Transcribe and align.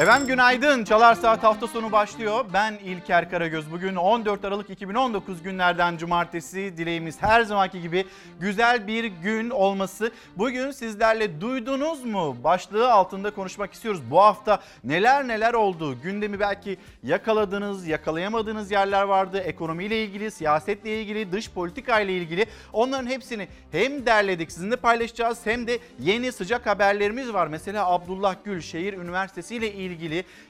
Efendim 0.00 0.28
günaydın. 0.28 0.84
Çalar 0.84 1.14
Saat 1.14 1.42
hafta 1.42 1.66
sonu 1.66 1.92
başlıyor. 1.92 2.44
Ben 2.52 2.74
İlker 2.84 3.30
Karagöz. 3.30 3.72
Bugün 3.72 3.96
14 3.96 4.44
Aralık 4.44 4.70
2019 4.70 5.42
günlerden 5.42 5.96
cumartesi. 5.96 6.76
Dileğimiz 6.76 7.22
her 7.22 7.42
zamanki 7.42 7.80
gibi 7.80 8.04
güzel 8.40 8.86
bir 8.86 9.04
gün 9.04 9.50
olması. 9.50 10.10
Bugün 10.36 10.70
sizlerle 10.70 11.40
duydunuz 11.40 12.04
mu? 12.04 12.36
Başlığı 12.44 12.92
altında 12.92 13.30
konuşmak 13.30 13.72
istiyoruz. 13.72 14.00
Bu 14.10 14.20
hafta 14.20 14.60
neler 14.84 15.28
neler 15.28 15.54
oldu? 15.54 16.00
Gündemi 16.02 16.40
belki 16.40 16.78
yakaladığınız, 17.02 17.86
yakalayamadığınız 17.86 18.70
yerler 18.70 19.02
vardı. 19.02 19.38
Ekonomiyle 19.38 20.04
ilgili, 20.04 20.30
siyasetle 20.30 21.00
ilgili, 21.00 21.32
dış 21.32 21.50
politika 21.50 22.00
ile 22.00 22.12
ilgili. 22.12 22.46
Onların 22.72 23.06
hepsini 23.06 23.48
hem 23.72 24.06
derledik, 24.06 24.52
sizinle 24.52 24.76
paylaşacağız 24.76 25.38
hem 25.44 25.66
de 25.66 25.78
yeni 26.00 26.32
sıcak 26.32 26.66
haberlerimiz 26.66 27.32
var. 27.32 27.46
Mesela 27.46 27.90
Abdullah 27.90 28.34
Gül 28.44 28.60
Şehir 28.60 28.92
Üniversitesi 28.92 29.56
ile 29.56 29.72
ilgili 29.72 29.85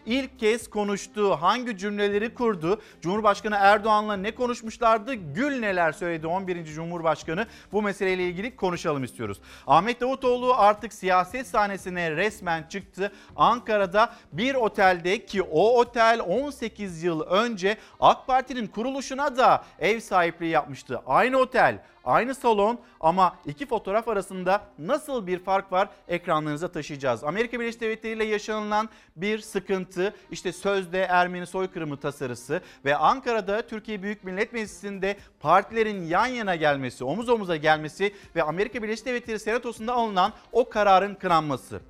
ilk 0.06 0.38
kez 0.38 0.70
konuştu. 0.70 1.30
Hangi 1.30 1.78
cümleleri 1.78 2.34
kurdu? 2.34 2.80
Cumhurbaşkanı 3.00 3.56
Erdoğan'la 3.60 4.16
ne 4.16 4.34
konuşmuşlardı? 4.34 5.14
Gül 5.14 5.60
neler 5.60 5.92
söyledi 5.92 6.26
11. 6.26 6.64
Cumhurbaşkanı? 6.64 7.46
Bu 7.72 7.82
meseleyle 7.82 8.28
ilgili 8.28 8.56
konuşalım 8.56 9.04
istiyoruz. 9.04 9.40
Ahmet 9.66 10.00
Davutoğlu 10.00 10.54
artık 10.54 10.92
siyaset 10.92 11.46
sahnesine 11.46 12.10
resmen 12.10 12.62
çıktı. 12.62 13.12
Ankara'da 13.36 14.12
bir 14.32 14.54
otelde 14.54 15.26
ki 15.26 15.42
o 15.42 15.78
otel 15.78 16.20
18 16.26 17.02
yıl 17.02 17.20
önce 17.20 17.76
AK 18.00 18.26
Parti'nin 18.26 18.66
kuruluşuna 18.66 19.36
da 19.36 19.64
ev 19.78 20.00
sahipliği 20.00 20.50
yapmıştı. 20.50 21.00
Aynı 21.06 21.36
otel 21.38 21.78
Aynı 22.06 22.34
salon 22.34 22.78
ama 23.00 23.36
iki 23.46 23.66
fotoğraf 23.66 24.08
arasında 24.08 24.62
nasıl 24.78 25.26
bir 25.26 25.38
fark 25.38 25.72
var 25.72 25.88
ekranlarınıza 26.08 26.68
taşıyacağız. 26.68 27.24
Amerika 27.24 27.60
Birleşik 27.60 27.80
Devletleri 27.80 28.12
ile 28.14 28.24
yaşanılan 28.24 28.88
bir 29.16 29.38
sıkıntı 29.38 30.14
işte 30.30 30.52
sözde 30.52 31.00
Ermeni 31.00 31.46
soykırımı 31.46 31.96
tasarısı 31.96 32.60
ve 32.84 32.96
Ankara'da 32.96 33.66
Türkiye 33.66 34.02
Büyük 34.02 34.24
Millet 34.24 34.52
Meclisi'nde 34.52 35.16
partilerin 35.40 36.06
yan 36.06 36.26
yana 36.26 36.56
gelmesi, 36.56 37.04
omuz 37.04 37.28
omuza 37.28 37.56
gelmesi 37.56 38.14
ve 38.36 38.42
Amerika 38.42 38.82
Birleşik 38.82 39.06
Devletleri 39.06 39.38
Senatosu'nda 39.38 39.92
alınan 39.92 40.32
o 40.52 40.68
kararın 40.68 41.14
kınanması. 41.14 41.80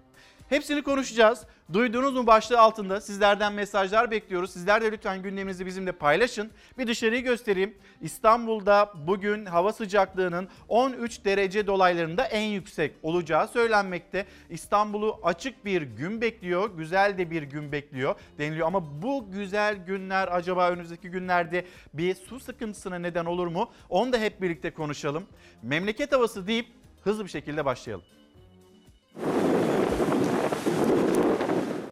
Hepsini 0.49 0.83
konuşacağız. 0.83 1.45
Duydunuz 1.73 2.15
mu 2.15 2.27
başlığı 2.27 2.61
altında 2.61 3.01
sizlerden 3.01 3.53
mesajlar 3.53 4.11
bekliyoruz. 4.11 4.51
Sizler 4.51 4.83
de 4.83 4.93
lütfen 4.93 5.23
gündeminizi 5.23 5.67
bizimle 5.67 5.93
paylaşın. 5.93 6.51
Bir 6.79 6.87
dışarıyı 6.87 7.23
göstereyim. 7.23 7.75
İstanbul'da 8.01 8.93
bugün 9.07 9.47
hava 9.47 9.73
sıcaklığının 9.73 10.49
13 10.69 11.25
derece 11.25 11.67
dolaylarında 11.67 12.25
en 12.25 12.47
yüksek 12.47 12.95
olacağı 13.03 13.49
söylenmekte. 13.49 14.27
İstanbul'u 14.51 15.21
açık 15.23 15.65
bir 15.65 15.83
gün 15.83 16.21
bekliyor, 16.21 16.71
güzel 16.77 17.19
de 17.19 17.31
bir 17.31 17.43
gün 17.43 17.73
bekliyor 17.73 18.15
deniliyor. 18.39 18.67
Ama 18.67 19.03
bu 19.03 19.31
güzel 19.33 19.77
günler 19.87 20.29
acaba 20.33 20.71
önümüzdeki 20.71 21.11
günlerde 21.11 21.67
bir 21.95 22.15
su 22.15 22.41
sıkıntısına 22.41 22.99
neden 22.99 23.25
olur 23.25 23.47
mu? 23.47 23.71
Onu 23.89 24.13
da 24.13 24.19
hep 24.19 24.43
birlikte 24.43 24.71
konuşalım. 24.71 25.27
Memleket 25.63 26.13
havası 26.13 26.47
deyip 26.47 26.67
hızlı 27.05 27.25
bir 27.25 27.31
şekilde 27.31 27.65
başlayalım. 27.65 28.16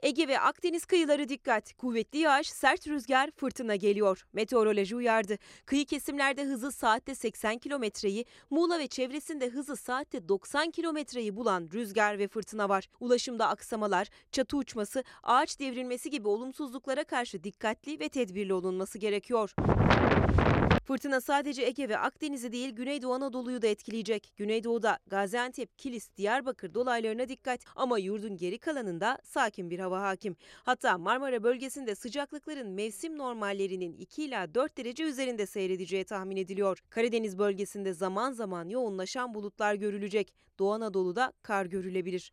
Ege 0.05 0.29
ve 0.29 0.41
Akdeniz 0.41 0.85
kıyıları 0.85 1.29
dikkat. 1.29 1.73
Kuvvetli 1.73 2.19
yağış, 2.19 2.51
sert 2.51 2.89
rüzgar, 2.89 3.31
fırtına 3.31 3.77
geliyor. 3.77 4.27
Meteoroloji 4.33 4.97
uyardı. 4.97 5.39
Kıyı 5.67 5.87
kesimlerde 5.87 6.45
hızı 6.45 6.73
saatte 6.73 7.15
80 7.15 7.59
kilometreyi, 7.59 8.25
Muğla 8.51 8.79
ve 8.79 8.87
çevresinde 8.87 9.51
hızı 9.51 9.77
saatte 9.77 10.29
90 10.29 10.71
kilometreyi 10.71 11.37
bulan 11.37 11.69
rüzgar 11.73 12.19
ve 12.19 12.29
fırtına 12.29 12.69
var. 12.69 12.89
Ulaşımda 13.01 13.49
aksamalar, 13.49 14.09
çatı 14.33 14.57
uçması, 14.57 15.05
ağaç 15.23 15.61
devrilmesi 15.61 16.11
gibi 16.11 16.29
olumsuzluklara 16.29 17.05
karşı 17.05 17.45
dikkatli 17.45 18.01
ve 18.01 18.09
tedbirli 18.09 18.55
olunması 18.55 18.99
gerekiyor. 18.99 19.55
Fırtına 20.85 21.21
sadece 21.21 21.63
Ege 21.63 21.89
ve 21.89 21.99
Akdeniz'i 21.99 22.53
değil 22.53 22.71
Güneydoğu 22.71 23.15
Anadolu'yu 23.15 23.63
da 23.63 23.67
etkileyecek. 23.67 24.33
Güneydoğu'da 24.37 24.99
Gaziantep, 25.07 25.79
Kilis, 25.79 26.17
Diyarbakır 26.17 26.75
dolaylarına 26.75 27.29
dikkat 27.29 27.61
ama 27.77 27.99
yurdun 27.99 28.37
geri 28.37 28.59
kalanında 28.59 29.19
sakin 29.25 29.71
bir 29.71 29.79
hava 29.79 30.03
hakim. 30.03 30.37
Hatta 30.63 30.99
Marmara 30.99 31.43
bölgesinde 31.43 31.95
sıcaklıkların 31.95 32.71
mevsim 32.71 33.19
normallerinin 33.19 33.93
2 33.93 34.25
ila 34.25 34.55
4 34.55 34.79
derece 34.79 35.05
üzerinde 35.05 35.47
seyredeceği 35.47 36.05
tahmin 36.05 36.37
ediliyor. 36.37 36.79
Karadeniz 36.91 37.39
bölgesinde 37.39 37.93
zaman 37.93 38.33
zaman 38.33 38.69
yoğunlaşan 38.69 39.35
bulutlar 39.35 39.75
görülecek. 39.75 40.35
Doğu 40.59 40.73
Anadolu'da 40.73 41.33
kar 41.43 41.67
görülebilir. 41.67 42.33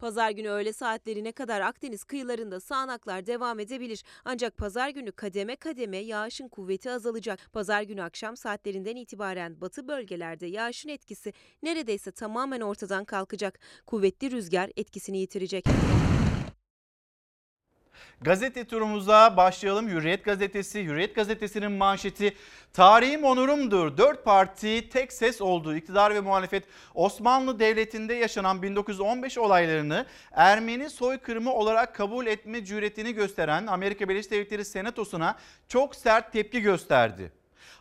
Pazar 0.00 0.30
günü 0.30 0.48
öğle 0.48 0.72
saatlerine 0.72 1.32
kadar 1.32 1.60
Akdeniz 1.60 2.04
kıyılarında 2.04 2.60
sağanaklar 2.60 3.26
devam 3.26 3.60
edebilir. 3.60 4.04
Ancak 4.24 4.56
pazar 4.56 4.88
günü 4.88 5.12
kademe 5.12 5.56
kademe 5.56 5.96
yağışın 5.96 6.48
kuvveti 6.48 6.90
azalacak. 6.90 7.38
Pazar 7.52 7.82
günü 7.82 8.02
akşam 8.02 8.36
saatlerinden 8.36 8.96
itibaren 8.96 9.60
batı 9.60 9.88
bölgelerde 9.88 10.46
yağışın 10.46 10.88
etkisi 10.88 11.32
neredeyse 11.62 12.10
tamamen 12.10 12.60
ortadan 12.60 13.04
kalkacak. 13.04 13.58
Kuvvetli 13.86 14.30
rüzgar 14.30 14.70
etkisini 14.76 15.18
yitirecek. 15.18 15.64
Gazete 18.22 18.64
turumuza 18.64 19.36
başlayalım. 19.36 19.88
Hürriyet 19.88 20.24
gazetesi, 20.24 20.84
Hürriyet 20.84 21.14
gazetesinin 21.14 21.72
manşeti 21.72 22.34
tarihim 22.72 23.24
onurumdur. 23.24 23.96
Dört 23.96 24.24
parti 24.24 24.88
tek 24.88 25.12
ses 25.12 25.40
oldu. 25.40 25.76
İktidar 25.76 26.14
ve 26.14 26.20
muhalefet 26.20 26.64
Osmanlı 26.94 27.58
Devleti'nde 27.58 28.14
yaşanan 28.14 28.62
1915 28.62 29.38
olaylarını 29.38 30.06
Ermeni 30.32 30.90
soykırımı 30.90 31.52
olarak 31.52 31.94
kabul 31.94 32.26
etme 32.26 32.64
cüretini 32.64 33.12
gösteren 33.12 33.66
Amerika 33.66 34.08
Birleşik 34.08 34.30
Devletleri 34.30 34.64
Senatosu'na 34.64 35.38
çok 35.68 35.96
sert 35.96 36.32
tepki 36.32 36.60
gösterdi. 36.60 37.32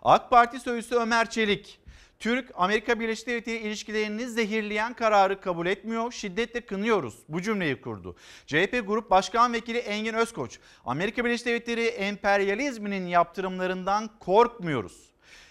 AK 0.01 0.29
Parti 0.29 0.59
sözcüsü 0.59 0.95
Ömer 0.95 1.29
Çelik 1.29 1.79
Türk-Amerika 2.19 2.99
Birleşik 2.99 3.27
Devletleri 3.27 3.57
ilişkilerini 3.57 4.27
zehirleyen 4.27 4.93
kararı 4.93 5.41
kabul 5.41 5.67
etmiyor, 5.67 6.11
şiddetle 6.11 6.61
kınıyoruz. 6.61 7.15
Bu 7.29 7.41
cümleyi 7.41 7.81
kurdu. 7.81 8.15
CHP 8.45 8.83
Grup 8.87 9.09
Başkan 9.09 9.53
Vekili 9.53 9.77
Engin 9.77 10.13
Özkoç, 10.13 10.59
Amerika 10.85 11.25
Birleşik 11.25 11.45
Devletleri 11.45 11.85
emperyalizminin 11.85 13.07
yaptırımlarından 13.07 14.09
korkmuyoruz. 14.19 15.09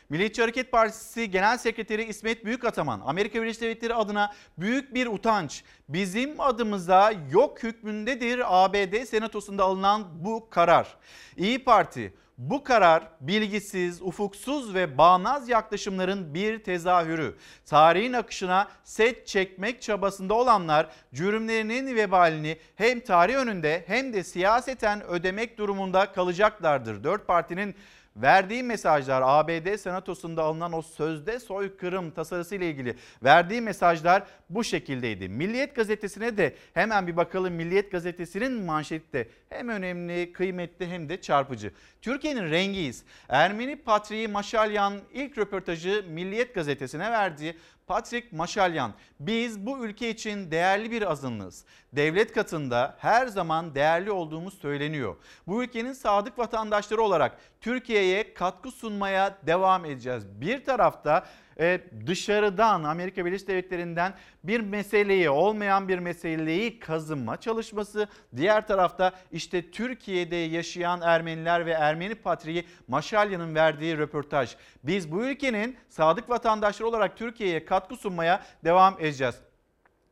Milliyetçi 0.08 0.42
Hareket 0.42 0.72
Partisi 0.72 1.30
Genel 1.30 1.58
Sekreteri 1.58 2.04
İsmet 2.04 2.44
Büyükataman, 2.44 3.00
Amerika 3.04 3.42
Birleşik 3.42 3.62
Devletleri 3.62 3.94
adına 3.94 4.34
büyük 4.58 4.94
bir 4.94 5.06
utanç. 5.06 5.64
Bizim 5.88 6.40
adımıza 6.40 7.12
yok 7.32 7.62
hükmündedir 7.62 8.64
ABD 8.64 9.04
Senatosu'nda 9.04 9.64
alınan 9.64 10.24
bu 10.24 10.50
karar. 10.50 10.96
İyi 11.36 11.64
Parti, 11.64 12.12
bu 12.38 12.64
karar 12.64 13.02
bilgisiz, 13.20 14.02
ufuksuz 14.02 14.74
ve 14.74 14.98
bağnaz 14.98 15.48
yaklaşımların 15.48 16.34
bir 16.34 16.62
tezahürü. 16.62 17.36
Tarihin 17.66 18.12
akışına 18.12 18.68
set 18.84 19.26
çekmek 19.26 19.82
çabasında 19.82 20.34
olanlar 20.34 20.86
cürümlerinin 21.14 21.96
vebalini 21.96 22.58
hem 22.76 23.00
tarih 23.00 23.34
önünde 23.34 23.84
hem 23.86 24.12
de 24.12 24.24
siyaseten 24.24 25.04
ödemek 25.04 25.58
durumunda 25.58 26.12
kalacaklardır. 26.12 27.04
Dört 27.04 27.26
partinin 27.26 27.74
verdiği 28.22 28.62
mesajlar 28.62 29.22
ABD 29.26 29.76
Senatosu'nda 29.76 30.42
alınan 30.42 30.72
o 30.72 30.82
sözde 30.82 31.40
soykırım 31.40 32.10
tasarısı 32.10 32.54
ile 32.54 32.70
ilgili 32.70 32.96
verdiği 33.24 33.60
mesajlar 33.60 34.22
bu 34.50 34.64
şekildeydi. 34.64 35.28
Milliyet 35.28 35.76
gazetesine 35.76 36.36
de 36.36 36.54
hemen 36.74 37.06
bir 37.06 37.16
bakalım 37.16 37.54
Milliyet 37.54 37.92
gazetesinin 37.92 38.52
manşeti 38.52 39.12
de 39.12 39.28
hem 39.48 39.68
önemli, 39.68 40.32
kıymetli 40.32 40.86
hem 40.86 41.08
de 41.08 41.20
çarpıcı. 41.20 41.72
Türkiye'nin 42.02 42.50
rengiyiz. 42.50 43.04
Ermeni 43.28 43.76
Patriği 43.76 44.28
Maşalyan 44.28 44.94
ilk 45.12 45.38
röportajı 45.38 46.04
Milliyet 46.08 46.54
gazetesine 46.54 47.10
verdi. 47.10 47.56
Patrick 47.88 48.36
Maşalyan, 48.36 48.92
biz 49.20 49.66
bu 49.66 49.84
ülke 49.84 50.10
için 50.10 50.50
değerli 50.50 50.90
bir 50.90 51.10
azınlığız. 51.10 51.64
Devlet 51.92 52.32
katında 52.32 52.96
her 52.98 53.26
zaman 53.26 53.74
değerli 53.74 54.10
olduğumuz 54.10 54.54
söyleniyor. 54.58 55.16
Bu 55.46 55.64
ülkenin 55.64 55.92
sadık 55.92 56.38
vatandaşları 56.38 57.02
olarak 57.02 57.38
Türkiye'ye 57.60 58.34
katkı 58.34 58.70
sunmaya 58.70 59.38
devam 59.46 59.84
edeceğiz. 59.84 60.40
Bir 60.40 60.64
tarafta 60.64 61.26
e, 61.60 61.80
dışarıdan 62.06 62.84
Amerika 62.84 63.24
Birleşik 63.24 63.48
Devletleri'nden 63.48 64.14
bir 64.44 64.60
meseleyi 64.60 65.30
olmayan 65.30 65.88
bir 65.88 65.98
meseleyi 65.98 66.78
kazınma 66.78 67.36
çalışması. 67.36 68.08
Diğer 68.36 68.66
tarafta 68.66 69.12
işte 69.32 69.70
Türkiye'de 69.70 70.36
yaşayan 70.36 71.00
Ermeniler 71.00 71.66
ve 71.66 71.72
Ermeni 71.72 72.14
patriği 72.14 72.64
Maşalya'nın 72.88 73.54
verdiği 73.54 73.98
röportaj. 73.98 74.56
Biz 74.84 75.12
bu 75.12 75.24
ülkenin 75.24 75.76
sadık 75.88 76.30
vatandaşları 76.30 76.88
olarak 76.88 77.16
Türkiye'ye 77.16 77.64
katkı 77.64 77.96
sunmaya 77.96 78.42
devam 78.64 78.96
edeceğiz. 79.00 79.34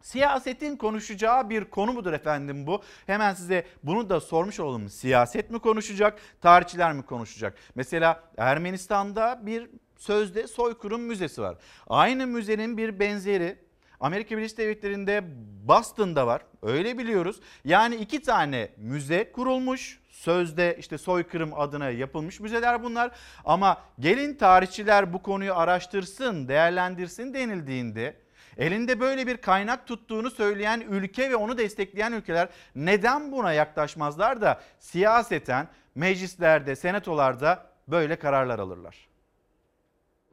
Siyasetin 0.02 0.76
konuşacağı 0.76 1.50
bir 1.50 1.64
konu 1.64 1.92
mudur 1.92 2.12
efendim 2.12 2.66
bu? 2.66 2.82
Hemen 3.06 3.34
size 3.34 3.66
bunu 3.82 4.08
da 4.08 4.20
sormuş 4.20 4.60
olalım. 4.60 4.88
Siyaset 4.88 5.50
mi 5.50 5.58
konuşacak, 5.58 6.18
tarihçiler 6.40 6.92
mi 6.92 7.02
konuşacak? 7.02 7.58
Mesela 7.74 8.20
Ermenistan'da 8.36 9.40
bir 9.46 9.70
sözde 9.98 10.46
soykırım 10.46 11.00
müzesi 11.00 11.42
var. 11.42 11.56
Aynı 11.86 12.26
müzenin 12.26 12.76
bir 12.76 13.00
benzeri 13.00 13.66
Amerika 14.00 14.36
Birleşik 14.36 14.58
Devletleri'nde 14.58 15.24
Boston'da 15.68 16.26
var. 16.26 16.42
Öyle 16.62 16.98
biliyoruz. 16.98 17.40
Yani 17.64 17.96
iki 17.96 18.22
tane 18.22 18.68
müze 18.76 19.32
kurulmuş. 19.32 20.00
Sözde 20.10 20.76
işte 20.78 20.98
soykırım 20.98 21.54
adına 21.54 21.90
yapılmış 21.90 22.40
müzeler 22.40 22.82
bunlar. 22.82 23.10
Ama 23.44 23.80
gelin 24.00 24.34
tarihçiler 24.34 25.12
bu 25.12 25.22
konuyu 25.22 25.54
araştırsın, 25.54 26.48
değerlendirsin 26.48 27.34
denildiğinde 27.34 28.16
elinde 28.56 29.00
böyle 29.00 29.26
bir 29.26 29.36
kaynak 29.36 29.86
tuttuğunu 29.86 30.30
söyleyen 30.30 30.80
ülke 30.80 31.30
ve 31.30 31.36
onu 31.36 31.58
destekleyen 31.58 32.12
ülkeler 32.12 32.48
neden 32.74 33.32
buna 33.32 33.52
yaklaşmazlar 33.52 34.40
da 34.40 34.60
siyaseten 34.78 35.68
meclislerde, 35.94 36.76
senatolarda 36.76 37.66
böyle 37.88 38.16
kararlar 38.16 38.58
alırlar? 38.58 39.08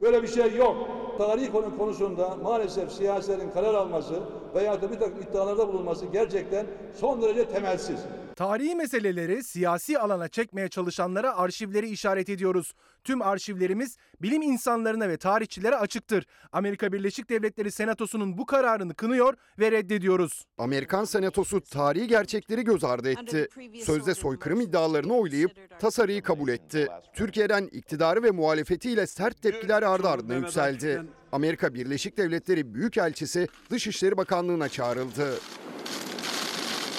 Böyle 0.04 0.22
bir 0.22 0.28
şey 0.28 0.54
yok. 0.54 0.76
Tarihi 1.18 1.52
konu 1.52 1.78
konusunda 1.78 2.36
maalesef 2.42 2.92
siyasilerin 2.92 3.50
karar 3.50 3.74
alması 3.74 4.14
veya 4.54 4.82
da 4.82 4.90
bir 4.92 4.98
takım 4.98 5.22
iddialarda 5.22 5.68
bulunması 5.68 6.06
gerçekten 6.06 6.66
son 7.00 7.22
derece 7.22 7.44
temelsiz. 7.44 8.00
Tarihi 8.36 8.74
meseleleri 8.74 9.44
siyasi 9.44 9.98
alana 9.98 10.28
çekmeye 10.28 10.68
çalışanlara 10.68 11.36
arşivleri 11.36 11.90
işaret 11.90 12.28
ediyoruz. 12.28 12.72
Tüm 13.04 13.22
arşivlerimiz 13.22 13.96
bilim 14.22 14.42
insanlarına 14.42 15.08
ve 15.08 15.16
tarihçilere 15.16 15.76
açıktır. 15.76 16.26
Amerika 16.52 16.92
Birleşik 16.92 17.30
Devletleri 17.30 17.70
Senatosu'nun 17.70 18.38
bu 18.38 18.46
kararını 18.46 18.94
kınıyor 18.94 19.34
ve 19.58 19.72
reddediyoruz. 19.72 20.44
Amerikan 20.58 21.04
Senatosu 21.04 21.60
tarihi 21.60 22.08
gerçekleri 22.08 22.64
göz 22.64 22.84
ardı 22.84 23.10
etti. 23.10 23.48
Sözde 23.84 24.14
soykırım 24.14 24.60
iddialarını 24.60 25.14
oylayıp 25.14 25.80
tasarıyı 25.80 26.22
kabul 26.22 26.48
etti. 26.48 26.88
Türkiye'den 27.14 27.68
iktidarı 27.72 28.22
ve 28.22 28.30
muhalefetiyle 28.30 29.06
sert 29.06 29.42
tepkiler 29.42 29.82
ardı 29.82 30.08
ardına 30.08 30.34
yükseldi. 30.34 31.02
Amerika 31.32 31.74
Birleşik 31.74 32.16
Devletleri 32.16 32.74
Büyükelçisi 32.74 33.48
Dışişleri 33.70 34.16
Bakanlığı'na 34.16 34.68
çağrıldı. 34.68 35.34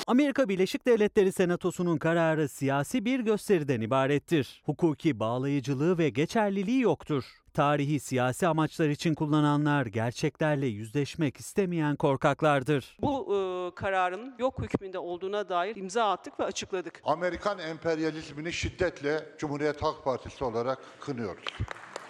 Amerika 0.07 0.49
Birleşik 0.49 0.85
Devletleri 0.85 1.31
Senatosu'nun 1.31 1.97
kararı 1.97 2.49
siyasi 2.49 3.05
bir 3.05 3.19
gösteriden 3.19 3.81
ibarettir. 3.81 4.61
Hukuki 4.65 5.19
bağlayıcılığı 5.19 5.97
ve 5.97 6.09
geçerliliği 6.09 6.81
yoktur. 6.81 7.23
Tarihi 7.53 7.99
siyasi 7.99 8.47
amaçlar 8.47 8.89
için 8.89 9.13
kullananlar 9.13 9.85
gerçeklerle 9.85 10.67
yüzleşmek 10.67 11.37
istemeyen 11.37 11.95
korkaklardır. 11.95 12.97
Bu 13.01 13.35
e, 13.35 13.75
kararın 13.75 14.35
yok 14.39 14.61
hükmünde 14.61 14.99
olduğuna 14.99 15.49
dair 15.49 15.75
imza 15.75 16.11
attık 16.11 16.39
ve 16.39 16.43
açıkladık. 16.43 17.01
Amerikan 17.05 17.59
emperyalizmini 17.59 18.53
şiddetle 18.53 19.25
Cumhuriyet 19.37 19.83
Halk 19.83 20.03
Partisi 20.03 20.43
olarak 20.43 20.79
kınıyoruz. 20.99 21.45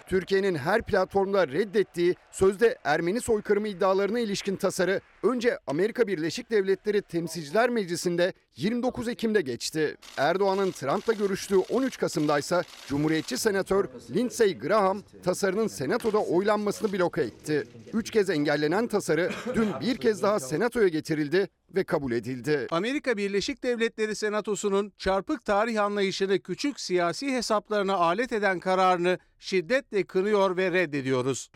Türkiye'nin 0.06 0.54
her 0.54 0.82
platformda 0.82 1.48
reddettiği 1.48 2.14
sözde 2.30 2.78
Ermeni 2.84 3.20
soykırımı 3.20 3.68
iddialarına 3.68 4.20
ilişkin 4.20 4.56
tasarı 4.56 5.00
önce 5.22 5.58
Amerika 5.66 6.06
Birleşik 6.06 6.50
Devletleri 6.50 7.02
Temsilciler 7.02 7.70
Meclisi'nde 7.70 8.32
29 8.56 9.08
Ekim'de 9.08 9.40
geçti. 9.40 9.96
Erdoğan'ın 10.16 10.70
Trump'la 10.70 11.12
görüştüğü 11.12 11.56
13 11.58 11.98
Kasım'da 11.98 12.38
ise 12.38 12.62
Cumhuriyetçi 12.86 13.38
Senatör 13.38 13.84
Lindsey 14.14 14.58
Graham 14.58 15.02
tasarının 15.22 15.66
Senato'da 15.66 16.18
oylanmasını 16.18 16.92
bloke 16.92 17.22
etti. 17.22 17.64
Üç 17.92 18.10
kez 18.10 18.30
engellenen 18.30 18.86
tasarı 18.86 19.30
dün 19.54 19.68
bir 19.80 19.96
kez 19.96 20.22
daha 20.22 20.40
Senato'ya 20.40 20.88
getirildi 20.88 21.48
ve 21.76 21.84
kabul 21.84 22.12
edildi. 22.12 22.66
Amerika 22.70 23.16
Birleşik 23.16 23.62
Devletleri 23.62 24.14
Senatosu'nun 24.14 24.92
çarpık 24.98 25.44
tarih 25.44 25.82
anlayışını 25.82 26.38
küçük 26.38 26.80
siyasi 26.80 27.32
hesaplarına 27.32 27.94
alet 27.94 28.32
eden 28.32 28.60
kararını 28.60 29.18
şiddetle 29.38 30.04
kınıyor 30.04 30.56
ve 30.56 30.72
reddediyoruz. 30.72 31.50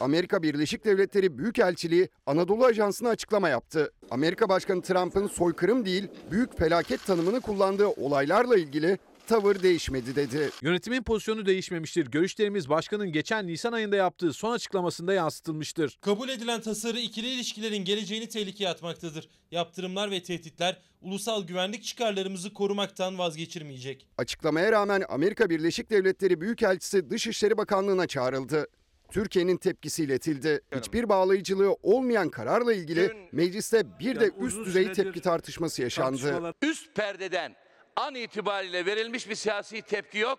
Amerika 0.00 0.42
Birleşik 0.42 0.84
Devletleri 0.84 1.38
Büyükelçiliği 1.38 2.08
Anadolu 2.26 2.64
Ajansı'na 2.64 3.08
açıklama 3.08 3.48
yaptı. 3.48 3.92
Amerika 4.10 4.48
Başkanı 4.48 4.82
Trump'ın 4.82 5.26
soykırım 5.26 5.84
değil, 5.84 6.08
büyük 6.30 6.58
felaket 6.58 7.06
tanımını 7.06 7.40
kullandığı 7.40 7.86
olaylarla 7.86 8.56
ilgili 8.56 8.98
tavır 9.30 9.62
değişmedi 9.62 10.16
dedi. 10.16 10.50
Yönetimin 10.62 11.02
pozisyonu 11.02 11.46
değişmemiştir. 11.46 12.06
Görüşlerimiz 12.06 12.68
başkanın 12.68 13.12
geçen 13.12 13.46
Nisan 13.46 13.72
ayında 13.72 13.96
yaptığı 13.96 14.32
son 14.32 14.52
açıklamasında 14.52 15.12
yansıtılmıştır. 15.12 15.98
Kabul 16.00 16.28
edilen 16.28 16.60
tasarı 16.60 16.98
ikili 16.98 17.28
ilişkilerin 17.28 17.84
geleceğini 17.84 18.28
tehlikeye 18.28 18.70
atmaktadır. 18.70 19.28
Yaptırımlar 19.50 20.10
ve 20.10 20.22
tehditler 20.22 20.76
ulusal 21.02 21.46
güvenlik 21.46 21.84
çıkarlarımızı 21.84 22.54
korumaktan 22.54 23.18
vazgeçirmeyecek. 23.18 24.06
Açıklamaya 24.18 24.72
rağmen 24.72 25.02
Amerika 25.08 25.50
Birleşik 25.50 25.90
Devletleri 25.90 26.40
Büyükelçisi 26.40 27.10
Dışişleri 27.10 27.58
Bakanlığı'na 27.58 28.06
çağrıldı. 28.06 28.66
Türkiye'nin 29.10 29.56
tepkisi 29.56 30.04
iletildi. 30.04 30.60
Hiçbir 30.76 31.08
bağlayıcılığı 31.08 31.76
olmayan 31.82 32.28
kararla 32.28 32.72
ilgili 32.72 33.12
mecliste 33.32 33.98
bir 34.00 34.20
de 34.20 34.30
üst 34.40 34.64
düzey 34.64 34.92
tepki 34.92 35.20
tartışması 35.20 35.82
yaşandı. 35.82 36.54
Üst 36.62 36.94
perdeden 36.94 37.56
an 37.96 38.14
itibariyle 38.14 38.86
verilmiş 38.86 39.28
bir 39.28 39.34
siyasi 39.34 39.82
tepki 39.82 40.18
yok. 40.18 40.38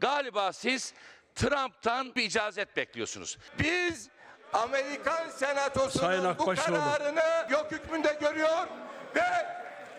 Galiba 0.00 0.52
siz 0.52 0.94
Trump'tan 1.34 2.14
bir 2.14 2.22
icazet 2.22 2.76
bekliyorsunuz. 2.76 3.38
Biz 3.58 4.08
Amerikan 4.52 5.30
Senatosu'nun 5.30 6.38
bu 6.38 6.44
kararını 6.54 7.50
yok 7.50 7.66
hükmünde 7.70 8.18
görüyor 8.20 8.66
ve 9.16 9.46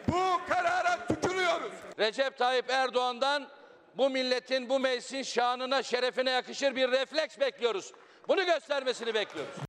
bu 0.08 0.42
karara 0.50 1.08
tutunuyoruz. 1.08 1.72
Recep 2.00 2.38
Tayyip 2.38 2.70
Erdoğan'dan 2.70 3.48
bu 3.98 4.10
milletin, 4.10 4.70
bu 4.70 4.80
meclisin 4.80 5.22
şanına, 5.22 5.84
şerefine 5.84 6.32
yakışır 6.32 6.76
bir 6.76 6.92
refleks 6.92 7.40
bekliyoruz. 7.40 7.94
Bunu 8.28 8.46
göstermesini 8.46 9.14
bekliyoruz. 9.14 9.69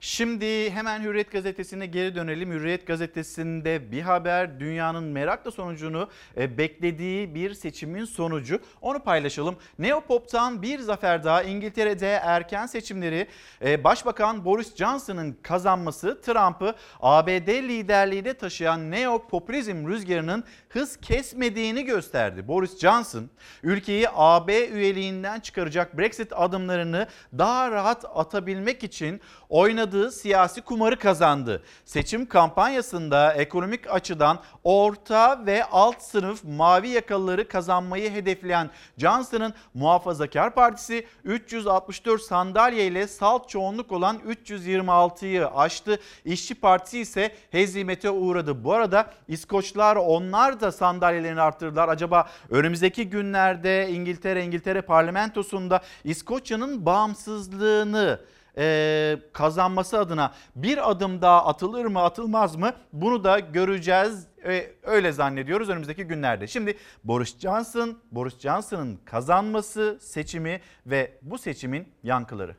Şimdi 0.00 0.70
hemen 0.70 1.02
Hürriyet 1.02 1.32
Gazetesi'ne 1.32 1.86
geri 1.86 2.14
dönelim. 2.14 2.52
Hürriyet 2.52 2.86
Gazetesi'nde 2.86 3.92
bir 3.92 4.02
haber 4.02 4.60
dünyanın 4.60 5.04
merakla 5.04 5.50
sonucunu 5.50 6.08
e, 6.36 6.58
beklediği 6.58 7.34
bir 7.34 7.54
seçimin 7.54 8.04
sonucu. 8.04 8.60
Onu 8.80 8.98
paylaşalım. 8.98 9.56
Neopop'tan 9.78 10.62
bir 10.62 10.78
zafer 10.78 11.24
daha 11.24 11.42
İngiltere'de 11.42 12.08
erken 12.08 12.66
seçimleri 12.66 13.26
e, 13.64 13.84
Başbakan 13.84 14.44
Boris 14.44 14.76
Johnson'ın 14.76 15.36
kazanması 15.42 16.20
Trump'ı 16.20 16.74
ABD 17.00 17.48
liderliğine 17.48 18.34
taşıyan 18.34 18.90
neopopülizm 18.90 19.88
rüzgarının 19.88 20.44
hız 20.68 20.96
kesmediğini 20.96 21.84
gösterdi. 21.84 22.48
Boris 22.48 22.78
Johnson 22.78 23.30
ülkeyi 23.62 24.06
AB 24.14 24.68
üyeliğinden 24.68 25.40
çıkaracak 25.40 25.98
Brexit 25.98 26.32
adımlarını 26.32 27.08
daha 27.38 27.70
rahat 27.70 28.04
atabilmek 28.14 28.84
için 28.84 29.20
oynadığı 29.48 29.93
siyasi 29.94 30.62
kumarı 30.62 30.98
kazandı. 30.98 31.62
Seçim 31.84 32.26
kampanyasında 32.26 33.32
ekonomik 33.32 33.90
açıdan 33.90 34.38
orta 34.64 35.46
ve 35.46 35.64
alt 35.64 36.02
sınıf 36.02 36.44
mavi 36.44 36.88
yakalıları 36.88 37.48
kazanmayı 37.48 38.10
hedefleyen 38.10 38.70
Johnson'ın 38.98 39.54
Muhafazakar 39.74 40.54
Partisi 40.54 41.06
364 41.24 42.22
sandalye 42.22 42.86
ile 42.86 43.06
salt 43.06 43.48
çoğunluk 43.48 43.92
olan 43.92 44.18
326'yı 44.18 45.48
aştı. 45.48 45.98
İşçi 46.24 46.54
Partisi 46.54 46.98
ise 46.98 47.34
hezimete 47.50 48.10
uğradı. 48.10 48.64
Bu 48.64 48.72
arada 48.72 49.10
İskoçlar 49.28 49.96
onlar 49.96 50.60
da 50.60 50.72
sandalyelerini 50.72 51.40
arttırdılar. 51.40 51.88
Acaba 51.88 52.28
önümüzdeki 52.50 53.10
günlerde 53.10 53.90
İngiltere 53.90 54.44
İngiltere 54.44 54.82
parlamentosunda 54.82 55.80
İskoçya'nın 56.04 56.86
bağımsızlığını 56.86 58.20
e, 58.58 59.16
kazanması 59.32 59.98
adına 59.98 60.32
bir 60.56 60.90
adım 60.90 61.22
daha 61.22 61.46
atılır 61.46 61.84
mı 61.84 62.02
atılmaz 62.02 62.56
mı 62.56 62.72
bunu 62.92 63.24
da 63.24 63.38
göreceğiz. 63.38 64.26
E, 64.46 64.70
öyle 64.82 65.12
zannediyoruz 65.12 65.68
önümüzdeki 65.68 66.04
günlerde. 66.04 66.46
Şimdi 66.46 66.76
Boris 67.04 67.38
Johnson, 67.38 67.98
Boris 68.10 68.38
Johnson'ın 68.38 68.98
kazanması 69.04 69.98
seçimi 70.00 70.60
ve 70.86 71.18
bu 71.22 71.38
seçimin 71.38 71.88
yankıları. 72.02 72.56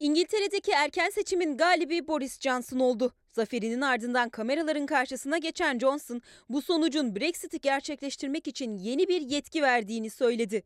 İngiltere'deki 0.00 0.72
erken 0.72 1.10
seçimin 1.10 1.56
galibi 1.56 2.08
Boris 2.08 2.40
Johnson 2.40 2.78
oldu. 2.78 3.12
Zaferinin 3.32 3.80
ardından 3.80 4.28
kameraların 4.28 4.86
karşısına 4.86 5.38
geçen 5.38 5.78
Johnson 5.78 6.22
bu 6.48 6.62
sonucun 6.62 7.16
Brexit'i 7.16 7.60
gerçekleştirmek 7.60 8.48
için 8.48 8.76
yeni 8.76 9.08
bir 9.08 9.20
yetki 9.20 9.62
verdiğini 9.62 10.10
söyledi. 10.10 10.62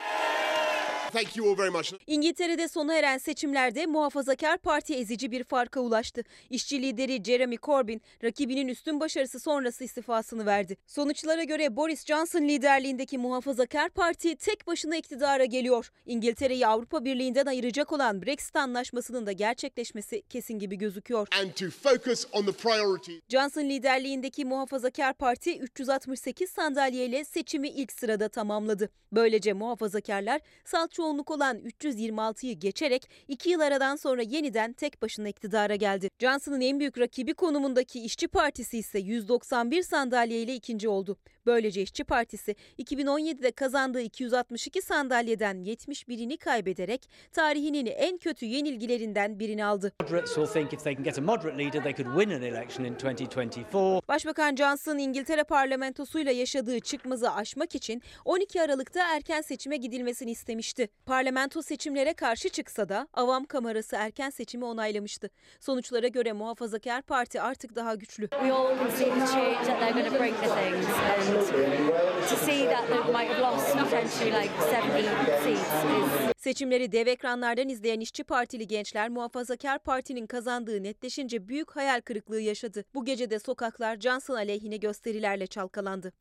Thank 1.12 1.36
you 1.36 1.50
all 1.50 1.58
very 1.58 1.70
much. 1.70 1.92
İngiltere'de 2.06 2.68
sona 2.68 2.94
eren 2.94 3.18
seçimlerde 3.18 3.86
muhafazakar 3.86 4.58
parti 4.58 4.94
ezici 4.94 5.30
bir 5.30 5.44
farka 5.44 5.80
ulaştı. 5.80 6.22
İşçi 6.50 6.82
lideri 6.82 7.24
Jeremy 7.24 7.56
Corbyn 7.56 8.00
rakibinin 8.24 8.68
üstün 8.68 9.00
başarısı 9.00 9.40
sonrası 9.40 9.84
istifasını 9.84 10.46
verdi. 10.46 10.76
Sonuçlara 10.86 11.44
göre 11.44 11.76
Boris 11.76 12.06
Johnson 12.06 12.42
liderliğindeki 12.42 13.18
muhafazakar 13.18 13.90
parti 13.90 14.36
tek 14.36 14.66
başına 14.66 14.96
iktidara 14.96 15.44
geliyor. 15.44 15.90
İngiltere'yi 16.06 16.66
Avrupa 16.66 17.04
Birliği'nden 17.04 17.46
ayıracak 17.46 17.92
olan 17.92 18.22
Brexit 18.22 18.56
anlaşmasının 18.56 19.26
da 19.26 19.32
gerçekleşmesi 19.32 20.22
kesin 20.22 20.58
gibi 20.58 20.76
gözüküyor. 20.76 21.28
And 21.42 21.50
to 21.50 21.70
focus 21.70 22.26
on 22.32 22.46
the 22.46 22.52
priorities. 22.52 23.20
Johnson 23.28 23.64
liderliğindeki 23.64 24.44
muhafazakar 24.44 25.14
parti 25.14 25.58
368 25.58 26.50
sandalyeyle 26.50 27.24
seçimi 27.24 27.68
ilk 27.68 27.92
sırada 27.92 28.28
tamamladı. 28.28 28.90
Böylece 29.12 29.52
muhafazakarlar 29.52 30.40
salt 30.64 30.99
çoğunluk 31.00 31.30
olan 31.30 31.58
326'yı 31.58 32.54
geçerek 32.54 33.10
2 33.28 33.50
yıl 33.50 33.60
aradan 33.60 33.96
sonra 33.96 34.22
yeniden 34.22 34.72
tek 34.72 35.02
başına 35.02 35.28
iktidara 35.28 35.76
geldi. 35.76 36.08
Johnson'ın 36.18 36.60
en 36.60 36.80
büyük 36.80 36.98
rakibi 36.98 37.34
konumundaki 37.34 38.00
İşçi 38.04 38.28
Partisi 38.28 38.78
ise 38.78 38.98
191 38.98 39.82
sandalyeyle 39.82 40.54
ikinci 40.54 40.88
oldu. 40.88 41.16
Böylece 41.46 41.82
İşçi 41.82 42.04
Partisi 42.04 42.56
2017'de 42.78 43.50
kazandığı 43.50 44.00
262 44.00 44.82
sandalyeden 44.82 45.56
71'ini 45.56 46.38
kaybederek 46.38 47.08
tarihinin 47.32 47.86
en 47.86 48.18
kötü 48.18 48.46
yenilgilerinden 48.46 49.38
birini 49.38 49.64
aldı. 49.64 49.92
Moderates 50.02 50.34
will 50.34 50.52
think 50.52 50.72
if 50.72 50.84
they 50.84 50.94
can 50.94 51.04
get 51.04 51.18
a 51.18 51.22
moderate 51.22 51.58
leader, 51.58 51.82
they 51.82 51.94
could 51.94 52.18
win 52.18 52.36
an 52.36 52.42
election 52.42 52.84
in 52.84 52.94
2024. 52.94 54.08
Başbakan 54.08 54.56
Johnson 54.56 54.98
İngiltere 54.98 55.44
parlamentosuyla 55.44 56.32
yaşadığı 56.32 56.80
çıkmazı 56.80 57.32
aşmak 57.32 57.74
için 57.74 58.02
12 58.24 58.62
Aralık'ta 58.62 59.14
erken 59.14 59.40
seçime 59.40 59.76
gidilmesini 59.76 60.30
istemişti. 60.30 60.89
Parlamento 61.10 61.62
seçimlere 61.62 62.14
karşı 62.14 62.48
çıksa 62.48 62.88
da 62.88 63.08
Avam 63.14 63.44
Kamerası 63.44 63.96
erken 63.96 64.30
seçimi 64.30 64.64
onaylamıştı. 64.64 65.30
Sonuçlara 65.60 66.08
göre 66.08 66.32
Muhafazakar 66.32 67.02
Parti 67.02 67.40
artık 67.40 67.76
daha 67.76 67.94
güçlü. 67.94 68.28
We 68.28 68.52
all 68.52 68.76
can 68.78 68.90
see 68.90 69.04
the 69.04 69.26
change 69.26 69.66
that 69.66 69.80
they're 69.80 69.92
going 69.92 70.06
to 70.06 70.20
bring 70.20 70.34
to 70.34 70.54
things, 70.54 70.86
and 70.86 72.28
to 72.28 72.36
see 72.36 72.64
that 72.64 72.88
they 72.88 72.98
might 72.98 73.30
have 73.30 73.40
lost 73.40 73.72
potentially 73.72 74.32
like 74.32 74.52
70 74.72 75.04
seats 75.42 75.60
is 75.60 76.34
Seçimleri 76.36 76.92
dev 76.92 77.06
ekranlardan 77.06 77.68
izleyen 77.68 78.00
İşçi 78.00 78.24
Partili 78.24 78.66
gençler 78.66 79.08
Muhafazakar 79.08 79.78
Parti'nin 79.78 80.26
kazandığı 80.26 80.82
netleşince 80.82 81.48
büyük 81.48 81.76
hayal 81.76 82.00
kırıklığı 82.00 82.40
yaşadı. 82.40 82.84
Bu 82.94 83.04
gece 83.04 83.30
de 83.30 83.38
sokaklar 83.38 84.00
Johnson 84.00 84.34
aleyhine 84.34 84.76
gösterilerle 84.76 85.46
çalkalandı. 85.46 86.12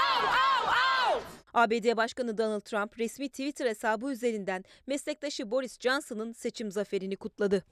ABD 1.54 1.98
Başkanı 1.98 2.38
Donald 2.38 2.62
Trump 2.62 3.00
resmi 3.00 3.30
Twitter 3.30 3.66
hesabı 3.66 4.12
üzerinden 4.12 4.64
meslektaşı 4.88 5.52
Boris 5.52 5.80
Johnson'ın 5.80 6.32
seçim 6.32 6.72
zaferini 6.72 7.16
kutladı. 7.16 7.64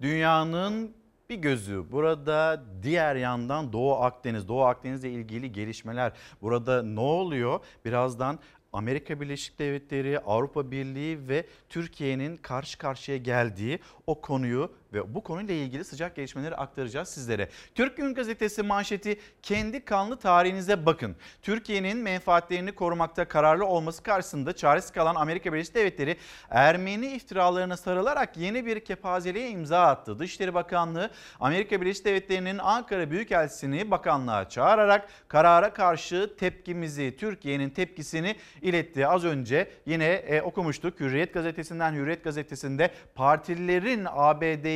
Dünyanın 0.00 0.94
bir 1.30 1.36
gözü 1.36 1.84
burada 1.92 2.64
diğer 2.82 3.16
yandan 3.16 3.72
Doğu 3.72 3.94
Akdeniz, 3.94 4.48
Doğu 4.48 4.64
Akdeniz'le 4.64 5.04
ilgili 5.04 5.52
gelişmeler. 5.52 6.12
Burada 6.42 6.82
ne 6.82 7.00
oluyor? 7.00 7.60
Birazdan 7.84 8.38
Amerika 8.72 9.20
Birleşik 9.20 9.58
Devletleri, 9.58 10.18
Avrupa 10.18 10.70
Birliği 10.70 11.28
ve 11.28 11.46
Türkiye'nin 11.68 12.36
karşı 12.36 12.78
karşıya 12.78 13.16
geldiği 13.16 13.78
o 14.06 14.20
konuyu 14.20 14.72
ve 14.92 15.14
bu 15.14 15.22
konuyla 15.22 15.54
ilgili 15.54 15.84
sıcak 15.84 16.16
gelişmeleri 16.16 16.56
aktaracağız 16.56 17.08
sizlere. 17.08 17.48
Türk 17.74 17.96
Gün 17.96 18.14
Gazetesi 18.14 18.62
manşeti 18.62 19.20
kendi 19.42 19.84
kanlı 19.84 20.16
tarihinize 20.16 20.86
bakın. 20.86 21.16
Türkiye'nin 21.42 21.98
menfaatlerini 21.98 22.72
korumakta 22.72 23.28
kararlı 23.28 23.66
olması 23.66 24.02
karşısında 24.02 24.52
çaresiz 24.56 24.90
kalan 24.90 25.14
Amerika 25.14 25.52
Birleşik 25.52 25.74
Devletleri 25.74 26.16
Ermeni 26.50 27.06
iftiralarına 27.06 27.76
sarılarak 27.76 28.36
yeni 28.36 28.66
bir 28.66 28.80
kepazeliğe 28.80 29.50
imza 29.50 29.86
attı. 29.86 30.18
Dışişleri 30.18 30.54
Bakanlığı 30.54 31.10
Amerika 31.40 31.80
Birleşik 31.80 32.04
Devletleri'nin 32.04 32.58
Ankara 32.58 33.10
Büyükelçisini 33.10 33.90
bakanlığa 33.90 34.48
çağırarak 34.48 35.08
karara 35.28 35.72
karşı 35.72 36.36
tepkimizi, 36.38 37.16
Türkiye'nin 37.16 37.70
tepkisini 37.70 38.36
iletti. 38.62 39.06
Az 39.06 39.24
önce 39.24 39.70
yine 39.86 40.04
e, 40.04 40.42
okumuştuk 40.42 41.00
Hürriyet 41.00 41.34
Gazetesi'nden 41.34 41.92
Hürriyet 41.92 42.24
Gazetesi'nde 42.24 42.90
partililerin 43.14 44.04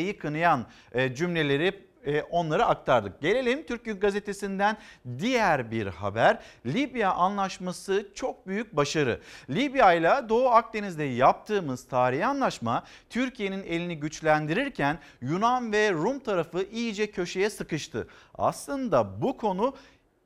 ABD'yi 0.00 0.18
kınayan 0.18 0.66
e, 0.92 1.14
cümleleri 1.14 1.90
e, 2.06 2.22
onları 2.22 2.66
aktardık. 2.66 3.20
Gelelim 3.20 3.66
Türk 3.66 3.84
Gün 3.84 4.00
Gazetesi'nden 4.00 4.76
diğer 5.18 5.70
bir 5.70 5.86
haber. 5.86 6.38
Libya 6.66 7.12
anlaşması 7.12 8.08
çok 8.14 8.46
büyük 8.46 8.76
başarı. 8.76 9.20
Libya 9.50 9.92
ile 9.92 10.28
Doğu 10.28 10.48
Akdeniz'de 10.48 11.04
yaptığımız 11.04 11.88
tarihi 11.88 12.26
anlaşma 12.26 12.84
Türkiye'nin 13.10 13.62
elini 13.62 14.00
güçlendirirken 14.00 14.98
Yunan 15.20 15.72
ve 15.72 15.92
Rum 15.92 16.18
tarafı 16.18 16.62
iyice 16.62 17.10
köşeye 17.10 17.50
sıkıştı. 17.50 18.08
Aslında 18.34 19.22
bu 19.22 19.36
konu 19.36 19.74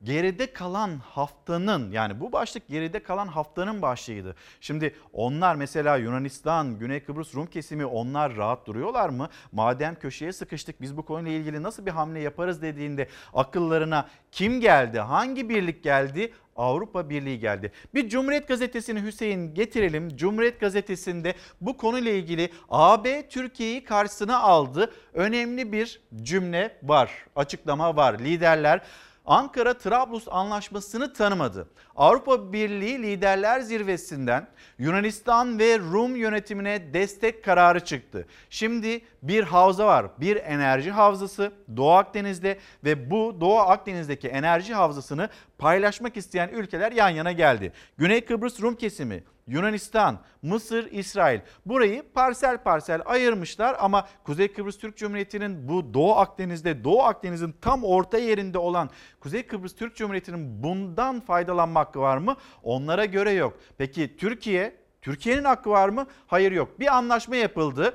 geride 0.05 0.53
kalan 0.53 0.97
haftanın 0.97 1.91
yani 1.91 2.19
bu 2.19 2.31
başlık 2.31 2.67
geride 2.67 3.03
kalan 3.03 3.27
haftanın 3.27 3.81
başlığıydı. 3.81 4.35
Şimdi 4.61 4.95
onlar 5.13 5.55
mesela 5.55 5.97
Yunanistan, 5.97 6.79
Güney 6.79 6.99
Kıbrıs 6.99 7.35
Rum 7.35 7.45
kesimi 7.45 7.85
onlar 7.85 8.35
rahat 8.35 8.67
duruyorlar 8.67 9.09
mı? 9.09 9.29
Madem 9.51 9.95
köşeye 9.95 10.33
sıkıştık 10.33 10.81
biz 10.81 10.97
bu 10.97 11.05
konuyla 11.05 11.31
ilgili 11.31 11.63
nasıl 11.63 11.85
bir 11.85 11.91
hamle 11.91 12.19
yaparız 12.19 12.61
dediğinde 12.61 13.07
akıllarına 13.33 14.07
kim 14.31 14.61
geldi? 14.61 14.99
Hangi 14.99 15.49
birlik 15.49 15.83
geldi? 15.83 16.33
Avrupa 16.55 17.09
Birliği 17.09 17.39
geldi. 17.39 17.71
Bir 17.93 18.09
Cumhuriyet 18.09 18.47
Gazetesi'ni 18.47 19.03
Hüseyin 19.03 19.53
getirelim. 19.53 20.17
Cumhuriyet 20.17 20.59
Gazetesi'nde 20.59 21.33
bu 21.61 21.77
konuyla 21.77 22.11
ilgili 22.11 22.49
AB 22.69 23.27
Türkiye'yi 23.29 23.83
karşısına 23.83 24.39
aldı. 24.39 24.93
Önemli 25.13 25.71
bir 25.71 26.01
cümle 26.21 26.77
var, 26.83 27.11
açıklama 27.35 27.95
var. 27.95 28.19
Liderler 28.19 28.81
Ankara 29.25 29.77
Trablus 29.77 30.27
Anlaşması'nı 30.27 31.13
tanımadı. 31.13 31.69
Avrupa 31.95 32.53
Birliği 32.53 33.03
Liderler 33.03 33.59
Zirvesi'nden 33.59 34.47
Yunanistan 34.79 35.59
ve 35.59 35.79
Rum 35.79 36.15
yönetimine 36.15 36.93
destek 36.93 37.43
kararı 37.43 37.79
çıktı. 37.79 38.27
Şimdi 38.49 39.01
bir 39.21 39.43
havza 39.43 39.85
var. 39.87 40.05
Bir 40.17 40.35
enerji 40.35 40.91
havzası 40.91 41.51
Doğu 41.77 41.91
Akdeniz'de 41.91 42.59
ve 42.83 43.11
bu 43.11 43.37
Doğu 43.41 43.59
Akdeniz'deki 43.59 44.27
enerji 44.27 44.73
havzasını 44.73 45.29
paylaşmak 45.57 46.17
isteyen 46.17 46.49
ülkeler 46.49 46.91
yan 46.91 47.09
yana 47.09 47.31
geldi. 47.31 47.73
Güney 47.97 48.25
Kıbrıs 48.25 48.61
Rum 48.61 48.75
kesimi, 48.75 49.23
Yunanistan, 49.47 50.19
Mısır, 50.41 50.91
İsrail 50.91 51.39
burayı 51.65 52.03
parsel 52.13 52.63
parsel 52.63 53.01
ayırmışlar 53.05 53.75
ama 53.79 54.07
Kuzey 54.23 54.53
Kıbrıs 54.53 54.77
Türk 54.77 54.97
Cumhuriyeti'nin 54.97 55.69
bu 55.69 55.93
Doğu 55.93 56.15
Akdeniz'de 56.15 56.83
Doğu 56.83 57.03
Akdeniz'in 57.03 57.55
tam 57.61 57.83
orta 57.83 58.17
yerinde 58.17 58.57
olan 58.57 58.89
Kuzey 59.19 59.47
Kıbrıs 59.47 59.75
Türk 59.75 59.95
Cumhuriyeti'nin 59.95 60.63
bundan 60.63 61.19
faydalanma 61.19 61.79
hakkı 61.79 61.99
var 61.99 62.17
mı? 62.17 62.35
Onlara 62.63 63.05
göre 63.05 63.31
yok. 63.31 63.59
Peki 63.77 64.17
Türkiye, 64.17 64.75
Türkiye'nin 65.01 65.43
hakkı 65.43 65.69
var 65.69 65.89
mı? 65.89 66.07
Hayır 66.27 66.51
yok. 66.51 66.79
Bir 66.79 66.95
anlaşma 66.95 67.35
yapıldı 67.35 67.93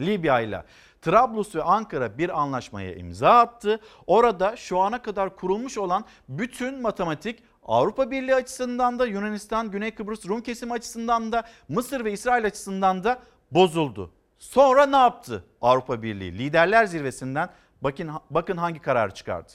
Libya 0.00 0.40
ile. 0.40 0.64
Trablus 1.02 1.54
ve 1.54 1.62
Ankara 1.62 2.18
bir 2.18 2.40
anlaşmaya 2.40 2.94
imza 2.94 3.30
attı. 3.30 3.80
Orada 4.06 4.56
şu 4.56 4.78
ana 4.78 5.02
kadar 5.02 5.36
kurulmuş 5.36 5.78
olan 5.78 6.04
bütün 6.28 6.82
matematik 6.82 7.42
Avrupa 7.68 8.10
Birliği 8.10 8.34
açısından 8.34 8.98
da 8.98 9.06
Yunanistan, 9.06 9.70
Güney 9.70 9.94
Kıbrıs 9.94 10.28
Rum 10.28 10.40
kesimi 10.40 10.72
açısından 10.72 11.32
da 11.32 11.42
Mısır 11.68 12.04
ve 12.04 12.12
İsrail 12.12 12.46
açısından 12.46 13.04
da 13.04 13.18
bozuldu. 13.50 14.10
Sonra 14.38 14.86
ne 14.86 14.96
yaptı 14.96 15.44
Avrupa 15.60 16.02
Birliği? 16.02 16.38
Liderler 16.38 16.84
zirvesinden 16.84 17.50
bakın 17.80 18.10
bakın 18.30 18.56
hangi 18.56 18.80
karar 18.80 19.14
çıkardı. 19.14 19.52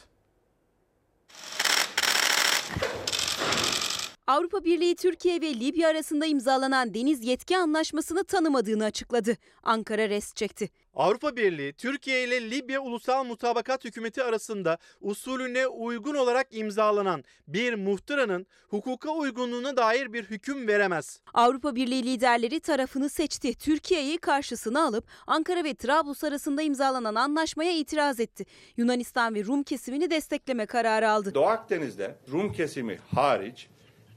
Avrupa 4.27 4.63
Birliği 4.63 4.95
Türkiye 4.95 5.41
ve 5.41 5.59
Libya 5.59 5.89
arasında 5.89 6.25
imzalanan 6.25 6.93
deniz 6.93 7.23
yetki 7.23 7.57
anlaşmasını 7.57 8.23
tanımadığını 8.23 8.83
açıkladı. 8.85 9.37
Ankara 9.63 10.09
rest 10.09 10.35
çekti. 10.35 10.69
Avrupa 10.93 11.35
Birliği, 11.35 11.73
Türkiye 11.73 12.23
ile 12.23 12.51
Libya 12.51 12.81
Ulusal 12.81 13.23
Mutabakat 13.23 13.85
Hükümeti 13.85 14.23
arasında 14.23 14.77
usulüne 15.01 15.67
uygun 15.67 16.15
olarak 16.15 16.47
imzalanan 16.51 17.23
bir 17.47 17.73
muhtıranın 17.73 18.45
hukuka 18.69 19.11
uygunluğuna 19.11 19.77
dair 19.77 20.13
bir 20.13 20.23
hüküm 20.23 20.67
veremez. 20.67 21.19
Avrupa 21.33 21.75
Birliği 21.75 22.03
liderleri 22.03 22.59
tarafını 22.59 23.09
seçti. 23.09 23.55
Türkiye'yi 23.55 24.17
karşısına 24.17 24.85
alıp 24.85 25.05
Ankara 25.27 25.63
ve 25.63 25.73
Trablus 25.73 26.23
arasında 26.23 26.61
imzalanan 26.61 27.15
anlaşmaya 27.15 27.71
itiraz 27.71 28.19
etti. 28.19 28.45
Yunanistan 28.77 29.35
ve 29.35 29.45
Rum 29.45 29.63
kesimini 29.63 30.09
destekleme 30.09 30.65
kararı 30.65 31.09
aldı. 31.09 31.33
Doğu 31.33 31.45
Akdeniz'de 31.45 32.15
Rum 32.31 32.51
kesimi 32.53 32.99
hariç 33.15 33.67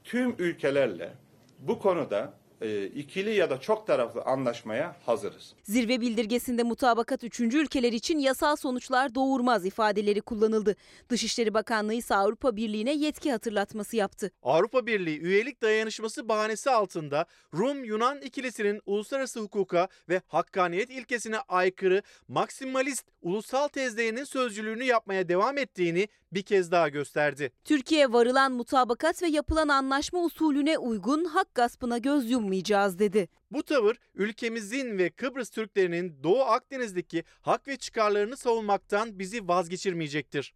tüm 0.06 0.34
ülkelerle 0.38 1.12
bu 1.58 1.78
konuda 1.78 2.32
e, 2.60 2.86
ikili 2.86 3.34
ya 3.34 3.50
da 3.50 3.60
çok 3.60 3.86
taraflı 3.86 4.22
anlaşmaya 4.22 4.96
hazırız. 5.06 5.54
Zirve 5.62 6.00
bildirgesinde 6.00 6.62
mutabakat 6.62 7.24
üçüncü 7.24 7.58
ülkeler 7.58 7.92
için 7.92 8.18
yasal 8.18 8.56
sonuçlar 8.56 9.14
doğurmaz 9.14 9.66
ifadeleri 9.66 10.20
kullanıldı. 10.20 10.76
Dışişleri 11.08 11.54
Bakanlığı 11.54 11.94
ise 11.94 12.14
Avrupa 12.14 12.56
Birliği'ne 12.56 12.94
yetki 12.94 13.32
hatırlatması 13.32 13.96
yaptı. 13.96 14.30
Avrupa 14.42 14.86
Birliği 14.86 15.20
üyelik 15.20 15.62
dayanışması 15.62 16.28
bahanesi 16.28 16.70
altında 16.70 17.26
Rum-Yunan 17.54 18.22
ikilisinin 18.22 18.80
uluslararası 18.86 19.40
hukuka 19.40 19.88
ve 20.08 20.20
hakkaniyet 20.26 20.90
ilkesine 20.90 21.38
aykırı 21.38 22.02
maksimalist 22.28 23.04
ulusal 23.22 23.68
tezlerinin 23.68 24.24
sözcülüğünü 24.24 24.84
yapmaya 24.84 25.28
devam 25.28 25.58
ettiğini 25.58 26.08
bir 26.36 26.42
kez 26.42 26.70
daha 26.70 26.88
gösterdi. 26.88 27.52
Türkiye 27.64 28.12
varılan 28.12 28.52
mutabakat 28.52 29.22
ve 29.22 29.26
yapılan 29.26 29.68
anlaşma 29.68 30.24
usulüne 30.24 30.78
uygun 30.78 31.24
hak 31.24 31.54
gaspına 31.54 31.98
göz 31.98 32.30
yummayacağız 32.30 32.98
dedi. 32.98 33.28
Bu 33.50 33.62
tavır 33.62 33.96
ülkemizin 34.14 34.98
ve 34.98 35.10
Kıbrıs 35.10 35.50
Türklerinin 35.50 36.22
Doğu 36.22 36.40
Akdeniz'deki 36.40 37.24
hak 37.40 37.68
ve 37.68 37.76
çıkarlarını 37.76 38.36
savunmaktan 38.36 39.18
bizi 39.18 39.48
vazgeçirmeyecektir. 39.48 40.54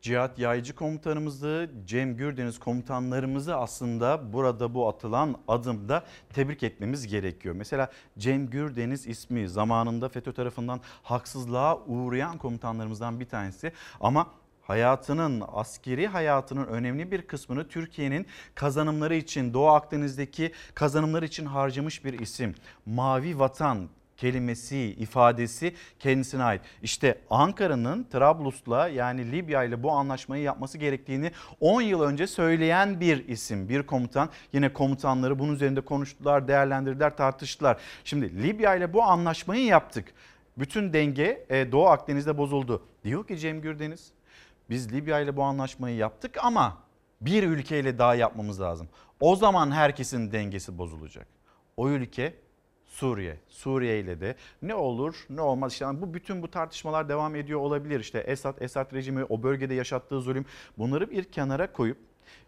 Cihat 0.00 0.38
Yaycı 0.38 0.74
komutanımızı, 0.74 1.70
Cem 1.86 2.16
Gürdeniz 2.16 2.58
komutanlarımızı 2.58 3.56
aslında 3.56 4.32
burada 4.32 4.74
bu 4.74 4.88
atılan 4.88 5.36
adımda 5.48 6.04
tebrik 6.34 6.62
etmemiz 6.62 7.06
gerekiyor. 7.06 7.54
Mesela 7.54 7.90
Cem 8.18 8.46
Gürdeniz 8.46 9.06
ismi 9.06 9.48
zamanında 9.48 10.08
FETÖ 10.08 10.32
tarafından 10.32 10.80
haksızlığa 11.02 11.78
uğrayan 11.86 12.38
komutanlarımızdan 12.38 13.20
bir 13.20 13.28
tanesi 13.28 13.72
ama 14.00 14.26
hayatının, 14.62 15.42
askeri 15.52 16.06
hayatının 16.06 16.66
önemli 16.66 17.10
bir 17.10 17.22
kısmını 17.22 17.68
Türkiye'nin 17.68 18.26
kazanımları 18.54 19.14
için, 19.14 19.54
Doğu 19.54 19.68
Akdeniz'deki 19.68 20.52
kazanımları 20.74 21.24
için 21.24 21.46
harcamış 21.46 22.04
bir 22.04 22.18
isim. 22.18 22.54
Mavi 22.86 23.38
Vatan 23.38 23.88
kelimesi, 24.18 24.78
ifadesi 24.78 25.74
kendisine 25.98 26.42
ait. 26.42 26.62
İşte 26.82 27.18
Ankara'nın 27.30 28.04
Trablus'la 28.04 28.88
yani 28.88 29.32
Libya 29.32 29.64
ile 29.64 29.82
bu 29.82 29.92
anlaşmayı 29.92 30.42
yapması 30.42 30.78
gerektiğini 30.78 31.32
10 31.60 31.82
yıl 31.82 32.02
önce 32.02 32.26
söyleyen 32.26 33.00
bir 33.00 33.28
isim, 33.28 33.68
bir 33.68 33.82
komutan. 33.82 34.30
Yine 34.52 34.72
komutanları 34.72 35.38
bunun 35.38 35.54
üzerinde 35.54 35.80
konuştular, 35.80 36.48
değerlendirdiler, 36.48 37.16
tartıştılar. 37.16 37.80
Şimdi 38.04 38.42
Libya 38.42 38.74
ile 38.74 38.92
bu 38.92 39.02
anlaşmayı 39.02 39.64
yaptık. 39.64 40.12
Bütün 40.58 40.92
denge 40.92 41.46
e, 41.50 41.72
Doğu 41.72 41.86
Akdeniz'de 41.86 42.38
bozuldu. 42.38 42.82
Diyor 43.04 43.26
ki 43.26 43.38
Cem 43.38 43.60
Gürdeniz, 43.60 44.12
biz 44.70 44.92
Libya 44.92 45.20
ile 45.20 45.36
bu 45.36 45.42
anlaşmayı 45.42 45.96
yaptık 45.96 46.36
ama 46.42 46.76
bir 47.20 47.42
ülkeyle 47.42 47.98
daha 47.98 48.14
yapmamız 48.14 48.60
lazım. 48.60 48.88
O 49.20 49.36
zaman 49.36 49.70
herkesin 49.70 50.32
dengesi 50.32 50.78
bozulacak. 50.78 51.26
O 51.76 51.88
ülke 51.88 52.34
Suriye. 52.88 53.36
Suriye 53.48 54.00
ile 54.00 54.20
de 54.20 54.34
ne 54.62 54.74
olur 54.74 55.26
ne 55.30 55.40
olmaz 55.40 55.72
işte 55.72 55.86
bu 55.92 56.14
bütün 56.14 56.42
bu 56.42 56.50
tartışmalar 56.50 57.08
devam 57.08 57.34
ediyor 57.34 57.60
olabilir. 57.60 58.00
İşte 58.00 58.18
Esad, 58.18 58.60
Esad 58.60 58.92
rejimi 58.92 59.24
o 59.24 59.42
bölgede 59.42 59.74
yaşattığı 59.74 60.20
zulüm 60.20 60.44
bunları 60.78 61.10
bir 61.10 61.24
kenara 61.24 61.72
koyup 61.72 61.98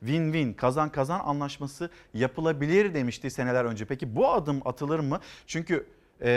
win-win 0.04 0.54
kazan 0.54 0.92
kazan 0.92 1.20
anlaşması 1.20 1.90
yapılabilir 2.14 2.94
demişti 2.94 3.30
seneler 3.30 3.64
önce. 3.64 3.84
Peki 3.84 4.16
bu 4.16 4.28
adım 4.28 4.60
atılır 4.64 4.98
mı? 4.98 5.20
Çünkü 5.46 5.86
e, 6.22 6.30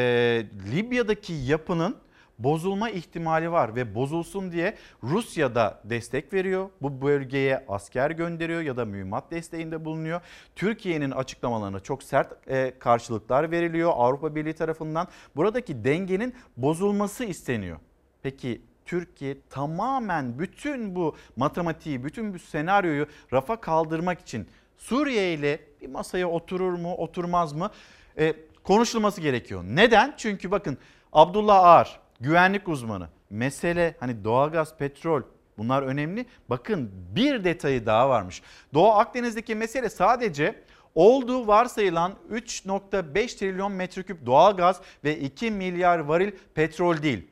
Libya'daki 0.72 1.33
yapının 1.33 1.98
bozulma 2.43 2.89
ihtimali 2.89 3.51
var 3.51 3.75
ve 3.75 3.95
bozulsun 3.95 4.51
diye 4.51 4.75
Rusya 5.03 5.55
da 5.55 5.81
destek 5.83 6.33
veriyor. 6.33 6.69
Bu 6.81 7.01
bölgeye 7.01 7.65
asker 7.67 8.12
gönderiyor 8.12 8.62
ya 8.62 8.77
da 8.77 8.85
mühimmat 8.85 9.31
desteğinde 9.31 9.85
bulunuyor. 9.85 10.21
Türkiye'nin 10.55 11.12
açıklamalarına 11.12 11.79
çok 11.79 12.03
sert 12.03 12.47
e, 12.47 12.73
karşılıklar 12.79 13.51
veriliyor 13.51 13.91
Avrupa 13.95 14.35
Birliği 14.35 14.53
tarafından. 14.53 15.07
Buradaki 15.35 15.83
dengenin 15.83 16.33
bozulması 16.57 17.25
isteniyor. 17.25 17.77
Peki 18.23 18.62
Türkiye 18.85 19.38
tamamen 19.50 20.39
bütün 20.39 20.95
bu 20.95 21.15
matematiği, 21.35 22.03
bütün 22.03 22.33
bu 22.33 22.39
senaryoyu 22.39 23.07
rafa 23.33 23.62
kaldırmak 23.62 24.19
için 24.19 24.47
Suriye 24.77 25.33
ile 25.33 25.59
bir 25.81 25.88
masaya 25.88 26.29
oturur 26.29 26.73
mu, 26.73 26.95
oturmaz 26.95 27.53
mı? 27.53 27.69
E, 28.17 28.33
konuşulması 28.63 29.21
gerekiyor. 29.21 29.63
Neden? 29.67 30.13
Çünkü 30.17 30.51
bakın 30.51 30.77
Abdullah 31.13 31.63
Ağar 31.63 32.02
güvenlik 32.24 32.68
uzmanı. 32.68 33.10
Mesele 33.30 33.96
hani 34.00 34.24
doğalgaz, 34.24 34.77
petrol 34.77 35.22
bunlar 35.58 35.82
önemli. 35.82 36.25
Bakın 36.50 36.92
bir 37.15 37.44
detayı 37.44 37.86
daha 37.86 38.10
varmış. 38.10 38.42
Doğu 38.74 38.92
Akdeniz'deki 38.92 39.56
mesele 39.56 39.89
sadece 39.89 40.63
olduğu 40.96 41.48
varsayılan 41.48 42.13
3.5 42.32 43.38
trilyon 43.39 43.72
metreküp 43.72 44.25
doğalgaz 44.25 44.82
ve 45.03 45.20
2 45.20 45.51
milyar 45.51 46.00
varil 46.00 46.32
petrol 46.56 47.01
değil. 47.01 47.27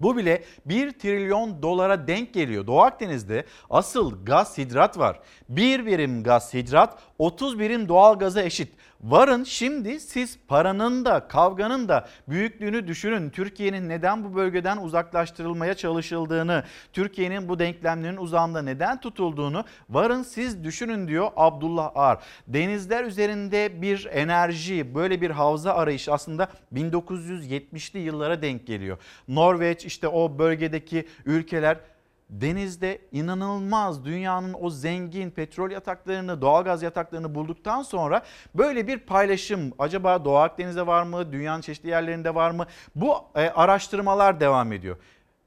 Bu 0.00 0.16
bile 0.16 0.44
1 0.66 0.92
trilyon 0.92 1.62
dolara 1.62 2.06
denk 2.06 2.34
geliyor. 2.34 2.66
Doğu 2.66 2.80
Akdeniz'de 2.80 3.44
asıl 3.70 4.24
gaz 4.24 4.58
hidrat 4.58 4.98
var. 4.98 5.20
Bir 5.48 5.86
birim 5.86 6.22
gaz 6.22 6.54
hidrat 6.54 6.98
30 7.18 7.58
birim 7.58 7.88
doğal 7.88 8.18
gaza 8.18 8.42
eşit. 8.42 8.72
Varın 9.04 9.44
şimdi 9.44 10.00
siz 10.00 10.38
paranın 10.48 11.04
da 11.04 11.28
kavganın 11.28 11.88
da 11.88 12.08
büyüklüğünü 12.28 12.88
düşünün. 12.88 13.30
Türkiye'nin 13.30 13.88
neden 13.88 14.24
bu 14.24 14.34
bölgeden 14.34 14.76
uzaklaştırılmaya 14.76 15.74
çalışıldığını, 15.74 16.64
Türkiye'nin 16.92 17.48
bu 17.48 17.58
denklemlerin 17.58 18.16
uzağında 18.16 18.62
neden 18.62 19.00
tutulduğunu 19.00 19.64
varın 19.90 20.22
siz 20.22 20.64
düşünün 20.64 21.08
diyor 21.08 21.30
Abdullah 21.36 21.90
Ağar. 21.94 22.18
Denizler 22.46 23.04
üzerinde 23.04 23.82
bir 23.82 24.08
enerji, 24.12 24.94
böyle 24.94 25.20
bir 25.20 25.30
havza 25.30 25.74
arayışı 25.74 26.12
aslında 26.12 26.48
1970'li 26.74 27.98
yıllara 27.98 28.42
denk 28.42 28.66
geliyor. 28.66 28.98
Norveç 29.28 29.84
işte 29.84 30.08
o 30.08 30.38
bölgedeki 30.38 31.08
ülkeler 31.26 31.76
denizde 32.30 32.98
inanılmaz 33.12 34.04
dünyanın 34.04 34.54
o 34.60 34.70
zengin 34.70 35.30
petrol 35.30 35.70
yataklarını, 35.70 36.40
doğalgaz 36.40 36.82
yataklarını 36.82 37.34
bulduktan 37.34 37.82
sonra 37.82 38.22
böyle 38.54 38.86
bir 38.86 38.98
paylaşım 38.98 39.72
acaba 39.78 40.24
Doğu 40.24 40.36
Akdeniz'de 40.36 40.86
var 40.86 41.02
mı, 41.02 41.32
dünyanın 41.32 41.60
çeşitli 41.60 41.88
yerlerinde 41.88 42.34
var 42.34 42.50
mı? 42.50 42.66
Bu 42.94 43.14
e, 43.34 43.40
araştırmalar 43.40 44.40
devam 44.40 44.72
ediyor. 44.72 44.96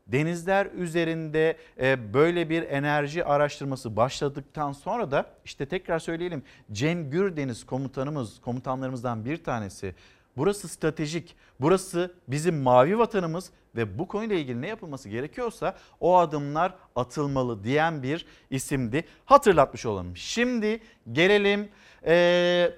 Denizler 0.07 0.65
üzerinde 0.65 1.57
e, 1.79 2.13
böyle 2.13 2.49
bir 2.49 2.63
enerji 2.63 3.25
araştırması 3.25 3.95
başladıktan 3.95 4.71
sonra 4.71 5.11
da 5.11 5.25
işte 5.45 5.65
tekrar 5.65 5.99
söyleyelim 5.99 6.43
Cem 6.71 7.09
Gürdeniz 7.09 7.65
komutanımız, 7.65 8.41
komutanlarımızdan 8.41 9.25
bir 9.25 9.43
tanesi. 9.43 9.95
Burası 10.37 10.67
stratejik, 10.67 11.35
burası 11.59 12.15
bizim 12.27 12.61
mavi 12.61 12.99
vatanımız 12.99 13.51
ve 13.75 13.99
bu 13.99 14.07
konuyla 14.07 14.35
ilgili 14.35 14.61
ne 14.61 14.67
yapılması 14.67 15.09
gerekiyorsa 15.09 15.75
o 15.99 16.17
adımlar 16.17 16.73
atılmalı 16.95 17.63
diyen 17.63 18.03
bir 18.03 18.25
isimdi. 18.49 19.05
Hatırlatmış 19.25 19.85
olalım. 19.85 20.17
Şimdi 20.17 20.79
gelelim 21.11 21.69
ee, 22.05 22.71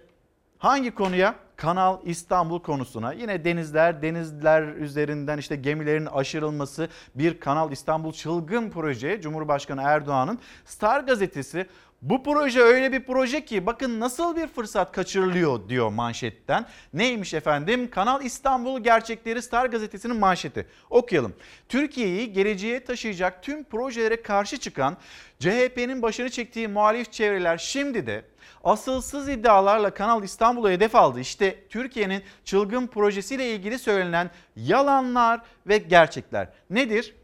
hangi 0.58 0.92
konuya? 0.92 1.36
Kanal 1.56 1.98
İstanbul 2.06 2.60
konusuna 2.60 3.14
yine 3.14 3.46
denizler, 3.46 4.02
denizler 4.02 4.64
üzerinden 4.64 5.38
işte 5.38 5.56
gemilerin 5.56 6.06
aşırılması 6.06 6.90
bir 7.16 7.40
Kanal 7.40 7.72
İstanbul 7.72 8.14
çılgın 8.14 8.70
proje 8.70 9.22
Cumhurbaşkanı 9.22 9.82
Erdoğan'ın 9.82 10.40
Star 10.66 11.00
gazetesi 11.00 11.66
bu 12.02 12.24
proje 12.24 12.62
öyle 12.62 12.92
bir 12.92 13.04
proje 13.04 13.46
ki 13.46 13.66
bakın 13.66 14.00
nasıl 14.00 14.36
bir 14.36 14.48
fırsat 14.48 14.92
kaçırılıyor 14.92 15.70
diyor 15.70 15.90
manşetten. 15.90 16.66
Neymiş 16.94 17.34
efendim? 17.34 17.90
Kanal 17.90 18.26
İstanbul 18.26 18.80
Gerçekleri 18.80 19.42
Star 19.42 19.66
gazetesinin 19.66 20.18
manşeti. 20.18 20.68
Okuyalım. 20.90 21.34
Türkiye'yi 21.70 22.34
geleceğe 22.34 22.84
taşıyacak 22.84 23.44
tüm 23.44 23.64
projelere 23.64 24.22
karşı 24.22 24.58
çıkan 24.58 24.98
CHP'nin 25.40 26.02
başını 26.02 26.30
çektiği 26.30 26.68
muhalif 26.68 27.12
çevreler 27.12 27.58
şimdi 27.58 28.08
de 28.08 28.26
asılsız 28.64 29.30
iddialarla 29.30 29.90
Kanal 29.90 30.24
İstanbul'u 30.24 30.70
hedef 30.70 30.96
aldı. 30.96 31.20
İşte 31.20 31.56
Türkiye'nin 31.70 32.24
çılgın 32.46 32.88
projesiyle 32.88 33.54
ilgili 33.56 33.80
söylenen 33.80 34.30
yalanlar 34.56 35.42
ve 35.68 35.78
gerçekler. 35.78 36.50
Nedir? 36.70 37.16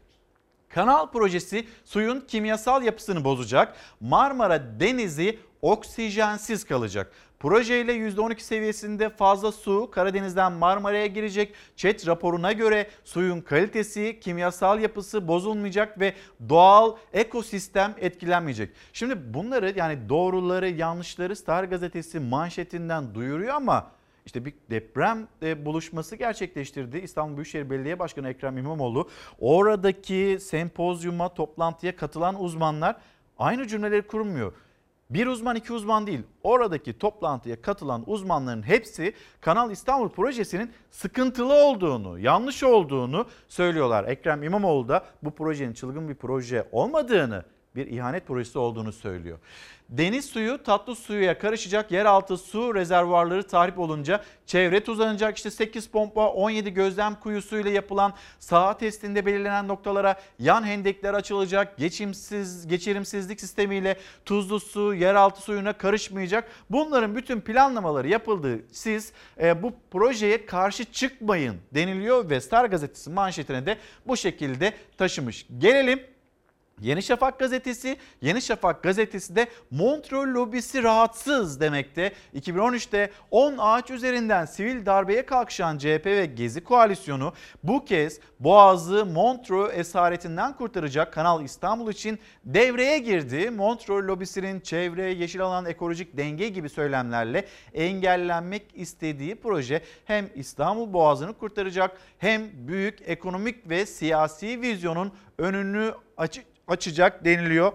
Kanal 0.76 1.10
projesi 1.10 1.66
suyun 1.84 2.20
kimyasal 2.20 2.82
yapısını 2.82 3.24
bozacak. 3.24 3.76
Marmara 4.00 4.80
Denizi 4.80 5.38
oksijensiz 5.62 6.64
kalacak. 6.64 7.12
Projeyle 7.38 7.92
%12 7.92 8.40
seviyesinde 8.40 9.08
fazla 9.08 9.52
su 9.52 9.90
Karadeniz'den 9.90 10.52
Marmara'ya 10.52 11.06
girecek. 11.06 11.54
ÇED 11.76 12.06
raporuna 12.06 12.52
göre 12.52 12.90
suyun 13.04 13.40
kalitesi, 13.40 14.20
kimyasal 14.20 14.80
yapısı 14.80 15.28
bozulmayacak 15.28 16.00
ve 16.00 16.14
doğal 16.48 16.96
ekosistem 17.12 17.94
etkilenmeyecek. 17.98 18.70
Şimdi 18.92 19.34
bunları 19.34 19.72
yani 19.76 20.08
doğruları 20.08 20.68
yanlışları 20.68 21.36
Star 21.36 21.64
gazetesi 21.64 22.20
manşetinden 22.20 23.14
duyuruyor 23.14 23.54
ama 23.54 23.95
işte 24.26 24.44
bir 24.44 24.54
deprem 24.70 25.28
e, 25.42 25.64
buluşması 25.64 26.16
gerçekleştirdi. 26.16 26.98
İstanbul 26.98 27.36
Büyükşehir 27.36 27.70
Belediye 27.70 27.98
Başkanı 27.98 28.28
Ekrem 28.28 28.58
İmamoğlu 28.58 29.08
oradaki 29.38 30.38
sempozyuma, 30.40 31.34
toplantıya 31.34 31.96
katılan 31.96 32.42
uzmanlar 32.42 32.96
aynı 33.38 33.66
cümleleri 33.66 34.02
kurmuyor. 34.02 34.52
Bir 35.10 35.26
uzman 35.26 35.56
iki 35.56 35.72
uzman 35.72 36.06
değil. 36.06 36.22
Oradaki 36.42 36.98
toplantıya 36.98 37.62
katılan 37.62 38.04
uzmanların 38.06 38.62
hepsi 38.62 39.14
Kanal 39.40 39.70
İstanbul 39.70 40.08
projesinin 40.08 40.70
sıkıntılı 40.90 41.54
olduğunu, 41.54 42.18
yanlış 42.18 42.62
olduğunu 42.62 43.26
söylüyorlar. 43.48 44.04
Ekrem 44.04 44.42
İmamoğlu 44.42 44.88
da 44.88 45.04
bu 45.22 45.30
projenin 45.30 45.72
çılgın 45.72 46.08
bir 46.08 46.14
proje 46.14 46.68
olmadığını, 46.72 47.44
bir 47.76 47.86
ihanet 47.86 48.26
projesi 48.26 48.58
olduğunu 48.58 48.92
söylüyor. 48.92 49.38
Deniz 49.88 50.24
suyu 50.24 50.62
tatlı 50.62 50.96
suyuya 50.96 51.38
karışacak 51.38 51.90
yeraltı 51.92 52.36
su 52.36 52.74
rezervuarları 52.74 53.46
tahrip 53.46 53.78
olunca 53.78 54.24
çevre 54.46 54.84
tuzlanacak. 54.84 55.36
İşte 55.36 55.50
8 55.50 55.88
pompa 55.88 56.28
17 56.28 56.74
gözlem 56.74 57.14
kuyusuyla 57.14 57.70
yapılan 57.70 58.12
saha 58.38 58.78
testinde 58.78 59.26
belirlenen 59.26 59.68
noktalara 59.68 60.20
yan 60.38 60.64
hendekler 60.64 61.14
açılacak. 61.14 61.78
Geçimsiz 61.78 62.66
geçirimsizlik 62.66 63.40
sistemiyle 63.40 63.96
tuzlu 64.24 64.60
su 64.60 64.94
yeraltı 64.94 65.42
suyuna 65.42 65.72
karışmayacak. 65.72 66.48
Bunların 66.70 67.16
bütün 67.16 67.40
planlamaları 67.40 68.08
yapıldı. 68.08 68.58
Siz 68.72 69.12
e, 69.40 69.62
bu 69.62 69.72
projeye 69.90 70.46
karşı 70.46 70.84
çıkmayın 70.84 71.56
deniliyor 71.74 72.30
ve 72.30 72.40
Star 72.40 72.64
gazetesi 72.64 73.10
manşetine 73.10 73.66
de 73.66 73.78
bu 74.06 74.16
şekilde 74.16 74.72
taşımış. 74.98 75.46
Gelelim 75.58 76.15
Yeni 76.80 77.02
Şafak 77.02 77.38
gazetesi, 77.38 77.96
Yeni 78.22 78.42
Şafak 78.42 78.82
gazetesi 78.82 79.36
de 79.36 79.46
Montreux 79.70 80.26
lobisi 80.34 80.82
rahatsız 80.82 81.60
demekte. 81.60 82.12
2013'te 82.34 83.10
10 83.30 83.54
ağaç 83.58 83.90
üzerinden 83.90 84.44
sivil 84.44 84.86
darbeye 84.86 85.26
kalkışan 85.26 85.78
CHP 85.78 86.06
ve 86.06 86.26
Gezi 86.26 86.64
koalisyonu 86.64 87.32
bu 87.62 87.84
kez 87.84 88.20
Boğaz'ı 88.40 89.06
Montreux 89.06 89.70
esaretinden 89.74 90.56
kurtaracak 90.56 91.12
Kanal 91.12 91.44
İstanbul 91.44 91.90
için 91.90 92.18
devreye 92.44 92.98
girdi. 92.98 93.50
Montreux 93.50 94.06
lobisinin 94.06 94.60
çevre, 94.60 95.12
yeşil 95.12 95.42
alan, 95.42 95.66
ekolojik 95.66 96.16
denge 96.16 96.48
gibi 96.48 96.68
söylemlerle 96.68 97.44
engellenmek 97.74 98.62
istediği 98.74 99.34
proje 99.34 99.82
hem 100.04 100.30
İstanbul 100.34 100.92
Boğazı'nı 100.92 101.34
kurtaracak 101.34 101.96
hem 102.18 102.42
büyük 102.54 102.98
ekonomik 103.06 103.70
ve 103.70 103.86
siyasi 103.86 104.60
vizyonun 104.60 105.12
önünü 105.38 105.94
açık 106.16 106.55
açacak 106.66 107.24
deniliyor. 107.24 107.72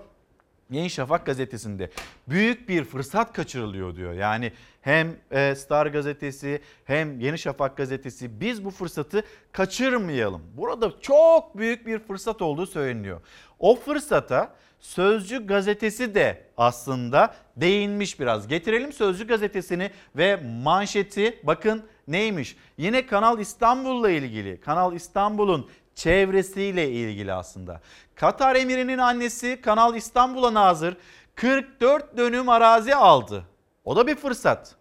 Yeni 0.69 0.89
Şafak 0.89 1.25
gazetesinde 1.25 1.89
büyük 2.27 2.69
bir 2.69 2.83
fırsat 2.83 3.33
kaçırılıyor 3.33 3.95
diyor. 3.95 4.13
Yani 4.13 4.53
hem 4.81 5.15
e, 5.31 5.55
Star 5.55 5.87
gazetesi 5.87 6.61
hem 6.85 7.19
Yeni 7.19 7.39
Şafak 7.39 7.77
gazetesi 7.77 8.41
biz 8.41 8.65
bu 8.65 8.71
fırsatı 8.71 9.23
kaçırmayalım. 9.51 10.41
Burada 10.57 10.91
çok 11.01 11.57
büyük 11.57 11.85
bir 11.85 11.99
fırsat 11.99 12.41
olduğu 12.41 12.65
söyleniyor. 12.65 13.21
O 13.59 13.75
fırsata 13.75 14.55
Sözcü 14.81 15.47
gazetesi 15.47 16.15
de 16.15 16.43
aslında 16.57 17.35
değinmiş 17.57 18.19
biraz. 18.19 18.47
Getirelim 18.47 18.93
Sözcü 18.93 19.27
gazetesini 19.27 19.91
ve 20.15 20.35
manşeti 20.63 21.39
bakın 21.43 21.83
neymiş? 22.07 22.55
Yine 22.77 23.05
Kanal 23.05 23.39
İstanbul'la 23.39 24.09
ilgili. 24.09 24.59
Kanal 24.61 24.93
İstanbul'un 24.93 25.67
çevresiyle 26.01 26.89
ilgili 26.89 27.33
aslında. 27.33 27.81
Katar 28.15 28.55
emirinin 28.55 28.97
annesi 28.97 29.61
Kanal 29.61 29.95
İstanbul'a 29.95 30.53
nazır 30.53 30.97
44 31.35 32.17
dönüm 32.17 32.49
arazi 32.49 32.95
aldı. 32.95 33.43
O 33.85 33.95
da 33.95 34.07
bir 34.07 34.15
fırsat. 34.15 34.75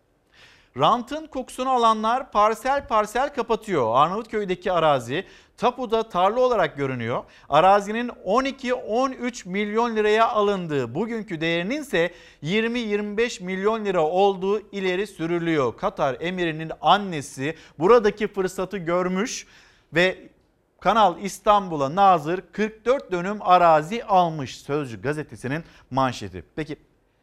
Rantın 0.78 1.26
kokusunu 1.26 1.70
alanlar 1.70 2.30
parsel 2.30 2.88
parsel 2.88 3.34
kapatıyor. 3.34 3.94
Arnavutköy'deki 3.94 4.72
arazi 4.72 5.24
tapuda 5.56 6.08
tarla 6.08 6.40
olarak 6.40 6.76
görünüyor. 6.76 7.24
Arazinin 7.48 8.08
12-13 8.08 9.48
milyon 9.48 9.96
liraya 9.96 10.28
alındığı, 10.28 10.94
bugünkü 10.94 11.40
değerinin 11.40 11.82
ise 11.82 12.14
20-25 12.42 13.42
milyon 13.42 13.84
lira 13.84 14.02
olduğu 14.06 14.60
ileri 14.72 15.06
sürülüyor. 15.06 15.76
Katar 15.76 16.16
emirinin 16.20 16.72
annesi 16.80 17.56
buradaki 17.78 18.28
fırsatı 18.28 18.76
görmüş 18.76 19.46
ve 19.94 20.30
Kanal 20.80 21.18
İstanbul'a 21.18 21.94
nazır 21.94 22.40
44 22.52 23.12
dönüm 23.12 23.38
arazi 23.40 24.04
almış 24.04 24.58
Sözcü 24.58 25.02
gazetesinin 25.02 25.64
manşeti. 25.90 26.44
Peki 26.56 26.76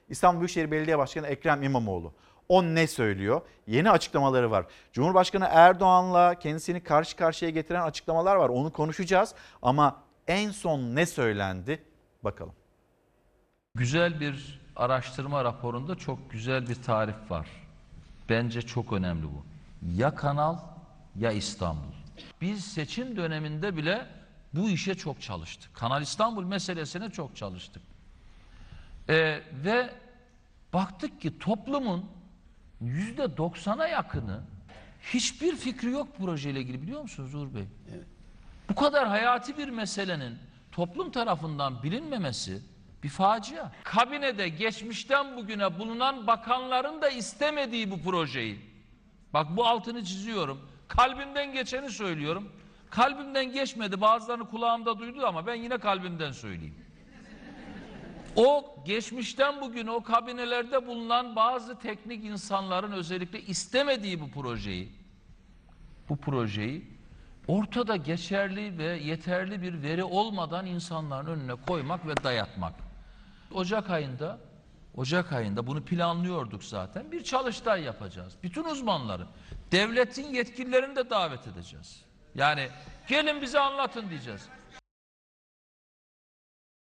İstanbul 0.10 0.40
Büyükşehir 0.40 0.72
Belediye 0.72 0.98
Başkanı 0.98 1.28
Ekrem 1.28 1.64
İmamoğlu 1.64 2.14
o 2.50 2.64
ne 2.64 2.88
söylüyor? 2.88 3.42
Yeni 3.68 3.92
açıklamaları 3.92 4.52
var. 4.52 4.66
Cumhurbaşkanı 4.94 5.48
Erdoğan'la 5.52 6.36
kendisini 6.40 6.84
karşı 6.84 7.16
karşıya 7.16 7.52
getiren 7.52 7.82
açıklamalar 7.82 8.36
var. 8.36 8.50
Onu 8.50 8.74
konuşacağız 8.74 9.36
ama 9.62 10.04
en 10.28 10.52
son 10.52 10.96
ne 10.96 11.06
söylendi? 11.06 11.84
Bakalım. 12.24 12.54
Güzel 13.76 14.20
bir 14.20 14.62
araştırma 14.76 15.44
raporunda 15.44 15.96
çok 15.96 16.32
güzel 16.32 16.70
bir 16.70 16.84
tarif 16.84 17.32
var. 17.32 17.48
Bence 18.30 18.62
çok 18.62 18.94
önemli 18.94 19.24
bu. 19.24 19.46
Ya 19.96 20.16
kanal 20.16 20.58
ya 21.16 21.32
İstanbul. 21.32 22.07
Biz 22.42 22.66
seçim 22.66 23.18
döneminde 23.18 23.78
bile 23.78 24.08
bu 24.54 24.70
işe 24.70 24.96
çok 24.96 25.22
çalıştık. 25.22 25.74
Kanal 25.74 26.02
İstanbul 26.02 26.44
meselesine 26.44 27.10
çok 27.10 27.36
çalıştık. 27.36 27.84
Ee, 29.10 29.42
ve 29.66 29.90
baktık 30.74 31.22
ki 31.22 31.40
toplumun 31.40 32.06
yüzde 32.82 33.38
doksana 33.38 33.88
yakını 33.88 34.42
hiçbir 35.02 35.56
fikri 35.56 35.92
yok 35.92 36.18
projeyle 36.18 36.60
ilgili 36.60 36.82
biliyor 36.82 37.02
musunuz 37.02 37.36
Uğur 37.36 37.54
Bey? 37.54 37.66
Bu 38.70 38.76
kadar 38.76 39.08
hayati 39.08 39.58
bir 39.58 39.70
meselenin 39.70 40.38
toplum 40.72 41.12
tarafından 41.12 41.84
bilinmemesi 41.84 42.62
bir 43.04 43.10
facia. 43.10 43.72
Kabinede 43.84 44.50
geçmişten 44.50 45.38
bugüne 45.38 45.80
bulunan 45.80 46.28
bakanların 46.28 47.02
da 47.02 47.10
istemediği 47.10 47.92
bu 47.92 48.02
projeyi. 48.02 48.60
Bak 49.34 49.58
bu 49.58 49.68
altını 49.68 50.04
çiziyorum. 50.06 50.70
Kalbimden 50.88 51.54
geçeni 51.54 51.90
söylüyorum. 51.90 52.52
Kalbimden 52.90 53.52
geçmedi. 53.52 54.02
Bazılarını 54.02 54.50
kulağımda 54.50 55.00
duydu 55.00 55.26
ama 55.26 55.48
ben 55.48 55.56
yine 55.56 55.78
kalbimden 55.78 56.32
söyleyeyim. 56.32 56.76
O 58.36 58.76
geçmişten 58.86 59.62
bugüne 59.62 59.92
o 59.92 60.04
kabinelerde 60.04 60.88
bulunan 60.88 61.36
bazı 61.36 61.80
teknik 61.80 62.26
insanların 62.26 62.92
özellikle 62.92 63.42
istemediği 63.42 64.22
bu 64.22 64.32
projeyi, 64.32 64.92
bu 66.10 66.18
projeyi 66.18 66.86
ortada 67.48 67.96
geçerli 67.96 68.78
ve 68.78 68.84
yeterli 68.84 69.62
bir 69.62 69.84
veri 69.84 70.04
olmadan 70.04 70.66
insanların 70.66 71.28
önüne 71.28 71.56
koymak 71.56 72.08
ve 72.08 72.24
dayatmak. 72.24 72.74
Ocak 73.54 73.90
ayında 73.90 74.40
Ocak 74.98 75.34
ayında 75.34 75.68
bunu 75.68 75.82
planlıyorduk 75.82 76.64
zaten. 76.64 77.12
Bir 77.12 77.24
çalıştay 77.24 77.84
yapacağız. 77.84 78.34
Bütün 78.44 78.64
uzmanları, 78.64 79.28
devletin 79.72 80.34
yetkililerini 80.34 80.96
de 80.96 81.10
davet 81.10 81.48
edeceğiz. 81.48 82.04
Yani 82.36 82.70
gelin 83.08 83.42
bize 83.42 83.60
anlatın 83.60 84.10
diyeceğiz. 84.10 84.42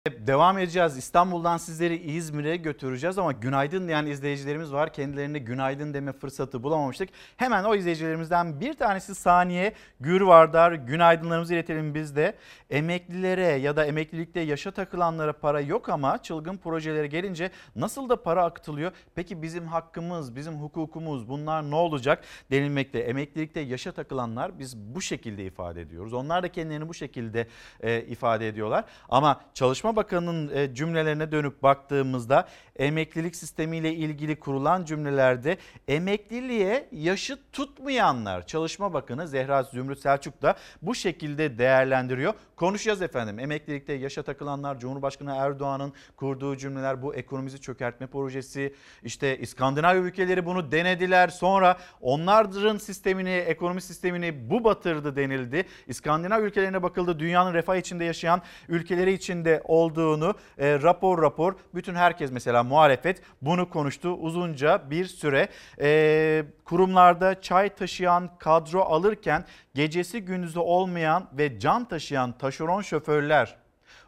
Devam 0.09 0.57
edeceğiz. 0.57 0.97
İstanbul'dan 0.97 1.57
sizleri 1.57 1.95
İzmir'e 1.95 2.55
götüreceğiz 2.55 3.17
ama 3.17 3.31
günaydın 3.31 3.87
diyen 3.87 4.05
izleyicilerimiz 4.05 4.73
var. 4.73 4.93
Kendilerine 4.93 5.39
günaydın 5.39 5.93
deme 5.93 6.13
fırsatı 6.13 6.63
bulamamıştık. 6.63 7.09
Hemen 7.37 7.63
o 7.63 7.75
izleyicilerimizden 7.75 8.59
bir 8.59 8.73
tanesi 8.73 9.15
Saniye 9.15 9.73
Gürvardar. 9.99 10.71
Günaydınlarımızı 10.71 11.53
iletelim 11.53 11.95
biz 11.95 12.15
de. 12.15 12.35
Emeklilere 12.69 13.45
ya 13.45 13.75
da 13.75 13.85
emeklilikte 13.85 14.39
yaşa 14.39 14.71
takılanlara 14.71 15.33
para 15.33 15.61
yok 15.61 15.89
ama 15.89 16.23
çılgın 16.23 16.57
projelere 16.57 17.07
gelince 17.07 17.51
nasıl 17.75 18.09
da 18.09 18.23
para 18.23 18.43
akıtılıyor? 18.43 18.91
Peki 19.15 19.41
bizim 19.41 19.67
hakkımız, 19.67 20.35
bizim 20.35 20.53
hukukumuz 20.53 21.29
bunlar 21.29 21.71
ne 21.71 21.75
olacak 21.75 22.23
denilmekte. 22.51 22.99
Emeklilikte 22.99 23.59
yaşa 23.59 23.91
takılanlar 23.91 24.59
biz 24.59 24.77
bu 24.77 25.01
şekilde 25.01 25.45
ifade 25.45 25.81
ediyoruz. 25.81 26.13
Onlar 26.13 26.43
da 26.43 26.51
kendilerini 26.51 26.89
bu 26.89 26.93
şekilde 26.93 27.47
e, 27.81 28.01
ifade 28.01 28.47
ediyorlar. 28.47 28.85
Ama 29.09 29.41
Çalışma 29.53 29.94
Bakanı'nın 29.95 30.55
e, 30.55 30.75
cümlelerine 30.75 31.31
dönüp 31.31 31.63
baktığımızda 31.63 32.47
emeklilik 32.75 33.35
sistemiyle 33.35 33.93
ilgili 33.93 34.39
kurulan 34.39 34.85
cümlelerde 34.85 35.57
emekliliğe 35.87 36.89
yaşı 36.91 37.37
tutmayanlar 37.53 38.47
Çalışma 38.47 38.93
Bakanı 38.93 39.27
Zehra 39.27 39.63
Zümrüt 39.63 39.99
Selçuk 39.99 40.41
da 40.41 40.55
bu 40.81 40.95
şekilde 40.95 41.57
değerlendiriyor. 41.57 42.33
Konuşacağız 42.55 43.01
efendim. 43.01 43.39
Emeklilikte 43.39 43.93
yaşa 43.93 44.23
takılanlar 44.23 44.79
Cumhurbaşkanı 44.79 45.35
Erdoğan'ın 45.35 45.93
kurduğu 46.15 46.57
cümleler 46.57 47.01
bu 47.01 47.15
ekonomimizi 47.15 47.61
çökertme 47.61 48.07
projesi 48.07 48.75
işte 49.03 49.37
İskandinav 49.37 49.95
ülkeleri 49.95 50.45
bunu 50.45 50.71
denediler 50.71 51.27
sonra 51.27 51.77
onların 52.01 52.77
sistemini 52.77 53.29
ekonomi 53.29 53.81
sistemini 53.81 54.49
bu 54.49 54.63
batırdı 54.63 55.15
denildi. 55.15 55.65
İskandinav 55.87 56.43
ülkelerine 56.43 56.83
bakıldı 56.83 57.19
dünyanın 57.19 57.53
refah 57.53 57.75
içinde 57.75 58.03
yaşayan 58.03 58.41
ülkeleri 58.69 59.13
içinde 59.13 59.61
olduğunu 59.85 60.33
e, 60.57 60.81
rapor 60.81 61.21
rapor 61.21 61.53
bütün 61.75 61.95
herkes 61.95 62.31
mesela 62.31 62.63
muhalefet 62.63 63.21
bunu 63.41 63.69
konuştu 63.69 64.09
uzunca 64.09 64.89
bir 64.89 65.05
süre. 65.05 65.47
E, 65.81 66.45
kurumlarda 66.65 67.41
çay 67.41 67.69
taşıyan 67.69 68.29
kadro 68.39 68.81
alırken 68.81 69.45
gecesi 69.75 70.21
gündüzü 70.21 70.59
olmayan 70.59 71.29
ve 71.33 71.59
can 71.59 71.85
taşıyan 71.85 72.31
taşeron 72.37 72.81
şoförler 72.81 73.55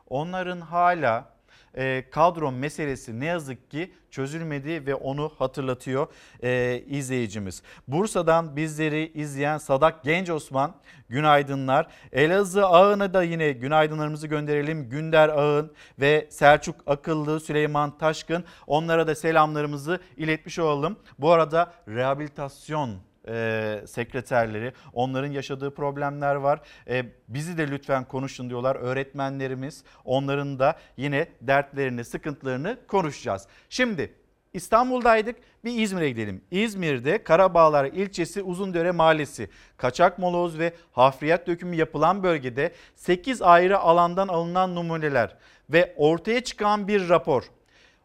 onların 0.10 0.62
hala 0.62 1.37
e, 1.78 2.10
kadro 2.12 2.52
meselesi 2.52 3.20
ne 3.20 3.26
yazık 3.26 3.72
ki 3.72 3.92
çözülmedi 4.12 4.86
ve 4.86 4.96
onu 4.96 5.32
hatırlatıyor 5.38 6.08
e, 6.44 6.84
izleyicimiz. 6.88 7.62
Bursa'dan 7.88 8.56
bizleri 8.56 9.12
izleyen 9.14 9.58
Sadak 9.58 10.04
Genç 10.04 10.30
Osman 10.30 10.76
günaydınlar. 11.10 11.88
Elazığ 12.12 12.66
Ağın'a 12.66 13.14
da 13.14 13.24
yine 13.24 13.52
günaydınlarımızı 13.52 14.28
gönderelim. 14.28 14.90
Günder 14.90 15.30
Ağın 15.30 15.74
ve 16.00 16.28
Selçuk 16.30 16.76
Akıllı, 16.88 17.40
Süleyman 17.40 17.98
Taşkın 17.98 18.44
onlara 18.68 19.08
da 19.08 19.16
selamlarımızı 19.16 20.00
iletmiş 20.18 20.60
olalım. 20.60 21.00
Bu 21.20 21.32
arada 21.32 21.74
rehabilitasyon 21.88 23.07
e, 23.28 23.84
sekreterleri 23.88 24.74
onların 24.94 25.32
yaşadığı 25.32 25.74
problemler 25.74 26.36
var. 26.36 26.62
E, 26.90 27.06
bizi 27.28 27.58
de 27.58 27.72
lütfen 27.72 28.06
konuşun 28.06 28.50
diyorlar 28.50 28.76
öğretmenlerimiz. 28.76 29.84
Onların 30.06 30.60
da 30.60 30.76
yine 30.98 31.28
dertlerini, 31.42 32.06
sıkıntılarını 32.06 32.78
konuşacağız. 32.88 33.48
Şimdi 33.70 34.14
İstanbul'daydık 34.54 35.36
bir 35.66 35.82
İzmir'e 35.82 36.10
gidelim. 36.10 36.42
İzmir'de 36.52 37.24
Karabağlar 37.24 37.86
ilçesi 37.86 38.44
Uzundere 38.44 38.92
Mahallesi 38.92 39.50
kaçak 39.78 40.20
moloz 40.20 40.60
ve 40.60 40.74
hafriyat 40.92 41.48
dökümü 41.48 41.76
yapılan 41.76 42.24
bölgede 42.24 42.72
8 42.96 43.42
ayrı 43.42 43.80
alandan 43.80 44.28
alınan 44.28 44.76
numuneler 44.76 45.38
ve 45.70 45.94
ortaya 45.98 46.44
çıkan 46.44 46.88
bir 46.88 47.10
rapor. 47.10 47.44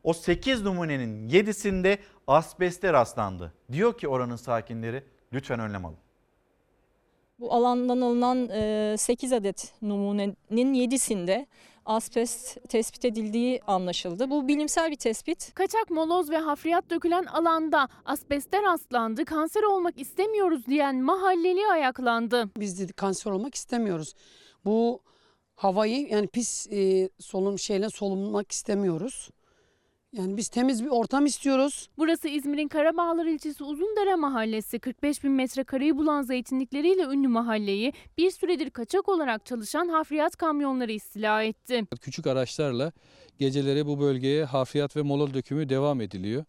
O 0.03 0.13
8 0.13 0.63
numunenin 0.63 1.29
7'sinde 1.29 1.99
asbeste 2.27 2.93
rastlandı. 2.93 3.53
Diyor 3.73 3.99
ki 3.99 4.09
oranın 4.09 4.37
sakinleri 4.37 5.05
lütfen 5.33 5.61
önlem 5.61 5.85
alın. 5.85 5.99
Bu 7.41 7.53
alandan 7.53 8.01
alınan 8.01 8.49
e, 8.49 8.95
8 8.99 9.33
adet 9.33 9.75
numunenin 9.83 10.75
7'sinde 10.75 11.47
asbest 11.87 12.69
tespit 12.69 13.05
edildiği 13.05 13.61
anlaşıldı. 13.67 14.31
Bu 14.31 14.49
bilimsel 14.49 14.91
bir 14.91 14.97
tespit. 14.97 15.55
Kaçak 15.55 15.91
moloz 15.91 16.31
ve 16.31 16.39
hafriyat 16.39 16.91
dökülen 16.91 17.25
alanda 17.25 17.89
asbeste 18.05 18.63
rastlandı, 18.63 19.25
kanser 19.25 19.63
olmak 19.63 20.01
istemiyoruz 20.01 20.67
diyen 20.67 21.03
mahalleli 21.03 21.67
ayaklandı. 21.67 22.51
Biz 22.57 22.81
dedik 22.81 22.97
kanser 22.97 23.31
olmak 23.31 23.55
istemiyoruz. 23.55 24.15
Bu 24.65 25.01
havayı 25.55 26.09
yani 26.09 26.27
pis 26.27 26.67
e, 26.73 27.09
solunum 27.19 27.59
şeyle 27.59 27.91
solunmak 27.91 28.53
istemiyoruz. 28.53 29.31
Yani 30.12 30.37
biz 30.37 30.48
temiz 30.48 30.85
bir 30.85 30.88
ortam 30.88 31.27
istiyoruz. 31.27 31.88
Burası 31.98 32.29
İzmir'in 32.29 32.68
Karabağlar 32.68 33.27
ilçesi 33.27 33.64
Uzundere 33.64 34.14
mahallesi. 34.14 34.79
45 34.79 35.25
bin 35.25 35.33
metrekareyi 35.33 35.96
bulan 35.96 36.22
zeytinlikleriyle 36.22 37.03
ünlü 37.03 37.29
mahalleyi 37.29 37.92
bir 38.18 38.31
süredir 38.31 38.70
kaçak 38.70 39.09
olarak 39.09 39.46
çalışan 39.46 39.88
hafriyat 39.88 40.37
kamyonları 40.37 40.92
istila 40.92 41.42
etti. 41.42 41.85
Küçük 42.01 42.27
araçlarla 42.27 42.92
geceleri 43.38 43.87
bu 43.87 44.01
bölgeye 44.01 44.44
hafriyat 44.44 44.96
ve 44.96 45.03
molol 45.03 45.35
dökümü 45.35 45.68
devam 45.68 46.01
ediliyor. 46.01 46.44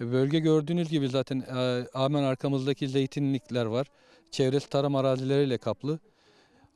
E, 0.00 0.12
Bölge 0.12 0.38
gördüğünüz 0.38 0.88
gibi 0.88 1.08
zaten 1.08 1.40
e, 1.40 1.86
hemen 1.92 2.22
arkamızdaki 2.22 2.88
zeytinlikler 2.88 3.66
var. 3.66 3.86
Çevresi 4.30 4.68
tarım 4.68 4.96
arazileriyle 4.96 5.58
kaplı. 5.58 5.98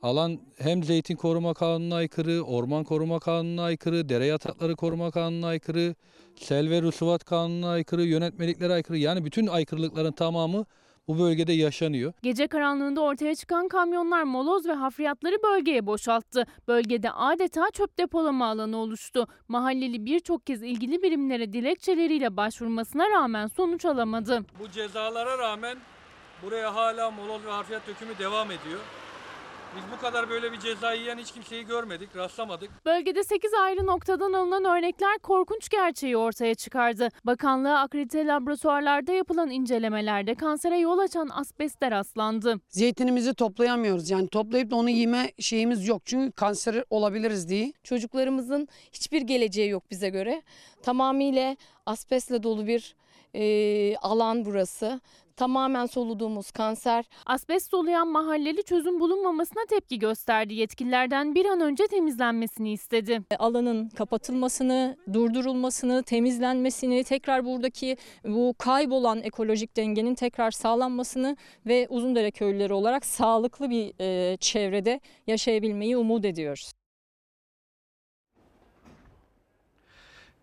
Alan 0.03 0.39
hem 0.57 0.83
zeytin 0.83 1.15
koruma 1.15 1.53
kanununa 1.53 1.95
aykırı, 1.95 2.41
orman 2.41 2.83
koruma 2.83 3.19
kanununa 3.19 3.63
aykırı, 3.63 4.09
dere 4.09 4.25
yatakları 4.25 4.75
koruma 4.75 5.11
kanununa 5.11 5.47
aykırı, 5.47 5.95
sel 6.35 6.69
ve 6.69 6.81
rusuvat 6.81 7.23
kanununa 7.23 7.69
aykırı, 7.69 8.03
yönetmeliklere 8.03 8.73
aykırı. 8.73 8.97
Yani 8.97 9.25
bütün 9.25 9.47
aykırılıkların 9.47 10.11
tamamı 10.11 10.65
bu 11.07 11.19
bölgede 11.19 11.53
yaşanıyor. 11.53 12.13
Gece 12.23 12.47
karanlığında 12.47 13.01
ortaya 13.01 13.35
çıkan 13.35 13.67
kamyonlar 13.67 14.23
moloz 14.23 14.67
ve 14.67 14.73
hafriyatları 14.73 15.35
bölgeye 15.43 15.85
boşalttı. 15.85 16.45
Bölgede 16.67 17.11
adeta 17.11 17.71
çöp 17.73 17.97
depolama 17.97 18.47
alanı 18.47 18.77
oluştu. 18.77 19.27
Mahalleli 19.47 20.05
birçok 20.05 20.45
kez 20.47 20.63
ilgili 20.63 21.01
birimlere 21.01 21.53
dilekçeleriyle 21.53 22.37
başvurmasına 22.37 23.09
rağmen 23.09 23.47
sonuç 23.47 23.85
alamadı. 23.85 24.45
Bu 24.59 24.71
cezalara 24.71 25.37
rağmen 25.37 25.77
buraya 26.41 26.75
hala 26.75 27.11
moloz 27.11 27.45
ve 27.45 27.51
harfiyat 27.51 27.87
dökümü 27.87 28.17
devam 28.19 28.51
ediyor. 28.51 28.79
Biz 29.75 29.83
bu 29.97 30.01
kadar 30.01 30.29
böyle 30.29 30.51
bir 30.51 30.59
ceza 30.59 30.93
yiyen 30.93 31.17
hiç 31.17 31.31
kimseyi 31.31 31.65
görmedik, 31.65 32.15
rastlamadık. 32.15 32.85
Bölgede 32.85 33.23
8 33.23 33.53
ayrı 33.53 33.85
noktadan 33.85 34.33
alınan 34.33 34.65
örnekler 34.65 35.19
korkunç 35.19 35.69
gerçeği 35.69 36.17
ortaya 36.17 36.55
çıkardı. 36.55 37.09
Bakanlığa 37.23 37.79
akredite 37.79 38.25
laboratuvarlarda 38.27 39.13
yapılan 39.13 39.49
incelemelerde 39.49 40.35
kansere 40.35 40.79
yol 40.79 40.99
açan 40.99 41.29
asbeste 41.33 41.91
rastlandı. 41.91 42.59
Zeytinimizi 42.69 43.33
toplayamıyoruz. 43.33 44.09
Yani 44.09 44.27
toplayıp 44.27 44.71
da 44.71 44.75
onu 44.75 44.89
yeme 44.89 45.31
şeyimiz 45.39 45.87
yok. 45.87 46.01
Çünkü 46.05 46.31
kanser 46.31 46.83
olabiliriz 46.89 47.49
diye. 47.49 47.73
Çocuklarımızın 47.83 48.67
hiçbir 48.91 49.21
geleceği 49.21 49.69
yok 49.69 49.83
bize 49.91 50.09
göre. 50.09 50.41
Tamamıyla 50.83 51.55
asbestle 51.85 52.43
dolu 52.43 52.67
bir 52.67 52.95
e, 53.35 53.95
alan 53.97 54.45
burası. 54.45 55.01
Tamamen 55.35 55.85
soluduğumuz 55.85 56.51
kanser. 56.51 57.05
Asbest 57.25 57.71
soluyan 57.71 58.07
mahalleli 58.07 58.63
çözüm 58.63 58.99
bulunmamasına 58.99 59.63
tepki 59.69 59.99
gösterdi. 59.99 60.53
Yetkililerden 60.53 61.35
bir 61.35 61.45
an 61.45 61.61
önce 61.61 61.87
temizlenmesini 61.87 62.71
istedi. 62.73 63.21
Alanın 63.39 63.89
kapatılmasını, 63.89 64.97
durdurulmasını, 65.13 66.03
temizlenmesini, 66.03 67.03
tekrar 67.03 67.45
buradaki 67.45 67.97
bu 68.23 68.55
kaybolan 68.57 69.21
ekolojik 69.21 69.77
dengenin 69.77 70.15
tekrar 70.15 70.51
sağlanmasını 70.51 71.37
ve 71.65 71.87
Uzundere 71.89 72.31
köylüleri 72.31 72.73
olarak 72.73 73.05
sağlıklı 73.05 73.69
bir 73.69 73.93
e, 73.99 74.37
çevrede 74.37 74.99
yaşayabilmeyi 75.27 75.97
umut 75.97 76.25
ediyoruz. 76.25 76.82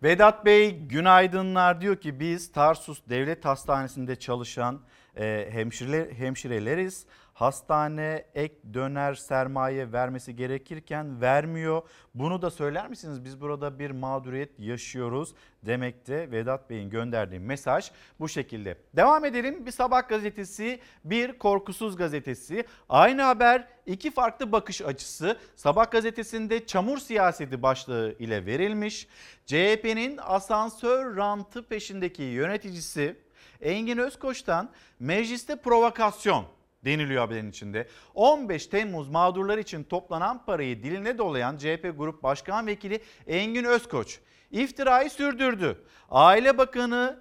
Vedat 0.03 0.45
Bey 0.45 0.79
günaydınlar 0.79 1.81
diyor 1.81 1.95
ki 1.95 2.19
biz 2.19 2.51
Tarsus 2.51 3.01
Devlet 3.09 3.45
Hastanesi'nde 3.45 4.15
çalışan 4.15 4.81
e, 5.17 5.47
hemşire, 5.51 6.13
hemşireleriz. 6.17 7.05
Hastane 7.33 8.25
ek 8.35 8.55
döner 8.73 9.13
sermaye 9.13 9.91
vermesi 9.91 10.35
gerekirken 10.35 11.21
vermiyor. 11.21 11.81
Bunu 12.15 12.41
da 12.41 12.51
söyler 12.51 12.87
misiniz? 12.87 13.25
Biz 13.25 13.41
burada 13.41 13.79
bir 13.79 13.91
mağduriyet 13.91 14.59
yaşıyoruz 14.59 15.33
demekte 15.63 16.31
Vedat 16.31 16.69
Bey'in 16.69 16.89
gönderdiği 16.89 17.39
mesaj 17.39 17.91
bu 18.19 18.29
şekilde. 18.29 18.77
Devam 18.95 19.25
edelim. 19.25 19.65
Bir 19.65 19.71
sabah 19.71 20.09
gazetesi, 20.09 20.79
bir 21.05 21.37
korkusuz 21.37 21.97
gazetesi. 21.97 22.65
Aynı 22.89 23.21
haber 23.21 23.67
iki 23.85 24.11
farklı 24.11 24.51
bakış 24.51 24.81
açısı. 24.81 25.37
Sabah 25.55 25.91
gazetesinde 25.91 26.65
çamur 26.65 26.97
siyaseti 26.97 27.61
başlığı 27.61 28.15
ile 28.19 28.45
verilmiş. 28.45 29.07
CHP'nin 29.45 30.19
asansör 30.21 31.17
rantı 31.17 31.67
peşindeki 31.67 32.23
yöneticisi 32.23 33.15
Engin 33.61 33.97
Özkoç'tan 33.97 34.69
mecliste 34.99 35.55
provokasyon 35.55 36.45
deniliyor 36.85 37.21
haberin 37.21 37.49
içinde. 37.49 37.87
15 38.15 38.67
Temmuz 38.67 39.09
mağdurlar 39.09 39.57
için 39.57 39.83
toplanan 39.83 40.45
parayı 40.45 40.83
diline 40.83 41.17
dolayan 41.17 41.57
CHP 41.57 41.93
Grup 41.97 42.23
Başkan 42.23 42.67
Vekili 42.67 42.99
Engin 43.27 43.63
Özkoç 43.63 44.19
iftirayı 44.51 45.09
sürdürdü. 45.09 45.83
Aile 46.09 46.57
Bakanı 46.57 47.19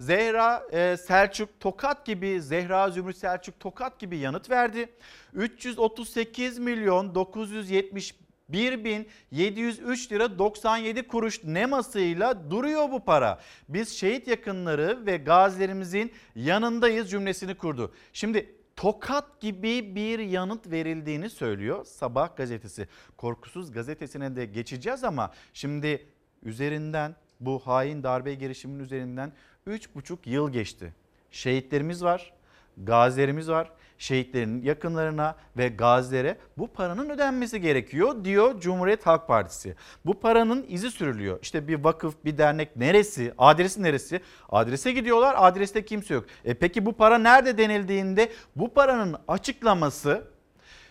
Zehra 0.00 0.62
e, 0.72 0.96
Selçuk 0.96 1.60
Tokat 1.60 2.06
gibi 2.06 2.42
Zehra 2.42 2.90
Zümrüt 2.90 3.16
Selçuk 3.16 3.60
Tokat 3.60 3.98
gibi 3.98 4.16
yanıt 4.18 4.50
verdi. 4.50 4.88
338 5.32 6.58
milyon 6.58 7.14
971 7.14 8.84
bin 8.84 9.08
703 9.30 10.12
lira 10.12 10.38
97 10.38 11.02
kuruş 11.02 11.44
nemasıyla 11.44 12.50
duruyor 12.50 12.90
bu 12.90 13.04
para. 13.04 13.40
Biz 13.68 13.96
şehit 13.96 14.28
yakınları 14.28 15.06
ve 15.06 15.16
gazilerimizin 15.16 16.12
yanındayız 16.34 17.10
cümlesini 17.10 17.54
kurdu. 17.54 17.94
Şimdi 18.12 18.56
tokat 18.76 19.40
gibi 19.40 19.94
bir 19.94 20.18
yanıt 20.18 20.70
verildiğini 20.70 21.30
söylüyor 21.30 21.84
Sabah 21.84 22.36
gazetesi. 22.36 22.88
Korkusuz 23.16 23.72
gazetesine 23.72 24.36
de 24.36 24.46
geçeceğiz 24.46 25.04
ama 25.04 25.32
şimdi 25.52 26.06
üzerinden 26.42 27.16
bu 27.40 27.58
hain 27.58 28.02
darbe 28.02 28.34
girişiminin 28.34 28.84
üzerinden 28.84 29.32
3,5 29.66 30.18
yıl 30.24 30.52
geçti. 30.52 30.94
Şehitlerimiz 31.30 32.04
var, 32.04 32.32
gazilerimiz 32.76 33.50
var. 33.50 33.72
Şehitlerin 33.98 34.62
yakınlarına 34.62 35.36
ve 35.56 35.68
gazilere 35.68 36.38
bu 36.58 36.68
paranın 36.68 37.10
ödenmesi 37.10 37.60
gerekiyor 37.60 38.24
diyor 38.24 38.60
Cumhuriyet 38.60 39.06
Halk 39.06 39.28
Partisi. 39.28 39.76
Bu 40.06 40.20
paranın 40.20 40.66
izi 40.68 40.90
sürülüyor. 40.90 41.38
İşte 41.42 41.68
bir 41.68 41.84
vakıf, 41.84 42.14
bir 42.24 42.38
dernek 42.38 42.76
neresi, 42.76 43.34
adresi 43.38 43.82
neresi? 43.82 44.20
Adrese 44.48 44.92
gidiyorlar, 44.92 45.34
adreste 45.38 45.84
kimse 45.84 46.14
yok. 46.14 46.24
E 46.44 46.54
peki 46.54 46.86
bu 46.86 46.92
para 46.92 47.18
nerede 47.18 47.58
denildiğinde 47.58 48.32
bu 48.56 48.74
paranın 48.74 49.16
açıklaması 49.28 50.24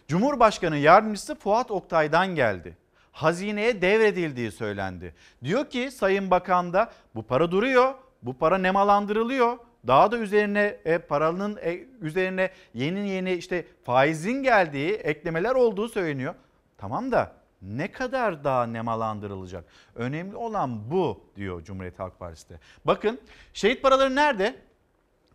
Cumhurbaşkanı 0.08 0.78
Yardımcısı 0.78 1.36
Fuat 1.36 1.72
Oktay'dan 1.72 2.36
geldi 2.36 2.78
hazineye 3.15 3.82
devredildiği 3.82 4.52
söylendi. 4.52 5.15
Diyor 5.44 5.70
ki 5.70 5.91
Sayın 5.91 6.32
Bakan 6.32 6.74
da 6.74 6.91
bu 7.15 7.24
para 7.24 7.52
duruyor, 7.52 7.94
bu 8.22 8.34
para 8.38 8.58
nemalandırılıyor. 8.58 9.58
Daha 9.88 10.12
da 10.12 10.17
üzerine 10.17 10.78
e, 10.86 10.98
paranın 10.98 11.58
e, 11.58 11.80
üzerine 12.02 12.50
yeni 12.74 13.10
yeni 13.10 13.34
işte 13.34 13.65
faizin 13.84 14.43
geldiği 14.43 14.93
eklemeler 14.93 15.56
olduğu 15.56 15.89
söyleniyor. 15.89 16.36
Tamam 16.78 17.12
da 17.12 17.32
ne 17.62 17.91
kadar 17.91 18.43
daha 18.43 18.65
nemalandırılacak? 18.65 19.65
Önemli 19.95 20.36
olan 20.36 20.91
bu 20.91 21.24
diyor 21.36 21.63
Cumhuriyet 21.63 22.00
Halk 22.00 22.19
Partisi 22.19 22.50
de. 22.50 22.60
Bakın 22.86 23.19
şehit 23.54 23.82
paraları 23.82 24.15
nerede? 24.15 24.56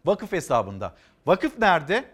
Vakıf 0.05 0.33
hesabında. 0.33 0.95
Vakıf 1.27 1.59
nerede? 1.59 2.05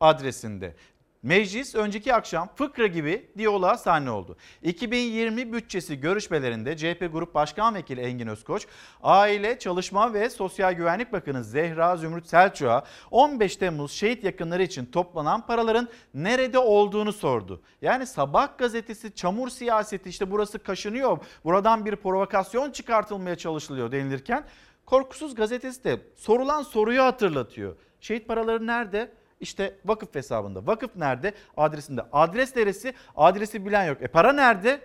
Adresinde. 0.00 0.74
Meclis 1.22 1.74
önceki 1.74 2.14
akşam 2.14 2.48
fıkra 2.54 2.86
gibi 2.86 3.30
diyaloğa 3.38 3.76
sahne 3.76 4.10
oldu. 4.10 4.36
2020 4.62 5.52
bütçesi 5.52 6.00
görüşmelerinde 6.00 6.76
CHP 6.76 7.12
Grup 7.12 7.34
Başkan 7.34 7.74
Vekili 7.74 8.00
Engin 8.00 8.26
Özkoç, 8.26 8.66
Aile, 9.02 9.58
Çalışma 9.58 10.14
ve 10.14 10.30
Sosyal 10.30 10.72
Güvenlik 10.72 11.12
Bakanı 11.12 11.44
Zehra 11.44 11.96
Zümrüt 11.96 12.26
Selçuk'a 12.26 12.84
15 13.10 13.56
Temmuz 13.56 13.92
şehit 13.92 14.24
yakınları 14.24 14.62
için 14.62 14.86
toplanan 14.86 15.46
paraların 15.46 15.88
nerede 16.14 16.58
olduğunu 16.58 17.12
sordu. 17.12 17.62
Yani 17.82 18.06
Sabah 18.06 18.58
gazetesi 18.58 19.14
çamur 19.14 19.48
siyaseti 19.48 20.08
işte 20.08 20.30
burası 20.30 20.58
kaşınıyor, 20.58 21.18
buradan 21.44 21.84
bir 21.84 21.96
provokasyon 21.96 22.70
çıkartılmaya 22.70 23.36
çalışılıyor 23.36 23.92
denilirken 23.92 24.44
Korkusuz 24.86 25.34
gazetesi 25.34 25.84
de 25.84 26.00
sorulan 26.16 26.62
soruyu 26.62 27.02
hatırlatıyor. 27.02 27.76
Şehit 28.00 28.28
paraları 28.28 28.66
nerede? 28.66 29.12
İşte 29.42 29.74
vakıf 29.84 30.14
hesabında. 30.14 30.66
Vakıf 30.66 30.96
nerede? 30.96 31.34
Adresinde. 31.56 32.02
Adres 32.12 32.56
neresi? 32.56 32.94
Adresi 33.16 33.66
bilen 33.66 33.84
yok. 33.84 34.02
E 34.02 34.06
para 34.06 34.32
nerede? 34.32 34.80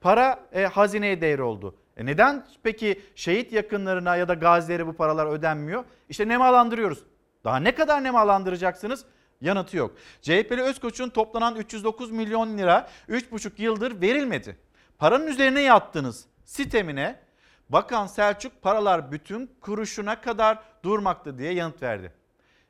Para 0.00 0.40
e, 0.52 0.66
hazineye 0.66 1.20
değer 1.20 1.38
oldu. 1.38 1.74
E 1.96 2.06
neden 2.06 2.46
peki 2.62 3.02
şehit 3.14 3.52
yakınlarına 3.52 4.16
ya 4.16 4.28
da 4.28 4.34
gazilere 4.34 4.86
bu 4.86 4.92
paralar 4.92 5.26
ödenmiyor? 5.26 5.84
İşte 6.08 6.28
nemalandırıyoruz. 6.28 6.98
Daha 7.44 7.56
ne 7.56 7.74
kadar 7.74 8.04
nemalandıracaksınız? 8.04 9.04
Yanıtı 9.40 9.76
yok. 9.76 9.94
CHP'li 10.22 10.62
Özkoç'un 10.62 11.08
toplanan 11.08 11.56
309 11.56 12.10
milyon 12.10 12.58
lira 12.58 12.88
3,5 13.08 13.62
yıldır 13.62 14.00
verilmedi. 14.00 14.56
Paranın 14.98 15.26
üzerine 15.26 15.60
yattınız 15.60 16.24
sitemine 16.44 17.20
Bakan 17.68 18.06
Selçuk 18.06 18.62
paralar 18.62 19.12
bütün 19.12 19.50
kuruşuna 19.60 20.20
kadar 20.20 20.58
durmakta 20.82 21.38
diye 21.38 21.52
yanıt 21.52 21.82
verdi. 21.82 22.12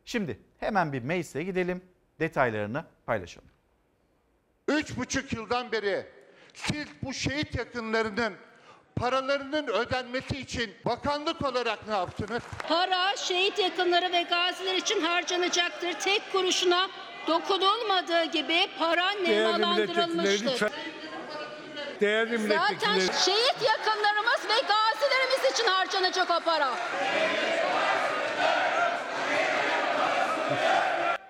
Şimdi 0.05 0.41
hemen 0.65 0.93
bir 0.93 1.03
meclise 1.03 1.43
gidelim 1.43 1.83
detaylarını 2.21 2.85
paylaşalım. 3.07 3.49
Üç 4.69 4.97
buçuk 4.97 5.33
yıldan 5.33 5.73
beri 5.73 6.07
siz 6.55 6.87
bu 7.03 7.13
şehit 7.15 7.55
yakınlarının 7.55 8.35
paralarının 8.97 9.67
ödenmesi 9.67 10.39
için 10.39 10.75
bakanlık 10.85 11.43
olarak 11.43 11.89
ne 11.89 11.95
yaptınız? 11.95 12.43
Para 12.69 13.17
şehit 13.17 13.59
yakınları 13.59 14.13
ve 14.13 14.23
gaziler 14.23 14.75
için 14.75 15.01
harcanacaktır. 15.01 15.93
Tek 15.93 16.33
kuruşuna 16.33 16.91
dokunulmadığı 17.27 18.25
gibi 18.25 18.69
para 18.79 19.11
nemalandırılmıştır. 19.11 20.73
Değerli 22.01 22.39
Zaten 22.39 22.99
şehit 23.01 23.63
yakınlarımız 23.63 24.41
ve 24.49 24.61
gazilerimiz 24.69 25.53
için 25.53 25.67
harcanacak 25.67 26.31
o 26.31 26.41
para. 26.45 26.71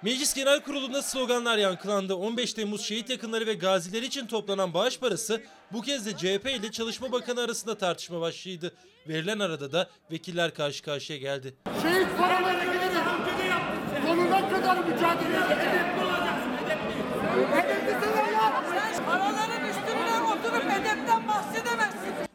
Meclis 0.03 0.35
Genel 0.35 0.61
Kurulu'nda 0.61 1.03
sloganlar 1.03 1.59
yankılandı. 1.59 2.15
15 2.15 2.55
Temmuz 2.55 2.85
şehit 2.85 3.11
yakınları 3.11 3.47
ve 3.47 3.55
gaziler 3.55 4.03
için 4.03 4.27
toplanan 4.27 4.75
bağış 4.75 4.99
parası 4.99 5.43
bu 5.73 5.83
kez 5.83 6.07
de 6.07 6.17
CHP 6.17 6.47
ile 6.47 6.71
Çalışma 6.73 7.13
Bakanı 7.13 7.41
arasında 7.41 7.79
tartışma 7.79 8.21
başlıydı. 8.21 8.75
Verilen 9.09 9.39
arada 9.39 9.73
da 9.73 9.89
vekiller 10.11 10.55
karşı 10.55 10.83
karşıya 10.83 11.19
geldi. 11.19 11.55
Şehit 11.83 12.19
paraları 12.19 12.65
gidelim. 12.65 13.05
Sonuna 14.07 14.49
kadar 14.51 14.77
mücadele 14.77 15.37
edeceğiz. 15.37 15.85
Paraların 19.07 19.69
üstüne 19.69 20.21
oturup 20.33 20.65
bahsedemezsin. 20.69 21.34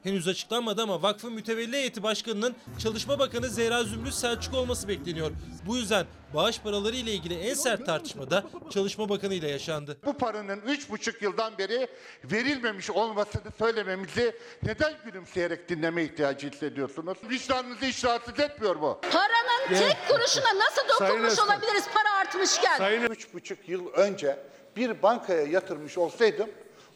Henüz 0.04 0.28
açıklanmadı 0.28 0.82
ama 0.82 1.02
vakfın 1.02 1.34
mütevelli 1.34 1.78
heyeti 1.78 2.04
başkanının 2.04 2.56
Çalışma 2.84 3.20
Bakanı 3.20 3.50
Zehra 3.50 3.84
Zümrüt 3.84 4.14
Selçuk 4.14 4.54
olması 4.54 4.88
bekleniyor. 4.88 5.32
Bu 5.66 5.78
yüzden 5.78 6.06
bağış 6.34 6.60
paraları 6.60 6.96
ile 6.96 7.12
ilgili 7.12 7.34
en 7.40 7.54
sert 7.54 7.86
tartışma 7.86 8.32
da 8.32 8.44
Çalışma 8.70 9.10
Bakanı 9.10 9.34
ile 9.34 9.50
yaşandı. 9.52 9.98
Bu 10.06 10.18
paranın 10.18 10.62
üç 10.62 10.90
buçuk 10.90 11.22
yıldan 11.22 11.58
beri 11.58 11.88
verilmemiş 12.24 12.90
olmasını 12.90 13.44
söylememizi 13.58 14.36
neden 14.64 14.94
gülümseyerek 15.06 15.70
dinleme 15.70 16.04
ihtiyacı 16.04 16.50
hissediyorsunuz? 16.52 17.18
Vicdanınızı 17.30 17.86
hiç 17.86 18.06
rahatsız 18.06 18.40
etmiyor 18.40 18.76
mu? 18.76 19.00
Paranın 19.12 19.80
tek 19.80 19.98
kuruşuna 20.10 20.60
nasıl 20.60 20.82
dokunmuş 20.90 21.40
olabiliriz 21.40 21.86
para 21.94 22.20
artmışken? 22.20 23.02
Üç 23.10 23.34
buçuk 23.34 23.70
yıl 23.70 23.94
önce 23.94 24.40
bir 24.76 25.02
bankaya 25.04 25.44
yatırmış 25.44 25.98
olsaydım 25.98 26.50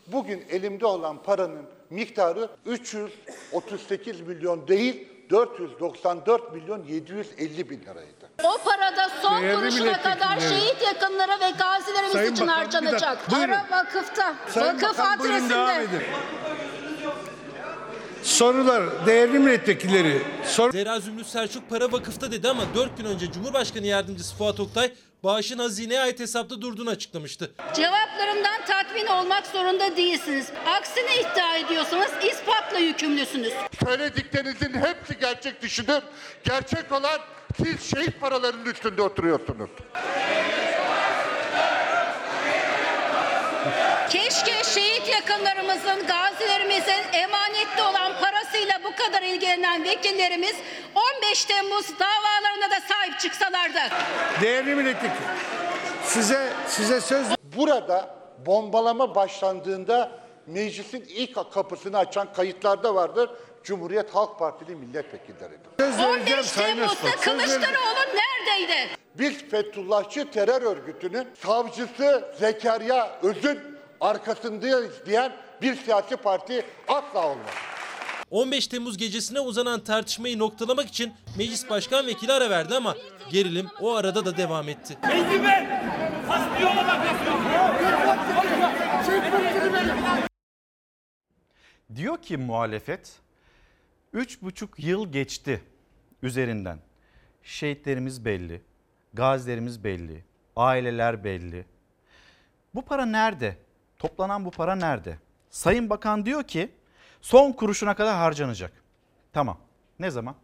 bugün 0.08 0.46
elimde 0.50 0.86
olan 0.86 1.24
paranın 1.24 1.66
miktarı 1.90 2.50
338 2.66 4.22
milyon 4.22 4.68
değil 4.68 5.08
494 5.30 6.54
milyon 6.54 6.84
750 6.84 7.70
bin 7.70 7.82
liraydı. 7.82 8.30
O 8.44 8.58
parada 8.66 9.10
son 9.22 9.42
Değerli 9.42 9.56
kuruşuna 9.60 10.02
kadar 10.02 10.40
şehit 10.40 10.82
yakınları 10.82 11.32
ve 11.32 11.50
gazilerimiz 11.60 12.12
Sayın 12.12 12.34
için 12.34 12.48
Bakan, 12.48 12.62
bir 12.62 12.72
dakika, 12.72 12.86
harcanacak. 12.90 13.32
buyurun. 13.32 13.54
Para 13.70 13.84
vakıfta. 13.84 14.36
Sayın 14.50 14.68
Vakıf 14.76 14.98
Bakan, 15.00 15.20
buyurun 15.20 15.50
devam 15.50 15.70
adresinde. 15.70 15.96
edin. 15.96 16.06
Sorular 18.24 19.06
değerli 19.06 19.40
milletvekilleri. 19.40 20.22
Sor 20.46 20.72
Zehra 20.72 21.00
Zümrüt 21.00 21.28
Selçuk 21.28 21.70
para 21.70 21.92
vakıfta 21.92 22.32
dedi 22.32 22.50
ama 22.50 22.64
4 22.76 22.98
gün 22.98 23.06
önce 23.06 23.32
Cumhurbaşkanı 23.32 23.86
Yardımcısı 23.88 24.36
Fuat 24.36 24.60
Oktay 24.60 24.94
bağışın 25.24 25.60
hazineye 25.60 26.02
ait 26.02 26.20
hesapta 26.20 26.62
durduğunu 26.62 26.90
açıklamıştı. 26.90 27.52
Cevaplarımdan 27.76 28.66
tatmin 28.68 29.06
olmak 29.06 29.48
zorunda 29.48 29.98
değilsiniz. 29.98 30.52
Aksini 30.66 31.10
iddia 31.22 31.58
ediyorsanız 31.58 32.12
ispatla 32.32 32.78
yükümlüsünüz. 32.80 33.54
Söylediklerinizin 33.86 34.74
hepsi 34.74 35.20
gerçek 35.20 35.62
dışıdır. 35.62 36.04
Gerçek 36.44 36.92
olan 36.92 37.20
siz 37.64 37.82
şehit 37.96 38.22
paralarının 38.22 38.66
üstünde 38.66 39.02
oturuyorsunuz. 39.02 39.70
Keşke 44.10 44.64
şehit 44.64 45.10
yakınlarımızın, 45.10 46.08
gazilerimizin 46.08 47.04
emanette 47.14 47.82
olan 47.82 48.12
parasıyla 48.22 48.80
bu 48.84 48.96
kadar 48.96 49.22
ilgilenen 49.22 49.84
vekillerimiz 49.84 50.56
15 51.24 51.46
Temmuz 51.46 52.00
davalarına 52.00 52.72
da 52.72 52.80
sahip 52.90 53.20
çıksalardı. 53.20 53.80
Değerli 54.42 54.76
milletvekili. 54.76 55.28
Size 56.06 56.54
size 56.68 57.02
söz 57.02 57.28
Burada 57.58 58.16
bombalama 58.46 59.16
başlandığında 59.16 60.12
meclisin 60.48 61.06
ilk 61.10 61.52
kapısını 61.54 61.98
açan 61.98 62.34
kayıtlarda 62.34 62.96
vardır. 62.96 63.30
Cumhuriyet 63.64 64.10
Halk 64.16 64.40
Partili 64.40 64.76
milletvekilleridir. 64.76 65.70
söz 65.80 66.00
15 66.00 66.52
Temmuz'da 66.52 67.12
Kılıçdaroğlu 67.22 68.06
neredeydi? 68.16 68.90
Biz 69.16 69.50
Fethullahçı 69.50 70.32
terör 70.32 70.62
örgütünün 70.62 71.28
savcısı 71.42 72.34
Zekeriya 72.40 73.20
Öz'ün 73.24 73.60
arkasındayız 74.02 75.06
diyen 75.06 75.34
bir 75.62 75.76
siyasi 75.76 76.16
parti 76.18 76.66
asla 76.88 77.28
olmaz. 77.28 77.54
15 78.32 78.68
Temmuz 78.68 78.98
gecesine 78.98 79.40
uzanan 79.40 79.80
tartışmayı 79.84 80.40
noktalamak 80.40 80.88
için 80.88 81.14
Meclis 81.38 81.70
Başkan 81.70 82.08
Vekili 82.08 82.34
ara 82.34 82.50
verdi 82.50 82.76
ama 82.76 82.96
gerilim 83.32 83.68
o 83.82 83.96
arada 83.96 84.26
da 84.26 84.38
devam 84.38 84.70
etti. 84.70 84.98
Diyor 91.96 92.18
ki 92.22 92.38
muhalefet 92.38 93.23
3,5 94.14 94.68
yıl 94.78 95.12
geçti 95.12 95.64
üzerinden. 96.22 96.80
Şehitlerimiz 97.44 98.26
belli, 98.26 98.62
gazilerimiz 99.14 99.84
belli, 99.84 100.24
aileler 100.56 101.24
belli. 101.24 101.66
Bu 102.76 102.86
para 102.86 103.06
nerede? 103.06 103.58
Toplanan 104.00 104.46
bu 104.46 104.52
para 104.52 104.76
nerede? 104.76 105.18
Sayın 105.50 105.90
Bakan 105.90 106.26
diyor 106.26 106.44
ki 106.44 106.70
son 107.22 107.52
kuruşuna 107.52 107.96
kadar 107.96 108.16
harcanacak. 108.16 108.72
Tamam. 109.34 109.58
Ne 110.00 110.12
zaman? 110.12 110.36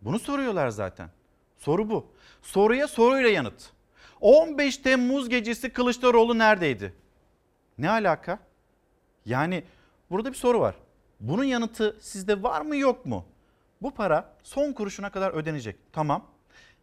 Bunu 0.00 0.18
soruyorlar 0.18 0.68
zaten. 0.68 1.10
Soru 1.58 1.90
bu. 1.90 2.12
Soruya 2.42 2.88
soruyla 2.88 3.30
yanıt. 3.30 3.72
15 4.20 4.76
Temmuz 4.76 5.28
gecesi 5.28 5.72
Kılıçdaroğlu 5.72 6.38
neredeydi? 6.38 6.94
Ne 7.78 7.90
alaka? 7.90 8.38
Yani 9.24 9.64
burada 10.10 10.30
bir 10.30 10.36
soru 10.36 10.60
var. 10.60 10.74
Bunun 11.20 11.44
yanıtı 11.44 11.96
sizde 12.00 12.42
var 12.42 12.60
mı 12.60 12.76
yok 12.76 13.06
mu? 13.06 13.24
Bu 13.82 13.94
para 13.94 14.36
son 14.42 14.72
kuruşuna 14.72 15.10
kadar 15.10 15.30
ödenecek. 15.30 15.76
Tamam. 15.92 16.26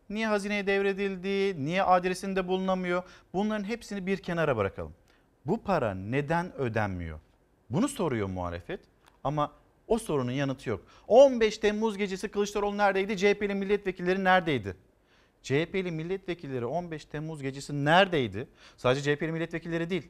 Niye 0.10 0.28
hazineye 0.28 0.68
devredildi? 0.68 1.66
Niye 1.66 1.84
adresinde 1.84 2.48
bulunamıyor? 2.48 3.04
Bunların 3.34 3.64
hepsini 3.64 4.06
bir 4.06 4.18
kenara 4.18 4.58
bırakalım. 4.58 4.94
Bu 5.46 5.64
para 5.64 5.94
neden 5.94 6.56
ödenmiyor? 6.58 7.20
Bunu 7.70 7.88
soruyor 7.88 8.28
muhalefet 8.28 8.80
ama 9.24 9.52
o 9.88 9.98
sorunun 9.98 10.32
yanıtı 10.32 10.70
yok. 10.70 10.86
15 11.08 11.58
Temmuz 11.58 11.98
gecesi 11.98 12.28
Kılıçdaroğlu 12.28 12.78
neredeydi? 12.78 13.18
CHP'li 13.18 13.56
milletvekilleri 13.56 14.24
neredeydi? 14.24 14.76
CHP'li 15.44 15.92
milletvekilleri 15.92 16.66
15 16.66 17.06
Temmuz 17.06 17.42
gecesi 17.42 17.86
neredeydi? 17.86 18.48
Sadece 18.78 19.16
CHP'li 19.16 19.32
milletvekilleri 19.32 19.90
değil. 19.90 20.10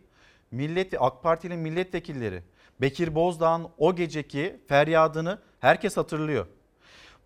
millet 0.51 0.93
AK 0.99 1.23
Partili 1.23 1.57
milletvekilleri 1.57 2.43
Bekir 2.81 3.15
Bozdağ'ın 3.15 3.67
o 3.77 3.95
geceki 3.95 4.61
feryadını 4.67 5.39
herkes 5.59 5.97
hatırlıyor. 5.97 6.47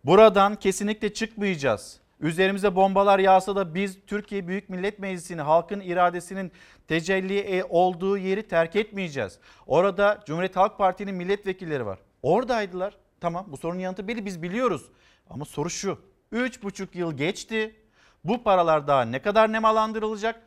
Buradan 0.06 0.56
kesinlikle 0.56 1.14
çıkmayacağız. 1.14 2.00
Üzerimize 2.20 2.76
bombalar 2.76 3.20
yağsa 3.20 3.56
da 3.56 3.76
biz 3.76 3.98
Türkiye 4.08 4.48
Büyük 4.48 4.70
Millet 4.70 5.00
Meclisi'ni 5.00 5.42
halkın 5.42 5.80
iradesinin 5.80 6.52
tecelli 6.88 7.40
e, 7.40 7.64
olduğu 7.64 8.18
yeri 8.18 8.48
terk 8.48 8.76
etmeyeceğiz. 8.76 9.40
Orada 9.68 10.24
Cumhuriyet 10.26 10.56
Halk 10.56 10.78
Parti'nin 10.78 11.16
milletvekilleri 11.16 11.86
var. 11.86 12.00
Oradaydılar. 12.24 12.98
Tamam 13.22 13.46
bu 13.48 13.58
sorunun 13.58 13.80
yanıtı 13.80 14.08
belli 14.08 14.26
biz 14.26 14.42
biliyoruz. 14.42 14.86
Ama 15.30 15.46
soru 15.46 15.70
şu. 15.70 16.00
3,5 16.34 16.98
yıl 16.98 17.18
geçti. 17.18 17.76
Bu 18.24 18.44
paralar 18.44 18.88
daha 18.88 19.02
ne 19.02 19.22
kadar 19.22 19.52
nemalandırılacak? 19.52 20.42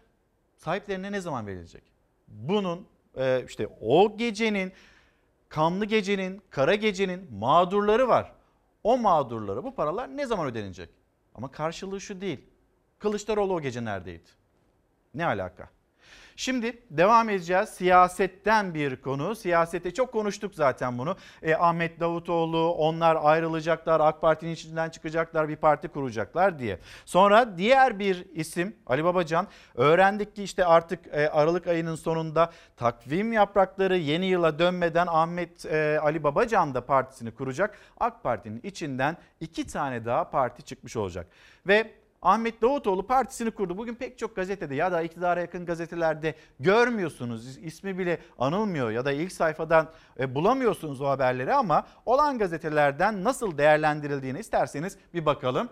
Sahiplerine 0.57 1.13
ne 1.13 1.21
zaman 1.21 1.47
verilecek? 1.47 1.83
Bunun 2.29 2.87
e, 3.17 3.45
işte 3.49 3.69
o 3.81 4.17
gecenin, 4.17 4.73
kanlı 5.53 5.85
gecenin, 5.85 6.43
kara 6.51 6.75
gecenin 6.75 7.35
mağdurları 7.35 8.09
var. 8.09 8.33
O 8.85 8.99
mağdurlara 8.99 9.65
bu 9.65 9.75
paralar 9.75 10.17
ne 10.17 10.27
zaman 10.27 10.47
ödenecek? 10.47 10.91
Ama 11.35 11.51
karşılığı 11.51 12.01
şu 12.01 12.21
değil. 12.21 12.47
Kılıçdaroğlu 12.99 13.55
o 13.55 13.61
gece 13.61 13.85
neredeydi? 13.85 14.29
Ne 15.15 15.27
alaka? 15.27 15.71
Şimdi 16.37 16.83
devam 16.91 17.29
edeceğiz. 17.29 17.69
Siyasetten 17.69 18.75
bir 18.75 18.97
konu. 18.97 19.35
Siyasette 19.35 19.95
çok 19.95 20.13
konuştuk 20.13 20.55
zaten 20.55 20.99
bunu. 20.99 21.17
E, 21.43 21.55
Ahmet 21.55 22.01
Davutoğlu 22.01 22.73
onlar 22.73 23.19
ayrılacaklar. 23.23 24.01
AK 24.01 24.21
Parti'nin 24.21 24.53
içinden 24.53 24.91
çıkacaklar. 24.91 25.49
Bir 25.49 25.57
parti 25.57 25.89
kuracaklar 25.89 26.59
diye. 26.59 26.79
Sonra 27.05 27.59
diğer 27.59 27.99
bir 27.99 28.27
isim 28.35 28.77
Ali 28.87 29.05
Babacan. 29.05 29.47
Öğrendik 29.75 30.37
ki 30.37 30.43
işte 30.43 30.65
artık 30.65 31.07
e, 31.07 31.29
Aralık 31.29 31.67
ayının 31.67 31.95
sonunda 31.95 32.51
takvim 32.77 33.33
yaprakları 33.33 33.97
yeni 33.97 34.27
yıla 34.27 34.59
dönmeden 34.59 35.07
Ahmet 35.07 35.67
e, 35.67 35.99
Ali 36.03 36.23
Babacan 36.25 36.75
da 36.75 36.87
partisini 36.87 37.31
kuracak. 37.31 37.79
AK 38.01 38.23
Parti'nin 38.23 38.61
içinden 38.63 39.17
iki 39.41 39.67
tane 39.67 40.05
daha 40.05 40.31
parti 40.31 40.63
çıkmış 40.63 40.97
olacak. 40.97 41.27
Ve 41.67 42.02
Ahmet 42.23 42.63
Davutoğlu 42.63 43.07
partisini 43.07 43.51
kurdu. 43.51 43.79
Bugün 43.79 43.95
pek 43.95 44.19
çok 44.19 44.37
gazetede 44.37 44.75
ya 44.75 44.93
da 44.93 45.03
iktidara 45.03 45.41
yakın 45.41 45.67
gazetelerde 45.67 46.35
görmüyorsunuz. 46.61 47.59
İsmi 47.59 47.99
bile 47.99 48.19
anılmıyor 48.39 48.91
ya 48.91 49.05
da 49.05 49.13
ilk 49.13 49.33
sayfadan 49.33 49.89
e, 50.19 50.35
bulamıyorsunuz 50.35 51.01
o 51.01 51.07
haberleri 51.07 51.55
ama 51.55 51.87
olan 52.07 52.39
gazetelerden 52.39 53.25
nasıl 53.25 53.59
değerlendirildiğini 53.59 54.39
isterseniz 54.39 54.99
bir 55.15 55.27
bakalım. 55.27 55.69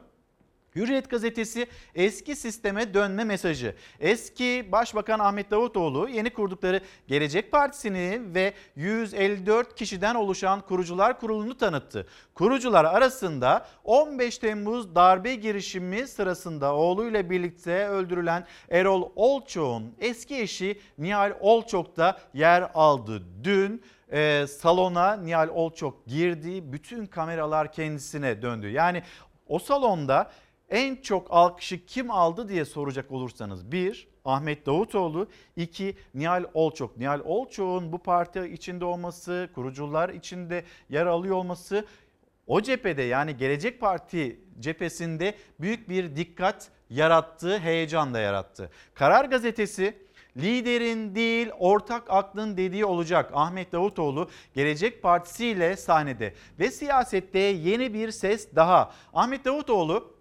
Hürriyet 0.77 1.11
gazetesi 1.11 1.67
eski 1.95 2.37
sisteme 2.37 2.95
dönme 2.95 3.25
mesajı. 3.25 3.75
Eski 4.01 4.69
Başbakan 4.73 5.19
Ahmet 5.19 5.51
Davutoğlu 5.51 6.09
yeni 6.09 6.31
kurdukları 6.31 6.81
Gelecek 7.09 7.53
Partisi'ni 7.53 8.21
ve 8.35 8.55
154 8.77 9.75
kişiden 9.75 10.15
oluşan 10.15 10.61
kurucular 10.61 11.21
kurulunu 11.21 11.57
tanıttı. 11.57 12.07
Kurucular 12.35 12.85
arasında 12.85 13.67
15 13.85 14.39
Temmuz 14.39 14.95
darbe 14.95 15.35
girişimi 15.35 16.07
sırasında 16.09 16.75
oğluyla 16.75 17.31
birlikte 17.31 17.89
öldürülen 17.89 18.47
Erol 18.71 19.11
Olçok'un 19.17 19.95
eski 20.01 20.37
eşi 20.37 20.81
Nihal 20.99 21.33
Olçok 21.41 21.97
da 21.97 22.19
yer 22.35 22.71
aldı. 22.75 23.23
Dün 23.45 23.83
e, 24.13 24.47
salona 24.47 25.17
Nihal 25.17 25.49
Olçok 25.49 26.07
girdi. 26.07 26.73
Bütün 26.73 27.07
kameralar 27.07 27.73
kendisine 27.73 28.43
döndü. 28.43 28.71
Yani 28.71 29.03
o 29.49 29.59
salonda 29.59 30.31
en 30.71 30.97
çok 30.97 31.27
alkışı 31.31 31.87
kim 31.87 32.11
aldı 32.11 32.49
diye 32.49 32.65
soracak 32.65 33.13
olursanız 33.13 33.73
bir 33.73 34.09
Ahmet 34.25 34.67
Davutoğlu, 34.67 35.29
iki 35.57 35.97
Nihal 36.15 36.45
Olçok. 36.55 36.97
Nihal 36.97 37.21
Olçok'un 37.25 37.93
bu 37.93 37.99
parti 37.99 38.41
içinde 38.41 38.85
olması, 38.85 39.51
kurucular 39.55 40.09
içinde 40.09 40.65
yer 40.89 41.07
alıyor 41.07 41.37
olması 41.37 41.85
o 42.47 42.61
cephede 42.61 43.03
yani 43.03 43.37
Gelecek 43.37 43.81
Parti 43.81 44.41
cephesinde 44.61 45.35
büyük 45.61 45.89
bir 45.89 46.17
dikkat 46.17 46.69
yarattı, 46.91 47.59
heyecan 47.59 48.15
da 48.15 48.21
yarattı. 48.21 48.71
Karar 48.95 49.25
Gazetesi 49.25 49.95
liderin 50.37 51.15
değil 51.15 51.49
ortak 51.59 52.11
aklın 52.11 52.57
dediği 52.57 52.85
olacak. 52.85 53.31
Ahmet 53.35 53.73
Davutoğlu 53.73 54.31
Gelecek 54.55 55.03
Partisi 55.03 55.47
ile 55.47 55.77
sahnede 55.77 56.35
ve 56.59 56.71
siyasette 56.71 57.39
yeni 57.39 57.95
bir 57.95 58.11
ses 58.11 58.49
daha. 58.55 58.93
Ahmet 59.15 59.45
Davutoğlu 59.45 60.20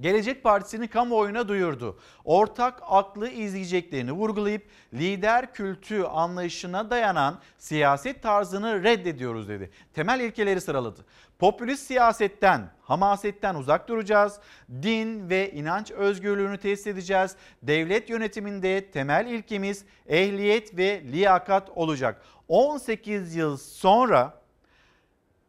Gelecek 0.00 0.42
Partisi'ni 0.42 0.88
kamuoyuna 0.88 1.48
duyurdu. 1.48 1.98
Ortak 2.24 2.82
aklı 2.86 3.28
izleyeceklerini 3.28 4.12
vurgulayıp 4.12 4.68
lider 4.94 5.52
kültü 5.52 6.02
anlayışına 6.02 6.90
dayanan 6.90 7.38
siyaset 7.58 8.22
tarzını 8.22 8.84
reddediyoruz 8.84 9.48
dedi. 9.48 9.70
Temel 9.94 10.20
ilkeleri 10.20 10.60
sıraladı. 10.60 11.04
Popülist 11.38 11.86
siyasetten, 11.86 12.70
hamasetten 12.82 13.54
uzak 13.54 13.88
duracağız. 13.88 14.40
Din 14.82 15.30
ve 15.30 15.52
inanç 15.52 15.90
özgürlüğünü 15.90 16.58
tesis 16.58 16.86
edeceğiz. 16.86 17.36
Devlet 17.62 18.10
yönetiminde 18.10 18.90
temel 18.90 19.26
ilkemiz 19.26 19.84
ehliyet 20.06 20.76
ve 20.76 21.02
liyakat 21.12 21.70
olacak. 21.70 22.22
18 22.48 23.34
yıl 23.34 23.56
sonra 23.56 24.40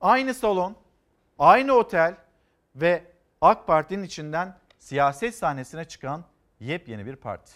aynı 0.01 0.33
salon, 0.33 0.75
aynı 1.39 1.73
otel 1.73 2.15
ve 2.75 3.10
AK 3.41 3.67
Parti'nin 3.67 4.03
içinden 4.03 4.57
siyaset 4.79 5.35
sahnesine 5.35 5.85
çıkan 5.85 6.25
yepyeni 6.59 7.05
bir 7.05 7.15
parti. 7.15 7.51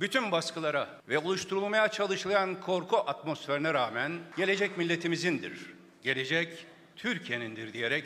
Bütün 0.00 0.32
baskılara 0.32 0.88
ve 1.08 1.18
oluşturulmaya 1.18 1.88
çalışılan 1.88 2.60
korku 2.60 2.96
atmosferine 2.96 3.74
rağmen 3.74 4.12
gelecek 4.36 4.78
milletimizindir. 4.78 5.74
Gelecek 6.02 6.66
Türkiye'nindir 6.96 7.72
diyerek 7.72 8.04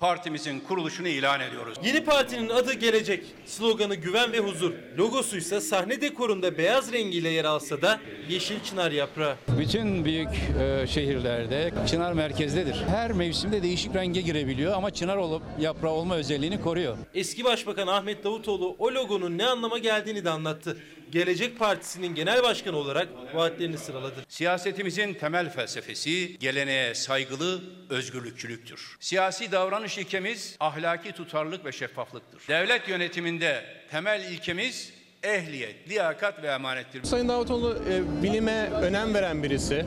partimizin 0.00 0.60
kuruluşunu 0.60 1.08
ilan 1.08 1.40
ediyoruz. 1.40 1.78
Yeni 1.84 2.04
partinin 2.04 2.48
adı 2.48 2.72
Gelecek. 2.72 3.24
Sloganı 3.46 3.94
güven 3.94 4.32
ve 4.32 4.38
huzur. 4.38 4.72
Logosu 4.98 5.36
ise 5.36 5.60
sahne 5.60 6.00
dekorunda 6.00 6.58
beyaz 6.58 6.92
rengiyle 6.92 7.28
yer 7.28 7.44
alsa 7.44 7.82
da 7.82 8.00
yeşil 8.28 8.60
çınar 8.60 8.90
yaprağı. 8.90 9.36
Bütün 9.58 10.04
büyük 10.04 10.28
e, 10.60 10.86
şehirlerde 10.86 11.72
çınar 11.86 12.12
merkezdedir. 12.12 12.76
Her 12.88 13.12
mevsimde 13.12 13.62
değişik 13.62 13.94
renge 13.94 14.20
girebiliyor 14.20 14.72
ama 14.74 14.90
çınar 14.90 15.16
olup 15.16 15.42
yaprağı 15.60 15.92
olma 15.92 16.16
özelliğini 16.16 16.60
koruyor. 16.60 16.96
Eski 17.14 17.44
Başbakan 17.44 17.86
Ahmet 17.86 18.24
Davutoğlu 18.24 18.76
o 18.78 18.94
logonun 18.94 19.38
ne 19.38 19.46
anlama 19.46 19.78
geldiğini 19.78 20.24
de 20.24 20.30
anlattı. 20.30 20.76
Gelecek 21.10 21.58
Partisi'nin 21.58 22.14
genel 22.14 22.42
başkanı 22.42 22.76
olarak 22.76 23.08
vaatlerini 23.34 23.78
sıraladı. 23.78 24.24
Siyasetimizin 24.28 25.14
temel 25.14 25.50
felsefesi 25.52 26.38
geleneğe 26.38 26.94
saygılı 26.94 27.60
özgürlükçülüktür. 27.90 28.96
Siyasi 29.00 29.52
davranış 29.52 29.98
ilkemiz 29.98 30.56
ahlaki 30.60 31.12
tutarlılık 31.12 31.64
ve 31.64 31.72
şeffaflıktır. 31.72 32.48
Devlet 32.48 32.88
yönetiminde 32.88 33.64
temel 33.90 34.32
ilkemiz 34.32 34.92
ehliyet, 35.22 35.88
liyakat 35.88 36.42
ve 36.42 36.46
emanettir. 36.46 37.04
Sayın 37.04 37.28
Davutoğlu 37.28 37.78
e, 37.90 38.22
bilime 38.22 38.70
önem 38.70 39.14
veren 39.14 39.42
birisi. 39.42 39.86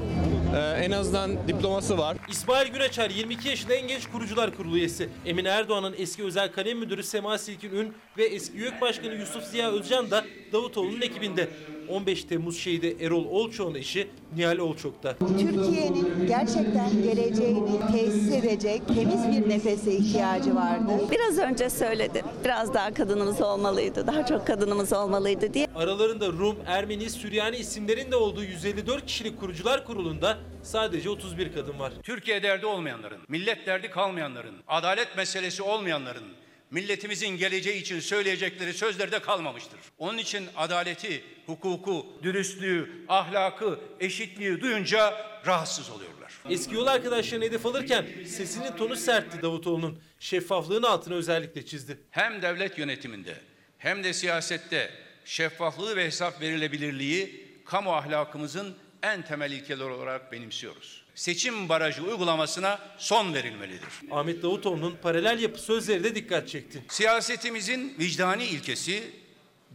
E, 0.53 0.57
en 0.57 0.91
azından 0.91 1.47
diploması 1.47 1.97
var. 1.97 2.17
İsmail 2.29 2.67
Güneçer 2.71 3.09
22 3.09 3.49
yaşında 3.49 3.73
en 3.73 3.87
genç 3.87 4.07
kurucular 4.07 4.55
kurulu 4.55 4.77
üyesi. 4.77 5.09
Emine 5.25 5.47
Erdoğan'ın 5.49 5.95
eski 5.97 6.23
özel 6.23 6.51
kalem 6.51 6.77
müdürü 6.77 7.03
Sema 7.03 7.37
Silkin 7.37 7.71
Ün 7.71 7.93
ve 8.17 8.25
eski 8.25 8.57
YÖK 8.57 8.81
Başkanı 8.81 9.15
Yusuf 9.15 9.43
Ziya 9.43 9.71
Özcan 9.71 10.11
da 10.11 10.23
Davutoğlu'nun 10.53 11.01
ekibinde. 11.01 11.47
15 11.89 12.23
Temmuz 12.23 12.59
şehidi 12.59 12.97
Erol 13.01 13.25
Olçok'un 13.25 13.75
eşi 13.75 14.07
Nihal 14.35 14.57
Olçok'ta. 14.57 15.15
Türkiye'nin 15.17 16.27
gerçekten 16.27 17.03
geleceğini 17.03 17.79
tesis 17.91 18.33
edecek 18.33 18.81
temiz 18.87 19.27
bir 19.31 19.49
nefese 19.49 19.91
ihtiyacı 19.91 20.55
vardı. 20.55 20.91
Biraz 21.11 21.37
önce 21.37 21.69
söyledim. 21.69 22.25
Biraz 22.45 22.73
daha 22.73 22.93
kadınımız 22.93 23.41
olmalıydı. 23.41 24.07
Daha 24.07 24.25
çok 24.25 24.47
kadınımız 24.47 24.93
olmalıydı 24.93 25.53
diye. 25.53 25.67
Aralarında 25.75 26.27
Rum, 26.27 26.55
Ermeni, 26.65 27.09
Süryani 27.09 27.57
isimlerin 27.57 28.11
de 28.11 28.15
olduğu 28.15 28.43
154 28.43 29.05
kişilik 29.05 29.39
kurucular 29.39 29.85
kurulunda 29.85 30.37
sadece 30.63 31.09
31 31.09 31.53
kadın 31.53 31.79
var. 31.79 31.93
Türkiye 32.03 32.43
derdi 32.43 32.65
olmayanların, 32.65 33.21
millet 33.27 33.65
derdi 33.67 33.89
kalmayanların, 33.89 34.55
adalet 34.67 35.17
meselesi 35.17 35.63
olmayanların, 35.63 36.23
milletimizin 36.71 37.27
geleceği 37.27 37.81
için 37.81 37.99
söyleyecekleri 37.99 38.73
sözlerde 38.73 39.19
kalmamıştır. 39.19 39.79
Onun 39.97 40.17
için 40.17 40.45
adaleti, 40.55 41.23
hukuku, 41.45 42.05
dürüstlüğü, 42.23 43.05
ahlakı, 43.07 43.79
eşitliği 43.99 44.61
duyunca 44.61 45.13
rahatsız 45.45 45.89
oluyorlar. 45.89 46.33
Eski 46.49 46.75
yol 46.75 46.87
arkadaşlarını 46.87 47.45
hedef 47.45 47.65
alırken 47.65 48.05
sesinin 48.27 48.71
tonu 48.71 48.95
sertti 48.95 49.41
Davutoğlu'nun. 49.41 49.99
Şeffaflığın 50.19 50.83
altını 50.83 51.15
özellikle 51.15 51.65
çizdi. 51.65 51.97
Hem 52.11 52.41
devlet 52.41 52.77
yönetiminde 52.77 53.35
hem 53.77 54.03
de 54.03 54.13
siyasette 54.13 54.91
şeffaflığı 55.25 55.95
ve 55.95 56.05
hesap 56.05 56.41
verilebilirliği 56.41 57.47
kamu 57.65 57.93
ahlakımızın 57.93 58.75
en 59.03 59.21
temel 59.21 59.51
ilkeler 59.51 59.85
olarak 59.85 60.31
benimsiyoruz. 60.31 61.03
Seçim 61.15 61.69
barajı 61.69 62.03
uygulamasına 62.03 62.79
son 62.97 63.33
verilmelidir. 63.33 63.89
Ahmet 64.11 64.43
Davutoğlu'nun 64.43 64.97
paralel 65.01 65.39
yapı 65.39 65.61
sözleri 65.61 66.03
de 66.03 66.15
dikkat 66.15 66.49
çekti. 66.49 66.83
Siyasetimizin 66.89 67.95
vicdani 67.99 68.45
ilkesi 68.45 69.03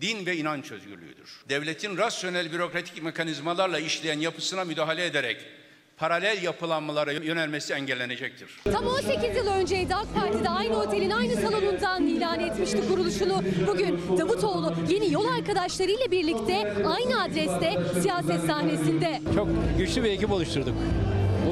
din 0.01 0.27
ve 0.27 0.37
inanç 0.37 0.73
özgürlüğüdür. 0.73 1.31
Devletin 1.49 1.99
rasyonel 1.99 2.53
bürokratik 2.53 3.03
mekanizmalarla 3.03 3.79
işleyen 3.79 4.21
yapısına 4.21 4.65
müdahale 4.65 5.07
ederek 5.07 5.47
paralel 5.99 6.43
yapılanmalara 6.43 7.13
yönelmesi 7.13 7.73
engellenecektir. 7.75 8.49
Tam 8.73 8.87
18 8.87 9.37
yıl 9.37 9.47
önceydi 9.47 9.95
AK 9.95 10.15
Parti'de 10.15 10.49
aynı 10.49 10.77
otelin 10.77 11.11
aynı 11.11 11.35
salonundan 11.35 12.07
ilan 12.07 12.41
etmişti 12.41 12.89
kuruluşunu. 12.89 13.43
Bugün 13.67 14.01
Davutoğlu 14.19 14.75
yeni 14.89 15.13
yol 15.13 15.29
arkadaşlarıyla 15.29 16.11
birlikte 16.11 16.75
aynı 16.87 17.23
adreste 17.23 18.01
siyaset 18.03 18.41
sahnesinde. 18.41 19.21
Çok 19.35 19.49
güçlü 19.79 20.05
bir 20.05 20.11
ekip 20.11 20.31
oluşturduk. 20.31 20.75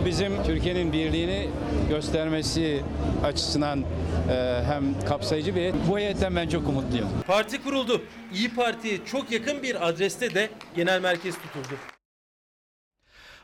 Bu 0.00 0.06
bizim 0.06 0.42
Türkiye'nin 0.42 0.92
birliğini 0.92 1.48
göstermesi 1.88 2.82
açısından 3.24 3.84
e, 4.30 4.62
hem 4.66 5.00
kapsayıcı 5.08 5.56
bir 5.56 5.74
bu 5.88 5.98
heyetten 5.98 6.36
ben 6.36 6.48
çok 6.48 6.68
umutluyum. 6.68 7.08
Parti 7.26 7.62
kuruldu. 7.62 8.02
İyi 8.34 8.54
Parti'ye 8.54 8.98
çok 9.04 9.30
yakın 9.30 9.62
bir 9.62 9.88
adreste 9.88 10.34
de 10.34 10.50
genel 10.76 11.00
merkez 11.00 11.34
tutuldu. 11.34 11.95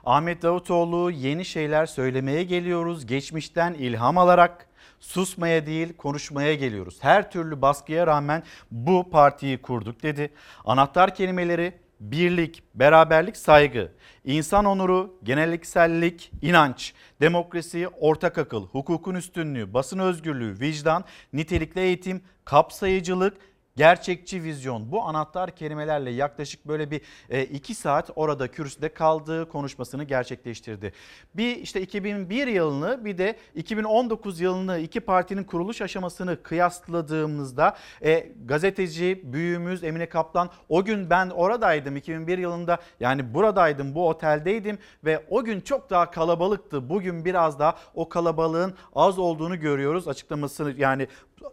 Ahmet 0.05 0.42
Davutoğlu 0.42 1.11
yeni 1.11 1.44
şeyler 1.44 1.86
söylemeye 1.86 2.44
geliyoruz. 2.44 3.07
Geçmişten 3.07 3.74
ilham 3.74 4.18
alarak 4.18 4.66
susmaya 5.00 5.66
değil 5.66 5.96
konuşmaya 5.96 6.55
geliyoruz. 6.55 6.98
Her 7.00 7.30
türlü 7.30 7.62
baskıya 7.62 8.07
rağmen 8.07 8.42
bu 8.70 9.11
partiyi 9.11 9.62
kurduk 9.62 10.03
dedi. 10.03 10.30
Anahtar 10.64 11.14
kelimeleri 11.14 11.72
birlik, 12.00 12.62
beraberlik, 12.74 13.36
saygı, 13.36 13.92
insan 14.24 14.64
onuru, 14.64 15.18
geneliksellik, 15.22 16.32
inanç, 16.42 16.94
demokrasi, 17.20 17.88
ortak 17.88 18.38
akıl, 18.38 18.66
hukukun 18.66 19.14
üstünlüğü, 19.14 19.74
basın 19.74 19.98
özgürlüğü, 19.98 20.61
vicdan, 20.61 21.05
nitelikli 21.32 21.80
eğitim, 21.80 22.22
kapsayıcılık, 22.44 23.36
gerçekçi 23.76 24.42
vizyon 24.42 24.92
bu 24.92 25.02
anahtar 25.02 25.50
kelimelerle 25.50 26.10
yaklaşık 26.10 26.68
böyle 26.68 26.90
bir 26.90 27.00
e, 27.30 27.44
iki 27.44 27.74
saat 27.74 28.10
orada 28.16 28.48
kürsüde 28.48 28.88
kaldığı 28.88 29.48
konuşmasını 29.48 30.04
gerçekleştirdi. 30.04 30.92
Bir 31.34 31.56
işte 31.56 31.82
2001 31.82 32.46
yılını 32.46 33.04
bir 33.04 33.18
de 33.18 33.36
2019 33.54 34.40
yılını 34.40 34.78
iki 34.78 35.00
partinin 35.00 35.44
kuruluş 35.44 35.80
aşamasını 35.80 36.42
kıyasladığımızda 36.42 37.76
e, 38.02 38.32
gazeteci 38.44 39.20
büyüğümüz 39.24 39.84
Emine 39.84 40.08
Kaplan 40.08 40.50
o 40.68 40.84
gün 40.84 41.10
ben 41.10 41.30
oradaydım 41.30 41.96
2001 41.96 42.38
yılında 42.38 42.78
yani 43.00 43.34
buradaydım 43.34 43.94
bu 43.94 44.08
oteldeydim 44.08 44.78
ve 45.04 45.24
o 45.30 45.44
gün 45.44 45.60
çok 45.60 45.90
daha 45.90 46.10
kalabalıktı. 46.10 46.88
Bugün 46.88 47.24
biraz 47.24 47.58
daha 47.58 47.76
o 47.94 48.08
kalabalığın 48.08 48.74
az 48.94 49.18
olduğunu 49.18 49.60
görüyoruz 49.60 50.08
açıklamasını 50.08 50.74
yani 50.78 51.08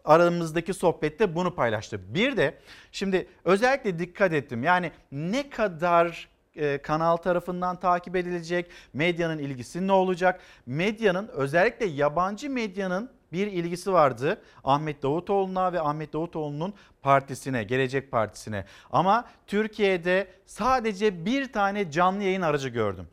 aramızdaki 0.05 0.74
sohbette 0.74 1.36
bunu 1.36 1.55
paylaştı. 1.55 2.09
Bir 2.14 2.38
de 2.38 2.57
şimdi 2.91 3.28
özellikle 3.45 3.99
dikkat 3.99 4.34
ettim. 4.34 4.64
Yani 4.64 4.91
ne 5.12 5.49
kadar 5.49 6.28
e, 6.55 6.78
kanal 6.78 7.18
tarafından 7.18 7.80
takip 7.80 8.16
edilecek, 8.16 8.72
medyanın 8.93 9.38
ilgisi 9.38 9.88
ne 9.88 9.91
olacak? 9.91 10.41
Medyanın 10.66 11.28
özellikle 11.28 11.86
yabancı 11.86 12.49
medyanın 12.49 13.10
bir 13.32 13.47
ilgisi 13.47 13.93
vardı 13.93 14.41
Ahmet 14.64 15.03
Davutoğlu'na 15.03 15.74
ve 15.74 15.82
Ahmet 15.82 16.14
Davutoğlu'nun 16.14 16.74
partisine, 17.01 17.64
Gelecek 17.64 18.12
Partisi'ne. 18.12 18.66
Ama 18.91 19.26
Türkiye'de 19.47 20.28
sadece 20.45 21.26
bir 21.26 21.53
tane 21.53 21.91
canlı 21.91 22.24
yayın 22.24 22.41
aracı 22.41 22.70
gördüm. 22.70 23.07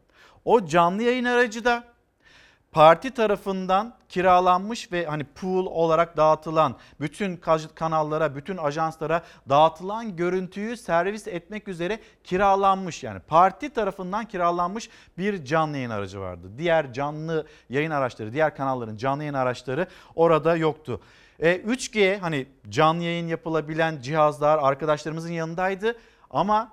O 0.44 0.66
canlı 0.66 1.02
yayın 1.02 1.24
aracı 1.24 1.64
da 1.64 1.84
parti 2.76 3.10
tarafından 3.10 3.94
kiralanmış 4.08 4.92
ve 4.92 5.06
hani 5.06 5.24
pool 5.24 5.66
olarak 5.66 6.16
dağıtılan 6.16 6.76
bütün 7.00 7.40
kanallara, 7.74 8.36
bütün 8.36 8.56
ajanslara 8.56 9.22
dağıtılan 9.48 10.16
görüntüyü 10.16 10.76
servis 10.76 11.28
etmek 11.28 11.68
üzere 11.68 12.00
kiralanmış. 12.24 13.02
Yani 13.02 13.20
parti 13.20 13.70
tarafından 13.70 14.24
kiralanmış 14.24 14.90
bir 15.18 15.44
canlı 15.44 15.76
yayın 15.76 15.90
aracı 15.90 16.20
vardı. 16.20 16.50
Diğer 16.58 16.92
canlı 16.92 17.46
yayın 17.70 17.90
araçları, 17.90 18.32
diğer 18.32 18.56
kanalların 18.56 18.96
canlı 18.96 19.22
yayın 19.22 19.34
araçları 19.34 19.86
orada 20.14 20.56
yoktu. 20.56 21.00
E, 21.38 21.56
3G 21.56 22.18
hani 22.18 22.46
canlı 22.68 23.02
yayın 23.02 23.26
yapılabilen 23.26 24.00
cihazlar 24.00 24.58
arkadaşlarımızın 24.58 25.32
yanındaydı 25.32 25.98
ama 26.30 26.72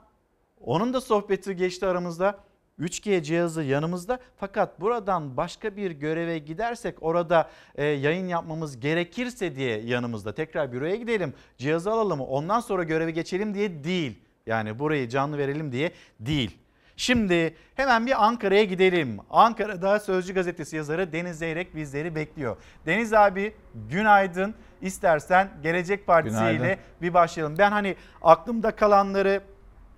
onun 0.61 0.93
da 0.93 1.01
sohbeti 1.01 1.55
geçti 1.55 1.85
aramızda. 1.85 2.39
3G 2.79 3.23
cihazı 3.23 3.63
yanımızda 3.63 4.19
fakat 4.37 4.81
buradan 4.81 5.37
başka 5.37 5.75
bir 5.75 5.91
göreve 5.91 6.37
gidersek 6.37 7.03
orada 7.03 7.49
e, 7.75 7.85
yayın 7.85 8.27
yapmamız 8.27 8.79
gerekirse 8.79 9.55
diye 9.55 9.81
yanımızda 9.81 10.33
tekrar 10.33 10.71
büroya 10.71 10.95
gidelim 10.95 11.33
cihazı 11.57 11.91
alalım 11.91 12.19
ondan 12.21 12.59
sonra 12.59 12.83
göreve 12.83 13.11
geçelim 13.11 13.53
diye 13.53 13.83
değil. 13.83 14.19
Yani 14.45 14.79
burayı 14.79 15.09
canlı 15.09 15.37
verelim 15.37 15.71
diye 15.71 15.91
değil. 16.19 16.57
Şimdi 16.97 17.55
hemen 17.75 18.05
bir 18.05 18.25
Ankara'ya 18.25 18.63
gidelim. 18.63 19.17
Ankara'da 19.29 19.99
Sözcü 19.99 20.33
Gazetesi 20.33 20.75
yazarı 20.75 21.11
Deniz 21.13 21.37
Zeyrek 21.37 21.75
bizleri 21.75 22.15
bekliyor. 22.15 22.57
Deniz 22.85 23.13
abi 23.13 23.55
günaydın. 23.89 24.55
İstersen 24.81 25.49
Gelecek 25.63 26.07
Partisi 26.07 26.35
Günaydın. 26.35 26.63
ile 26.63 26.79
bir 27.01 27.13
başlayalım. 27.13 27.55
Ben 27.57 27.71
hani 27.71 27.95
aklımda 28.21 28.75
kalanları 28.75 29.41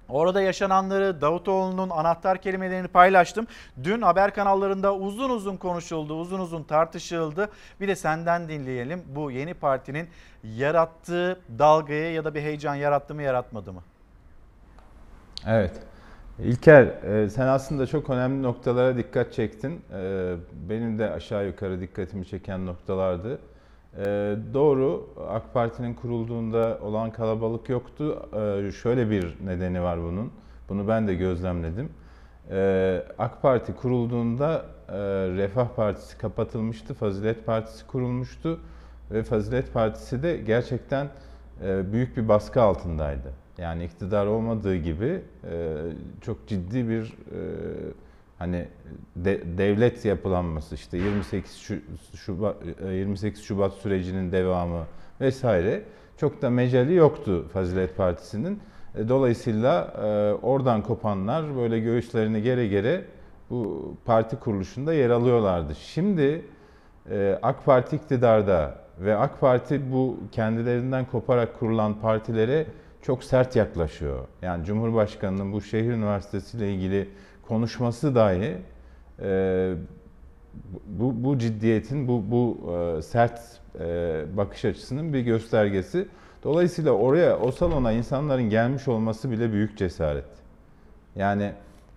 Orada 0.09 0.41
yaşananları 0.41 1.21
Davutoğlu'nun 1.21 1.89
anahtar 1.89 2.37
kelimelerini 2.41 2.87
paylaştım. 2.87 3.47
Dün 3.83 4.01
haber 4.01 4.33
kanallarında 4.33 4.95
uzun 4.95 5.29
uzun 5.29 5.57
konuşuldu, 5.57 6.19
uzun 6.19 6.39
uzun 6.39 6.63
tartışıldı. 6.63 7.49
Bir 7.81 7.87
de 7.87 7.95
senden 7.95 8.49
dinleyelim. 8.49 9.03
Bu 9.15 9.31
yeni 9.31 9.53
partinin 9.53 10.07
yarattığı 10.43 11.39
dalgaya 11.59 12.11
ya 12.13 12.25
da 12.25 12.35
bir 12.35 12.41
heyecan 12.41 12.75
yarattı 12.75 13.15
mı 13.15 13.21
yaratmadı 13.23 13.73
mı? 13.73 13.81
Evet. 15.47 15.71
İlker 16.39 16.83
e, 16.83 17.29
sen 17.29 17.47
aslında 17.47 17.87
çok 17.87 18.09
önemli 18.09 18.43
noktalara 18.43 18.97
dikkat 18.97 19.33
çektin. 19.33 19.81
E, 19.93 20.33
Benim 20.69 20.99
de 20.99 21.11
aşağı 21.11 21.45
yukarı 21.45 21.81
dikkatimi 21.81 22.25
çeken 22.25 22.65
noktalardı. 22.65 23.39
E, 23.97 24.03
Doğru 24.53 25.09
AK 25.29 25.53
Parti'nin 25.53 25.93
kurulduğunda 25.93 26.79
olan 26.81 27.11
kalabalık 27.11 27.69
yoktu. 27.69 28.29
E, 28.67 28.71
Şöyle 28.71 29.09
bir 29.09 29.37
nedeni 29.45 29.81
var 29.81 29.99
bunun. 30.03 30.31
Bunu 30.69 30.87
ben 30.87 31.07
de 31.07 31.15
gözlemledim. 31.15 31.89
E, 32.51 33.03
AK 33.17 33.41
Parti 33.41 33.75
kurulduğunda 33.75 34.65
e, 34.89 34.93
Refah 35.37 35.67
Partisi 35.67 36.17
kapatılmıştı, 36.17 36.93
Fazilet 36.93 37.45
Partisi 37.45 37.87
kurulmuştu 37.87 38.59
ve 39.11 39.23
Fazilet 39.23 39.73
Partisi 39.73 40.23
de 40.23 40.37
gerçekten 40.37 41.09
e, 41.63 41.93
büyük 41.93 42.17
bir 42.17 42.27
baskı 42.27 42.61
altındaydı. 42.61 43.33
Yani 43.57 43.83
iktidar 43.83 44.25
olmadığı 44.25 44.75
gibi 44.75 45.21
e, 45.51 45.75
çok 46.21 46.47
ciddi 46.47 46.89
bir 46.89 47.03
e, 47.03 47.39
hani 48.39 48.67
de, 49.15 49.57
devlet 49.57 50.05
yapılanması 50.05 50.75
işte 50.75 50.97
28 50.97 51.51
Şu- 51.57 51.81
Şubat 52.15 52.55
e, 52.87 52.93
28 52.93 53.43
Şubat 53.43 53.73
sürecinin 53.73 54.31
devamı 54.31 54.83
vesaire 55.21 55.83
çok 56.17 56.41
da 56.41 56.49
mecali 56.49 56.93
yoktu 56.93 57.45
Fazilet 57.53 57.97
Partisi'nin. 57.97 58.59
E, 58.97 59.09
Dolayısıyla 59.09 59.93
e, 60.03 60.33
oradan 60.45 60.81
kopanlar 60.83 61.55
böyle 61.57 61.79
göğüslerini 61.79 62.41
gere 62.41 62.67
gere 62.67 63.05
bu 63.49 63.93
parti 64.05 64.35
kuruluşunda 64.35 64.93
yer 64.93 65.09
alıyorlardı. 65.09 65.75
Şimdi 65.75 66.45
e, 67.11 67.39
AK 67.41 67.65
Parti 67.65 67.95
iktidarda 67.95 68.75
ve 68.99 69.15
AK 69.17 69.39
Parti 69.41 69.91
bu 69.91 70.17
kendilerinden 70.31 71.05
koparak 71.05 71.59
kurulan 71.59 71.93
partilere 72.01 72.65
çok 73.01 73.23
sert 73.23 73.55
yaklaşıyor. 73.55 74.19
Yani 74.41 74.65
Cumhurbaşkanı'nın 74.65 75.53
bu 75.53 75.61
şehir 75.61 75.91
üniversitesi 75.91 76.57
ile 76.57 76.73
ilgili 76.73 77.09
konuşması 77.47 78.15
dahi 78.15 78.57
e, 79.21 79.73
bu, 80.87 81.23
bu 81.23 81.37
ciddiyetin, 81.37 82.07
bu, 82.07 82.23
bu 82.31 82.71
e, 82.97 83.01
sert 83.01 83.41
e, 83.79 84.23
bakış 84.37 84.65
açısının 84.65 85.13
bir 85.13 85.19
göstergesi. 85.19 86.07
Dolayısıyla 86.43 86.91
oraya, 86.91 87.39
o 87.39 87.51
salona 87.51 87.91
insanların 87.91 88.49
gelmiş 88.49 88.87
olması 88.87 89.31
bile 89.31 89.51
büyük 89.51 89.77
cesaret. 89.77 90.25
Yani 91.15 91.53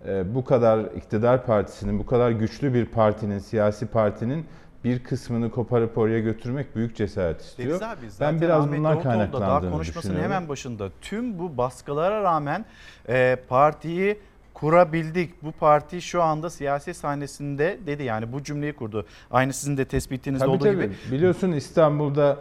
e, 0.07 0.35
bu 0.35 0.45
kadar 0.45 0.79
iktidar 0.79 1.45
partisinin, 1.45 1.99
bu 1.99 2.05
kadar 2.05 2.31
güçlü 2.31 2.73
bir 2.73 2.85
partinin, 2.85 3.39
siyasi 3.39 3.85
partinin 3.85 4.45
bir 4.83 5.03
kısmını 5.03 5.51
koparıp 5.51 5.97
oraya 5.97 6.19
götürmek 6.19 6.75
büyük 6.75 6.95
cesaret 6.95 7.41
istiyor. 7.41 7.69
Deniz 7.69 7.81
abi 7.81 8.09
zaten 8.09 8.35
ben 8.35 8.41
biraz 8.41 8.63
Ahmet 8.63 8.77
bundan 8.77 8.91
da 8.91 9.03
daha 9.03 9.03
kaynaklandığını 9.03 9.71
konuşmasının 9.71 10.21
hemen 10.21 10.49
başında 10.49 10.89
tüm 11.01 11.39
bu 11.39 11.57
baskılara 11.57 12.23
rağmen 12.23 12.65
e, 13.09 13.37
partiyi 13.49 14.19
kurabildik. 14.59 15.43
Bu 15.43 15.51
parti 15.51 16.01
şu 16.01 16.23
anda 16.23 16.49
siyasi 16.49 16.93
sahnesinde 16.93 17.77
dedi 17.87 18.03
yani 18.03 18.33
bu 18.33 18.43
cümleyi 18.43 18.73
kurdu. 18.73 19.05
Aynı 19.31 19.53
sizin 19.53 19.77
de 19.77 19.85
tespitinizde 19.85 20.45
Tabii 20.45 20.55
olduğu 20.55 20.63
tabii. 20.63 20.75
gibi. 20.83 20.93
Biliyorsun 21.11 21.51
İstanbul'da 21.51 22.37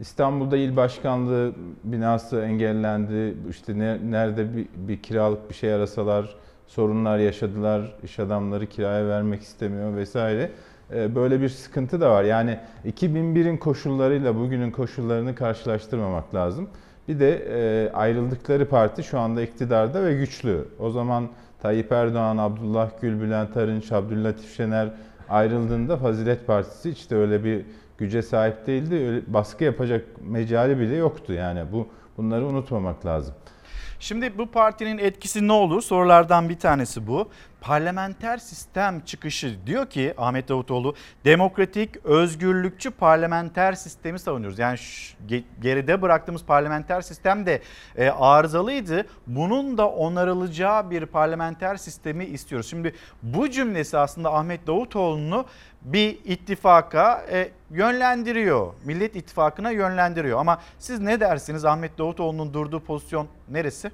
İstanbul'da 0.00 0.56
il 0.56 0.76
başkanlığı 0.76 1.52
binası 1.84 2.40
engellendi. 2.40 3.34
İşte 3.50 3.78
ne, 3.78 4.10
nerede 4.10 4.56
bir, 4.56 4.66
bir 4.76 5.02
kiralık 5.02 5.50
bir 5.50 5.54
şey 5.54 5.72
arasalar 5.72 6.36
sorunlar 6.66 7.18
yaşadılar. 7.18 7.94
İş 8.04 8.18
adamları 8.18 8.66
kiraya 8.66 9.08
vermek 9.08 9.42
istemiyor 9.42 9.96
vesaire. 9.96 10.50
Ee, 10.94 11.14
Böyle 11.14 11.40
bir 11.40 11.48
sıkıntı 11.48 12.00
da 12.00 12.10
var. 12.10 12.24
Yani 12.24 12.58
2001'in 12.86 13.56
koşullarıyla 13.56 14.36
bugünün 14.36 14.70
koşullarını 14.70 15.34
karşılaştırmamak 15.34 16.34
lazım. 16.34 16.68
Bir 17.10 17.20
de 17.20 17.36
e, 17.36 17.92
ayrıldıkları 17.92 18.68
parti 18.68 19.02
şu 19.02 19.18
anda 19.18 19.42
iktidarda 19.42 20.04
ve 20.04 20.14
güçlü. 20.14 20.68
O 20.78 20.90
zaman 20.90 21.28
Tayyip 21.62 21.92
Erdoğan, 21.92 22.36
Abdullah 22.36 22.90
Gül, 23.00 23.20
Bülent 23.20 23.56
Arınç, 23.56 23.92
Abdüllatif 23.92 24.56
Şener 24.56 24.88
ayrıldığında 25.28 25.96
Fazilet 25.96 26.46
Partisi 26.46 27.10
de 27.10 27.16
öyle 27.16 27.44
bir 27.44 27.64
güce 27.98 28.22
sahip 28.22 28.66
değildi. 28.66 28.94
Öyle 28.94 29.22
baskı 29.26 29.64
yapacak 29.64 30.06
mecali 30.20 30.78
bile 30.80 30.96
yoktu 30.96 31.32
yani. 31.32 31.64
Bu 31.72 31.88
bunları 32.16 32.46
unutmamak 32.46 33.06
lazım. 33.06 33.34
Şimdi 34.00 34.38
bu 34.38 34.46
partinin 34.46 34.98
etkisi 34.98 35.48
ne 35.48 35.52
olur? 35.52 35.82
Sorulardan 35.82 36.48
bir 36.48 36.58
tanesi 36.58 37.06
bu. 37.06 37.28
Parlamenter 37.60 38.38
sistem 38.38 39.00
çıkışı 39.00 39.66
diyor 39.66 39.86
ki 39.86 40.14
Ahmet 40.18 40.48
Davutoğlu 40.48 40.94
demokratik, 41.24 42.06
özgürlükçü 42.06 42.90
parlamenter 42.90 43.72
sistemi 43.72 44.18
savunuyoruz. 44.18 44.58
Yani 44.58 44.78
şu, 44.78 45.16
geride 45.60 46.02
bıraktığımız 46.02 46.44
parlamenter 46.44 47.00
sistem 47.00 47.46
de 47.46 47.62
e, 47.96 48.10
arızalıydı. 48.10 49.06
Bunun 49.26 49.78
da 49.78 49.90
onarılacağı 49.90 50.90
bir 50.90 51.06
parlamenter 51.06 51.76
sistemi 51.76 52.24
istiyoruz. 52.24 52.70
Şimdi 52.70 52.94
bu 53.22 53.50
cümlesi 53.50 53.98
aslında 53.98 54.34
Ahmet 54.34 54.66
Davutoğlu'nu 54.66 55.44
bir 55.82 56.18
ittifaka 56.24 57.26
e, 57.30 57.50
yönlendiriyor. 57.70 58.74
Millet 58.84 59.16
İttifakı'na 59.16 59.70
yönlendiriyor. 59.70 60.38
Ama 60.38 60.60
siz 60.78 61.00
ne 61.00 61.20
dersiniz 61.20 61.64
Ahmet 61.64 61.98
Davutoğlu'nun 61.98 62.54
durduğu 62.54 62.80
pozisyon 62.80 63.28
neresi? 63.48 63.90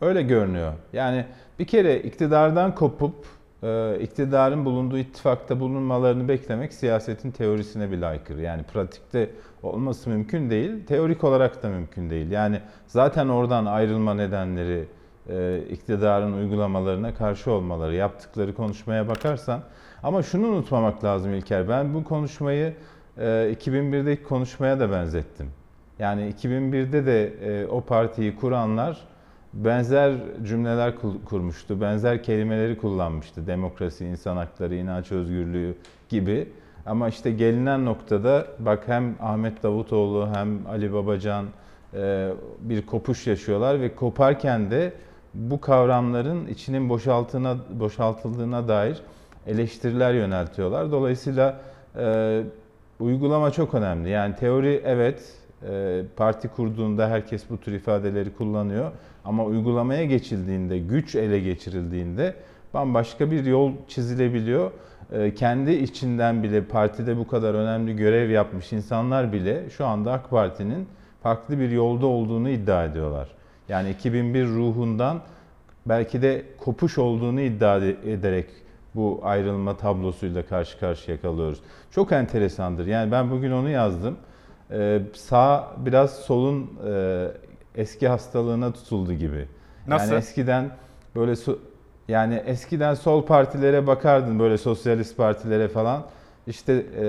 Öyle 0.00 0.22
görünüyor. 0.22 0.72
Yani 0.92 1.24
bir 1.58 1.64
kere 1.64 2.00
iktidardan 2.00 2.74
kopup 2.74 3.14
e, 3.62 3.98
iktidarın 4.00 4.64
bulunduğu 4.64 4.98
ittifakta 4.98 5.60
bulunmalarını 5.60 6.28
beklemek 6.28 6.72
siyasetin 6.72 7.30
teorisine 7.30 7.90
bile 7.90 8.06
aykırı. 8.06 8.42
Yani 8.42 8.62
pratikte 8.62 9.30
olması 9.62 10.10
mümkün 10.10 10.50
değil, 10.50 10.86
teorik 10.86 11.24
olarak 11.24 11.62
da 11.62 11.68
mümkün 11.68 12.10
değil. 12.10 12.30
Yani 12.30 12.60
zaten 12.86 13.28
oradan 13.28 13.66
ayrılma 13.66 14.14
nedenleri 14.14 14.84
e, 15.28 15.58
iktidarın 15.70 16.32
uygulamalarına 16.32 17.14
karşı 17.14 17.50
olmaları, 17.52 17.94
yaptıkları 17.94 18.54
konuşmaya 18.54 19.08
bakarsan. 19.08 19.60
Ama 20.02 20.22
şunu 20.22 20.46
unutmamak 20.46 21.04
lazım 21.04 21.34
İlker, 21.34 21.68
ben 21.68 21.94
bu 21.94 22.04
konuşmayı 22.04 22.74
e, 23.18 23.22
2001'deki 23.60 24.22
konuşmaya 24.22 24.80
da 24.80 24.90
benzettim. 24.90 25.50
Yani 25.98 26.32
2001'de 26.32 27.06
de 27.06 27.26
e, 27.26 27.66
o 27.66 27.80
partiyi 27.80 28.36
kuranlar 28.36 29.08
benzer 29.52 30.14
cümleler 30.42 30.92
kurmuştu, 31.24 31.80
benzer 31.80 32.22
kelimeleri 32.22 32.78
kullanmıştı. 32.78 33.46
Demokrasi, 33.46 34.06
insan 34.06 34.36
hakları, 34.36 34.74
inanç 34.74 35.12
özgürlüğü 35.12 35.74
gibi. 36.08 36.48
Ama 36.86 37.08
işte 37.08 37.30
gelinen 37.30 37.84
noktada 37.84 38.46
bak 38.58 38.82
hem 38.86 39.14
Ahmet 39.20 39.62
Davutoğlu 39.62 40.28
hem 40.34 40.66
Ali 40.66 40.92
Babacan 40.92 41.46
e, 41.94 42.30
bir 42.60 42.86
kopuş 42.86 43.26
yaşıyorlar 43.26 43.80
ve 43.80 43.94
koparken 43.94 44.70
de 44.70 44.92
bu 45.34 45.60
kavramların 45.60 46.46
içinin 46.46 46.88
boşaltına, 46.88 47.56
boşaltıldığına 47.70 48.68
dair 48.68 49.02
eleştiriler 49.46 50.14
yöneltiyorlar. 50.14 50.92
Dolayısıyla 50.92 51.60
e, 51.96 52.42
uygulama 53.00 53.50
çok 53.50 53.74
önemli. 53.74 54.08
Yani 54.08 54.36
teori 54.36 54.82
evet 54.84 55.34
e, 55.68 56.02
parti 56.16 56.48
kurduğunda 56.48 57.08
herkes 57.08 57.50
bu 57.50 57.58
tür 57.58 57.72
ifadeleri 57.72 58.34
kullanıyor. 58.34 58.90
Ama 59.28 59.44
uygulamaya 59.44 60.04
geçildiğinde, 60.04 60.78
güç 60.78 61.14
ele 61.14 61.40
geçirildiğinde 61.40 62.34
bambaşka 62.74 63.30
bir 63.30 63.44
yol 63.44 63.72
çizilebiliyor. 63.88 64.70
E, 65.12 65.34
kendi 65.34 65.72
içinden 65.72 66.42
bile 66.42 66.64
partide 66.64 67.16
bu 67.16 67.26
kadar 67.26 67.54
önemli 67.54 67.96
görev 67.96 68.30
yapmış 68.30 68.72
insanlar 68.72 69.32
bile 69.32 69.70
şu 69.70 69.86
anda 69.86 70.12
AK 70.12 70.30
Parti'nin 70.30 70.88
farklı 71.22 71.58
bir 71.58 71.70
yolda 71.70 72.06
olduğunu 72.06 72.48
iddia 72.48 72.84
ediyorlar. 72.84 73.28
Yani 73.68 73.90
2001 73.90 74.46
ruhundan 74.46 75.20
belki 75.86 76.22
de 76.22 76.42
kopuş 76.58 76.98
olduğunu 76.98 77.40
iddia 77.40 77.76
ederek 78.06 78.46
bu 78.94 79.20
ayrılma 79.22 79.76
tablosuyla 79.76 80.46
karşı 80.46 80.80
karşıya 80.80 81.20
kalıyoruz. 81.20 81.58
Çok 81.90 82.12
enteresandır. 82.12 82.86
Yani 82.86 83.12
ben 83.12 83.30
bugün 83.30 83.52
onu 83.52 83.68
yazdım. 83.68 84.16
Ee, 84.70 85.00
sağ 85.14 85.72
biraz 85.84 86.16
solun 86.16 86.70
e, 86.86 87.28
eski 87.78 88.08
hastalığına 88.08 88.72
tutuldu 88.72 89.12
gibi. 89.12 89.48
Nasıl? 89.86 90.12
Yani 90.12 90.18
eskiden 90.18 90.70
böyle 91.14 91.36
so, 91.36 91.58
yani 92.08 92.42
eskiden 92.46 92.94
sol 92.94 93.26
partilere 93.26 93.86
bakardın 93.86 94.38
böyle 94.38 94.58
sosyalist 94.58 95.16
partilere 95.16 95.68
falan. 95.68 96.04
İşte 96.46 96.86
e, 97.00 97.04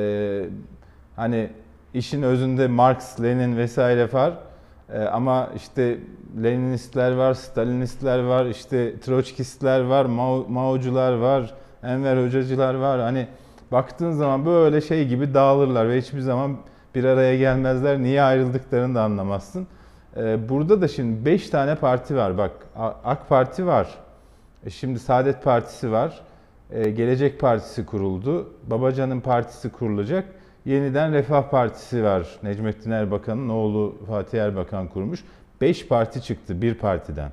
hani 1.15 1.49
işin 1.93 2.21
özünde 2.21 2.67
Marx, 2.67 3.21
Lenin 3.21 3.57
vesaire 3.57 4.13
var. 4.13 4.33
E, 4.93 4.99
ama 4.99 5.49
işte 5.55 5.97
Leninistler 6.43 7.11
var, 7.11 7.33
Stalinistler 7.33 8.23
var, 8.23 8.45
işte 8.45 8.99
Troçkistler 8.99 9.81
var, 9.81 10.05
Mao, 10.05 10.45
Maocular 10.49 11.13
var, 11.13 11.53
Enver 11.83 12.25
Hocacılar 12.25 12.73
var. 12.73 13.01
Hani 13.01 13.27
baktığın 13.71 14.11
zaman 14.11 14.45
böyle 14.45 14.81
şey 14.81 15.07
gibi 15.07 15.33
dağılırlar 15.33 15.89
ve 15.89 16.01
hiçbir 16.01 16.19
zaman 16.19 16.57
bir 16.95 17.03
araya 17.03 17.37
gelmezler. 17.37 17.99
Niye 17.99 18.21
ayrıldıklarını 18.21 18.95
da 18.95 19.01
anlamazsın. 19.03 19.67
Ee, 20.17 20.49
burada 20.49 20.81
da 20.81 20.87
şimdi 20.87 21.25
5 21.25 21.49
tane 21.49 21.75
parti 21.75 22.15
var. 22.15 22.37
Bak 22.37 22.51
AK 23.03 23.29
Parti 23.29 23.65
var. 23.65 23.87
E, 24.65 24.69
şimdi 24.69 24.99
Saadet 24.99 25.43
Partisi 25.43 25.91
var. 25.91 26.21
Ee, 26.71 26.89
Gelecek 26.89 27.39
Partisi 27.39 27.85
kuruldu. 27.85 28.53
Babacan'ın 28.67 29.19
partisi 29.19 29.71
kurulacak. 29.71 30.25
Yeniden 30.65 31.13
Refah 31.13 31.49
Partisi 31.49 32.03
var. 32.03 32.27
Necmettin 32.43 32.91
Erbakan'ın 32.91 33.49
oğlu 33.49 33.95
Fatih 34.07 34.41
Erbakan 34.41 34.87
kurmuş. 34.87 35.23
5 35.61 35.87
parti 35.87 36.21
çıktı 36.21 36.61
bir 36.61 36.73
partiden. 36.73 37.31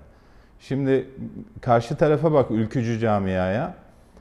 Şimdi 0.60 1.08
karşı 1.60 1.96
tarafa 1.96 2.32
bak 2.32 2.50
ülkücü 2.50 2.98
camiaya. 2.98 3.74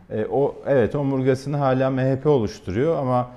E, 0.10 0.26
o 0.26 0.56
evet 0.68 0.96
omurgasını 0.96 1.58
hala 1.58 1.90
MHP 1.90 2.26
oluşturuyor 2.26 2.98
ama 2.98 3.30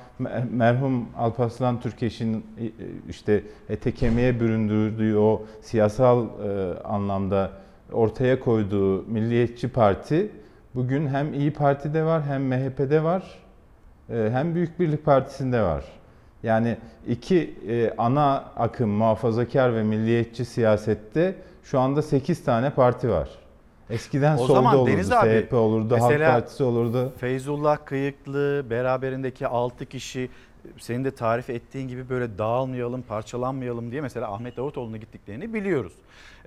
merhum 0.50 1.08
Alparslan 1.16 1.80
Türkeş'in 1.80 2.36
e, 2.36 2.64
işte 3.08 3.42
ete 3.68 3.92
kemiğe 3.92 4.40
büründürdüğü 4.40 5.16
o 5.16 5.42
siyasal 5.60 6.26
e, 6.26 6.78
anlamda 6.82 7.50
ortaya 7.92 8.40
koyduğu 8.40 9.02
Milliyetçi 9.02 9.68
Parti 9.68 10.30
bugün 10.74 11.06
hem 11.06 11.34
İyi 11.34 11.52
Parti'de 11.52 12.04
var 12.04 12.22
hem 12.22 12.42
MHP'de 12.46 13.02
var 13.02 13.38
e, 14.10 14.28
hem 14.32 14.54
Büyük 14.54 14.80
Birlik 14.80 15.04
Partisi'nde 15.04 15.62
var. 15.62 15.84
Yani 16.42 16.76
iki 17.08 17.54
e, 17.68 17.94
ana 17.98 18.44
akım 18.56 18.90
muhafazakar 18.90 19.74
ve 19.74 19.82
milliyetçi 19.82 20.44
siyasette 20.44 21.34
şu 21.62 21.80
anda 21.80 22.02
8 22.02 22.44
tane 22.44 22.70
parti 22.70 23.10
var. 23.10 23.28
Eskiden 23.90 24.34
o 24.34 24.38
solda 24.38 24.52
zaman 24.52 24.76
olurdu, 24.76 24.90
Deniz 24.92 25.12
abi, 25.12 25.46
CHP 25.46 25.52
olurdu, 25.52 26.00
Halk 26.00 26.18
Partisi 26.18 26.64
olurdu. 26.64 27.12
Feyzullah 27.18 27.78
Kıyıklı, 27.84 28.66
beraberindeki 28.70 29.46
6 29.46 29.86
kişi 29.86 30.30
senin 30.78 31.04
de 31.04 31.10
tarif 31.10 31.50
ettiğin 31.50 31.88
gibi 31.88 32.08
böyle 32.08 32.38
dağılmayalım, 32.38 33.02
parçalanmayalım 33.02 33.90
diye 33.90 34.00
mesela 34.00 34.32
Ahmet 34.32 34.56
Davutoğlu'na 34.56 34.96
gittiklerini 34.96 35.54
biliyoruz. 35.54 35.92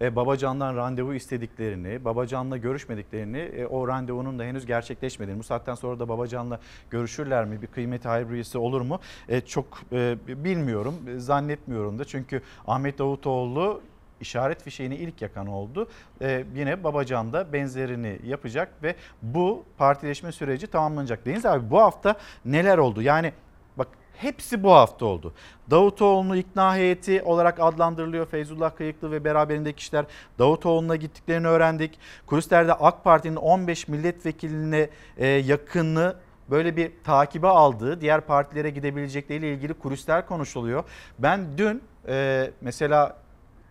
E, 0.01 0.15
Babacan'dan 0.15 0.75
randevu 0.75 1.13
istediklerini, 1.13 2.05
Babacan'la 2.05 2.57
görüşmediklerini, 2.57 3.37
e, 3.37 3.65
o 3.65 3.87
randevunun 3.87 4.39
da 4.39 4.43
henüz 4.43 4.65
gerçekleşmediğini, 4.65 5.39
bu 5.39 5.43
saatten 5.43 5.75
sonra 5.75 5.99
da 5.99 6.09
Babacan'la 6.09 6.59
görüşürler 6.89 7.45
mi, 7.45 7.61
bir 7.61 7.67
kıymeti 7.67 8.07
haybiyesi 8.07 8.57
olur 8.57 8.81
mu 8.81 8.99
e, 9.29 9.41
çok 9.41 9.65
e, 9.91 10.15
bilmiyorum, 10.27 10.95
zannetmiyorum 11.17 11.99
da. 11.99 12.05
Çünkü 12.05 12.41
Ahmet 12.67 12.99
Davutoğlu 12.99 13.81
işaret 14.21 14.63
fişeğini 14.63 14.95
ilk 14.95 15.21
yakan 15.21 15.47
oldu. 15.47 15.87
Ee, 16.21 16.45
yine 16.55 16.83
Babacan 16.83 17.33
da 17.33 17.53
benzerini 17.53 18.19
yapacak 18.25 18.83
ve 18.83 18.95
bu 19.21 19.65
partileşme 19.77 20.31
süreci 20.31 20.67
tamamlanacak. 20.67 21.25
Deniz 21.25 21.45
abi 21.45 21.69
bu 21.69 21.81
hafta 21.81 22.15
neler 22.45 22.77
oldu? 22.77 23.01
Yani 23.01 23.33
bak 23.77 23.87
hepsi 24.17 24.63
bu 24.63 24.71
hafta 24.71 25.05
oldu. 25.05 25.33
Davutoğlu'nu 25.71 26.35
ikna 26.35 26.75
heyeti 26.75 27.23
olarak 27.23 27.59
adlandırılıyor. 27.59 28.25
Feyzullah 28.25 28.75
Kayıklı 28.75 29.11
ve 29.11 29.23
beraberindeki 29.23 29.75
kişiler 29.75 30.05
Davutoğlu'na 30.39 30.95
gittiklerini 30.95 31.47
öğrendik. 31.47 31.99
Kulisler'de 32.25 32.73
AK 32.73 33.03
Parti'nin 33.03 33.35
15 33.35 33.87
milletvekiline 33.87 34.89
e, 35.17 35.27
yakını 35.27 36.15
böyle 36.49 36.77
bir 36.77 36.91
takibe 37.03 37.47
aldığı 37.47 38.01
diğer 38.01 38.21
partilere 38.21 38.69
gidebilecekleriyle 38.69 39.53
ilgili 39.53 39.73
kulisler 39.73 40.25
konuşuluyor. 40.25 40.83
Ben 41.19 41.57
dün 41.57 41.83
e, 42.07 42.51
mesela 42.61 43.20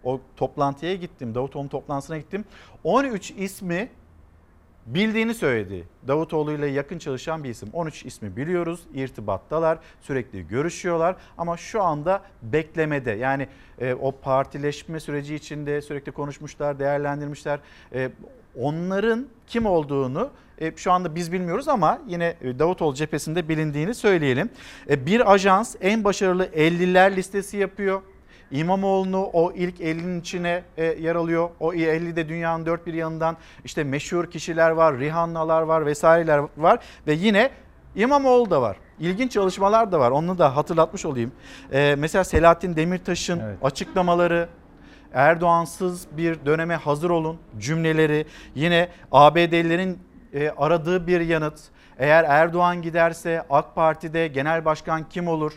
o 0.05 0.21
toplantıya 0.37 0.95
gittim. 0.95 1.35
Davutoğlu 1.35 1.69
toplantısına 1.69 2.19
gittim. 2.19 2.45
13 2.85 3.31
ismi 3.31 3.89
bildiğini 4.87 5.35
söyledi. 5.35 5.85
Davutoğlu 6.09 6.53
ile 6.53 6.67
yakın 6.67 6.99
çalışan 6.99 7.45
bir 7.45 7.49
isim. 7.49 7.69
13 7.73 8.05
ismi 8.05 8.37
biliyoruz. 8.37 8.81
irtibattalar. 8.95 9.79
Sürekli 10.01 10.49
görüşüyorlar 10.49 11.17
ama 11.39 11.57
şu 11.57 11.83
anda 11.83 12.23
beklemede. 12.43 13.11
Yani 13.11 13.49
e, 13.79 13.95
o 13.95 14.13
partileşme 14.13 15.01
süreci 15.01 15.35
içinde 15.35 15.83
sürekli 15.83 16.13
konuşmuşlar, 16.13 16.79
değerlendirmişler. 16.79 17.61
E, 17.95 18.11
onların 18.57 19.27
kim 19.47 19.67
olduğunu 19.67 20.31
e, 20.59 20.73
şu 20.77 20.93
anda 20.93 21.15
biz 21.15 21.33
bilmiyoruz 21.33 21.69
ama 21.69 21.99
yine 22.09 22.37
e, 22.41 22.59
Davutoğlu 22.59 22.95
cephesinde 22.95 23.49
bilindiğini 23.49 23.95
söyleyelim. 23.95 24.51
E, 24.91 25.07
bir 25.07 25.33
ajans 25.33 25.77
en 25.81 26.05
başarılı 26.05 26.47
50'ler 26.47 27.17
listesi 27.17 27.57
yapıyor 27.57 28.03
İmamoğlu'nu 28.51 29.31
o 29.33 29.53
ilk 29.53 29.81
50'nin 29.81 30.21
içine 30.21 30.63
e, 30.77 30.85
yer 30.85 31.15
alıyor. 31.15 31.51
O 31.61 31.75
50'de 31.75 32.29
dünyanın 32.29 32.67
dört 32.67 32.87
bir 32.87 32.95
yanından 32.95 33.37
işte 33.65 33.85
meşhur 33.85 34.31
kişiler 34.31 34.71
var, 34.71 34.99
Rihanna'lar 34.99 35.63
var 35.63 35.87
vesaireler 35.87 36.43
var 36.57 36.79
ve 37.07 37.13
yine 37.13 37.51
İmamoğlu 37.95 38.51
da 38.51 38.63
var. 38.63 38.77
İlginç 38.99 39.33
çalışmalar 39.33 39.93
da 39.93 40.01
var. 40.01 40.11
Onu 40.11 40.39
da 40.39 40.57
hatırlatmış 40.57 41.07
olayım. 41.07 41.33
Ee, 41.73 41.95
mesela 41.99 42.25
Selahattin 42.25 42.77
Demirtaş'ın 42.77 43.43
açıklamaları, 43.63 44.49
Erdoğansız 45.13 46.07
bir 46.17 46.47
döneme 46.47 46.77
hazır 46.77 47.11
olun 47.11 47.39
cümleleri, 47.59 48.27
yine 48.55 48.89
ABD'lilerin 49.13 49.99
e, 50.35 50.51
aradığı 50.51 51.07
bir 51.07 51.21
yanıt. 51.21 51.61
Eğer 51.99 52.25
Erdoğan 52.25 52.83
giderse 52.83 53.43
AK 53.51 53.75
Parti'de 53.75 54.29
genel 54.29 54.65
başkan 54.65 55.09
kim 55.09 55.29
olur? 55.29 55.53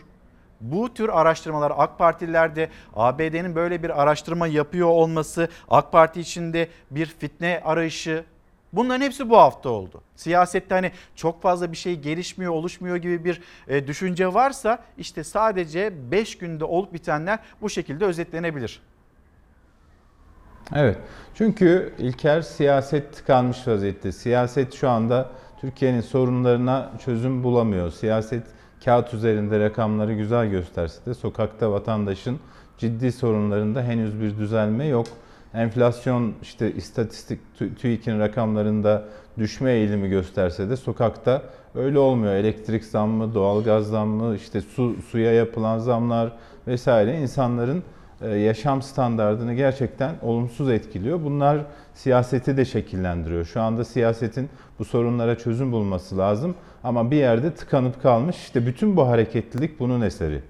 Bu 0.72 0.94
tür 0.94 1.08
araştırmalar 1.08 1.72
AK 1.76 1.98
Partililerde 1.98 2.70
ABD'nin 2.96 3.54
böyle 3.54 3.82
bir 3.82 4.02
araştırma 4.02 4.46
yapıyor 4.46 4.88
olması 4.88 5.48
AK 5.68 5.92
Parti 5.92 6.20
içinde 6.20 6.68
bir 6.90 7.06
fitne 7.06 7.62
arayışı 7.64 8.24
Bunların 8.72 9.00
hepsi 9.00 9.30
bu 9.30 9.36
hafta 9.36 9.68
oldu. 9.68 10.00
Siyasette 10.16 10.74
hani 10.74 10.92
çok 11.16 11.42
fazla 11.42 11.72
bir 11.72 11.76
şey 11.76 12.00
gelişmiyor, 12.00 12.52
oluşmuyor 12.52 12.96
gibi 12.96 13.24
bir 13.24 13.42
e, 13.68 13.86
düşünce 13.86 14.34
varsa 14.34 14.78
işte 14.98 15.24
sadece 15.24 16.10
5 16.10 16.38
günde 16.38 16.64
olup 16.64 16.92
bitenler 16.92 17.38
bu 17.62 17.70
şekilde 17.70 18.04
özetlenebilir. 18.04 18.80
Evet. 20.74 20.98
Çünkü 21.34 21.94
İlker 21.98 22.40
siyaset 22.40 23.12
tıkanmış 23.16 23.68
vaziyette. 23.68 24.12
Siyaset 24.12 24.74
şu 24.74 24.88
anda 24.88 25.30
Türkiye'nin 25.60 26.00
sorunlarına 26.00 26.90
çözüm 27.04 27.44
bulamıyor. 27.44 27.90
Siyaset 27.90 28.46
kağıt 28.84 29.14
üzerinde 29.14 29.60
rakamları 29.60 30.14
güzel 30.14 30.46
gösterse 30.46 31.06
de 31.06 31.14
sokakta 31.14 31.72
vatandaşın 31.72 32.38
ciddi 32.78 33.12
sorunlarında 33.12 33.82
henüz 33.82 34.20
bir 34.20 34.38
düzelme 34.38 34.86
yok. 34.86 35.06
Enflasyon 35.54 36.32
işte 36.42 36.72
istatistik 36.72 37.40
TÜİK'in 37.78 38.20
rakamlarında 38.20 39.04
düşme 39.38 39.72
eğilimi 39.72 40.08
gösterse 40.08 40.70
de 40.70 40.76
sokakta 40.76 41.42
öyle 41.74 41.98
olmuyor. 41.98 42.34
Elektrik 42.34 42.84
zammı, 42.84 43.34
doğalgaz 43.34 43.86
zammı, 43.86 44.36
işte 44.36 44.60
su 44.60 44.96
suya 45.10 45.32
yapılan 45.32 45.78
zamlar 45.78 46.32
vesaire 46.66 47.20
insanların 47.20 47.82
e, 48.22 48.28
yaşam 48.28 48.82
standartını 48.82 49.54
gerçekten 49.54 50.14
olumsuz 50.22 50.70
etkiliyor. 50.70 51.24
Bunlar 51.24 51.58
siyaseti 51.94 52.56
de 52.56 52.64
şekillendiriyor. 52.64 53.44
Şu 53.44 53.60
anda 53.60 53.84
siyasetin 53.84 54.48
bu 54.78 54.84
sorunlara 54.84 55.38
çözüm 55.38 55.72
bulması 55.72 56.18
lazım 56.18 56.54
ama 56.84 57.10
bir 57.10 57.16
yerde 57.16 57.54
tıkanıp 57.54 58.02
kalmış. 58.02 58.36
İşte 58.36 58.66
bütün 58.66 58.96
bu 58.96 59.08
hareketlilik 59.08 59.80
bunun 59.80 60.00
eseri. 60.00 60.40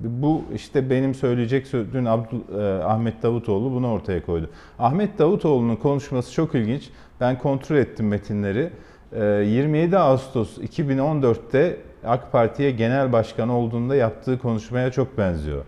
Bu 0.00 0.44
işte 0.54 0.90
benim 0.90 1.14
söyleyecek 1.14 1.72
dün 1.72 2.04
Abdul, 2.04 2.58
e, 2.58 2.84
Ahmet 2.84 3.22
Davutoğlu 3.22 3.72
bunu 3.72 3.92
ortaya 3.92 4.26
koydu. 4.26 4.50
Ahmet 4.78 5.18
Davutoğlu'nun 5.18 5.76
konuşması 5.76 6.32
çok 6.32 6.54
ilginç. 6.54 6.90
Ben 7.20 7.38
kontrol 7.38 7.76
ettim 7.76 8.08
metinleri. 8.08 8.70
E, 9.12 9.24
27 9.24 9.98
Ağustos 9.98 10.58
2014'te 10.58 11.76
AK 12.04 12.32
Parti'ye 12.32 12.70
genel 12.70 13.12
başkan 13.12 13.48
olduğunda 13.48 13.96
yaptığı 13.96 14.38
konuşmaya 14.38 14.90
çok 14.92 15.18
benziyor. 15.18 15.64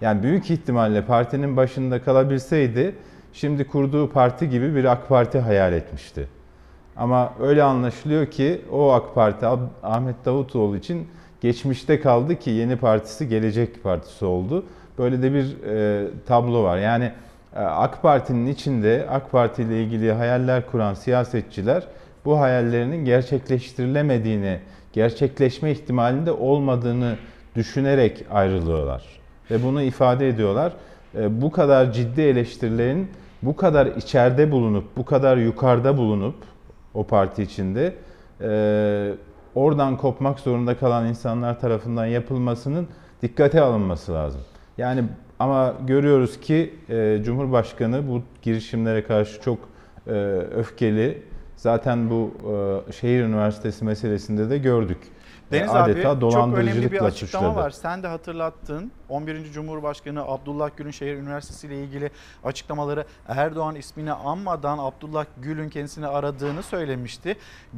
Yani 0.00 0.22
büyük 0.22 0.50
ihtimalle 0.50 1.04
partinin 1.04 1.56
başında 1.56 2.02
kalabilseydi 2.02 2.94
şimdi 3.32 3.64
kurduğu 3.68 4.10
parti 4.10 4.48
gibi 4.48 4.74
bir 4.74 4.84
AK 4.84 5.08
Parti 5.08 5.38
hayal 5.38 5.72
etmişti. 5.72 6.28
Ama 6.96 7.32
öyle 7.40 7.62
anlaşılıyor 7.62 8.26
ki 8.26 8.60
o 8.72 8.92
AK 8.92 9.14
Parti 9.14 9.46
Ahmet 9.82 10.24
Davutoğlu 10.24 10.76
için 10.76 11.08
geçmişte 11.40 12.00
kaldı 12.00 12.38
ki 12.38 12.50
yeni 12.50 12.76
partisi 12.76 13.28
Gelecek 13.28 13.82
Partisi 13.82 14.24
oldu. 14.24 14.64
Böyle 14.98 15.22
de 15.22 15.32
bir 15.34 15.62
e, 15.66 16.06
tablo 16.26 16.62
var. 16.62 16.78
Yani 16.78 17.12
e, 17.56 17.58
AK 17.58 18.02
Parti'nin 18.02 18.46
içinde 18.46 19.06
AK 19.10 19.32
Parti 19.32 19.62
ile 19.62 19.82
ilgili 19.82 20.12
hayaller 20.12 20.66
kuran 20.70 20.94
siyasetçiler 20.94 21.82
bu 22.24 22.40
hayallerinin 22.40 23.04
gerçekleştirilemediğini, 23.04 24.58
gerçekleşme 24.92 25.70
ihtimalinde 25.70 26.32
olmadığını 26.32 27.16
düşünerek 27.56 28.24
ayrılıyorlar. 28.30 29.04
Ve 29.50 29.62
bunu 29.62 29.82
ifade 29.82 30.28
ediyorlar. 30.28 30.72
E, 31.18 31.42
bu 31.42 31.50
kadar 31.50 31.92
ciddi 31.92 32.20
eleştirilerin 32.20 33.08
bu 33.42 33.56
kadar 33.56 33.86
içeride 33.86 34.50
bulunup, 34.50 34.96
bu 34.96 35.04
kadar 35.04 35.36
yukarıda 35.36 35.96
bulunup 35.96 36.34
o 36.94 37.04
parti 37.04 37.42
içinde 37.42 37.94
e, 38.40 39.12
oradan 39.54 39.96
kopmak 39.96 40.40
zorunda 40.40 40.78
kalan 40.78 41.06
insanlar 41.06 41.60
tarafından 41.60 42.06
yapılmasının 42.06 42.88
dikkate 43.22 43.60
alınması 43.60 44.12
lazım. 44.12 44.40
Yani 44.78 45.04
ama 45.38 45.74
görüyoruz 45.86 46.40
ki 46.40 46.74
e, 46.88 47.20
Cumhurbaşkanı 47.24 48.08
bu 48.08 48.22
girişimlere 48.42 49.04
karşı 49.04 49.40
çok 49.40 49.58
e, 50.06 50.10
öfkeli. 50.56 51.22
Zaten 51.56 52.10
bu 52.10 52.30
e, 52.88 52.92
şehir 52.92 53.22
üniversitesi 53.22 53.84
meselesinde 53.84 54.50
de 54.50 54.58
gördük. 54.58 54.98
Deniz 55.54 55.74
Adeta 55.74 56.10
abi 56.10 56.20
çok 56.20 56.54
önemli 56.58 56.92
bir 56.92 57.00
açıklama 57.00 57.12
suçladı. 57.12 57.54
var. 57.54 57.70
Sen 57.70 58.02
de 58.02 58.06
hatırlattın. 58.08 58.92
11. 59.08 59.52
Cumhurbaşkanı 59.52 60.22
Abdullah 60.22 60.70
Gül'ün 60.76 60.90
şehir 60.90 61.16
üniversitesi 61.16 61.66
ile 61.66 61.84
ilgili 61.84 62.10
açıklamaları 62.44 63.04
Erdoğan 63.28 63.74
ismini 63.74 64.12
anmadan 64.12 64.78
Abdullah 64.78 65.24
Gül'ün 65.42 65.68
kendisini 65.68 66.06
aradığını 66.06 66.62
söylemişti. 66.62 67.36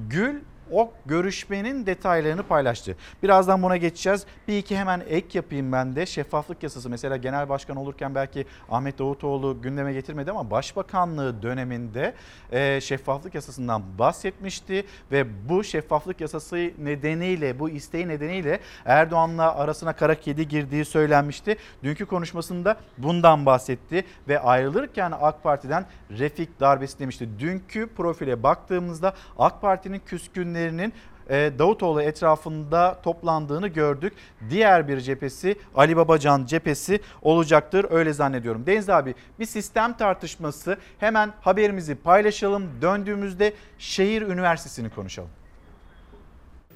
Gül 0.09 0.41
o 0.73 0.93
görüşmenin 1.07 1.87
detaylarını 1.87 2.43
paylaştı. 2.43 2.97
Birazdan 3.23 3.63
buna 3.63 3.77
geçeceğiz. 3.77 4.27
Bir 4.49 4.59
iki 4.59 4.77
hemen 4.77 5.03
ek 5.09 5.39
yapayım 5.39 5.73
ben 5.73 5.97
de. 5.97 6.07
Şeffaflık 6.07 6.63
yasası 6.63 6.91
mesela 6.91 7.17
genel 7.17 7.49
başkan 7.49 7.77
olurken 7.77 8.15
belki 8.15 8.47
Ahmet 8.71 8.99
Davutoğlu 8.99 9.63
gündeme 9.63 9.93
getirmedi 9.93 10.31
ama 10.31 10.51
başbakanlığı 10.51 11.43
döneminde 11.43 12.15
e, 12.53 12.81
şeffaflık 12.81 13.35
yasasından 13.35 13.83
bahsetmişti 13.99 14.85
ve 15.13 15.49
bu 15.49 15.65
şeffaflık 15.65 16.21
yasası 16.21 16.57
nedeniyle 16.79 17.59
bu 17.59 17.71
isteği 17.71 18.09
nedeniyle 18.09 18.61
Erdoğan'la 18.85 19.57
arasına 19.57 19.93
kara 19.93 20.15
kedi 20.15 20.49
girdiği 20.49 20.85
söylenmişti. 20.85 21.57
Dünkü 21.83 22.07
konuşmasında 22.07 22.77
bundan 22.99 23.47
bahsetti 23.47 24.05
ve 24.29 24.41
ayrılırken 24.41 25.13
AK 25.21 25.43
Parti'den 25.43 25.87
Refik 26.11 26.61
darbesi 26.61 26.99
demişti. 26.99 27.29
Dünkü 27.39 27.87
profile 27.87 28.43
baktığımızda 28.43 29.15
AK 29.39 29.61
Parti'nin 29.61 30.03
küskünlüğü 30.07 30.56
isimlerinin 30.57 30.93
e, 31.31 31.51
Davutoğlu 31.59 32.03
etrafında 32.03 33.01
toplandığını 33.03 33.69
gördük. 33.69 34.13
Diğer 34.51 34.89
bir 34.89 35.01
cephesi 35.01 35.57
Ali 35.75 35.97
Babacan 35.97 36.47
cephesi 36.47 37.01
olacaktır 37.23 37.87
öyle 37.91 38.13
zannediyorum. 38.13 38.67
Deniz 38.67 38.89
abi 38.91 39.15
bir 39.39 39.47
sistem 39.47 39.97
tartışması 39.97 40.77
hemen 40.99 41.33
haberimizi 41.41 41.95
paylaşalım. 41.95 42.69
Döndüğümüzde 42.83 43.53
şehir 43.79 44.23
üniversitesini 44.23 44.91
konuşalım. 44.91 45.31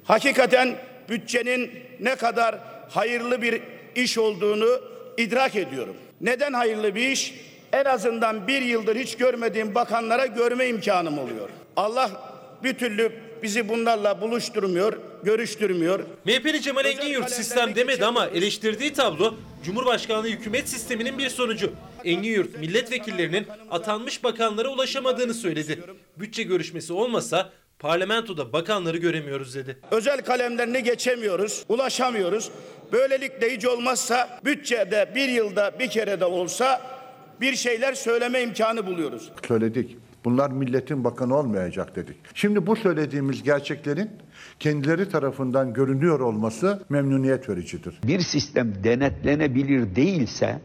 Hakikaten 0.03 0.75
bütçenin 1.09 1.71
ne 1.99 2.15
kadar 2.15 2.59
hayırlı 2.89 3.41
bir 3.41 3.63
iş 3.95 4.17
olduğunu 4.17 4.81
idrak 5.17 5.55
ediyorum. 5.55 5.95
Neden 6.21 6.53
hayırlı 6.53 6.95
bir 6.95 7.07
iş? 7.07 7.51
En 7.73 7.85
azından 7.85 8.47
bir 8.47 8.61
yıldır 8.61 8.95
hiç 8.95 9.17
görmediğim 9.17 9.75
bakanlara 9.75 10.25
görme 10.25 10.67
imkanım 10.67 11.19
oluyor. 11.19 11.49
Allah 11.75 12.30
bir 12.63 12.73
türlü 12.73 13.11
bizi 13.43 13.69
bunlarla 13.69 14.21
buluşturmuyor, 14.21 14.93
görüştürmüyor. 15.23 15.99
MHP'li 16.25 16.61
Cemal 16.61 16.85
Engin 16.85 17.07
Yurt 17.07 17.31
sistem 17.31 17.75
demedi 17.75 18.05
ama 18.05 18.27
eleştirdiği 18.27 18.93
tablo 18.93 19.35
Cumhurbaşkanlığı 19.63 20.27
hükümet 20.27 20.69
sisteminin 20.69 21.17
bir 21.17 21.29
sonucu. 21.29 21.73
Engin 22.03 22.33
Yurt 22.33 22.59
milletvekillerinin 22.59 23.47
atanmış 23.71 24.23
bakanlara 24.23 24.69
ulaşamadığını 24.69 25.33
söyledi. 25.33 25.83
Bütçe 26.17 26.43
görüşmesi 26.43 26.93
olmasa 26.93 27.49
parlamentoda 27.79 28.53
bakanları 28.53 28.97
göremiyoruz 28.97 29.55
dedi. 29.55 29.77
Özel 29.91 30.21
kalemlerini 30.21 30.83
geçemiyoruz, 30.83 31.65
ulaşamıyoruz. 31.69 32.51
Böylelikle 32.91 33.55
hiç 33.55 33.65
olmazsa 33.65 34.39
bütçede 34.45 35.11
bir 35.15 35.29
yılda 35.29 35.79
bir 35.79 35.89
kere 35.89 36.19
de 36.19 36.25
olsa 36.25 36.81
bir 37.41 37.55
şeyler 37.55 37.93
söyleme 37.93 38.41
imkanı 38.41 38.85
buluyoruz. 38.87 39.29
Söyledik. 39.47 39.97
Bunlar 40.25 40.51
milletin 40.51 41.03
bakanı 41.03 41.35
olmayacak 41.37 41.95
dedik. 41.95 42.15
Şimdi 42.33 42.67
bu 42.67 42.75
söylediğimiz 42.75 43.43
gerçeklerin 43.43 44.09
kendileri 44.59 45.09
tarafından 45.09 45.73
görünüyor 45.73 46.19
olması 46.19 46.83
memnuniyet 46.89 47.49
vericidir. 47.49 47.99
Bir 48.03 48.19
sistem 48.19 48.83
denetlenebilir 48.83 49.95
değilse 49.95 50.61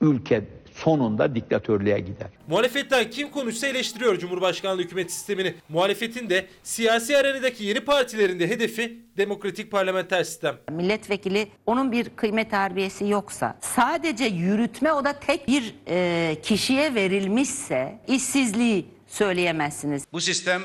ülke 0.00 0.44
sonunda 0.78 1.34
diktatörlüğe 1.34 1.98
gider. 1.98 2.28
Muhalefetten 2.48 3.10
kim 3.10 3.30
konuşsa 3.30 3.66
eleştiriyor 3.66 4.18
Cumhurbaşkanlığı 4.18 4.82
hükümet 4.82 5.12
sistemini. 5.12 5.54
Muhalefetin 5.68 6.30
de 6.30 6.46
siyasi 6.62 7.16
arenadaki 7.16 7.64
yeni 7.64 7.80
partilerin 7.80 8.40
de 8.40 8.48
hedefi 8.48 8.98
demokratik 9.16 9.70
parlamenter 9.70 10.24
sistem. 10.24 10.56
Milletvekili 10.70 11.48
onun 11.66 11.92
bir 11.92 12.08
kıymet 12.08 12.52
harbiyesi 12.52 13.08
yoksa 13.08 13.58
sadece 13.60 14.24
yürütme 14.24 14.92
o 14.92 15.04
da 15.04 15.12
tek 15.12 15.48
bir 15.48 15.74
e, 15.88 16.36
kişiye 16.42 16.94
verilmişse 16.94 17.98
işsizliği 18.08 18.86
söyleyemezsiniz. 19.06 20.04
Bu 20.12 20.20
sistem 20.20 20.62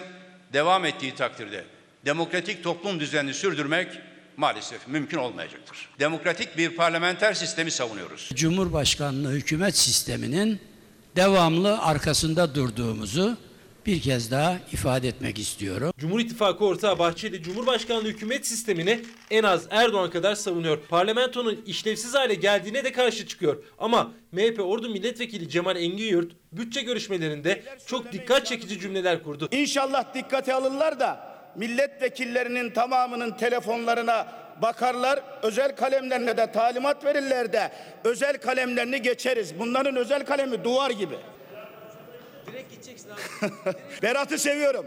devam 0.53 0.85
ettiği 0.85 1.15
takdirde 1.15 1.63
demokratik 2.05 2.63
toplum 2.63 2.99
düzenini 2.99 3.33
sürdürmek 3.33 3.87
maalesef 4.37 4.87
mümkün 4.87 5.17
olmayacaktır. 5.17 5.89
Demokratik 5.99 6.57
bir 6.57 6.75
parlamenter 6.75 7.33
sistemi 7.33 7.71
savunuyoruz. 7.71 8.29
Cumhurbaşkanlığı 8.33 9.31
hükümet 9.31 9.77
sisteminin 9.77 10.59
devamlı 11.15 11.81
arkasında 11.81 12.55
durduğumuzu 12.55 13.37
bir 13.85 14.01
kez 14.01 14.31
daha 14.31 14.59
ifade 14.71 15.07
etmek 15.07 15.39
istiyorum. 15.39 15.93
Cumhur 15.97 16.19
İttifakı 16.19 16.65
ortağı 16.65 16.99
Bahçeli 16.99 17.43
Cumhurbaşkanlığı 17.43 18.07
hükümet 18.07 18.47
sistemini 18.47 18.99
en 19.31 19.43
az 19.43 19.67
Erdoğan 19.69 20.09
kadar 20.09 20.35
savunuyor. 20.35 20.77
Parlamentonun 20.89 21.61
işlevsiz 21.65 22.13
hale 22.13 22.33
geldiğine 22.33 22.83
de 22.83 22.91
karşı 22.91 23.27
çıkıyor. 23.27 23.63
Ama 23.79 24.11
MHP 24.31 24.59
Ordu 24.59 24.89
Milletvekili 24.89 25.49
Cemal 25.49 25.75
Engin 25.75 26.33
bütçe 26.51 26.81
görüşmelerinde 26.81 27.63
çok 27.85 28.13
dikkat 28.13 28.45
çekici 28.45 28.79
cümleler 28.79 29.23
kurdu. 29.23 29.47
İnşallah 29.51 30.13
dikkate 30.13 30.53
alırlar 30.53 30.99
da 30.99 31.32
milletvekillerinin 31.55 32.69
tamamının 32.69 33.31
telefonlarına 33.31 34.27
bakarlar, 34.61 35.19
özel 35.43 35.75
kalemlerine 35.75 36.37
de 36.37 36.51
talimat 36.51 37.05
verirler 37.05 37.53
de 37.53 37.71
özel 38.03 38.37
kalemlerini 38.37 39.01
geçeriz. 39.01 39.59
Bunların 39.59 39.95
özel 39.95 40.25
kalemi 40.25 40.63
duvar 40.63 40.89
gibi. 40.89 41.15
Berat'ı 44.03 44.37
seviyorum. 44.37 44.85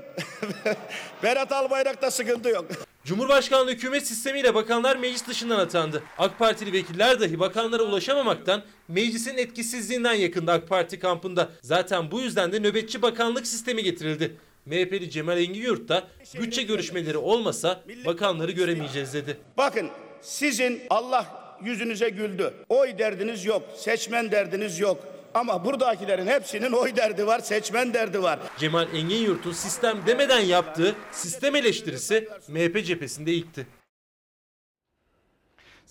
Berat 1.22 1.52
Albayrak'ta 1.52 2.10
sıkıntı 2.10 2.48
yok. 2.48 2.66
Cumhurbaşkanlığı 3.04 3.70
hükümet 3.70 4.06
sistemiyle 4.06 4.54
bakanlar 4.54 4.96
meclis 4.96 5.26
dışından 5.26 5.58
atandı. 5.58 6.02
AK 6.18 6.38
Partili 6.38 6.72
vekiller 6.72 7.20
dahi 7.20 7.40
bakanlara 7.40 7.82
ulaşamamaktan 7.82 8.62
meclisin 8.88 9.38
etkisizliğinden 9.38 10.14
yakında 10.14 10.52
AK 10.52 10.68
Parti 10.68 10.98
kampında. 10.98 11.48
Zaten 11.62 12.10
bu 12.10 12.20
yüzden 12.20 12.52
de 12.52 12.60
nöbetçi 12.60 13.02
bakanlık 13.02 13.46
sistemi 13.46 13.82
getirildi. 13.82 14.36
MHP'li 14.66 15.10
Cemal 15.10 15.38
Engin 15.38 15.88
da 15.88 16.08
bütçe 16.40 16.62
görüşmeleri 16.62 17.18
olmasa 17.18 17.82
bakanları 18.06 18.52
göremeyeceğiz 18.52 19.14
dedi. 19.14 19.36
Bakın 19.56 19.90
sizin 20.22 20.82
Allah 20.90 21.56
yüzünüze 21.64 22.08
güldü. 22.08 22.54
Oy 22.68 22.98
derdiniz 22.98 23.44
yok, 23.44 23.62
seçmen 23.76 24.30
derdiniz 24.30 24.80
yok. 24.80 24.98
Ama 25.34 25.64
buradakilerin 25.64 26.26
hepsinin 26.26 26.72
oy 26.72 26.96
derdi 26.96 27.26
var, 27.26 27.40
seçmen 27.40 27.94
derdi 27.94 28.22
var. 28.22 28.38
Cemal 28.58 28.94
Engin 28.94 29.22
Yurt'un 29.22 29.52
sistem 29.52 29.98
demeden 30.06 30.40
yaptığı 30.40 30.94
sistem 31.12 31.56
eleştirisi 31.56 32.28
MHP 32.48 32.86
cephesinde 32.86 33.32
ilkti. 33.32 33.66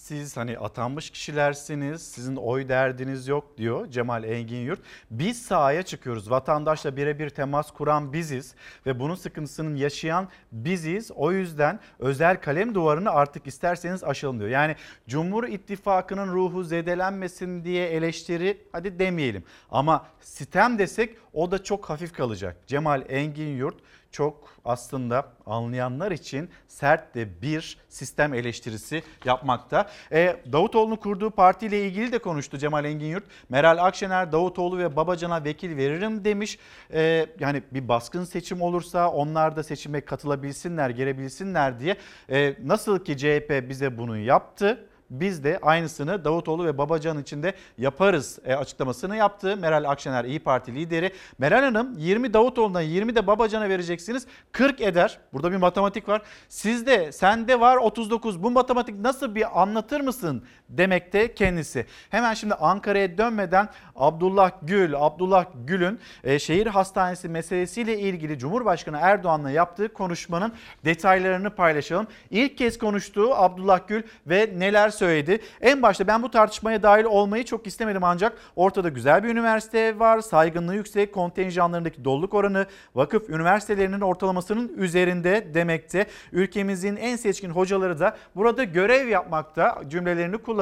Siz 0.06 0.38
hani 0.38 0.58
atanmış 0.58 1.10
kişilersiniz, 1.10 2.01
sizin 2.01 2.36
oy 2.36 2.70
derdiniz 2.70 3.28
yok 3.28 3.58
diyor 3.58 3.88
Cemal 3.91 4.24
Engin 4.24 4.66
Yurt. 4.66 4.80
Biz 5.12 5.41
sahaya 5.41 5.84
çıkıyoruz, 5.84 6.32
vatandaşla 6.32 6.97
birebir 6.97 7.30
temas 7.30 7.72
kuran 7.72 8.14
biziz 8.14 8.56
ve 8.86 8.99
bunun 8.99 9.16
sıkıntısını 9.16 9.78
yaşayan 9.78 10.30
biziz. 10.51 11.12
O 11.12 11.32
yüzden 11.32 11.80
özel 11.99 12.41
kalem 12.41 12.76
duvarını 12.76 13.10
artık 13.10 13.47
isterseniz 13.47 14.03
aşalım 14.03 14.39
diyor. 14.39 14.49
Yani 14.49 14.76
Cumhur 15.08 15.43
İttifakı'nın 15.43 16.34
ruhu 16.34 16.64
zedelenmesin 16.64 17.64
diye 17.64 17.88
eleştiri 17.89 18.68
hadi 18.72 18.99
demeyelim. 18.99 19.43
Ama 19.70 20.06
sitem 20.20 20.80
desek 20.80 21.18
o 21.34 21.51
da 21.51 21.64
çok 21.64 21.89
hafif 21.89 22.14
kalacak. 22.14 22.58
Cemal 22.68 23.03
Engin 23.10 23.58
Yurt 23.58 23.76
çok 24.16 24.47
aslında 24.66 25.26
anlayanlar 25.45 26.11
için 26.11 26.49
sert 26.68 27.16
de 27.16 27.41
bir 27.41 27.78
sistem 27.89 28.34
eleştirisi 28.34 29.03
yapmakta. 29.26 29.89
E, 30.11 30.38
Davutoğlu'nun 30.51 30.95
kurduğu 30.95 31.32
partiyle 31.32 31.86
ilgili 31.86 32.11
de 32.11 32.20
konuştu 32.20 32.57
Cemal 32.57 32.86
Engin 32.86 33.05
Yurt. 33.05 33.24
Meral 33.49 33.78
Akşener 33.78 34.32
Davutoğlu 34.32 34.78
ve 34.78 34.95
Babacan'a 34.95 35.43
vekil 35.43 35.78
veririm 35.78 36.26
demiş. 36.26 36.59
E, 36.93 37.26
yani 37.39 37.63
bir 37.72 37.88
baskın 37.88 38.24
seçim 38.24 38.61
olursa 38.61 39.09
onlar 39.09 39.55
da 39.55 39.63
seçime 39.63 40.01
katılabilsinler, 40.01 40.89
gelebilsinler 40.89 41.80
diye. 41.80 41.97
E, 42.30 42.55
nasıl 42.63 42.99
ki 42.99 43.18
CHP 43.18 43.70
bize 43.70 43.97
bunu 43.97 44.18
yaptı 44.18 44.88
biz 45.10 45.43
de 45.43 45.60
aynısını 45.62 46.26
Davutoğlu 46.26 46.66
ve 46.66 46.78
Babacan 46.78 47.22
için 47.22 47.43
de 47.43 47.53
yaparız 47.78 48.39
e, 48.45 48.56
açıklamasını 48.56 49.16
yaptı. 49.16 49.58
Meral 49.58 49.89
Akşener 49.89 50.26
İyi 50.26 50.39
Parti 50.39 50.76
lideri. 50.76 51.12
Meral 51.38 51.64
Hanım 51.64 51.97
20 51.97 52.34
Davutoğlu'na 52.34 52.82
20 52.82 53.16
de 53.16 53.28
Babacan'a 53.28 53.70
vereceksiniz. 53.70 54.28
40 54.51 54.82
eder. 54.82 55.20
Burada 55.34 55.51
bir 55.51 55.58
matematik 55.58 56.10
var. 56.10 56.22
Sizde 56.49 57.12
sende 57.12 57.60
var 57.60 57.78
39. 57.78 58.43
Bu 58.43 58.51
matematik 58.51 58.99
nasıl 58.99 59.36
bir 59.36 59.62
anlatır 59.62 60.01
mısın 60.01 60.43
demekte 60.70 61.34
kendisi. 61.34 61.86
Hemen 62.09 62.34
şimdi 62.34 62.53
Ankara'ya 62.53 63.18
dönmeden 63.18 63.70
Abdullah 63.95 64.51
Gül, 64.61 64.93
Abdullah 64.97 65.45
Gül'ün 65.68 65.99
e, 66.24 66.39
şehir 66.39 66.68
hastanesi 66.68 67.30
meselesiyle 67.30 67.99
ilgili 67.99 68.39
Cumhurbaşkanı 68.39 68.97
Erdoğan'la 69.01 69.51
yaptığı 69.51 69.93
konuşmanın 69.93 70.53
detaylarını 70.86 71.49
paylaşalım. 71.49 72.07
İlk 72.32 72.57
kez 72.57 72.78
konuştuğu 72.78 73.36
Abdullah 73.36 73.88
Gül 73.88 74.03
ve 74.28 74.53
neler 74.57 74.89
söyledi. 74.89 75.39
En 75.61 75.82
başta 75.82 76.07
ben 76.07 76.24
bu 76.24 76.32
tartışmaya 76.32 76.84
dahil 76.84 77.03
olmayı 77.03 77.45
çok 77.45 77.68
istemedim 77.68 78.03
ancak 78.03 78.38
ortada 78.55 78.89
güzel 78.89 79.24
bir 79.24 79.30
üniversite 79.30 79.99
var. 79.99 80.22
Saygınlığı 80.22 80.76
yüksek, 80.76 81.13
kontenjanlarındaki 81.13 82.05
doluluk 82.05 82.34
oranı 82.34 82.66
vakıf 82.95 83.30
üniversitelerinin 83.30 84.01
ortalamasının 84.01 84.74
üzerinde 84.78 85.53
demekte. 85.53 86.05
Ülkemizin 86.32 86.95
en 86.95 87.16
seçkin 87.16 87.49
hocaları 87.49 87.99
da 87.99 88.18
burada 88.36 88.63
görev 88.63 89.07
yapmakta 89.07 89.82
cümlelerini 89.88 90.38
kullanıyor. 90.38 90.55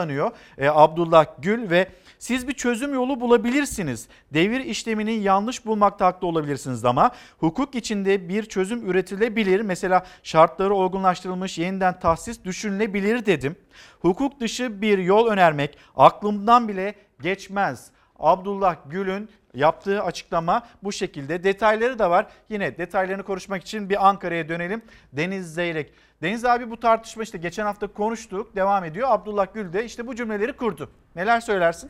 Ee, 0.58 0.68
Abdullah 0.70 1.26
Gül 1.40 1.70
ve 1.70 1.88
siz 2.20 2.48
bir 2.48 2.54
çözüm 2.54 2.94
yolu 2.94 3.22
bulabilirsiniz. 3.22 4.08
Devir 4.34 4.60
işlemini 4.60 5.14
yanlış 5.14 5.66
bulmakta 5.66 6.06
haklı 6.06 6.28
olabilirsiniz 6.28 6.86
ama 6.86 7.12
hukuk 7.40 7.76
içinde 7.76 8.30
bir 8.30 8.44
çözüm 8.44 8.90
üretilebilir. 8.90 9.62
Mesela 9.62 10.06
şartları 10.24 10.74
olgunlaştırılmış 10.74 11.58
yeniden 11.58 12.00
tahsis 12.00 12.44
düşünülebilir 12.44 13.26
dedim. 13.26 13.56
Hukuk 14.02 14.40
dışı 14.40 14.82
bir 14.82 14.98
yol 14.98 15.28
önermek 15.28 15.78
aklımdan 15.96 16.68
bile 16.68 16.96
geçmez. 17.22 17.92
Abdullah 18.20 18.76
Gül'ün 18.90 19.30
yaptığı 19.54 20.04
açıklama 20.04 20.68
bu 20.84 20.92
şekilde. 20.92 21.44
Detayları 21.44 22.00
da 22.00 22.10
var. 22.10 22.28
Yine 22.50 22.78
detaylarını 22.78 23.24
konuşmak 23.24 23.62
için 23.62 23.90
bir 23.90 24.08
Ankara'ya 24.08 24.50
dönelim. 24.50 24.82
Deniz 25.14 25.54
Zeyrek. 25.54 25.94
Deniz 26.24 26.46
abi 26.46 26.72
bu 26.72 26.80
tartışma 26.80 27.24
işte 27.24 27.38
geçen 27.38 27.66
hafta 27.66 27.88
konuştuk. 27.88 28.56
Devam 28.56 28.84
ediyor. 28.84 29.08
Abdullah 29.12 29.48
Gül 29.54 29.74
de 29.74 29.86
işte 29.86 30.08
bu 30.08 30.16
cümleleri 30.16 30.54
kurdu. 30.54 30.90
Neler 31.16 31.40
söylersin? 31.40 31.90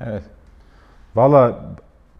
Evet. 0.00 0.22
Valla 1.14 1.64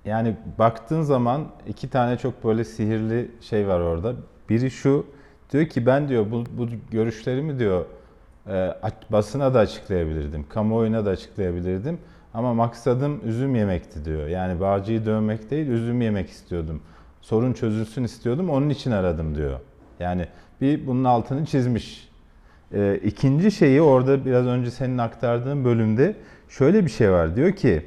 yani 0.04 0.36
baktığın 0.58 1.02
zaman 1.02 1.48
iki 1.66 1.90
tane 1.90 2.18
çok 2.18 2.44
böyle 2.44 2.64
sihirli 2.64 3.30
şey 3.40 3.68
var 3.68 3.80
orada. 3.80 4.14
Biri 4.48 4.70
şu 4.70 5.06
diyor 5.52 5.66
ki 5.66 5.86
ben 5.86 6.08
diyor 6.08 6.30
bu, 6.30 6.44
bu 6.50 6.68
görüşlerimi 6.90 7.58
diyor 7.58 7.84
e, 8.46 8.74
basına 9.10 9.54
da 9.54 9.58
açıklayabilirdim, 9.58 10.48
kamuoyuna 10.48 11.04
da 11.04 11.10
açıklayabilirdim. 11.10 11.98
Ama 12.34 12.54
maksadım 12.54 13.20
üzüm 13.24 13.54
yemekti 13.54 14.04
diyor. 14.04 14.28
Yani 14.28 14.60
bağcıyı 14.60 15.06
dövmek 15.06 15.50
değil, 15.50 15.68
üzüm 15.68 16.00
yemek 16.00 16.30
istiyordum. 16.30 16.82
Sorun 17.20 17.52
çözülsün 17.52 18.04
istiyordum, 18.04 18.50
onun 18.50 18.68
için 18.68 18.90
aradım 18.90 19.34
diyor. 19.34 19.60
Yani 20.01 20.26
bir 20.61 20.86
bunun 20.86 21.05
altını 21.05 21.46
çizmiş. 21.46 22.09
E, 22.74 23.01
ikinci 23.05 23.51
şeyi 23.51 23.82
orada 23.82 24.24
biraz 24.24 24.46
önce 24.46 24.70
senin 24.70 24.99
aktardığın 24.99 25.64
bölümde 25.64 26.16
şöyle 26.49 26.84
bir 26.84 26.90
şey 26.90 27.11
var. 27.11 27.36
Diyor 27.36 27.53
ki 27.53 27.86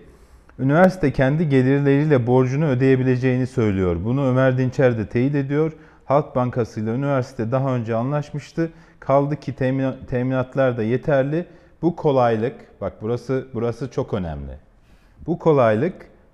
üniversite 0.59 1.12
kendi 1.12 1.49
gelirleriyle 1.49 2.28
borcunu 2.28 2.68
ödeyebileceğini 2.68 3.47
söylüyor. 3.47 3.97
Bunu 4.05 4.26
Ömer 4.26 4.57
Dinçer 4.57 4.97
de 4.97 5.07
teyit 5.07 5.36
ediyor. 5.36 5.72
Halk 6.05 6.36
Bankası 6.36 6.80
ile 6.80 6.89
üniversite 6.89 7.51
daha 7.51 7.76
önce 7.76 7.95
anlaşmıştı. 7.95 8.70
Kaldı 8.99 9.36
ki 9.36 9.55
teminatlar 10.07 10.78
da 10.78 10.84
yeterli. 10.84 11.45
Bu 11.82 11.95
kolaylık, 11.95 12.82
bak 12.82 12.93
burası 13.01 13.47
burası 13.53 13.91
çok 13.91 14.14
önemli. 14.14 14.51
Bu 15.28 15.39
kolaylık 15.39 15.93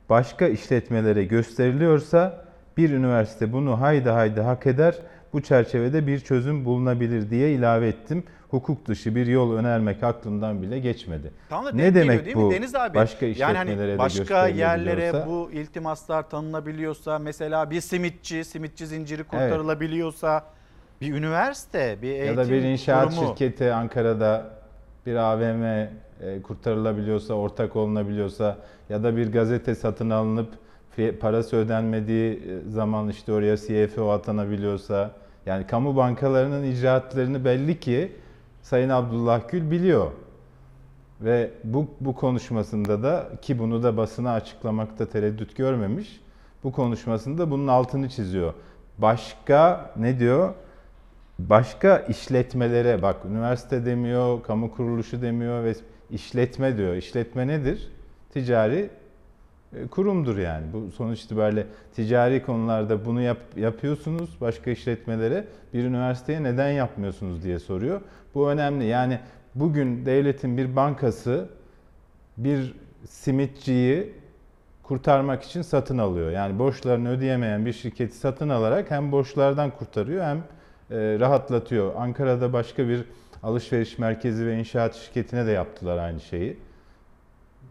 başka 0.09 0.47
işletmelere 0.47 1.23
gösteriliyorsa 1.23 2.45
bir 2.77 2.89
üniversite 2.89 3.53
bunu 3.53 3.81
haydi 3.81 4.09
haydi 4.09 4.41
hak 4.41 4.67
eder. 4.67 4.95
Bu 5.33 5.41
çerçevede 5.41 6.07
bir 6.07 6.19
çözüm 6.19 6.65
bulunabilir 6.65 7.29
diye 7.29 7.51
ilave 7.51 7.87
ettim. 7.87 8.23
Hukuk 8.49 8.85
dışı 8.85 9.15
bir 9.15 9.27
yol 9.27 9.53
önermek 9.53 10.03
aklımdan 10.03 10.61
bile 10.61 10.79
geçmedi. 10.79 11.31
ne 11.73 11.95
demek 11.95 12.35
bu? 12.35 12.51
Deniz 12.51 12.75
abi? 12.75 12.95
Başka 12.95 13.25
işletmelere 13.25 13.69
yani 13.69 13.89
hani 13.89 13.97
başka 13.97 14.47
yerlere 14.47 15.25
bu 15.27 15.51
iltimaslar 15.51 16.29
tanınabiliyorsa 16.29 17.19
mesela 17.19 17.71
bir 17.71 17.81
simitçi, 17.81 18.45
simitçi 18.45 18.87
zinciri 18.87 19.23
kurtarılabiliyorsa 19.23 20.33
evet. 20.33 21.01
bir 21.01 21.17
üniversite, 21.17 21.97
bir 22.01 22.07
eğitim 22.07 22.27
Ya 22.27 22.37
da 22.37 22.49
bir 22.49 22.61
inşaat 22.61 23.15
kurumu. 23.15 23.27
şirketi 23.27 23.73
Ankara'da 23.73 24.45
bir 25.05 25.15
AVM 25.15 25.87
kurtarılabiliyorsa, 26.43 27.33
ortak 27.33 27.75
olunabiliyorsa 27.75 28.57
ya 28.89 29.03
da 29.03 29.17
bir 29.17 29.31
gazete 29.31 29.75
satın 29.75 30.09
alınıp 30.09 30.49
parası 31.21 31.55
ödenmediği 31.55 32.43
zaman 32.69 33.09
işte 33.09 33.33
oraya 33.33 33.57
CFO 33.57 34.11
atanabiliyorsa 34.11 35.11
yani 35.45 35.67
kamu 35.67 35.95
bankalarının 35.95 36.63
icraatlarını 36.63 37.45
belli 37.45 37.79
ki 37.79 38.11
Sayın 38.61 38.89
Abdullah 38.89 39.49
Gül 39.49 39.71
biliyor. 39.71 40.11
Ve 41.21 41.51
bu, 41.63 41.87
bu 41.99 42.15
konuşmasında 42.15 43.03
da 43.03 43.29
ki 43.41 43.59
bunu 43.59 43.83
da 43.83 43.97
basına 43.97 44.33
açıklamakta 44.33 45.05
tereddüt 45.05 45.55
görmemiş. 45.55 46.21
Bu 46.63 46.71
konuşmasında 46.71 47.51
bunun 47.51 47.67
altını 47.67 48.09
çiziyor. 48.09 48.53
Başka 48.97 49.91
ne 49.97 50.19
diyor? 50.19 50.53
başka 51.39 51.97
işletmelere 51.97 53.01
bak 53.01 53.25
üniversite 53.25 53.85
demiyor, 53.85 54.43
kamu 54.43 54.71
kuruluşu 54.71 55.21
demiyor 55.21 55.63
ve 55.63 55.73
işletme 56.09 56.77
diyor. 56.77 56.95
İşletme 56.95 57.47
nedir? 57.47 57.91
Ticari 58.33 58.79
e, 58.79 58.89
kurumdur 59.91 60.37
yani. 60.37 60.65
Bu 60.73 60.91
sonuç 60.91 61.23
itibariyle 61.23 61.67
ticari 61.95 62.43
konularda 62.45 63.05
bunu 63.05 63.21
yap, 63.21 63.37
yapıyorsunuz 63.55 64.37
başka 64.41 64.71
işletmelere 64.71 65.47
bir 65.73 65.83
üniversiteye 65.83 66.43
neden 66.43 66.69
yapmıyorsunuz 66.69 67.43
diye 67.43 67.59
soruyor. 67.59 68.01
Bu 68.35 68.49
önemli. 68.49 68.85
Yani 68.85 69.19
bugün 69.55 70.05
devletin 70.05 70.57
bir 70.57 70.75
bankası 70.75 71.49
bir 72.37 72.73
simitçiyi 73.05 74.13
kurtarmak 74.83 75.43
için 75.43 75.61
satın 75.61 75.97
alıyor. 75.97 76.31
Yani 76.31 76.59
borçlarını 76.59 77.09
ödeyemeyen 77.09 77.65
bir 77.65 77.73
şirketi 77.73 78.15
satın 78.15 78.49
alarak 78.49 78.91
hem 78.91 79.11
borçlardan 79.11 79.71
kurtarıyor 79.71 80.23
hem 80.23 80.37
e, 80.37 81.19
rahatlatıyor. 81.19 81.95
Ankara'da 81.95 82.53
başka 82.53 82.87
bir 82.87 83.03
alışveriş 83.43 83.97
merkezi 83.97 84.47
ve 84.47 84.59
inşaat 84.59 84.95
şirketine 84.95 85.45
de 85.45 85.51
yaptılar 85.51 85.97
aynı 85.97 86.19
şeyi. 86.19 86.57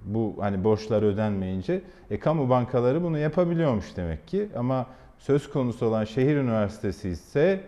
Bu 0.06 0.34
hani 0.40 0.64
borçlar 0.64 1.02
ödenmeyince 1.02 1.82
e, 2.10 2.18
kamu 2.18 2.48
bankaları 2.50 3.02
bunu 3.02 3.18
yapabiliyormuş 3.18 3.96
demek 3.96 4.28
ki 4.28 4.48
ama 4.56 4.86
söz 5.18 5.50
konusu 5.50 5.86
olan 5.86 6.04
şehir 6.04 6.36
üniversitesi 6.36 7.08
ise 7.08 7.60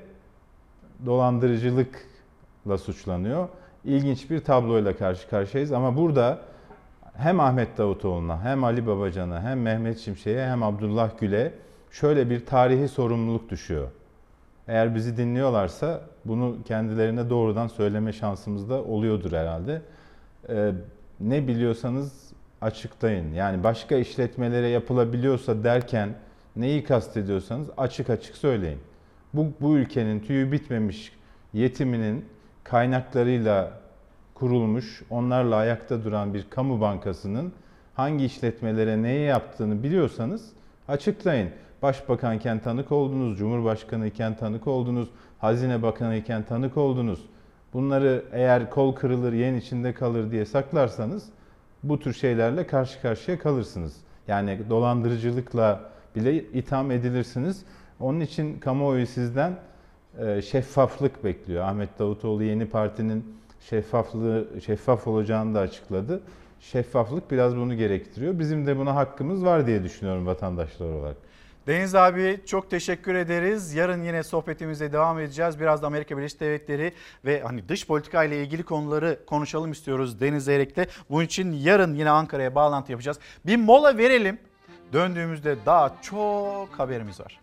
dolandırıcılıkla 1.06 2.78
suçlanıyor. 2.78 3.48
İlginç 3.84 4.30
bir 4.30 4.40
tabloyla 4.40 4.96
karşı 4.96 5.28
karşıyayız 5.28 5.72
ama 5.72 5.96
burada 5.96 6.38
hem 7.14 7.40
Ahmet 7.40 7.78
Davutoğlu'na 7.78 8.44
hem 8.44 8.64
Ali 8.64 8.86
Babacan'a 8.86 9.42
hem 9.42 9.62
Mehmet 9.62 9.98
Şimşek'e 9.98 10.46
hem 10.46 10.62
Abdullah 10.62 11.10
Gül'e 11.20 11.52
şöyle 11.90 12.30
bir 12.30 12.46
tarihi 12.46 12.88
sorumluluk 12.88 13.50
düşüyor. 13.50 13.88
Eğer 14.68 14.94
bizi 14.94 15.16
dinliyorlarsa 15.16 16.00
bunu 16.24 16.56
kendilerine 16.64 17.30
doğrudan 17.30 17.66
söyleme 17.66 18.12
şansımız 18.12 18.70
da 18.70 18.84
oluyordur 18.84 19.32
herhalde. 19.32 19.82
Ee, 20.48 20.72
ne 21.20 21.48
biliyorsanız 21.48 22.27
açıklayın. 22.60 23.32
Yani 23.32 23.64
başka 23.64 23.96
işletmelere 23.96 24.68
yapılabiliyorsa 24.68 25.64
derken 25.64 26.14
neyi 26.56 26.84
kastediyorsanız 26.84 27.68
açık 27.76 28.10
açık 28.10 28.36
söyleyin. 28.36 28.78
Bu, 29.34 29.46
bu 29.60 29.76
ülkenin 29.76 30.20
tüyü 30.20 30.52
bitmemiş 30.52 31.12
yetiminin 31.52 32.24
kaynaklarıyla 32.64 33.72
kurulmuş, 34.34 35.02
onlarla 35.10 35.56
ayakta 35.56 36.04
duran 36.04 36.34
bir 36.34 36.46
kamu 36.50 36.80
bankasının 36.80 37.52
hangi 37.94 38.24
işletmelere 38.24 39.02
neyi 39.02 39.26
yaptığını 39.26 39.82
biliyorsanız 39.82 40.52
açıklayın. 40.88 41.50
Başbakanken 41.82 42.58
tanık 42.58 42.92
oldunuz, 42.92 43.38
Cumhurbaşkanı 43.38 44.06
iken 44.06 44.36
tanık 44.36 44.66
oldunuz, 44.66 45.08
Hazine 45.38 45.82
Bakanı 45.82 46.16
iken 46.16 46.42
tanık 46.42 46.76
oldunuz. 46.76 47.20
Bunları 47.72 48.24
eğer 48.32 48.70
kol 48.70 48.94
kırılır, 48.94 49.32
yen 49.32 49.54
içinde 49.54 49.94
kalır 49.94 50.30
diye 50.30 50.44
saklarsanız 50.44 51.28
bu 51.82 52.00
tür 52.00 52.12
şeylerle 52.12 52.66
karşı 52.66 53.02
karşıya 53.02 53.38
kalırsınız. 53.38 53.96
Yani 54.28 54.58
dolandırıcılıkla 54.70 55.80
bile 56.16 56.34
itham 56.36 56.90
edilirsiniz. 56.90 57.62
Onun 58.00 58.20
için 58.20 58.58
kamuoyu 58.58 59.06
sizden 59.06 59.58
e, 60.18 60.42
şeffaflık 60.42 61.24
bekliyor. 61.24 61.64
Ahmet 61.64 61.98
Davutoğlu 61.98 62.42
yeni 62.42 62.66
partinin 62.66 63.38
şeffaflığı 63.60 64.48
şeffaf 64.64 65.06
olacağını 65.06 65.54
da 65.54 65.60
açıkladı. 65.60 66.20
Şeffaflık 66.60 67.30
biraz 67.30 67.56
bunu 67.56 67.74
gerektiriyor. 67.76 68.38
Bizim 68.38 68.66
de 68.66 68.78
buna 68.78 68.94
hakkımız 68.94 69.44
var 69.44 69.66
diye 69.66 69.82
düşünüyorum 69.82 70.26
vatandaşlar 70.26 70.86
olarak. 70.86 71.16
Deniz 71.68 71.94
abi 71.94 72.40
çok 72.46 72.70
teşekkür 72.70 73.14
ederiz. 73.14 73.74
Yarın 73.74 74.02
yine 74.02 74.22
sohbetimize 74.22 74.92
devam 74.92 75.18
edeceğiz. 75.18 75.60
Biraz 75.60 75.82
da 75.82 75.86
Amerika 75.86 76.18
Birleşik 76.18 76.40
Devletleri 76.40 76.92
ve 77.24 77.40
hani 77.40 77.68
dış 77.68 77.86
politika 77.86 78.24
ile 78.24 78.42
ilgili 78.42 78.62
konuları 78.62 79.18
konuşalım 79.26 79.72
istiyoruz 79.72 80.20
Deniz 80.20 80.44
Zeyrek'le. 80.44 80.88
Bunun 81.10 81.24
için 81.24 81.52
yarın 81.52 81.94
yine 81.94 82.10
Ankara'ya 82.10 82.54
bağlantı 82.54 82.92
yapacağız. 82.92 83.18
Bir 83.46 83.56
mola 83.56 83.98
verelim. 83.98 84.38
Döndüğümüzde 84.92 85.56
daha 85.66 85.92
çok 86.02 86.68
haberimiz 86.78 87.20
var. 87.20 87.40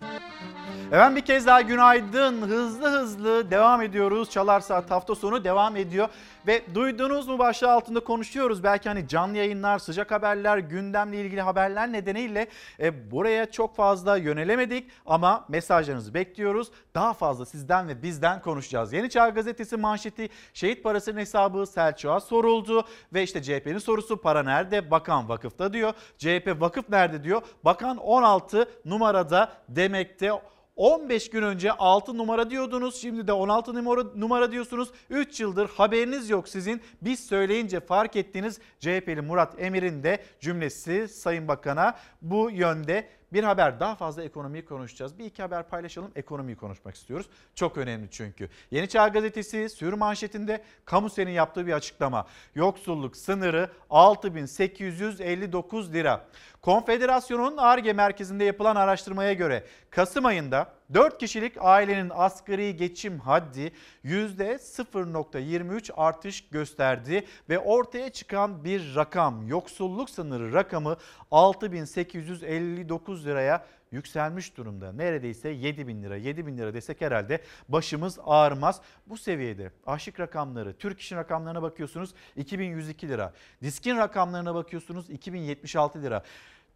Efendim 0.92 1.16
bir 1.16 1.26
kez 1.26 1.48
daha 1.48 1.62
günaydın. 1.62 2.42
Hızlı 2.42 2.90
hızlı 2.90 3.52
devam 3.52 3.82
ediyoruz. 3.82 4.30
Çalar 4.30 4.60
Saat 4.60 4.92
hafta 4.92 5.16
sonu 5.16 5.44
devam 5.44 5.76
ediyor. 5.76 6.08
Ve 6.48 6.62
duydunuz 6.76 7.28
mu 7.28 7.40
başlığı 7.40 7.72
altında 7.72 8.00
konuşuyoruz. 8.00 8.64
Belki 8.64 8.90
hani 8.90 9.08
canlı 9.08 9.38
yayınlar, 9.38 9.80
sıcak 9.80 10.12
haberler, 10.12 10.58
gündemle 10.58 11.22
ilgili 11.22 11.42
haberler 11.42 11.92
nedeniyle 11.92 12.48
e, 12.80 13.12
buraya 13.12 13.52
çok 13.52 13.76
fazla 13.76 14.18
yönelemedik. 14.18 14.92
Ama 15.06 15.46
mesajlarınızı 15.50 16.14
bekliyoruz. 16.14 16.72
Daha 16.96 17.14
fazla 17.14 17.46
sizden 17.46 17.88
ve 17.88 18.04
bizden 18.04 18.42
konuşacağız. 18.42 18.94
Yeni 18.94 19.10
Çağ 19.10 19.30
Gazetesi 19.30 19.78
manşeti 19.78 20.30
şehit 20.54 20.84
parasının 20.84 21.20
hesabı 21.20 21.66
Selçuk'a 21.66 22.20
soruldu. 22.20 22.86
Ve 23.14 23.24
işte 23.24 23.44
CHP'nin 23.44 23.78
sorusu 23.78 24.22
para 24.22 24.44
nerede? 24.44 24.92
Bakan 24.92 25.30
vakıfta 25.30 25.74
diyor. 25.74 25.94
CHP 26.18 26.56
vakıf 26.60 26.90
nerede 26.90 27.24
diyor. 27.24 27.35
Bakan 27.66 27.98
16 27.98 28.70
numarada 28.86 29.54
demekte. 29.70 30.32
15 30.76 31.30
gün 31.30 31.42
önce 31.44 31.72
6 31.72 32.18
numara 32.18 32.50
diyordunuz. 32.50 33.02
Şimdi 33.02 33.28
de 33.28 33.34
16 33.34 33.74
numara, 33.74 34.04
numara 34.16 34.52
diyorsunuz. 34.52 34.90
3 35.10 35.40
yıldır 35.40 35.70
haberiniz 35.70 36.30
yok 36.30 36.50
sizin. 36.50 36.82
Biz 37.02 37.20
söyleyince 37.20 37.80
fark 37.80 38.16
ettiğiniz 38.16 38.60
CHP'li 38.80 39.22
Murat 39.22 39.54
Emir'in 39.58 40.04
de 40.04 40.20
cümlesi 40.40 41.08
Sayın 41.08 41.48
Bakan'a 41.48 41.98
bu 42.22 42.52
yönde. 42.52 43.08
Bir 43.34 43.44
haber 43.44 43.80
daha 43.80 43.96
fazla 43.96 44.24
ekonomiyi 44.24 44.66
konuşacağız. 44.66 45.20
Bir 45.20 45.26
iki 45.26 45.42
haber 45.42 45.70
paylaşalım 45.70 46.12
ekonomiyi 46.16 46.58
konuşmak 46.58 46.96
istiyoruz. 46.96 47.28
Çok 47.56 47.78
önemli 47.78 48.08
çünkü. 48.12 48.50
Yeni 48.72 48.90
Çağ 48.90 49.08
Gazetesi 49.08 49.70
sür 49.70 49.94
manşetinde 49.94 50.64
Kamusen'in 50.86 51.32
yaptığı 51.32 51.68
bir 51.68 51.74
açıklama. 51.74 52.28
Yoksulluk 52.56 53.18
sınırı 53.18 53.70
6859 53.90 55.94
lira. 55.94 56.26
Konfederasyonun 56.62 57.58
ARGE 57.58 57.94
merkezinde 57.94 58.44
yapılan 58.44 58.76
araştırmaya 58.76 59.34
göre 59.34 59.64
Kasım 59.90 60.26
ayında 60.26 60.74
4 60.94 61.18
kişilik 61.18 61.54
ailenin 61.60 62.12
asgari 62.14 62.76
geçim 62.76 63.20
haddi 63.20 63.72
%0.23 64.06 65.94
artış 65.94 66.50
gösterdi 66.50 67.26
ve 67.50 67.60
ortaya 67.60 68.10
çıkan 68.10 68.64
bir 68.64 68.96
rakam 68.96 69.48
yoksulluk 69.48 70.10
sınırı 70.10 70.54
rakamı 70.54 70.98
6859 71.32 73.26
liraya 73.26 73.66
yükselmiş 73.92 74.58
durumda. 74.58 74.92
Neredeyse 74.92 75.50
7 75.50 75.88
bin 75.88 76.04
lira. 76.04 76.18
7 76.18 76.48
bin 76.48 76.58
lira 76.58 76.74
desek 76.74 77.02
herhalde 77.02 77.42
başımız 77.70 78.20
ağrımaz. 78.26 78.82
Bu 79.08 79.18
seviyede 79.18 79.72
aşık 79.86 80.20
rakamları, 80.20 80.78
Türk 80.78 81.00
İş'in 81.00 81.16
rakamlarına 81.16 81.62
bakıyorsunuz 81.62 82.14
2102 82.36 83.10
lira. 83.10 83.34
Diskin 83.62 83.98
rakamlarına 83.98 84.56
bakıyorsunuz 84.56 85.10
2076 85.10 86.02
lira. 86.02 86.24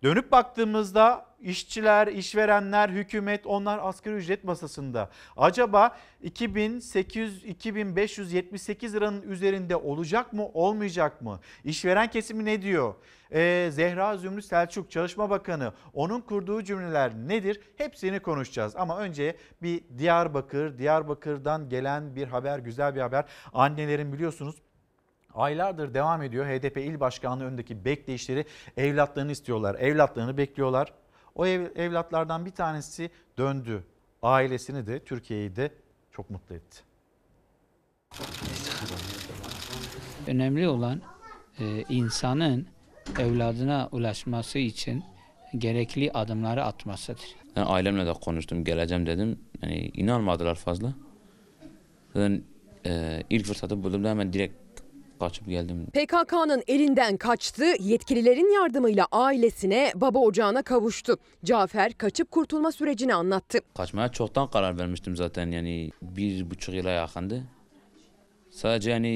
Dönüp 0.03 0.31
baktığımızda 0.31 1.25
işçiler, 1.41 2.07
işverenler, 2.07 2.89
hükümet 2.89 3.45
onlar 3.45 3.79
asgari 3.81 4.15
ücret 4.15 4.43
masasında. 4.43 5.09
Acaba 5.37 5.97
2800 6.21 7.43
2578 7.45 8.95
liranın 8.95 9.21
üzerinde 9.21 9.75
olacak 9.75 10.33
mı, 10.33 10.47
olmayacak 10.53 11.21
mı? 11.21 11.39
İşveren 11.63 12.09
kesimi 12.09 12.45
ne 12.45 12.61
diyor? 12.61 12.95
Ee, 13.31 13.69
Zehra 13.71 14.17
Zümrüt 14.17 14.45
Selçuk 14.45 14.91
Çalışma 14.91 15.29
Bakanı 15.29 15.73
onun 15.93 16.21
kurduğu 16.21 16.63
cümleler 16.63 17.13
nedir? 17.15 17.61
Hepsini 17.77 18.19
konuşacağız. 18.19 18.75
Ama 18.75 18.99
önce 18.99 19.35
bir 19.61 19.83
Diyarbakır, 19.97 20.77
Diyarbakır'dan 20.77 21.69
gelen 21.69 22.15
bir 22.15 22.27
haber, 22.27 22.59
güzel 22.59 22.95
bir 22.95 23.01
haber. 23.01 23.25
Annelerin 23.53 24.13
biliyorsunuz 24.13 24.55
Aylardır 25.34 25.93
devam 25.93 26.21
ediyor 26.21 26.45
HDP 26.45 26.77
il 26.77 26.99
başkanlığı 26.99 27.43
önündeki 27.43 27.86
bekleyişleri 27.86 28.45
evlatlarını 28.77 29.32
istiyorlar. 29.32 29.75
Evlatlarını 29.75 30.38
bekliyorlar. 30.38 30.93
O 31.36 31.45
ev, 31.45 31.67
evlatlardan 31.75 32.45
bir 32.45 32.51
tanesi 32.51 33.09
döndü. 33.38 33.84
Ailesini 34.21 34.88
de 34.88 34.99
Türkiye'yi 35.03 35.55
de 35.55 35.71
çok 36.11 36.30
mutlu 36.30 36.55
etti. 36.55 36.84
Önemli 40.27 40.67
olan 40.67 41.01
e, 41.59 41.84
insanın 41.89 42.67
evladına 43.19 43.89
ulaşması 43.91 44.59
için 44.59 45.03
gerekli 45.57 46.11
adımları 46.11 46.63
atmasıdır. 46.63 47.36
Ben 47.55 47.65
ailemle 47.65 48.05
de 48.05 48.13
konuştum, 48.13 48.63
geleceğim 48.63 49.05
dedim. 49.05 49.39
Yani 49.61 49.91
inanmadılar 49.93 50.55
fazla. 50.55 50.93
Zaten 52.13 52.43
e, 52.86 53.23
ilk 53.30 53.45
fırsatı 53.45 53.84
bulduğumda 53.84 54.09
hemen 54.09 54.34
direkt 54.34 54.55
kaçıp 55.20 55.47
geldim. 55.47 55.86
PKK'nın 55.93 56.63
elinden 56.67 57.17
kaçtı, 57.17 57.65
yetkililerin 57.80 58.53
yardımıyla 58.61 59.07
ailesine, 59.11 59.91
baba 59.95 60.20
ocağına 60.20 60.61
kavuştu. 60.61 61.17
Cafer 61.45 61.93
kaçıp 61.93 62.32
kurtulma 62.32 62.72
sürecini 62.72 63.13
anlattı. 63.13 63.59
Kaçmaya 63.78 64.09
çoktan 64.09 64.49
karar 64.49 64.80
vermiştim 64.80 65.15
zaten 65.15 65.51
yani 65.51 65.91
bir 66.01 66.49
buçuk 66.51 66.76
yıla 66.76 66.89
yakındı. 66.89 67.43
Sadece 68.51 68.91
yani 68.91 69.09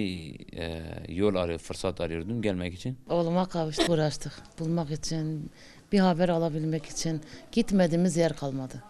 e, 0.57 0.81
yol 1.09 1.35
arıyor, 1.35 1.59
fırsat 1.59 2.01
arıyordum 2.01 2.41
gelmek 2.41 2.73
için. 2.73 2.97
Oğluma 3.09 3.45
kavuştuk, 3.45 3.89
uğraştık. 3.89 4.33
Bulmak 4.59 4.91
için, 4.91 5.51
bir 5.91 5.99
haber 5.99 6.29
alabilmek 6.29 6.85
için 6.85 7.21
gitmediğimiz 7.51 8.17
yer 8.17 8.33
kalmadı. 8.35 8.83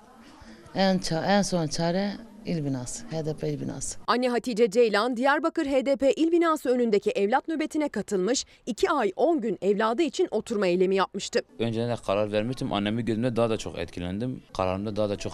En, 0.76 0.98
ça- 1.00 1.26
en 1.26 1.42
son 1.42 1.68
çare 1.68 2.12
İl 2.46 2.66
binası, 2.66 3.06
HDP 3.06 3.44
il 3.44 3.62
binası. 3.62 4.00
Anne 4.08 4.30
Hatice 4.30 4.72
Ceylan, 4.72 5.18
Diyarbakır 5.18 5.66
HDP 5.66 6.04
il 6.18 6.32
binası 6.32 6.70
önündeki 6.70 7.12
evlat 7.12 7.48
nöbetine 7.48 7.90
katılmış, 7.90 8.46
2 8.66 8.90
ay 8.90 9.12
10 9.16 9.42
gün 9.42 9.58
evladı 9.62 10.02
için 10.02 10.28
oturma 10.32 10.68
eylemi 10.68 10.96
yapmıştı. 10.96 11.42
Önceden 11.60 11.90
de 11.90 11.96
karar 12.06 12.32
vermiştim. 12.32 12.74
Annemi 12.74 13.06
gözümde 13.06 13.36
daha 13.36 13.50
da 13.50 13.58
çok 13.58 13.80
etkilendim. 13.80 14.44
Kararımda 14.54 14.96
daha 14.96 15.10
da 15.10 15.16
çok 15.16 15.34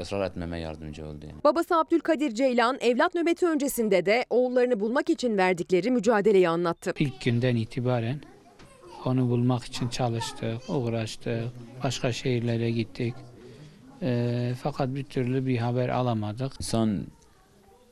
ısrar 0.00 0.26
etmeme 0.26 0.60
yardımcı 0.60 1.06
oldu 1.06 1.26
yani. 1.28 1.44
Babası 1.44 1.76
Abdülkadir 1.76 2.34
Ceylan, 2.34 2.78
evlat 2.80 3.14
nöbeti 3.14 3.46
öncesinde 3.46 4.06
de 4.06 4.24
oğullarını 4.30 4.80
bulmak 4.80 5.10
için 5.10 5.36
verdikleri 5.38 5.90
mücadeleyi 5.90 6.48
anlattı. 6.48 6.92
İlk 6.98 7.20
günden 7.20 7.56
itibaren 7.56 8.20
onu 9.04 9.30
bulmak 9.30 9.64
için 9.64 9.88
çalıştık, 9.88 10.58
uğraştık, 10.68 11.44
başka 11.84 12.12
şehirlere 12.12 12.70
gittik. 12.70 13.14
Ee, 14.02 14.52
fakat 14.62 14.94
bir 14.94 15.04
türlü 15.04 15.46
bir 15.46 15.58
haber 15.58 15.88
alamadık. 15.88 16.52
İnsan 16.60 17.06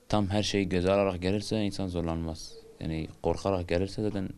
tam 0.09 0.29
her 0.29 0.43
şeyi 0.43 0.69
göze 0.69 0.93
alarak 0.93 1.23
gelirse 1.23 1.65
insan 1.65 1.89
zorlanmaz. 1.89 2.53
Yani 2.81 3.09
korkarak 3.23 3.69
gelirse 3.69 4.03
zaten 4.03 4.29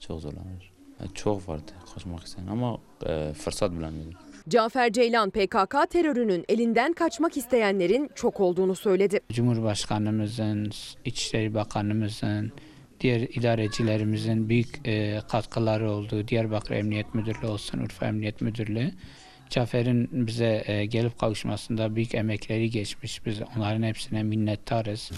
çok 0.00 0.20
zorlanır. 0.20 0.72
Yani 1.00 1.14
çok 1.14 1.48
vardı 1.48 1.72
kaçmak 1.94 2.24
isteyen 2.24 2.46
ama 2.46 2.78
e, 3.06 3.32
fırsat 3.32 3.72
bulamıyordum. 3.72 4.14
Cafer 4.48 4.92
Ceylan 4.92 5.30
PKK 5.30 5.90
terörünün 5.90 6.44
elinden 6.48 6.92
kaçmak 6.92 7.36
isteyenlerin 7.36 8.10
çok 8.14 8.40
olduğunu 8.40 8.74
söyledi. 8.74 9.20
Cumhurbaşkanımızın, 9.32 10.70
İçişleri 11.04 11.54
Bakanımızın, 11.54 12.52
diğer 13.00 13.20
idarecilerimizin 13.20 14.48
büyük 14.48 14.88
e, 14.88 15.20
katkıları 15.28 15.90
oldu. 15.90 16.28
Diyarbakır 16.28 16.74
Emniyet 16.74 17.14
Müdürlüğü 17.14 17.46
olsun, 17.46 17.78
Urfa 17.78 18.06
Emniyet 18.06 18.40
Müdürlüğü. 18.40 18.90
Cafer'in 19.52 20.26
bize 20.26 20.62
e, 20.66 20.86
gelip 20.86 21.18
kavuşmasında 21.18 21.96
büyük 21.96 22.14
emekleri 22.14 22.70
geçmiş. 22.70 23.26
Biz 23.26 23.40
onların 23.56 23.82
hepsine 23.82 24.22
minnettarız. 24.22 25.10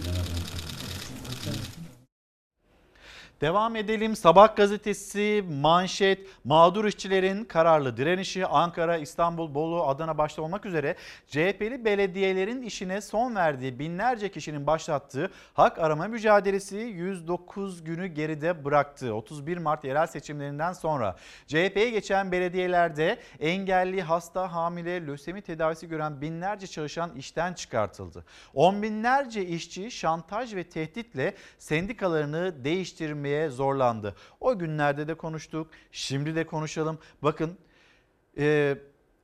Devam 3.44 3.76
edelim. 3.76 4.16
Sabah 4.16 4.56
gazetesi 4.56 5.44
manşet 5.50 6.28
mağdur 6.44 6.84
işçilerin 6.84 7.44
kararlı 7.44 7.96
direnişi 7.96 8.46
Ankara, 8.46 8.96
İstanbul, 8.96 9.54
Bolu, 9.54 9.86
Adana 9.86 10.18
başta 10.18 10.42
olmak 10.42 10.66
üzere 10.66 10.96
CHP'li 11.26 11.84
belediyelerin 11.84 12.62
işine 12.62 13.00
son 13.00 13.34
verdiği 13.34 13.78
binlerce 13.78 14.30
kişinin 14.30 14.66
başlattığı 14.66 15.30
hak 15.54 15.78
arama 15.78 16.08
mücadelesi 16.08 16.76
109 16.76 17.84
günü 17.84 18.06
geride 18.06 18.64
bıraktı. 18.64 19.14
31 19.14 19.58
Mart 19.58 19.84
yerel 19.84 20.06
seçimlerinden 20.06 20.72
sonra 20.72 21.16
CHP'ye 21.46 21.90
geçen 21.90 22.32
belediyelerde 22.32 23.18
engelli, 23.40 24.02
hasta, 24.02 24.52
hamile, 24.52 25.06
lösemi 25.06 25.42
tedavisi 25.42 25.88
gören 25.88 26.20
binlerce 26.20 26.66
çalışan 26.66 27.16
işten 27.16 27.54
çıkartıldı. 27.54 28.24
On 28.54 28.82
binlerce 28.82 29.46
işçi 29.46 29.90
şantaj 29.90 30.54
ve 30.54 30.64
tehditle 30.64 31.34
sendikalarını 31.58 32.64
değiştirmeye 32.64 33.33
zorlandı. 33.50 34.14
O 34.40 34.58
günlerde 34.58 35.08
de 35.08 35.14
konuştuk, 35.14 35.70
şimdi 35.92 36.34
de 36.34 36.46
konuşalım. 36.46 36.98
Bakın 37.22 37.58
e, 38.38 38.76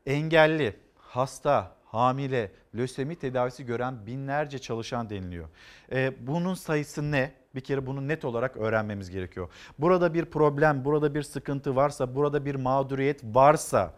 engelli, 0.06 0.76
hasta, 0.98 1.76
hamile, 1.84 2.52
lösemi 2.74 3.16
tedavisi 3.16 3.66
gören 3.66 4.06
binlerce 4.06 4.58
çalışan 4.58 5.10
deniliyor. 5.10 5.48
E, 5.92 6.26
bunun 6.26 6.54
sayısı 6.54 7.12
ne? 7.12 7.32
Bir 7.54 7.60
kere 7.60 7.86
bunu 7.86 8.08
net 8.08 8.24
olarak 8.24 8.56
öğrenmemiz 8.56 9.10
gerekiyor. 9.10 9.48
Burada 9.78 10.14
bir 10.14 10.24
problem, 10.24 10.84
burada 10.84 11.14
bir 11.14 11.22
sıkıntı 11.22 11.76
varsa, 11.76 12.14
burada 12.14 12.44
bir 12.44 12.54
mağduriyet 12.54 13.24
varsa 13.24 13.94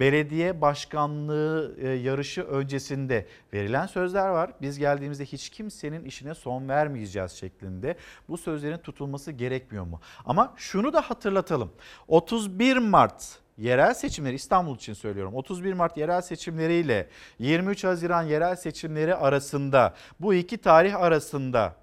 belediye 0.00 0.60
başkanlığı 0.60 1.74
e, 1.80 1.88
yarışı 1.88 2.42
öncesinde 2.42 3.26
verilen 3.52 3.86
sözler 3.86 4.28
var. 4.28 4.50
Biz 4.62 4.78
geldiğimizde 4.78 5.24
hiç 5.24 5.50
kimsenin 5.50 6.04
işine 6.04 6.34
son 6.34 6.68
vermeyeceğiz 6.68 7.32
şeklinde. 7.32 7.96
Bu 8.28 8.38
sözlerin 8.38 8.78
tutulması 8.78 9.32
gerekmiyor 9.32 9.84
mu? 9.84 10.00
Ama 10.24 10.54
şunu 10.56 10.92
da 10.92 11.00
hatırlatalım. 11.00 11.72
31 12.08 12.76
Mart 12.76 13.38
yerel 13.58 13.94
seçimleri 13.94 14.34
İstanbul 14.34 14.76
için 14.76 14.94
söylüyorum. 14.94 15.34
31 15.34 15.72
Mart 15.72 15.96
yerel 15.96 16.20
seçimleriyle 16.20 17.08
23 17.38 17.84
Haziran 17.84 18.22
yerel 18.22 18.56
seçimleri 18.56 19.14
arasında 19.14 19.94
bu 20.20 20.34
iki 20.34 20.58
tarih 20.58 20.96
arasında 20.96 21.76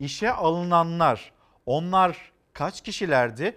işe 0.00 0.32
alınanlar 0.32 1.32
onlar 1.66 2.32
kaç 2.52 2.80
kişilerdi? 2.80 3.56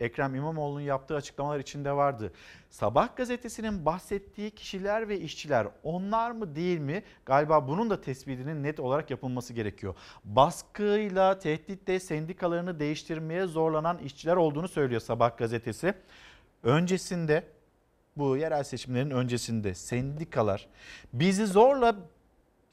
Ekrem 0.00 0.34
İmamoğlu'nun 0.34 0.80
yaptığı 0.80 1.16
açıklamalar 1.16 1.58
içinde 1.58 1.92
vardı. 1.92 2.32
Sabah 2.70 3.16
gazetesinin 3.16 3.84
bahsettiği 3.84 4.50
kişiler 4.50 5.08
ve 5.08 5.20
işçiler 5.20 5.66
onlar 5.82 6.30
mı 6.30 6.56
değil 6.56 6.78
mi? 6.78 7.02
Galiba 7.26 7.68
bunun 7.68 7.90
da 7.90 8.00
tespitinin 8.00 8.62
net 8.62 8.80
olarak 8.80 9.10
yapılması 9.10 9.52
gerekiyor. 9.52 9.94
Baskıyla, 10.24 11.38
tehditle 11.38 12.00
sendikalarını 12.00 12.80
değiştirmeye 12.80 13.46
zorlanan 13.46 13.98
işçiler 13.98 14.36
olduğunu 14.36 14.68
söylüyor 14.68 15.00
Sabah 15.00 15.36
gazetesi. 15.36 15.94
Öncesinde 16.62 17.44
bu 18.16 18.36
yerel 18.36 18.64
seçimlerin 18.64 19.10
öncesinde 19.10 19.74
sendikalar 19.74 20.68
bizi 21.12 21.46
zorla 21.46 21.96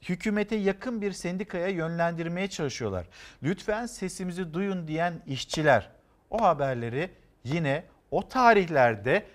hükümete 0.02 0.56
yakın 0.56 1.02
bir 1.02 1.12
sendikaya 1.12 1.68
yönlendirmeye 1.68 2.48
çalışıyorlar. 2.48 3.08
Lütfen 3.44 3.86
sesimizi 3.86 4.54
duyun 4.54 4.88
diyen 4.88 5.22
işçiler 5.28 5.95
o 6.30 6.42
haberleri 6.42 7.10
yine 7.44 7.84
o 8.12 8.28
tarihlerde 8.28 9.26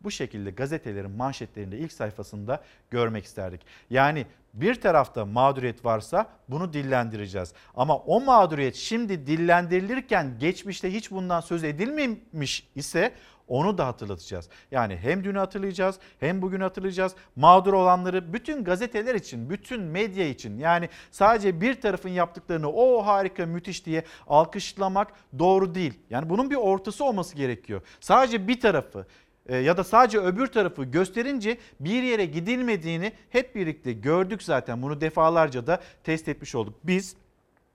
bu 0.00 0.10
şekilde 0.10 0.50
gazetelerin 0.50 1.10
manşetlerinde 1.10 1.78
ilk 1.78 1.92
sayfasında 1.92 2.62
görmek 2.90 3.24
isterdik. 3.24 3.60
Yani 3.90 4.26
bir 4.54 4.74
tarafta 4.74 5.24
mağduriyet 5.24 5.84
varsa 5.84 6.26
bunu 6.48 6.72
dillendireceğiz. 6.72 7.52
Ama 7.74 7.96
o 7.96 8.20
mağduriyet 8.20 8.74
şimdi 8.74 9.26
dillendirilirken 9.26 10.38
geçmişte 10.38 10.92
hiç 10.92 11.10
bundan 11.10 11.40
söz 11.40 11.64
edilmemiş 11.64 12.68
ise 12.74 13.12
onu 13.52 13.78
da 13.78 13.86
hatırlatacağız. 13.86 14.48
Yani 14.70 14.96
hem 14.96 15.24
dünü 15.24 15.38
hatırlayacağız 15.38 15.98
hem 16.20 16.42
bugün 16.42 16.60
hatırlayacağız. 16.60 17.14
Mağdur 17.36 17.72
olanları 17.72 18.32
bütün 18.32 18.64
gazeteler 18.64 19.14
için, 19.14 19.50
bütün 19.50 19.82
medya 19.82 20.28
için 20.28 20.58
yani 20.58 20.88
sadece 21.10 21.60
bir 21.60 21.80
tarafın 21.80 22.08
yaptıklarını 22.08 22.72
o 22.72 23.06
harika 23.06 23.46
müthiş 23.46 23.86
diye 23.86 24.04
alkışlamak 24.26 25.12
doğru 25.38 25.74
değil. 25.74 25.94
Yani 26.10 26.30
bunun 26.30 26.50
bir 26.50 26.56
ortası 26.56 27.04
olması 27.04 27.36
gerekiyor. 27.36 27.82
Sadece 28.00 28.48
bir 28.48 28.60
tarafı 28.60 29.06
e, 29.46 29.56
ya 29.56 29.76
da 29.76 29.84
sadece 29.84 30.18
öbür 30.18 30.46
tarafı 30.46 30.84
gösterince 30.84 31.58
bir 31.80 32.02
yere 32.02 32.24
gidilmediğini 32.24 33.12
hep 33.30 33.54
birlikte 33.54 33.92
gördük 33.92 34.42
zaten. 34.42 34.82
Bunu 34.82 35.00
defalarca 35.00 35.66
da 35.66 35.80
test 36.04 36.28
etmiş 36.28 36.54
olduk. 36.54 36.74
Biz 36.84 37.16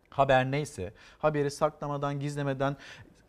haber 0.09 0.51
neyse 0.51 0.93
haberi 1.17 1.51
saklamadan 1.51 2.19
gizlemeden 2.19 2.77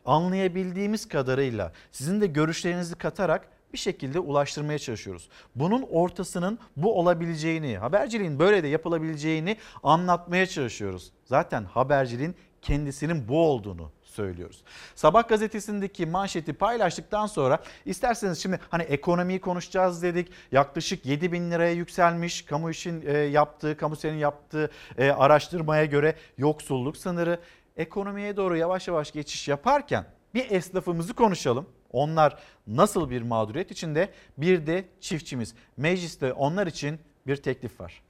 anlayabildiğimiz 0.09 1.09
kadarıyla 1.09 1.73
sizin 1.93 2.21
de 2.21 2.27
görüşlerinizi 2.27 2.95
katarak 2.95 3.49
bir 3.73 3.79
şekilde 3.79 4.19
ulaştırmaya 4.19 4.79
çalışıyoruz. 4.79 5.29
Bunun 5.55 5.83
ortasının 5.83 6.59
bu 6.77 6.99
olabileceğini, 6.99 7.79
haberciliğin 7.79 8.39
böyle 8.39 8.63
de 8.63 8.69
yapılabileceğini 8.69 9.57
anlatmaya 9.83 10.47
çalışıyoruz. 10.47 11.13
Zaten 11.25 11.65
haberciliğin 11.65 12.35
kendisinin 12.63 13.29
bu 13.29 13.47
olduğunu 13.49 13.91
söylüyoruz. 14.03 14.63
Sabah 14.95 15.29
gazetesindeki 15.29 16.07
manşeti 16.07 16.53
paylaştıktan 16.53 17.27
sonra 17.27 17.59
isterseniz 17.85 18.43
şimdi 18.43 18.61
hani 18.71 18.83
ekonomiyi 18.83 19.41
konuşacağız 19.41 20.03
dedik. 20.03 20.33
Yaklaşık 20.53 21.07
7 21.07 21.33
bin 21.33 21.51
liraya 21.51 21.73
yükselmiş 21.73 22.43
kamu 22.43 22.71
işin 22.71 23.03
e, 23.07 23.19
yaptığı, 23.19 23.77
kamu 23.77 23.97
senin 23.97 24.19
yaptığı 24.19 24.71
e, 24.99 25.11
araştırmaya 25.11 25.85
göre 25.85 26.15
yoksulluk 26.39 26.97
sınırı 26.97 27.41
ekonomiye 27.79 28.37
doğru 28.37 28.57
yavaş 28.57 28.89
yavaş 28.89 29.13
geçiş 29.13 29.49
yaparken 29.49 30.05
bir 30.35 30.51
esnafımızı 30.51 31.15
konuşalım. 31.15 31.67
Onlar 31.93 32.39
nasıl 32.67 33.11
bir 33.11 33.23
mağduriyet 33.23 33.71
içinde 33.71 34.09
bir 34.39 34.67
de 34.67 34.89
çiftçimiz. 35.01 35.55
Mecliste 35.77 36.33
onlar 36.33 36.67
için 36.67 37.01
bir 37.27 37.37
teklif 37.37 37.81
var. 37.81 38.03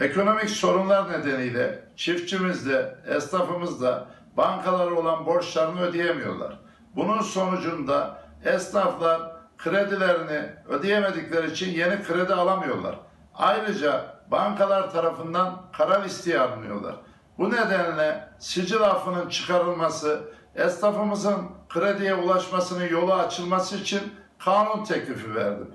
Ekonomik 0.00 0.50
sorunlar 0.50 1.12
nedeniyle 1.12 1.84
çiftçimiz 1.96 2.66
de 2.66 2.98
esnafımız 3.06 3.82
da 3.82 4.06
bankalara 4.36 4.94
olan 4.94 5.26
borçlarını 5.26 5.80
ödeyemiyorlar. 5.80 6.60
Bunun 6.96 7.20
sonucunda 7.20 8.22
esnaflar 8.44 9.32
kredilerini 9.58 10.50
ödeyemedikleri 10.68 11.50
için 11.50 11.70
yeni 11.70 12.02
kredi 12.02 12.34
alamıyorlar. 12.34 12.98
Ayrıca 13.34 14.16
bankalar 14.30 14.90
tarafından 14.90 15.62
karar 15.72 16.04
listeye 16.04 16.40
alınıyorlar. 16.40 16.96
Bu 17.38 17.50
nedenle 17.50 18.28
sicil 18.38 18.82
affının 18.82 19.28
çıkarılması, 19.28 20.22
esnafımızın 20.54 21.50
krediye 21.68 22.14
ulaşmasının 22.14 22.88
yolu 22.88 23.14
açılması 23.14 23.76
için 23.76 24.00
kanun 24.38 24.84
teklifi 24.84 25.34
verdim. 25.34 25.74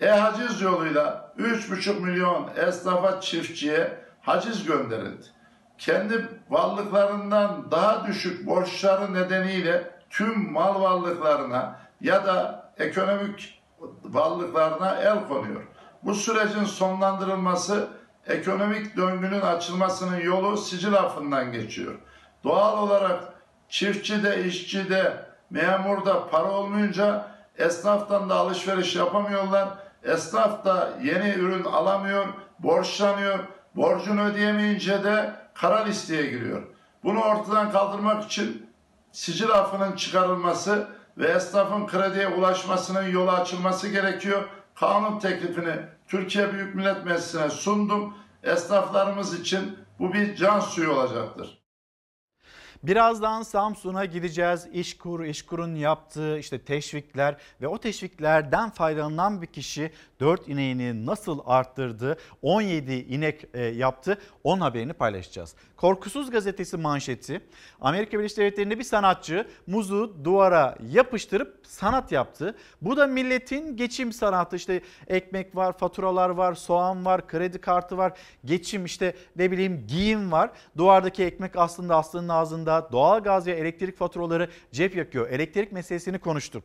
E-haciz 0.00 0.60
yoluyla 0.60 1.32
3,5 1.38 2.00
milyon 2.00 2.50
esnafa 2.56 3.20
çiftçiye 3.20 3.98
haciz 4.22 4.64
gönderildi. 4.64 5.26
Kendi 5.78 6.28
varlıklarından 6.50 7.70
daha 7.70 8.06
düşük 8.06 8.46
borçları 8.46 9.14
nedeniyle 9.14 9.90
tüm 10.10 10.52
mal 10.52 10.82
varlıklarına 10.82 11.78
ya 12.00 12.26
da 12.26 12.68
ekonomik 12.78 13.62
varlıklarına 14.04 14.94
el 14.94 15.28
konuyor. 15.28 15.62
Bu 16.02 16.14
sürecin 16.14 16.64
sonlandırılması 16.64 17.88
ekonomik 18.26 18.96
döngünün 18.96 19.40
açılmasının 19.40 20.20
yolu 20.20 20.56
sicil 20.56 20.94
affından 20.94 21.52
geçiyor. 21.52 21.94
Doğal 22.44 22.78
olarak 22.78 23.20
çiftçi 23.68 24.22
de, 24.22 24.44
işçi 24.44 24.90
de, 24.90 25.26
memur 25.50 26.06
da 26.06 26.28
para 26.28 26.50
olmayınca 26.50 27.28
esnaftan 27.58 28.30
da 28.30 28.34
alışveriş 28.34 28.96
yapamıyorlar. 28.96 29.68
Esnaf 30.04 30.64
da 30.64 30.90
yeni 31.02 31.28
ürün 31.28 31.64
alamıyor, 31.64 32.26
borçlanıyor. 32.58 33.38
Borcunu 33.76 34.24
ödeyemeyince 34.24 35.04
de 35.04 35.32
kara 35.54 35.84
listeye 35.84 36.26
giriyor. 36.26 36.62
Bunu 37.04 37.20
ortadan 37.22 37.70
kaldırmak 37.70 38.24
için 38.24 38.70
sicil 39.12 39.50
affının 39.50 39.96
çıkarılması 39.96 40.88
ve 41.18 41.26
esnafın 41.26 41.86
krediye 41.86 42.28
ulaşmasının 42.28 43.08
yolu 43.08 43.30
açılması 43.30 43.88
gerekiyor. 43.88 44.44
Kanun 44.76 45.18
teklifini 45.18 45.76
Türkiye 46.08 46.52
Büyük 46.52 46.74
Millet 46.74 47.04
Meclisi'ne 47.04 47.50
sundum. 47.50 48.14
Esnaflarımız 48.42 49.40
için 49.40 49.78
bu 49.98 50.12
bir 50.12 50.36
can 50.36 50.60
suyu 50.60 50.90
olacaktır. 50.90 51.65
Birazdan 52.86 53.42
Samsun'a 53.42 54.04
gideceğiz. 54.04 54.68
İşkur, 54.72 55.24
İşkur'un 55.24 55.74
yaptığı 55.74 56.38
işte 56.38 56.58
teşvikler 56.58 57.36
ve 57.60 57.68
o 57.68 57.78
teşviklerden 57.78 58.70
faydalanan 58.70 59.42
bir 59.42 59.46
kişi 59.46 59.90
4 60.20 60.48
ineğini 60.48 61.06
nasıl 61.06 61.40
arttırdı, 61.46 62.16
17 62.42 62.94
inek 62.94 63.44
e, 63.54 63.64
yaptı, 63.64 64.18
onun 64.44 64.60
haberini 64.60 64.92
paylaşacağız. 64.92 65.54
Korkusuz 65.76 66.30
gazetesi 66.30 66.76
manşeti 66.76 67.40
Amerika 67.80 68.18
Birleşik 68.18 68.38
Devletleri'nde 68.38 68.78
bir 68.78 68.84
sanatçı 68.84 69.46
muzu 69.66 70.24
duvara 70.24 70.76
yapıştırıp 70.90 71.60
sanat 71.66 72.12
yaptı. 72.12 72.56
Bu 72.82 72.96
da 72.96 73.06
milletin 73.06 73.76
geçim 73.76 74.12
sanatı 74.12 74.56
işte 74.56 74.80
ekmek 75.06 75.56
var, 75.56 75.78
faturalar 75.78 76.28
var, 76.28 76.54
soğan 76.54 77.04
var, 77.04 77.26
kredi 77.26 77.60
kartı 77.60 77.96
var, 77.96 78.12
geçim 78.44 78.84
işte 78.84 79.16
ne 79.36 79.50
bileyim 79.50 79.86
giyim 79.88 80.32
var. 80.32 80.50
Duvardaki 80.76 81.24
ekmek 81.24 81.56
aslında 81.56 81.96
aslının 81.96 82.28
ağzında 82.28 82.75
doğalgaz 82.92 83.46
ve 83.46 83.52
elektrik 83.52 83.96
faturaları 83.96 84.48
cep 84.72 84.96
yakıyor. 84.96 85.30
Elektrik 85.30 85.72
meselesini 85.72 86.18
konuştuk. 86.18 86.64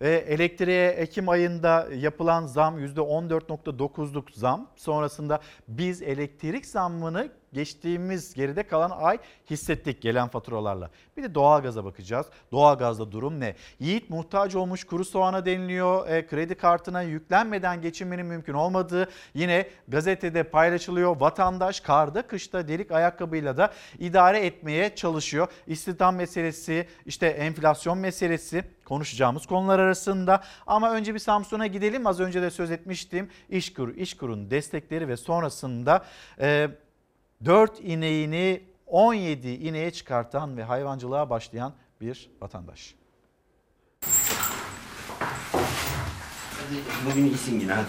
Elektriğe 0.00 0.90
Ekim 0.90 1.28
ayında 1.28 1.88
yapılan 1.96 2.46
zam 2.46 2.78
%14.9'luk 2.78 4.32
zam. 4.32 4.70
Sonrasında 4.76 5.40
biz 5.68 6.02
elektrik 6.02 6.66
zammını 6.66 7.30
geçtiğimiz 7.52 8.34
geride 8.34 8.62
kalan 8.62 8.90
ay 8.90 9.18
hissettik 9.50 10.02
gelen 10.02 10.28
faturalarla. 10.28 10.90
Bir 11.16 11.22
de 11.22 11.34
doğalgaza 11.34 11.84
bakacağız. 11.84 12.26
Doğalgazda 12.52 13.12
durum 13.12 13.40
ne? 13.40 13.54
Yiğit 13.78 14.10
muhtaç 14.10 14.54
olmuş 14.54 14.84
kuru 14.84 15.04
soğana 15.04 15.46
deniliyor. 15.46 16.08
E, 16.08 16.26
kredi 16.26 16.54
kartına 16.54 17.02
yüklenmeden 17.02 17.82
geçinmenin 17.82 18.26
mümkün 18.26 18.54
olmadığı 18.54 19.08
yine 19.34 19.68
gazetede 19.88 20.42
paylaşılıyor. 20.42 21.20
Vatandaş 21.20 21.80
karda 21.80 22.22
kışta 22.22 22.68
delik 22.68 22.90
ayakkabıyla 22.90 23.56
da 23.56 23.72
idare 23.98 24.46
etmeye 24.46 24.94
çalışıyor. 24.94 25.48
İstihdam 25.66 26.16
meselesi, 26.16 26.88
işte 27.06 27.26
enflasyon 27.26 27.98
meselesi 27.98 28.64
konuşacağımız 28.84 29.46
konular 29.46 29.78
arasında. 29.78 30.42
Ama 30.66 30.92
önce 30.92 31.14
bir 31.14 31.18
Samsun'a 31.18 31.66
gidelim. 31.66 32.06
Az 32.06 32.20
önce 32.20 32.42
de 32.42 32.50
söz 32.50 32.70
etmiştim. 32.70 33.30
İşkur, 33.48 33.94
İşkur'un 33.94 34.50
destekleri 34.50 35.08
ve 35.08 35.16
sonrasında 35.16 36.04
e, 36.40 36.70
4 37.44 37.80
ineğini 37.80 38.62
17 38.86 39.48
ineğe 39.48 39.90
çıkartan 39.90 40.56
ve 40.56 40.62
hayvancılığa 40.62 41.30
başlayan 41.30 41.72
bir 42.00 42.30
vatandaş. 42.40 42.94
Bugün 47.06 47.24
iyisin 47.24 47.60
yine 47.60 47.72
hadi. 47.72 47.88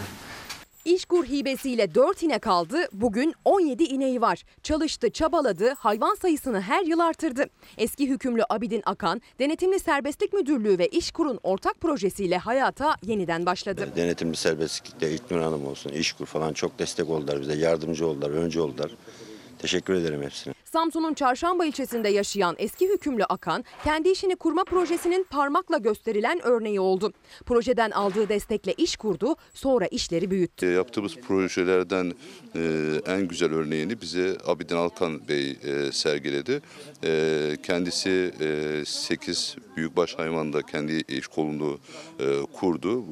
İşkur 0.86 1.26
hibesiyle 1.26 1.96
4 1.96 2.24
inek 2.24 2.48
aldı, 2.48 2.78
bugün 2.94 3.34
17 3.46 3.84
ineği 3.84 4.22
var. 4.22 4.44
Çalıştı, 4.64 5.10
çabaladı, 5.10 5.74
hayvan 5.74 6.16
sayısını 6.16 6.62
her 6.62 6.86
yıl 6.86 7.00
artırdı. 7.00 7.46
Eski 7.78 8.10
hükümlü 8.10 8.44
Abidin 8.50 8.82
Akan, 8.86 9.22
Denetimli 9.40 9.80
Serbestlik 9.80 10.34
Müdürlüğü 10.34 10.78
ve 10.80 10.88
İşkur'un 10.88 11.40
ortak 11.44 11.82
projesiyle 11.82 12.38
hayata 12.38 12.96
yeniden 13.04 13.46
başladı. 13.46 13.90
Denetimli 13.96 14.36
serbestlikte 14.36 15.12
İlknur 15.12 15.40
Hanım 15.40 15.68
olsun, 15.68 15.90
İşkur 15.90 16.26
falan 16.26 16.54
çok 16.54 16.80
destek 16.80 17.10
oldular 17.10 17.42
bize, 17.42 17.54
yardımcı 17.54 18.08
oldular, 18.08 18.30
öncü 18.30 18.60
oldular. 18.60 18.92
Teşekkür 19.62 19.94
ederim 19.94 20.22
hepsine. 20.24 20.54
Samsun'un 20.66 21.14
Çarşamba 21.14 21.66
ilçesinde 21.66 22.10
yaşayan 22.10 22.56
eski 22.60 22.90
hükümlü 22.90 23.24
Akan, 23.24 23.64
kendi 23.84 24.10
işini 24.10 24.36
kurma 24.36 24.64
projesinin 24.64 25.24
parmakla 25.24 25.78
gösterilen 25.78 26.40
örneği 26.44 26.80
oldu. 26.80 27.14
Projeden 27.46 27.92
aldığı 27.92 28.30
destekle 28.30 28.74
iş 28.74 28.96
kurdu, 28.96 29.36
sonra 29.54 29.88
işleri 29.88 30.32
büyüttü. 30.32 30.66
E, 30.66 30.70
Yaptığımız 30.70 31.16
projelerden 31.16 32.14
e, 32.56 32.62
en 33.06 33.28
güzel 33.28 33.54
örneğini 33.54 34.02
bize 34.02 34.38
Abidin 34.46 34.76
Alkan 34.76 35.28
Bey 35.28 35.52
e, 35.52 35.92
sergiledi. 35.92 36.62
Kendisi 37.64 38.34
e, 38.42 38.86
8 38.86 39.56
büyükbaş 39.78 40.16
hayvanda 40.16 40.62
kendi 40.62 41.04
iş 41.08 41.28
kolunu 41.28 41.80
kurdu. 42.54 43.04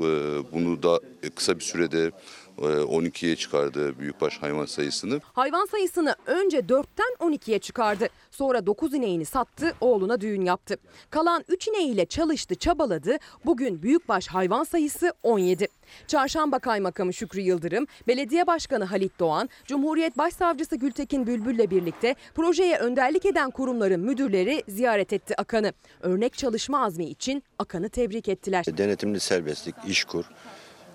Bunu 0.52 0.84
da 0.84 1.00
kısa 1.36 1.56
bir 1.60 1.64
sürede 1.64 2.12
12'ye 2.60 3.36
çıkardı 3.36 4.00
büyükbaş 4.00 4.38
hayvan 4.38 4.66
sayısını. 4.66 5.20
Hayvan 5.34 5.66
sayısını 5.66 6.16
önce 6.26 6.60
4'ten 6.60 7.30
12'ye 7.30 7.60
çıkardı. 7.60 8.08
Sonra 8.32 8.66
9 8.66 8.94
ineğini 8.94 9.26
sattı, 9.26 9.74
oğluna 9.82 10.22
düğün 10.22 10.42
yaptı. 10.42 10.78
Kalan 11.10 11.44
3 11.48 11.68
ineğiyle 11.68 12.06
çalıştı, 12.06 12.56
çabaladı. 12.56 13.18
Bugün 13.46 13.84
büyükbaş 13.84 14.28
hayvan 14.28 14.64
sayısı 14.64 15.14
17. 15.24 15.68
Çarşamba 16.08 16.60
Kaymakamı 16.60 17.14
Şükrü 17.14 17.42
Yıldırım, 17.42 17.86
Belediye 18.08 18.48
Başkanı 18.48 18.84
Halit 18.84 19.20
Doğan, 19.20 19.50
Cumhuriyet 19.66 20.18
Başsavcısı 20.18 20.76
Gültekin 20.76 21.28
Bülbül'le 21.28 21.72
birlikte 21.72 22.16
projeye 22.36 22.78
önderlik 22.78 23.26
eden 23.26 23.52
kurumların 23.52 24.00
müdürleri 24.00 24.64
ziyaret 24.68 25.14
etti 25.14 25.36
Akan'ı. 25.38 25.74
Örnek 26.02 26.34
çalışma 26.34 26.86
azmi 26.86 27.06
için 27.06 27.44
Akan'ı 27.60 27.90
tebrik 27.90 28.30
ettiler. 28.30 28.66
Denetimli 28.78 29.20
serbestlik, 29.20 29.76
İşkur. 29.88 30.26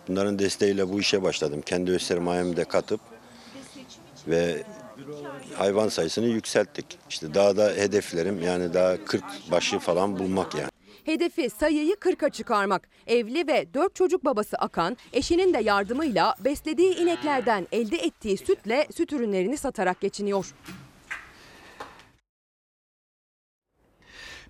Bunların 0.08 0.38
desteğiyle 0.38 0.88
bu 0.88 1.00
işe 1.00 1.22
başladım. 1.22 1.62
Kendi 1.66 1.90
öz 1.90 2.02
sermayemi 2.02 2.56
de 2.56 2.64
katıp 2.64 3.00
ve 4.28 4.62
hayvan 5.54 5.88
sayısını 5.88 6.26
yükselttik. 6.26 6.98
İşte 7.08 7.34
daha 7.34 7.56
da 7.56 7.68
hedeflerim 7.68 8.42
yani 8.42 8.74
daha 8.74 9.04
40 9.04 9.24
başı 9.50 9.78
falan 9.78 10.18
bulmak 10.18 10.54
yani. 10.54 10.70
Hedefi 11.04 11.50
sayıyı 11.50 11.94
40'a 11.94 12.28
çıkarmak. 12.28 12.88
Evli 13.06 13.46
ve 13.46 13.74
4 13.74 13.94
çocuk 13.94 14.24
babası 14.24 14.56
Akan, 14.56 14.96
eşinin 15.12 15.54
de 15.54 15.58
yardımıyla 15.58 16.34
beslediği 16.44 16.96
ineklerden 16.96 17.66
elde 17.72 17.96
ettiği 17.96 18.36
sütle 18.36 18.86
süt 18.94 19.12
ürünlerini 19.12 19.56
satarak 19.56 20.00
geçiniyor. 20.00 20.54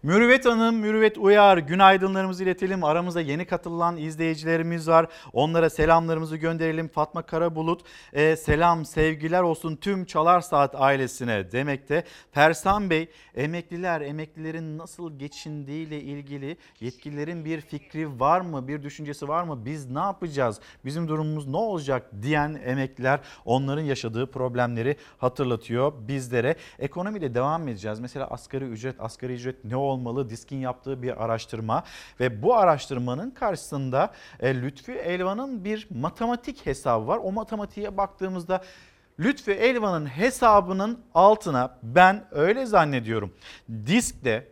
Mürüvvet 0.04 0.44
Hanım, 0.44 0.76
Mürüvvet 0.76 1.18
Uyar 1.18 1.58
günaydınlarımızı 1.58 2.42
iletelim. 2.44 2.84
Aramızda 2.84 3.20
yeni 3.20 3.44
katılan 3.44 3.96
izleyicilerimiz 3.96 4.88
var. 4.88 5.06
Onlara 5.32 5.70
selamlarımızı 5.70 6.36
gönderelim. 6.36 6.88
Fatma 6.88 7.22
Karabulut 7.22 7.82
e, 8.12 8.36
selam 8.36 8.84
sevgiler 8.84 9.42
olsun 9.42 9.76
tüm 9.76 10.04
Çalar 10.04 10.40
Saat 10.40 10.74
ailesine 10.74 11.52
demekte. 11.52 12.04
Persan 12.32 12.90
Bey 12.90 13.08
emekliler, 13.34 14.00
emeklilerin 14.00 14.78
nasıl 14.78 15.18
geçindiğiyle 15.18 16.00
ilgili 16.00 16.56
yetkililerin 16.80 17.44
bir 17.44 17.60
fikri 17.60 18.20
var 18.20 18.40
mı, 18.40 18.68
bir 18.68 18.82
düşüncesi 18.82 19.28
var 19.28 19.42
mı? 19.42 19.64
Biz 19.64 19.90
ne 19.90 19.98
yapacağız? 19.98 20.60
Bizim 20.84 21.08
durumumuz 21.08 21.46
ne 21.46 21.56
olacak 21.56 22.10
diyen 22.22 22.60
emekliler 22.64 23.20
onların 23.44 23.84
yaşadığı 23.84 24.30
problemleri 24.30 24.96
hatırlatıyor 25.18 25.92
bizlere. 26.08 26.56
Ekonomiyle 26.78 27.34
devam 27.34 27.68
edeceğiz. 27.68 28.00
Mesela 28.00 28.26
asgari 28.26 28.64
ücret, 28.64 28.96
asgari 29.00 29.32
ücret 29.32 29.64
ne 29.64 29.76
olmalı? 29.94 30.30
Diskin 30.30 30.56
yaptığı 30.56 31.02
bir 31.02 31.24
araştırma 31.24 31.84
ve 32.20 32.42
bu 32.42 32.54
araştırmanın 32.56 33.30
karşısında 33.30 34.12
e, 34.40 34.62
Lütfü 34.62 34.92
Elvan'ın 34.92 35.64
bir 35.64 35.88
matematik 35.90 36.66
hesabı 36.66 37.06
var. 37.06 37.20
O 37.22 37.32
matematiğe 37.32 37.96
baktığımızda 37.96 38.62
Lütfü 39.20 39.52
Elvan'ın 39.52 40.06
hesabının 40.06 41.04
altına 41.14 41.78
ben 41.82 42.24
öyle 42.30 42.66
zannediyorum. 42.66 43.34
Disk'te, 43.86 44.48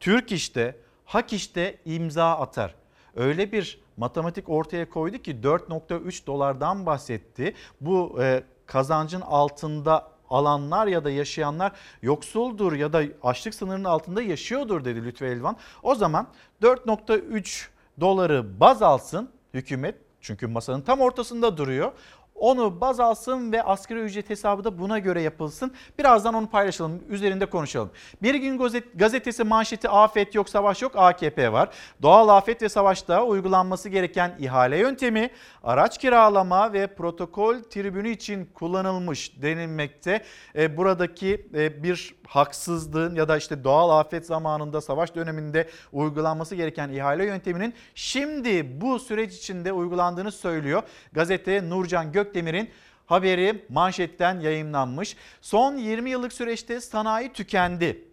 Türk 0.00 0.32
İş'te, 0.32 0.76
Hak 1.04 1.32
İş'te 1.32 1.78
imza 1.84 2.38
atar. 2.38 2.74
Öyle 3.16 3.52
bir 3.52 3.80
matematik 3.96 4.48
ortaya 4.48 4.90
koydu 4.90 5.18
ki 5.18 5.40
4.3 5.42 6.26
dolardan 6.26 6.86
bahsetti. 6.86 7.54
Bu 7.80 8.22
e, 8.22 8.42
kazancın 8.66 9.20
altında 9.20 10.09
alanlar 10.30 10.86
ya 10.86 11.04
da 11.04 11.10
yaşayanlar 11.10 11.72
yoksuldur 12.02 12.72
ya 12.72 12.92
da 12.92 13.02
açlık 13.22 13.54
sınırının 13.54 13.84
altında 13.84 14.22
yaşıyordur 14.22 14.84
dedi 14.84 15.04
Lütfü 15.04 15.24
Elvan. 15.24 15.56
O 15.82 15.94
zaman 15.94 16.26
4.3 16.62 17.66
doları 18.00 18.60
baz 18.60 18.82
alsın 18.82 19.30
hükümet 19.54 19.94
Çünkü 20.20 20.46
masanın 20.46 20.80
tam 20.80 21.00
ortasında 21.00 21.56
duruyor. 21.56 21.92
Onu 22.34 22.80
baz 22.80 23.00
alsın 23.00 23.52
ve 23.52 23.62
asgari 23.62 24.00
ücret 24.00 24.30
hesabı 24.30 24.64
da 24.64 24.78
buna 24.78 24.98
göre 24.98 25.22
yapılsın. 25.22 25.72
Birazdan 25.98 26.34
onu 26.34 26.46
paylaşalım, 26.50 27.02
üzerinde 27.08 27.46
konuşalım. 27.46 27.90
Bir 28.22 28.34
gün 28.34 28.58
gazet- 28.58 28.98
gazetesi 28.98 29.44
manşeti 29.44 29.88
afet 29.88 30.34
yok 30.34 30.48
savaş 30.48 30.82
yok 30.82 30.92
AKP 30.96 31.52
var. 31.52 31.68
Doğal 32.02 32.28
afet 32.28 32.62
ve 32.62 32.68
savaşta 32.68 33.24
uygulanması 33.24 33.88
gereken 33.88 34.36
ihale 34.38 34.78
yöntemi 34.78 35.30
araç 35.62 35.98
kiralama 35.98 36.72
ve 36.72 36.86
protokol 36.86 37.62
tribünü 37.62 38.08
için 38.08 38.44
kullanılmış 38.54 39.42
denilmekte. 39.42 40.24
E, 40.56 40.76
buradaki 40.76 41.46
e, 41.54 41.82
bir 41.82 42.19
haksızlığın 42.30 43.14
ya 43.14 43.28
da 43.28 43.36
işte 43.36 43.64
doğal 43.64 44.00
afet 44.00 44.26
zamanında 44.26 44.80
savaş 44.80 45.14
döneminde 45.14 45.68
uygulanması 45.92 46.54
gereken 46.54 46.88
ihale 46.88 47.24
yönteminin 47.24 47.74
şimdi 47.94 48.80
bu 48.80 48.98
süreç 48.98 49.34
içinde 49.34 49.72
uygulandığını 49.72 50.32
söylüyor. 50.32 50.82
Gazete 51.12 51.68
Nurcan 51.68 52.12
Gökdemir'in 52.12 52.70
haberi 53.06 53.64
manşetten 53.68 54.40
yayınlanmış. 54.40 55.16
Son 55.40 55.76
20 55.76 56.10
yıllık 56.10 56.32
süreçte 56.32 56.80
sanayi 56.80 57.32
tükendi. 57.32 58.04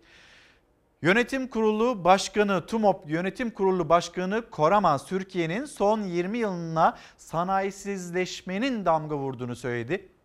Yönetim 1.02 1.48
Kurulu 1.48 2.03
Başkanı, 2.03 2.65
TUMOP 2.65 3.10
Yönetim 3.10 3.52
Kurulu 3.52 3.89
Başkanı 3.89 4.49
Koraman 4.49 4.99
Türkiye'nin 5.07 5.65
son 5.65 6.02
20 6.02 6.38
yılına 6.38 6.98
sanayisizleşmenin 7.18 8.85
damga 8.85 9.18
vurduğunu 9.18 9.56
söyledi. 9.56 10.16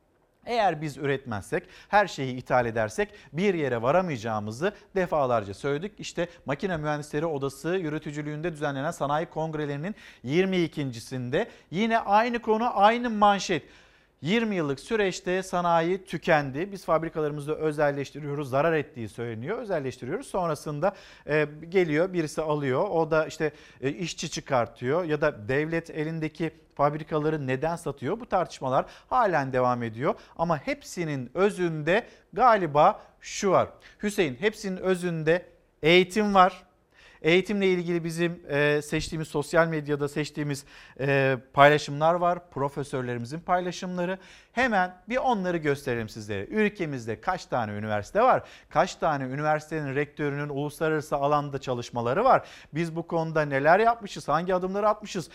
Eğer 0.46 0.82
biz 0.82 0.96
üretmezsek, 0.96 1.64
her 1.88 2.06
şeyi 2.06 2.36
ithal 2.36 2.66
edersek 2.66 3.08
bir 3.32 3.54
yere 3.54 3.82
varamayacağımızı 3.82 4.72
defalarca 4.96 5.54
söyledik. 5.54 5.92
İşte 5.98 6.28
Makine 6.46 6.76
Mühendisleri 6.76 7.26
Odası 7.26 7.68
yürütücülüğünde 7.68 8.52
düzenlenen 8.52 8.90
sanayi 8.90 9.26
kongrelerinin 9.26 9.94
22.sinde 10.24 11.48
yine 11.70 11.98
aynı 11.98 12.38
konu, 12.38 12.70
aynı 12.74 13.10
manşet. 13.10 13.62
20 14.22 14.54
yıllık 14.54 14.80
süreçte 14.80 15.42
sanayi 15.42 16.04
tükendi. 16.04 16.72
Biz 16.72 16.84
fabrikalarımızı 16.84 17.54
özelleştiriyoruz. 17.54 18.50
Zarar 18.50 18.72
ettiği 18.72 19.08
söyleniyor. 19.08 19.58
Özelleştiriyoruz. 19.58 20.26
Sonrasında 20.26 20.94
e, 21.26 21.46
geliyor 21.68 22.12
birisi 22.12 22.42
alıyor. 22.42 22.88
O 22.88 23.10
da 23.10 23.26
işte 23.26 23.52
e, 23.80 23.90
işçi 23.90 24.30
çıkartıyor 24.30 25.04
ya 25.04 25.20
da 25.20 25.48
devlet 25.48 25.90
elindeki 25.90 26.50
fabrikaları 26.74 27.46
neden 27.46 27.76
satıyor? 27.76 28.20
Bu 28.20 28.26
tartışmalar 28.26 28.86
halen 29.10 29.52
devam 29.52 29.82
ediyor. 29.82 30.14
Ama 30.36 30.58
hepsinin 30.58 31.30
özünde 31.34 32.06
galiba 32.32 33.00
şu 33.20 33.50
var. 33.50 33.68
Hüseyin 34.02 34.34
hepsinin 34.34 34.76
özünde 34.76 35.46
eğitim 35.82 36.34
var. 36.34 36.64
Eğitimle 37.22 37.66
ilgili 37.66 38.04
bizim 38.04 38.42
e, 38.48 38.82
seçtiğimiz 38.82 39.28
sosyal 39.28 39.68
medyada 39.68 40.08
seçtiğimiz 40.08 40.64
e, 41.00 41.36
paylaşımlar 41.52 42.14
var. 42.14 42.50
Profesörlerimizin 42.50 43.40
paylaşımları. 43.40 44.18
Hemen 44.52 44.96
bir 45.08 45.16
onları 45.16 45.56
gösterelim 45.56 46.08
sizlere. 46.08 46.44
Ülkemizde 46.44 47.20
kaç 47.20 47.46
tane 47.46 47.72
üniversite 47.72 48.22
var? 48.22 48.42
Kaç 48.68 48.94
tane 48.94 49.24
üniversitenin 49.24 49.94
rektörünün 49.94 50.48
uluslararası 50.48 51.16
alanda 51.16 51.58
çalışmaları 51.58 52.24
var? 52.24 52.48
Biz 52.74 52.96
bu 52.96 53.06
konuda 53.06 53.42
neler 53.42 53.78
yapmışız? 53.78 54.28
Hangi 54.28 54.54
adımları 54.54 54.88
atmışız? 54.88 55.30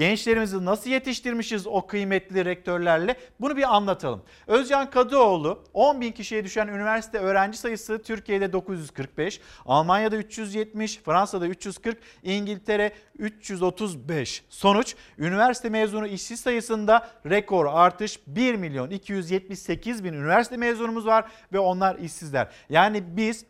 Gençlerimizi 0.00 0.64
nasıl 0.64 0.90
yetiştirmişiz 0.90 1.66
o 1.66 1.86
kıymetli 1.86 2.44
rektörlerle 2.44 3.16
bunu 3.40 3.56
bir 3.56 3.76
anlatalım. 3.76 4.22
Özcan 4.46 4.90
Kadıoğlu 4.90 5.64
10 5.74 6.00
bin 6.00 6.12
kişiye 6.12 6.44
düşen 6.44 6.68
üniversite 6.68 7.18
öğrenci 7.18 7.58
sayısı 7.58 8.02
Türkiye'de 8.02 8.52
945, 8.52 9.40
Almanya'da 9.66 10.16
370, 10.16 10.98
Fransa'da 10.98 11.46
340, 11.46 11.98
İngiltere 12.22 12.92
335. 13.18 14.44
Sonuç 14.48 14.94
üniversite 15.18 15.68
mezunu 15.68 16.06
işsiz 16.06 16.40
sayısında 16.40 17.10
rekor 17.26 17.66
artış 17.66 18.20
1 18.26 18.54
milyon 18.54 18.90
278 18.90 20.04
bin 20.04 20.12
üniversite 20.12 20.56
mezunumuz 20.56 21.06
var 21.06 21.30
ve 21.52 21.58
onlar 21.58 21.98
işsizler. 21.98 22.48
Yani 22.68 23.16
biz 23.16 23.44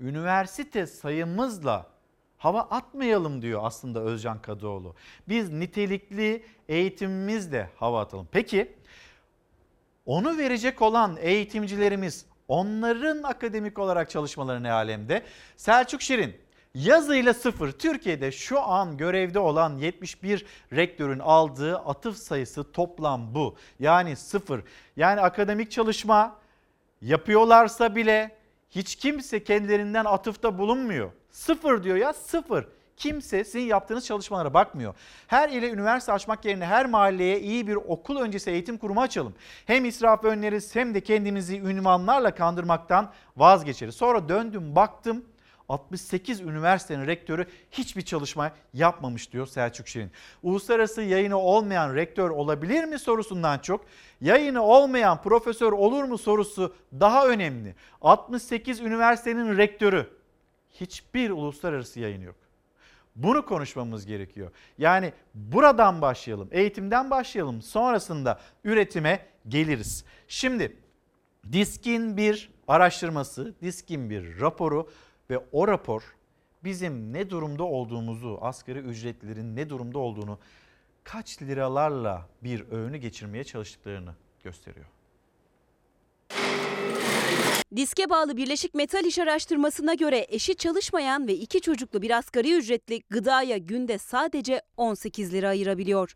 üniversite 0.00 0.86
sayımızla 0.86 1.99
hava 2.40 2.60
atmayalım 2.60 3.42
diyor 3.42 3.60
aslında 3.64 4.00
Özcan 4.00 4.42
Kadıoğlu. 4.42 4.94
Biz 5.28 5.50
nitelikli 5.50 6.44
eğitimimizle 6.68 7.70
hava 7.76 8.00
atalım. 8.00 8.28
Peki 8.32 8.72
onu 10.06 10.38
verecek 10.38 10.82
olan 10.82 11.16
eğitimcilerimiz 11.20 12.24
onların 12.48 13.22
akademik 13.22 13.78
olarak 13.78 14.10
çalışmaları 14.10 14.62
ne 14.62 14.72
alemde? 14.72 15.22
Selçuk 15.56 16.02
Şirin 16.02 16.36
yazıyla 16.74 17.34
sıfır 17.34 17.72
Türkiye'de 17.72 18.32
şu 18.32 18.60
an 18.60 18.96
görevde 18.96 19.38
olan 19.38 19.78
71 19.78 20.46
rektörün 20.72 21.18
aldığı 21.18 21.78
atıf 21.78 22.16
sayısı 22.16 22.72
toplam 22.72 23.34
bu. 23.34 23.56
Yani 23.78 24.16
sıfır. 24.16 24.62
Yani 24.96 25.20
akademik 25.20 25.70
çalışma 25.70 26.36
yapıyorlarsa 27.02 27.96
bile 27.96 28.36
hiç 28.70 28.96
kimse 28.96 29.44
kendilerinden 29.44 30.04
atıfta 30.04 30.58
bulunmuyor. 30.58 31.10
Sıfır 31.30 31.82
diyor 31.82 31.96
ya 31.96 32.12
sıfır. 32.12 32.66
Kimse 32.96 33.44
sizin 33.44 33.60
yaptığınız 33.60 34.06
çalışmalara 34.06 34.54
bakmıyor. 34.54 34.94
Her 35.26 35.48
ile 35.48 35.70
üniversite 35.70 36.12
açmak 36.12 36.44
yerine 36.44 36.66
her 36.66 36.86
mahalleye 36.86 37.40
iyi 37.40 37.66
bir 37.66 37.74
okul 37.74 38.16
öncesi 38.16 38.50
eğitim 38.50 38.78
kurumu 38.78 39.00
açalım. 39.00 39.34
Hem 39.66 39.84
israf 39.84 40.24
önleriz 40.24 40.76
hem 40.76 40.94
de 40.94 41.00
kendimizi 41.00 41.58
ünvanlarla 41.58 42.34
kandırmaktan 42.34 43.12
vazgeçeriz. 43.36 43.94
Sonra 43.94 44.28
döndüm 44.28 44.76
baktım 44.76 45.24
68 45.68 46.40
üniversitenin 46.40 47.06
rektörü 47.06 47.46
hiçbir 47.70 48.02
çalışma 48.02 48.52
yapmamış 48.74 49.32
diyor 49.32 49.46
Selçuk 49.46 49.88
Şirin. 49.88 50.10
Uluslararası 50.42 51.02
yayını 51.02 51.38
olmayan 51.38 51.94
rektör 51.94 52.30
olabilir 52.30 52.84
mi 52.84 52.98
sorusundan 52.98 53.58
çok 53.58 53.84
yayını 54.20 54.62
olmayan 54.62 55.22
profesör 55.22 55.72
olur 55.72 56.04
mu 56.04 56.18
sorusu 56.18 56.74
daha 57.00 57.26
önemli. 57.26 57.74
68 58.02 58.80
üniversitenin 58.80 59.56
rektörü 59.56 60.19
hiçbir 60.80 61.30
uluslararası 61.30 62.00
yayın 62.00 62.22
yok. 62.22 62.36
Bunu 63.16 63.46
konuşmamız 63.46 64.06
gerekiyor. 64.06 64.50
Yani 64.78 65.12
buradan 65.34 66.02
başlayalım, 66.02 66.48
eğitimden 66.52 67.10
başlayalım. 67.10 67.62
Sonrasında 67.62 68.40
üretime 68.64 69.26
geliriz. 69.48 70.04
Şimdi 70.28 70.76
DİSK'in 71.52 72.16
bir 72.16 72.50
araştırması, 72.68 73.54
DİSK'in 73.62 74.10
bir 74.10 74.40
raporu 74.40 74.90
ve 75.30 75.38
o 75.52 75.68
rapor 75.68 76.02
bizim 76.64 77.12
ne 77.12 77.30
durumda 77.30 77.64
olduğumuzu, 77.64 78.38
asgari 78.40 78.78
ücretlerin 78.78 79.56
ne 79.56 79.68
durumda 79.68 79.98
olduğunu, 79.98 80.38
kaç 81.04 81.42
liralarla 81.42 82.28
bir 82.42 82.70
öğünü 82.70 82.96
geçirmeye 82.96 83.44
çalıştıklarını 83.44 84.14
gösteriyor. 84.44 84.86
Diske 87.76 88.10
bağlı 88.10 88.36
Birleşik 88.36 88.74
Metal 88.74 89.04
İş 89.04 89.18
Araştırması'na 89.18 89.94
göre 89.94 90.26
eşi 90.28 90.54
çalışmayan 90.56 91.28
ve 91.28 91.34
iki 91.34 91.60
çocuklu 91.60 92.02
bir 92.02 92.18
asgari 92.18 92.56
ücretli 92.56 93.02
gıdaya 93.10 93.56
günde 93.56 93.98
sadece 93.98 94.62
18 94.76 95.32
lira 95.32 95.48
ayırabiliyor. 95.48 96.14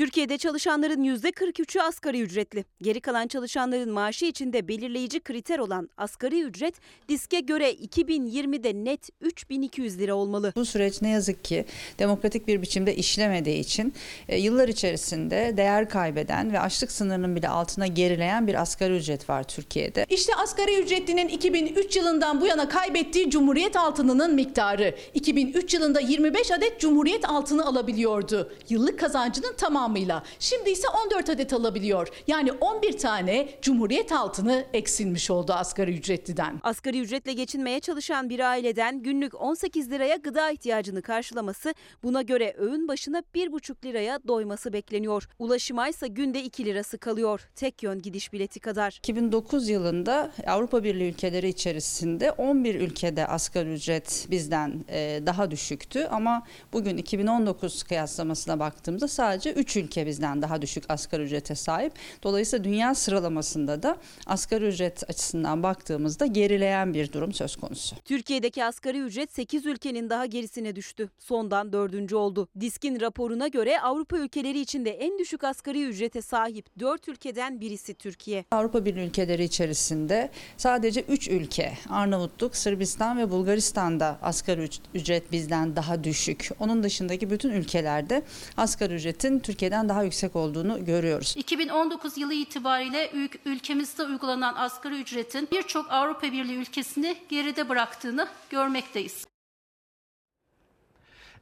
Türkiye'de 0.00 0.38
çalışanların 0.38 1.04
%43'ü 1.04 1.80
asgari 1.80 2.20
ücretli. 2.20 2.64
Geri 2.82 3.00
kalan 3.00 3.26
çalışanların 3.26 3.92
maaşı 3.92 4.24
içinde 4.24 4.68
belirleyici 4.68 5.20
kriter 5.20 5.58
olan 5.58 5.90
asgari 5.96 6.42
ücret 6.42 6.74
diske 7.08 7.40
göre 7.40 7.72
2020'de 7.72 8.84
net 8.84 9.08
3200 9.20 9.98
lira 9.98 10.14
olmalı. 10.14 10.52
Bu 10.56 10.64
süreç 10.64 11.02
ne 11.02 11.08
yazık 11.08 11.44
ki 11.44 11.64
demokratik 11.98 12.48
bir 12.48 12.62
biçimde 12.62 12.96
işlemediği 12.96 13.58
için 13.58 13.94
e, 14.28 14.38
yıllar 14.38 14.68
içerisinde 14.68 15.54
değer 15.56 15.88
kaybeden 15.88 16.52
ve 16.52 16.60
açlık 16.60 16.92
sınırının 16.92 17.36
bile 17.36 17.48
altına 17.48 17.86
gerileyen 17.86 18.46
bir 18.46 18.62
asgari 18.62 18.96
ücret 18.96 19.30
var 19.30 19.42
Türkiye'de. 19.42 20.06
İşte 20.08 20.34
asgari 20.34 20.82
ücretlinin 20.82 21.28
2003 21.28 21.96
yılından 21.96 22.40
bu 22.40 22.46
yana 22.46 22.68
kaybettiği 22.68 23.30
Cumhuriyet 23.30 23.76
altınının 23.76 24.34
miktarı. 24.34 24.94
2003 25.14 25.74
yılında 25.74 26.00
25 26.00 26.50
adet 26.50 26.80
Cumhuriyet 26.80 27.28
altını 27.28 27.66
alabiliyordu. 27.66 28.52
Yıllık 28.68 29.00
kazancının 29.00 29.52
tamamıyla. 29.90 30.22
Şimdi 30.38 30.70
ise 30.70 30.88
14 31.04 31.30
adet 31.30 31.52
alabiliyor. 31.52 32.08
Yani 32.26 32.52
11 32.52 32.98
tane 32.98 33.48
Cumhuriyet 33.62 34.12
altını 34.12 34.64
eksilmiş 34.72 35.30
oldu 35.30 35.52
asgari 35.52 35.94
ücretliden. 35.98 36.60
Asgari 36.62 37.00
ücretle 37.00 37.32
geçinmeye 37.32 37.80
çalışan 37.80 38.28
bir 38.28 38.40
aileden 38.40 39.02
günlük 39.02 39.40
18 39.40 39.90
liraya 39.90 40.16
gıda 40.16 40.50
ihtiyacını 40.50 41.02
karşılaması, 41.02 41.74
buna 42.02 42.22
göre 42.22 42.54
öğün 42.58 42.88
başına 42.88 43.22
1,5 43.34 43.84
liraya 43.84 44.18
doyması 44.28 44.72
bekleniyor. 44.72 45.28
Ulaşıma 45.38 45.88
ise 45.88 46.08
günde 46.08 46.42
2 46.42 46.64
lirası 46.64 46.98
kalıyor. 46.98 47.40
Tek 47.56 47.82
yön 47.82 48.02
gidiş 48.02 48.32
bileti 48.32 48.60
kadar. 48.60 48.96
2009 48.98 49.68
yılında 49.68 50.30
Avrupa 50.46 50.84
Birliği 50.84 51.08
ülkeleri 51.08 51.48
içerisinde 51.48 52.32
11 52.32 52.74
ülkede 52.74 53.26
asgari 53.26 53.72
ücret 53.72 54.26
bizden 54.30 54.84
e, 54.88 55.20
daha 55.26 55.50
düşüktü 55.50 56.08
ama 56.10 56.42
bugün 56.72 56.96
2019 56.96 57.82
kıyaslamasına 57.82 58.58
baktığımızda 58.58 59.08
sadece 59.08 59.52
3 59.52 59.76
ülke 59.84 60.06
bizden 60.06 60.42
daha 60.42 60.62
düşük 60.62 60.84
asgari 60.88 61.22
ücrete 61.22 61.54
sahip. 61.54 61.92
Dolayısıyla 62.22 62.64
dünya 62.64 62.94
sıralamasında 62.94 63.82
da 63.82 63.96
asgari 64.26 64.66
ücret 64.66 65.10
açısından 65.10 65.62
baktığımızda 65.62 66.26
gerileyen 66.26 66.94
bir 66.94 67.12
durum 67.12 67.32
söz 67.32 67.56
konusu. 67.56 67.96
Türkiye'deki 68.04 68.64
asgari 68.64 69.00
ücret 69.00 69.32
8 69.32 69.66
ülkenin 69.66 70.10
daha 70.10 70.26
gerisine 70.26 70.76
düştü. 70.76 71.08
Sondan 71.18 71.72
dördüncü 71.72 72.16
oldu. 72.16 72.48
Diskin 72.60 73.00
raporuna 73.00 73.48
göre 73.48 73.80
Avrupa 73.80 74.18
ülkeleri 74.18 74.60
içinde 74.60 74.90
en 74.90 75.18
düşük 75.18 75.44
asgari 75.44 75.84
ücrete 75.84 76.22
sahip 76.22 76.66
4 76.80 77.08
ülkeden 77.08 77.60
birisi 77.60 77.94
Türkiye. 77.94 78.44
Avrupa 78.50 78.84
Birliği 78.84 79.06
ülkeleri 79.06 79.44
içerisinde 79.44 80.30
sadece 80.56 81.00
3 81.00 81.28
ülke 81.28 81.72
Arnavutluk, 81.88 82.56
Sırbistan 82.56 83.18
ve 83.18 83.30
Bulgaristan'da 83.30 84.18
asgari 84.22 84.60
üc- 84.64 84.80
ücret 84.94 85.32
bizden 85.32 85.76
daha 85.76 86.04
düşük. 86.04 86.48
Onun 86.60 86.82
dışındaki 86.82 87.30
bütün 87.30 87.50
ülkelerde 87.50 88.22
asgari 88.56 88.94
ücretin 88.94 89.38
Türkiye'den 89.60 89.88
daha 89.88 90.02
yüksek 90.02 90.36
olduğunu 90.36 90.84
görüyoruz. 90.84 91.34
2019 91.36 92.18
yılı 92.18 92.34
itibariyle 92.34 93.10
ül- 93.10 93.38
ülkemizde 93.44 94.02
uygulanan 94.02 94.54
asgari 94.54 95.00
ücretin 95.00 95.48
birçok 95.52 95.92
Avrupa 95.92 96.22
Birliği 96.22 96.56
ülkesini 96.56 97.16
geride 97.28 97.68
bıraktığını 97.68 98.28
görmekteyiz. 98.50 99.26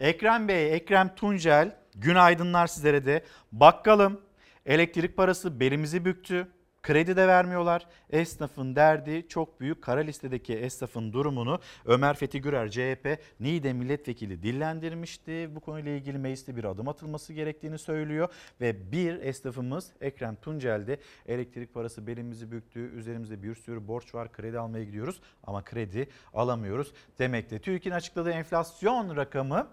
Ekrem 0.01 0.49
Bey, 0.49 0.75
Ekrem 0.75 1.15
Tuncel, 1.15 1.77
günaydınlar 1.95 2.67
sizlere 2.67 3.07
de. 3.07 3.25
Bakkalım, 3.53 4.21
elektrik 4.67 5.17
parası 5.17 5.61
belimizi 5.61 6.05
büktü. 6.05 6.49
Kredi 6.89 7.17
de 7.17 7.29
vermiyorlar. 7.29 7.87
Esnafın 8.11 8.77
derdi 8.77 9.29
çok 9.29 9.61
büyük. 9.61 9.83
Kara 9.83 10.01
listedeki 10.01 10.55
esnafın 10.55 11.13
durumunu 11.13 11.61
Ömer 11.85 12.17
Fethi 12.17 12.41
Gürer 12.41 12.71
CHP 12.71 13.19
Niğde 13.41 13.73
milletvekili 13.73 14.43
dillendirmişti. 14.43 15.51
Bu 15.55 15.61
konuyla 15.61 15.93
ilgili 15.93 16.19
mecliste 16.19 16.57
bir 16.57 16.65
adım 16.65 16.89
atılması 16.89 17.33
gerektiğini 17.33 17.79
söylüyor. 17.79 18.29
Ve 18.61 18.93
bir 18.93 19.21
esnafımız 19.21 19.93
Ekrem 20.01 20.37
Tuncel 20.37 20.99
elektrik 21.27 21.75
parası 21.75 22.07
belimizi 22.07 22.53
büktü. 22.53 22.81
Üzerimizde 22.81 23.43
bir 23.43 23.55
sürü 23.55 23.89
borç 23.89 24.15
var. 24.15 24.33
Kredi 24.33 24.59
almaya 24.59 24.85
gidiyoruz 24.85 25.21
ama 25.45 25.65
kredi 25.65 26.09
alamıyoruz 26.35 26.93
demekte. 27.19 27.59
TÜİK'in 27.59 27.91
açıkladığı 27.91 28.31
enflasyon 28.31 29.17
rakamı 29.17 29.69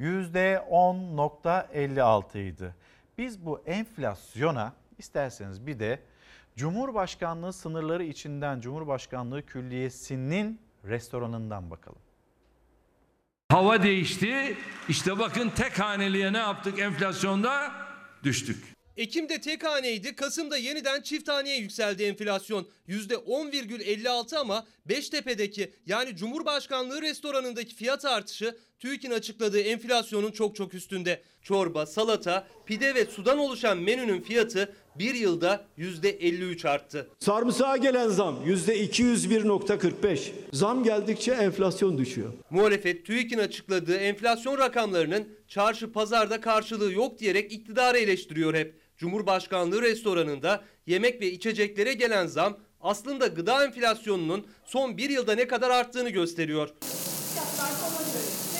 %10.56 0.00 2.38
idi. 2.38 2.74
Biz 3.18 3.46
bu 3.46 3.62
enflasyona 3.66 4.72
isterseniz 4.98 5.66
bir 5.66 5.78
de 5.78 5.98
Cumhurbaşkanlığı 6.56 7.52
sınırları 7.52 8.04
içinden 8.04 8.60
Cumhurbaşkanlığı 8.60 9.46
Külliyesi'nin 9.46 10.60
restoranından 10.84 11.70
bakalım. 11.70 11.98
Hava 13.48 13.82
değişti. 13.82 14.56
İşte 14.88 15.18
bakın 15.18 15.50
tek 15.50 15.80
haneliğe 15.80 16.32
ne 16.32 16.38
yaptık 16.38 16.78
enflasyonda? 16.78 17.72
Düştük. 18.22 18.76
Ekim'de 18.96 19.40
tek 19.40 19.64
haneydi, 19.64 20.16
Kasım'da 20.16 20.56
yeniden 20.56 21.02
çift 21.02 21.28
haneye 21.28 21.58
yükseldi 21.58 22.02
enflasyon. 22.02 22.68
%10,56 22.88 24.36
ama 24.38 24.66
Beştepe'deki 24.86 25.72
yani 25.86 26.16
Cumhurbaşkanlığı 26.16 27.02
restoranındaki 27.02 27.74
fiyat 27.74 28.04
artışı 28.04 28.58
TÜİK'in 28.78 29.10
açıkladığı 29.10 29.60
enflasyonun 29.60 30.30
çok 30.30 30.56
çok 30.56 30.74
üstünde. 30.74 31.22
Çorba, 31.42 31.86
salata, 31.86 32.46
pide 32.66 32.94
ve 32.94 33.06
sudan 33.06 33.38
oluşan 33.38 33.78
menünün 33.78 34.20
fiyatı 34.20 34.74
bir 34.98 35.14
yılda 35.14 35.64
%53 35.78 36.68
arttı. 36.68 37.08
Sarımsağa 37.18 37.76
gelen 37.76 38.08
zam 38.08 38.36
%201.45. 38.46 40.30
Zam 40.52 40.84
geldikçe 40.84 41.32
enflasyon 41.32 41.98
düşüyor. 41.98 42.32
Muhalefet 42.50 43.06
TÜİK'in 43.06 43.38
açıkladığı 43.38 43.96
enflasyon 43.96 44.58
rakamlarının 44.58 45.28
çarşı 45.48 45.92
pazarda 45.92 46.40
karşılığı 46.40 46.92
yok 46.92 47.18
diyerek 47.18 47.52
iktidarı 47.52 47.98
eleştiriyor 47.98 48.54
hep. 48.54 48.74
Cumhurbaşkanlığı 48.96 49.82
restoranında 49.82 50.64
yemek 50.86 51.20
ve 51.20 51.30
içeceklere 51.30 51.92
gelen 51.94 52.26
zam 52.26 52.58
aslında 52.80 53.26
gıda 53.26 53.64
enflasyonunun 53.64 54.46
son 54.64 54.96
bir 54.96 55.10
yılda 55.10 55.34
ne 55.34 55.46
kadar 55.46 55.70
arttığını 55.70 56.10
gösteriyor. 56.10 56.68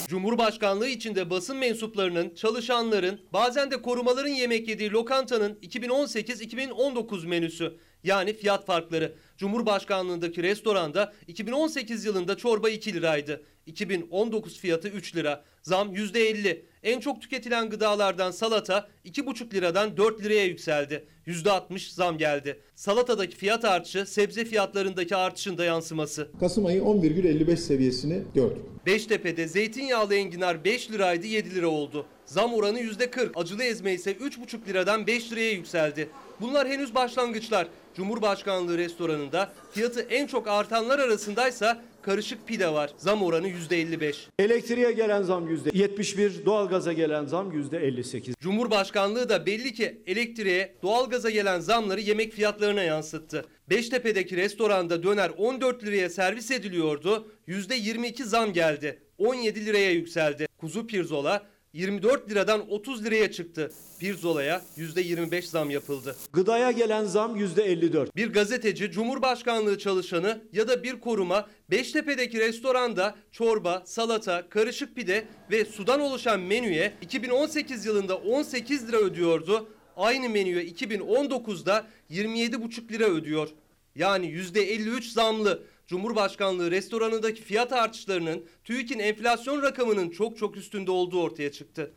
Cumhurbaşkanlığı 0.08 0.88
içinde 0.88 1.30
basın 1.30 1.56
mensuplarının, 1.56 2.34
çalışanların, 2.34 3.20
bazen 3.32 3.70
de 3.70 3.82
korumaların 3.82 4.30
yemek 4.30 4.68
yediği 4.68 4.90
lokantanın 4.92 5.54
2018-2019 5.62 7.26
menüsü 7.26 7.76
yani 8.04 8.32
fiyat 8.34 8.66
farkları. 8.66 9.14
Cumhurbaşkanlığındaki 9.38 10.42
restoranda 10.42 11.12
2018 11.26 12.04
yılında 12.04 12.36
çorba 12.36 12.70
2 12.70 12.94
liraydı. 12.94 13.42
2019 13.66 14.58
fiyatı 14.58 14.88
3 14.88 15.16
lira. 15.16 15.44
Zam 15.62 15.94
%50. 15.94 16.62
En 16.86 17.00
çok 17.00 17.22
tüketilen 17.22 17.70
gıdalardan 17.70 18.30
salata 18.30 18.88
2,5 19.04 19.54
liradan 19.54 19.96
4 19.96 20.24
liraya 20.24 20.44
yükseldi. 20.44 21.04
%60 21.26 21.94
zam 21.94 22.18
geldi. 22.18 22.60
Salatadaki 22.74 23.36
fiyat 23.36 23.64
artışı 23.64 24.06
sebze 24.06 24.44
fiyatlarındaki 24.44 25.16
artışın 25.16 25.58
da 25.58 25.64
yansıması. 25.64 26.28
Kasım 26.40 26.66
ayı 26.66 26.82
11,55 26.82 27.56
seviyesini 27.56 28.22
gördük. 28.34 28.62
Beştepe'de 28.86 29.48
zeytinyağlı 29.48 30.14
enginar 30.14 30.64
5 30.64 30.90
liraydı 30.90 31.26
7 31.26 31.54
lira 31.54 31.68
oldu. 31.68 32.06
Zam 32.24 32.54
oranı 32.54 32.80
%40. 32.80 33.30
Acılı 33.34 33.62
ezme 33.62 33.92
ise 33.92 34.12
3,5 34.12 34.68
liradan 34.68 35.06
5 35.06 35.32
liraya 35.32 35.50
yükseldi. 35.52 36.08
Bunlar 36.40 36.68
henüz 36.68 36.94
başlangıçlar. 36.94 37.68
Cumhurbaşkanlığı 37.94 38.78
restoranında 38.78 39.52
fiyatı 39.72 40.00
en 40.00 40.26
çok 40.26 40.48
artanlar 40.48 40.98
arasındaysa 40.98 41.82
karışık 42.02 42.46
pide 42.46 42.72
var. 42.72 42.90
Zam 42.98 43.22
oranı 43.22 43.48
%55. 43.48 44.14
Elektriğe 44.38 44.92
gelen 44.92 45.22
zam 45.22 45.48
%71, 45.48 46.44
doğalgaza 46.46 46.92
gelen 46.92 47.24
zam 47.24 47.52
%58. 47.52 48.34
Cumhurbaşkanlığı 48.40 49.28
da 49.28 49.46
belli 49.46 49.74
ki 49.74 50.02
elektriğe, 50.06 50.74
doğalgaza 50.82 51.30
gelen 51.30 51.60
zamları 51.60 52.00
yemek 52.00 52.32
fiyatlarına 52.32 52.82
yansıttı. 52.82 53.44
Beştepe'deki 53.70 54.36
restoranda 54.36 55.02
döner 55.02 55.30
14 55.36 55.84
liraya 55.84 56.10
servis 56.10 56.50
ediliyordu. 56.50 57.28
%22 57.48 58.24
zam 58.24 58.52
geldi. 58.52 59.00
17 59.18 59.66
liraya 59.66 59.90
yükseldi. 59.90 60.46
Kuzu 60.58 60.86
pirzola 60.86 61.46
24 61.76 62.30
liradan 62.30 62.70
30 62.70 63.04
liraya 63.04 63.32
çıktı. 63.32 63.72
Pirzolaya 64.00 64.62
%25 64.76 65.42
zam 65.42 65.70
yapıldı. 65.70 66.16
Gıdaya 66.32 66.70
gelen 66.70 67.04
zam 67.04 67.36
%54. 67.36 68.16
Bir 68.16 68.32
gazeteci, 68.32 68.90
Cumhurbaşkanlığı 68.90 69.78
çalışanı 69.78 70.40
ya 70.52 70.68
da 70.68 70.82
bir 70.82 71.00
koruma 71.00 71.46
Beştepe'deki 71.70 72.40
restoranda 72.40 73.14
çorba, 73.32 73.82
salata, 73.86 74.48
karışık 74.48 74.96
pide 74.96 75.24
ve 75.50 75.64
sudan 75.64 76.00
oluşan 76.00 76.40
menüye 76.40 76.92
2018 77.02 77.86
yılında 77.86 78.16
18 78.16 78.88
lira 78.88 78.96
ödüyordu. 78.96 79.68
Aynı 79.96 80.28
menüye 80.28 80.64
2019'da 80.64 81.86
27,5 82.10 82.92
lira 82.92 83.04
ödüyor. 83.04 83.48
Yani 83.94 84.26
%53 84.26 85.12
zamlı. 85.12 85.62
Cumhurbaşkanlığı 85.86 86.70
restoranındaki 86.70 87.42
fiyat 87.42 87.72
artışlarının 87.72 88.46
TÜİK'in 88.64 88.98
enflasyon 88.98 89.62
rakamının 89.62 90.10
çok 90.10 90.38
çok 90.38 90.56
üstünde 90.56 90.90
olduğu 90.90 91.22
ortaya 91.22 91.52
çıktı. 91.52 91.94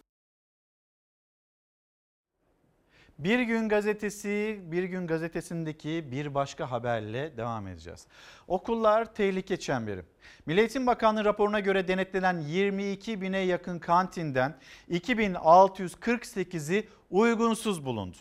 Bir 3.20 3.40
Gün 3.40 3.70
Gazetesi, 3.70 4.60
Bir 4.64 4.84
Gün 4.84 5.08
Gazetesi'ndeki 5.08 6.08
bir 6.12 6.34
başka 6.34 6.72
haberle 6.72 7.38
devam 7.38 7.68
edeceğiz. 7.68 8.08
Okullar 8.48 9.14
tehlike 9.14 9.58
çemberi. 9.58 10.02
Milli 10.46 10.60
Eğitim 10.60 10.88
Bakanlığı 10.88 11.26
raporuna 11.26 11.60
göre 11.60 11.88
denetlenen 11.88 12.40
22 12.40 13.22
bine 13.22 13.40
yakın 13.40 13.80
kantinden 13.80 14.58
2648'i 14.90 16.88
uygunsuz 17.10 17.86
bulundu. 17.86 18.18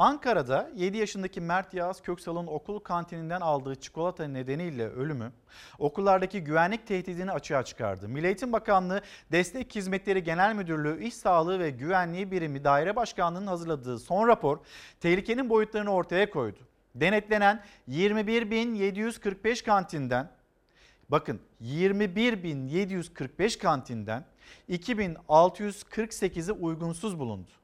Ankara'da 0.00 0.70
7 0.76 0.96
yaşındaki 0.96 1.40
Mert 1.40 1.74
Yağız 1.74 2.00
Köksal'ın 2.02 2.46
okul 2.46 2.78
kantininden 2.78 3.40
aldığı 3.40 3.74
çikolata 3.74 4.28
nedeniyle 4.28 4.88
ölümü 4.88 5.32
okullardaki 5.78 6.44
güvenlik 6.44 6.86
tehdidini 6.86 7.32
açığa 7.32 7.62
çıkardı. 7.62 8.08
Milli 8.08 8.26
Eğitim 8.26 8.52
Bakanlığı 8.52 9.02
Destek 9.32 9.74
Hizmetleri 9.74 10.24
Genel 10.24 10.54
Müdürlüğü 10.54 11.04
İş 11.04 11.14
Sağlığı 11.14 11.58
ve 11.58 11.70
Güvenliği 11.70 12.30
Birimi 12.30 12.64
Daire 12.64 12.96
Başkanlığı'nın 12.96 13.46
hazırladığı 13.46 13.98
son 13.98 14.28
rapor 14.28 14.58
tehlikenin 15.00 15.50
boyutlarını 15.50 15.90
ortaya 15.90 16.30
koydu. 16.30 16.58
Denetlenen 16.94 17.62
21.745 17.88 19.64
kantinden 19.64 20.30
bakın 21.08 21.40
21.745 21.62 23.58
kantinden 23.58 24.24
2648'i 24.68 26.52
uygunsuz 26.52 27.18
bulundu. 27.18 27.59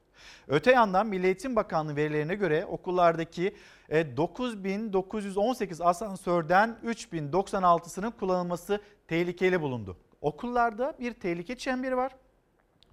Öte 0.47 0.71
yandan 0.71 1.07
Milli 1.07 1.25
Eğitim 1.25 1.55
Bakanlığı 1.55 1.95
verilerine 1.95 2.35
göre 2.35 2.65
okullardaki 2.65 3.55
9918 3.89 5.81
asansörden 5.81 6.77
3096'sının 6.85 8.11
kullanılması 8.11 8.81
tehlikeli 9.07 9.61
bulundu. 9.61 9.97
Okullarda 10.21 10.95
bir 10.99 11.13
tehlike 11.13 11.55
çemberi 11.57 11.97
var 11.97 12.15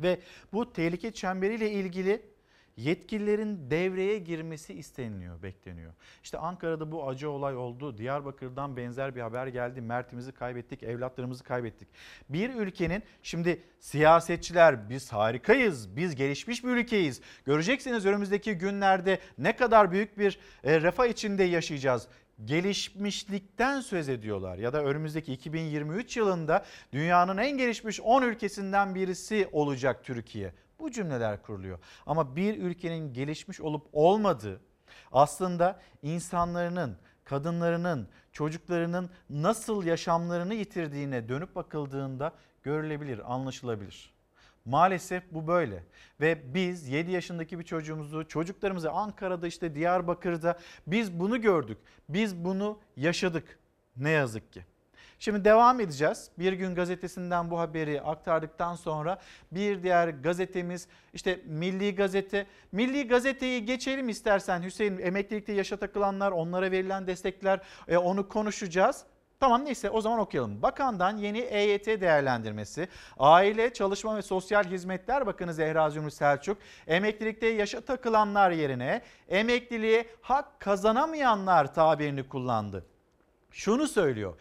ve 0.00 0.20
bu 0.52 0.72
tehlike 0.72 1.10
çemberiyle 1.10 1.70
ilgili 1.70 2.33
yetkililerin 2.76 3.70
devreye 3.70 4.18
girmesi 4.18 4.74
isteniliyor, 4.74 5.42
bekleniyor. 5.42 5.92
İşte 6.22 6.38
Ankara'da 6.38 6.92
bu 6.92 7.08
acı 7.08 7.30
olay 7.30 7.56
oldu. 7.56 7.98
Diyarbakır'dan 7.98 8.76
benzer 8.76 9.16
bir 9.16 9.20
haber 9.20 9.46
geldi. 9.46 9.80
Mert'imizi 9.80 10.32
kaybettik, 10.32 10.82
evlatlarımızı 10.82 11.44
kaybettik. 11.44 11.88
Bir 12.28 12.54
ülkenin 12.54 13.02
şimdi 13.22 13.62
siyasetçiler 13.80 14.90
biz 14.90 15.12
harikayız, 15.12 15.96
biz 15.96 16.14
gelişmiş 16.14 16.64
bir 16.64 16.68
ülkeyiz. 16.68 17.20
Göreceksiniz 17.44 18.06
önümüzdeki 18.06 18.54
günlerde 18.54 19.18
ne 19.38 19.56
kadar 19.56 19.92
büyük 19.92 20.18
bir 20.18 20.38
e, 20.64 20.80
refah 20.80 21.06
içinde 21.06 21.44
yaşayacağız 21.44 22.08
gelişmişlikten 22.44 23.80
söz 23.80 24.08
ediyorlar 24.08 24.58
ya 24.58 24.72
da 24.72 24.84
önümüzdeki 24.84 25.32
2023 25.32 26.16
yılında 26.16 26.64
dünyanın 26.92 27.36
en 27.36 27.58
gelişmiş 27.58 28.00
10 28.00 28.22
ülkesinden 28.22 28.94
birisi 28.94 29.48
olacak 29.52 30.04
Türkiye. 30.04 30.52
Bu 30.78 30.90
cümleler 30.90 31.42
kuruluyor. 31.42 31.78
Ama 32.06 32.36
bir 32.36 32.58
ülkenin 32.58 33.12
gelişmiş 33.12 33.60
olup 33.60 33.86
olmadığı 33.92 34.60
aslında 35.12 35.80
insanların, 36.02 36.96
kadınlarının, 37.24 38.08
çocuklarının 38.32 39.10
nasıl 39.30 39.84
yaşamlarını 39.84 40.54
yitirdiğine 40.54 41.28
dönüp 41.28 41.54
bakıldığında 41.54 42.32
görülebilir, 42.62 43.32
anlaşılabilir. 43.32 44.14
Maalesef 44.64 45.32
bu 45.32 45.46
böyle 45.46 45.84
ve 46.20 46.54
biz 46.54 46.88
7 46.88 47.10
yaşındaki 47.10 47.58
bir 47.58 47.64
çocuğumuzu, 47.64 48.28
çocuklarımızı 48.28 48.90
Ankara'da 48.90 49.46
işte 49.46 49.74
Diyarbakır'da 49.74 50.58
biz 50.86 51.20
bunu 51.20 51.40
gördük. 51.40 51.78
Biz 52.08 52.44
bunu 52.44 52.78
yaşadık 52.96 53.58
ne 53.96 54.10
yazık 54.10 54.52
ki. 54.52 54.64
Şimdi 55.24 55.44
devam 55.44 55.80
edeceğiz. 55.80 56.30
Bir 56.38 56.52
gün 56.52 56.74
gazetesinden 56.74 57.50
bu 57.50 57.58
haberi 57.58 58.02
aktardıktan 58.02 58.74
sonra 58.74 59.18
bir 59.52 59.82
diğer 59.82 60.08
gazetemiz 60.08 60.88
işte 61.14 61.40
Milli 61.46 61.94
Gazete. 61.94 62.46
Milli 62.72 63.08
Gazete'yi 63.08 63.64
geçelim 63.64 64.08
istersen 64.08 64.62
Hüseyin 64.62 64.98
emeklilikte 64.98 65.52
yaşa 65.52 65.76
takılanlar 65.76 66.32
onlara 66.32 66.70
verilen 66.70 67.06
destekler 67.06 67.60
e, 67.88 67.96
onu 67.96 68.28
konuşacağız. 68.28 69.04
Tamam 69.40 69.64
neyse 69.64 69.90
o 69.90 70.00
zaman 70.00 70.18
okuyalım. 70.18 70.62
Bakandan 70.62 71.16
yeni 71.16 71.38
EYT 71.38 71.86
değerlendirmesi. 71.86 72.88
Aile, 73.18 73.72
Çalışma 73.72 74.16
ve 74.16 74.22
Sosyal 74.22 74.64
Hizmetler 74.64 75.26
Bakanı 75.26 75.54
Zehra 75.54 75.90
Zümrüt 75.90 76.14
Selçuk 76.14 76.58
emeklilikte 76.86 77.46
yaşa 77.46 77.80
takılanlar 77.80 78.50
yerine 78.50 79.02
emekliliğe 79.28 80.06
hak 80.22 80.60
kazanamayanlar 80.60 81.74
tabirini 81.74 82.28
kullandı. 82.28 82.84
Şunu 83.50 83.88
söylüyor. 83.88 84.34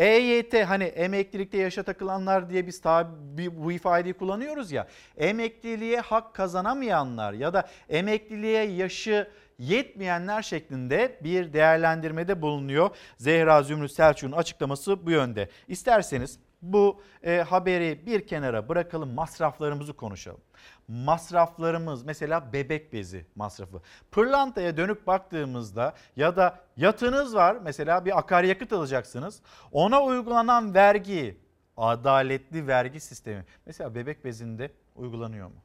EYT 0.00 0.54
hani 0.54 0.84
emeklilikte 0.84 1.58
yaşa 1.58 1.82
takılanlar 1.82 2.50
diye 2.50 2.66
biz 2.66 2.80
tabi 2.80 3.64
bu 3.64 3.72
ifadeyi 3.72 4.14
kullanıyoruz 4.14 4.72
ya. 4.72 4.86
Emekliliğe 5.16 6.00
hak 6.00 6.34
kazanamayanlar 6.34 7.32
ya 7.32 7.54
da 7.54 7.68
emekliliğe 7.88 8.64
yaşı 8.64 9.28
yetmeyenler 9.58 10.42
şeklinde 10.42 11.18
bir 11.24 11.52
değerlendirmede 11.52 12.42
bulunuyor. 12.42 12.90
Zehra 13.16 13.62
Zümrüt 13.62 13.92
Selçuk'un 13.92 14.32
açıklaması 14.32 15.06
bu 15.06 15.10
yönde. 15.10 15.48
İsterseniz 15.68 16.38
bu 16.62 17.02
e, 17.22 17.38
haberi 17.40 18.06
bir 18.06 18.26
kenara 18.26 18.68
bırakalım 18.68 19.14
masraflarımızı 19.14 19.92
konuşalım. 19.92 20.40
Masraflarımız 20.88 22.02
mesela 22.02 22.52
bebek 22.52 22.92
bezi 22.92 23.26
masrafı. 23.34 23.82
Pırlantaya 24.10 24.76
dönüp 24.76 25.06
baktığımızda 25.06 25.94
ya 26.16 26.36
da 26.36 26.60
yatınız 26.76 27.34
var 27.34 27.56
mesela 27.62 28.04
bir 28.04 28.18
akaryakıt 28.18 28.72
alacaksınız. 28.72 29.40
Ona 29.72 30.02
uygulanan 30.02 30.74
vergi 30.74 31.40
adaletli 31.76 32.66
vergi 32.66 33.00
sistemi 33.00 33.44
mesela 33.66 33.94
bebek 33.94 34.24
bezinde 34.24 34.72
uygulanıyor 34.96 35.46
mu? 35.48 35.62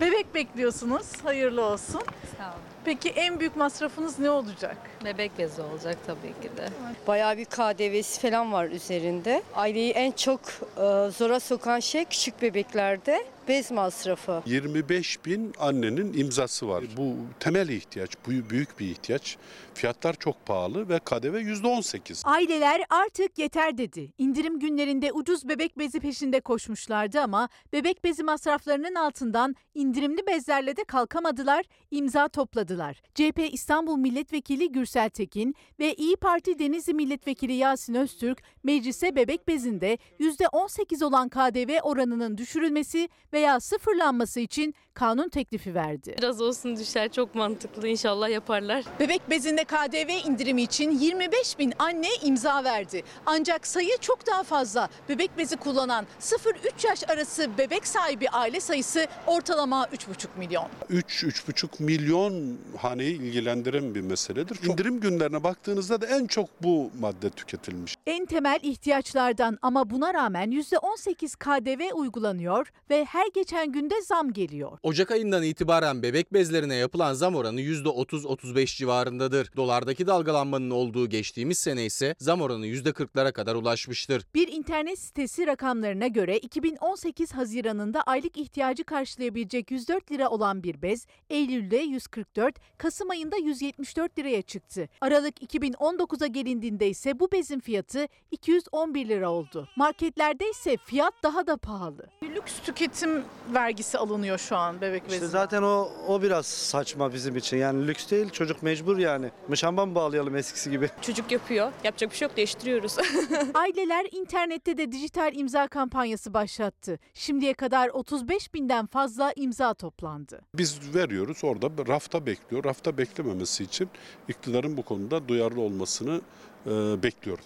Bebek 0.00 0.34
bekliyorsunuz. 0.34 1.24
Hayırlı 1.24 1.64
olsun. 1.64 2.02
Sağ 2.38 2.48
olun. 2.48 2.75
Peki 2.86 3.08
en 3.08 3.40
büyük 3.40 3.56
masrafınız 3.56 4.18
ne 4.18 4.30
olacak? 4.30 4.76
Bebek 5.04 5.38
bezi 5.38 5.62
olacak 5.62 5.96
tabii 6.06 6.42
ki 6.42 6.56
de. 6.56 6.68
Bayağı 7.06 7.36
bir 7.36 7.44
KDV'si 7.44 8.20
falan 8.20 8.52
var 8.52 8.66
üzerinde. 8.66 9.42
Aileyi 9.54 9.92
en 9.92 10.12
çok 10.12 10.40
e, 10.40 11.10
zora 11.10 11.40
sokan 11.40 11.80
şey 11.80 12.04
küçük 12.04 12.42
bebeklerde 12.42 13.24
bez 13.48 13.70
masrafı. 13.70 14.42
25 14.46 15.24
bin 15.24 15.52
annenin 15.58 16.12
imzası 16.12 16.68
var. 16.68 16.84
Bu 16.96 17.14
temel 17.40 17.68
ihtiyaç, 17.68 18.10
bu 18.26 18.50
büyük 18.50 18.80
bir 18.80 18.86
ihtiyaç. 18.86 19.36
Fiyatlar 19.74 20.14
çok 20.14 20.46
pahalı 20.46 20.88
ve 20.88 20.98
KDV 20.98 21.36
%18. 21.36 22.22
Aileler 22.24 22.82
artık 22.90 23.38
yeter 23.38 23.78
dedi. 23.78 24.12
İndirim 24.18 24.60
günlerinde 24.60 25.12
ucuz 25.12 25.48
bebek 25.48 25.78
bezi 25.78 26.00
peşinde 26.00 26.40
koşmuşlardı 26.40 27.20
ama 27.20 27.48
bebek 27.72 28.04
bezi 28.04 28.22
masraflarının 28.22 28.94
altından 28.94 29.56
indirimli 29.74 30.26
bezlerle 30.26 30.76
de 30.76 30.84
kalkamadılar, 30.84 31.64
imza 31.90 32.28
topladılar. 32.28 33.02
CHP 33.14 33.40
İstanbul 33.52 33.96
Milletvekili 33.96 34.72
Gürsel 34.72 35.08
Tekin 35.10 35.54
ve 35.78 35.94
İyi 35.94 36.16
Parti 36.16 36.58
Denizli 36.58 36.94
Milletvekili 36.94 37.52
Yasin 37.52 37.94
Öztürk 37.94 38.42
meclise 38.62 39.16
bebek 39.16 39.48
bezinde 39.48 39.98
%18 40.20 41.04
olan 41.04 41.28
KDV 41.28 41.80
oranının 41.82 42.38
düşürülmesi 42.38 43.08
veya 43.36 43.60
sıfırlanması 43.60 44.40
için 44.40 44.74
kanun 44.96 45.28
teklifi 45.28 45.74
verdi. 45.74 46.14
Biraz 46.18 46.40
olsun 46.40 46.76
düşer 46.76 47.12
çok 47.12 47.34
mantıklı 47.34 47.88
inşallah 47.88 48.28
yaparlar. 48.30 48.84
Bebek 49.00 49.30
bezinde 49.30 49.64
KDV 49.64 50.28
indirimi 50.28 50.62
için 50.62 50.90
25 50.90 51.58
bin 51.58 51.72
anne 51.78 52.08
imza 52.22 52.64
verdi. 52.64 53.02
Ancak 53.26 53.66
sayı 53.66 53.98
çok 54.00 54.26
daha 54.26 54.42
fazla. 54.42 54.88
Bebek 55.08 55.38
bezi 55.38 55.56
kullanan 55.56 56.06
0-3 56.20 56.86
yaş 56.86 57.10
arası 57.10 57.58
bebek 57.58 57.86
sahibi 57.86 58.28
aile 58.28 58.60
sayısı 58.60 59.06
ortalama 59.26 59.84
3,5 59.84 60.26
milyon. 60.38 60.66
3-3,5 60.90 61.82
milyon 61.82 62.58
haneyi 62.78 63.16
ilgilendiren 63.20 63.94
bir 63.94 64.00
meseledir. 64.00 64.58
İndirim 64.68 65.00
günlerine 65.00 65.44
baktığınızda 65.44 66.00
da 66.00 66.06
en 66.06 66.26
çok 66.26 66.62
bu 66.62 66.90
madde 67.00 67.30
tüketilmiş. 67.30 67.96
En 68.06 68.26
temel 68.26 68.58
ihtiyaçlardan 68.62 69.58
ama 69.62 69.90
buna 69.90 70.14
rağmen 70.14 70.50
%18 70.50 71.36
KDV 71.38 71.94
uygulanıyor 71.94 72.72
ve 72.90 73.04
her 73.04 73.26
geçen 73.34 73.72
günde 73.72 74.02
zam 74.02 74.32
geliyor. 74.32 74.78
Ocak 74.86 75.10
ayından 75.10 75.42
itibaren 75.42 76.02
bebek 76.02 76.32
bezlerine 76.32 76.74
yapılan 76.74 77.14
zam 77.14 77.34
oranı 77.34 77.60
%30-35 77.60 78.76
civarındadır. 78.76 79.50
Dolardaki 79.56 80.06
dalgalanmanın 80.06 80.70
olduğu 80.70 81.08
geçtiğimiz 81.08 81.58
sene 81.58 81.84
ise 81.84 82.14
zam 82.18 82.40
oranı 82.40 82.66
%40'lara 82.66 83.32
kadar 83.32 83.54
ulaşmıştır. 83.54 84.26
Bir 84.34 84.48
internet 84.48 84.98
sitesi 84.98 85.46
rakamlarına 85.46 86.06
göre 86.06 86.38
2018 86.38 87.32
Haziran'ında 87.32 88.02
aylık 88.02 88.36
ihtiyacı 88.36 88.84
karşılayabilecek 88.84 89.70
104 89.70 90.12
lira 90.12 90.28
olan 90.28 90.62
bir 90.62 90.82
bez 90.82 91.06
Eylül'de 91.30 91.76
144, 91.76 92.54
Kasım 92.78 93.10
ayında 93.10 93.36
174 93.36 94.18
liraya 94.18 94.42
çıktı. 94.42 94.88
Aralık 95.00 95.54
2019'a 95.54 96.26
gelindiğinde 96.26 96.88
ise 96.88 97.20
bu 97.20 97.32
bezin 97.32 97.60
fiyatı 97.60 98.08
211 98.30 99.08
lira 99.08 99.30
oldu. 99.30 99.68
Marketlerde 99.76 100.50
ise 100.50 100.76
fiyat 100.84 101.14
daha 101.22 101.46
da 101.46 101.56
pahalı. 101.56 102.06
Lüks 102.22 102.60
tüketim 102.64 103.24
vergisi 103.54 103.98
alınıyor 103.98 104.38
şu 104.38 104.56
an 104.56 104.75
bebek 104.80 105.02
İşte 105.02 105.12
bezine. 105.12 105.28
zaten 105.28 105.62
o 105.62 105.88
o 106.08 106.22
biraz 106.22 106.46
saçma 106.46 107.12
bizim 107.12 107.36
için. 107.36 107.56
Yani 107.56 107.86
lüks 107.86 108.10
değil, 108.10 108.30
çocuk 108.30 108.62
mecbur 108.62 108.98
yani. 108.98 109.30
Mışamba 109.48 109.86
mı 109.86 109.94
bağlayalım 109.94 110.36
eskisi 110.36 110.70
gibi? 110.70 110.90
Çocuk 111.02 111.32
yapıyor. 111.32 111.72
Yapacak 111.84 112.10
bir 112.10 112.16
şey 112.16 112.28
yok 112.28 112.36
değiştiriyoruz. 112.36 112.96
Aileler 113.54 114.06
internette 114.12 114.78
de 114.78 114.92
dijital 114.92 115.34
imza 115.34 115.68
kampanyası 115.68 116.34
başlattı. 116.34 116.98
Şimdiye 117.14 117.54
kadar 117.54 117.88
35 117.88 118.54
binden 118.54 118.86
fazla 118.86 119.32
imza 119.36 119.74
toplandı. 119.74 120.40
Biz 120.54 120.94
veriyoruz 120.94 121.44
orada 121.44 121.86
rafta 121.88 122.26
bekliyor. 122.26 122.64
Rafta 122.64 122.98
beklememesi 122.98 123.64
için 123.64 123.88
iktidarın 124.28 124.76
bu 124.76 124.82
konuda 124.82 125.28
duyarlı 125.28 125.60
olmasını 125.60 126.20
e, 126.66 126.70
bekliyorum. 127.02 127.44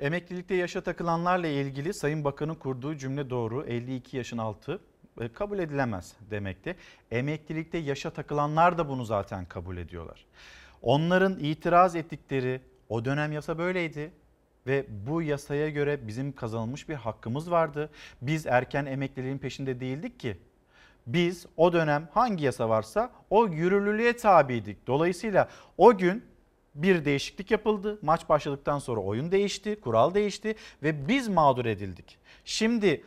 Emeklilikte 0.00 0.54
yaşa 0.54 0.80
takılanlarla 0.80 1.46
ilgili 1.46 1.94
Sayın 1.94 2.24
Bakan'ın 2.24 2.54
kurduğu 2.54 2.96
cümle 2.96 3.30
doğru 3.30 3.64
52 3.64 4.16
yaşın 4.16 4.38
altı 4.38 4.80
kabul 5.34 5.58
edilemez 5.58 6.16
demekti. 6.30 6.76
Emeklilikte 7.10 7.78
yaşa 7.78 8.10
takılanlar 8.10 8.78
da 8.78 8.88
bunu 8.88 9.04
zaten 9.04 9.44
kabul 9.44 9.76
ediyorlar. 9.76 10.26
Onların 10.82 11.38
itiraz 11.38 11.96
ettikleri 11.96 12.60
o 12.88 13.04
dönem 13.04 13.32
yasa 13.32 13.58
böyleydi 13.58 14.12
ve 14.66 14.86
bu 15.06 15.22
yasaya 15.22 15.68
göre 15.68 16.06
bizim 16.06 16.32
kazanılmış 16.32 16.88
bir 16.88 16.94
hakkımız 16.94 17.50
vardı. 17.50 17.90
Biz 18.22 18.46
erken 18.46 18.86
emekliliğin 18.86 19.38
peşinde 19.38 19.80
değildik 19.80 20.20
ki. 20.20 20.36
Biz 21.06 21.46
o 21.56 21.72
dönem 21.72 22.08
hangi 22.12 22.44
yasa 22.44 22.68
varsa 22.68 23.10
o 23.30 23.46
yürürlülüğe 23.46 24.16
tabiydik. 24.16 24.86
Dolayısıyla 24.86 25.48
o 25.78 25.98
gün 25.98 26.24
bir 26.74 27.04
değişiklik 27.04 27.50
yapıldı. 27.50 27.98
Maç 28.02 28.28
başladıktan 28.28 28.78
sonra 28.78 29.00
oyun 29.00 29.32
değişti, 29.32 29.80
kural 29.80 30.14
değişti 30.14 30.54
ve 30.82 31.08
biz 31.08 31.28
mağdur 31.28 31.64
edildik. 31.64 32.18
Şimdi 32.44 33.04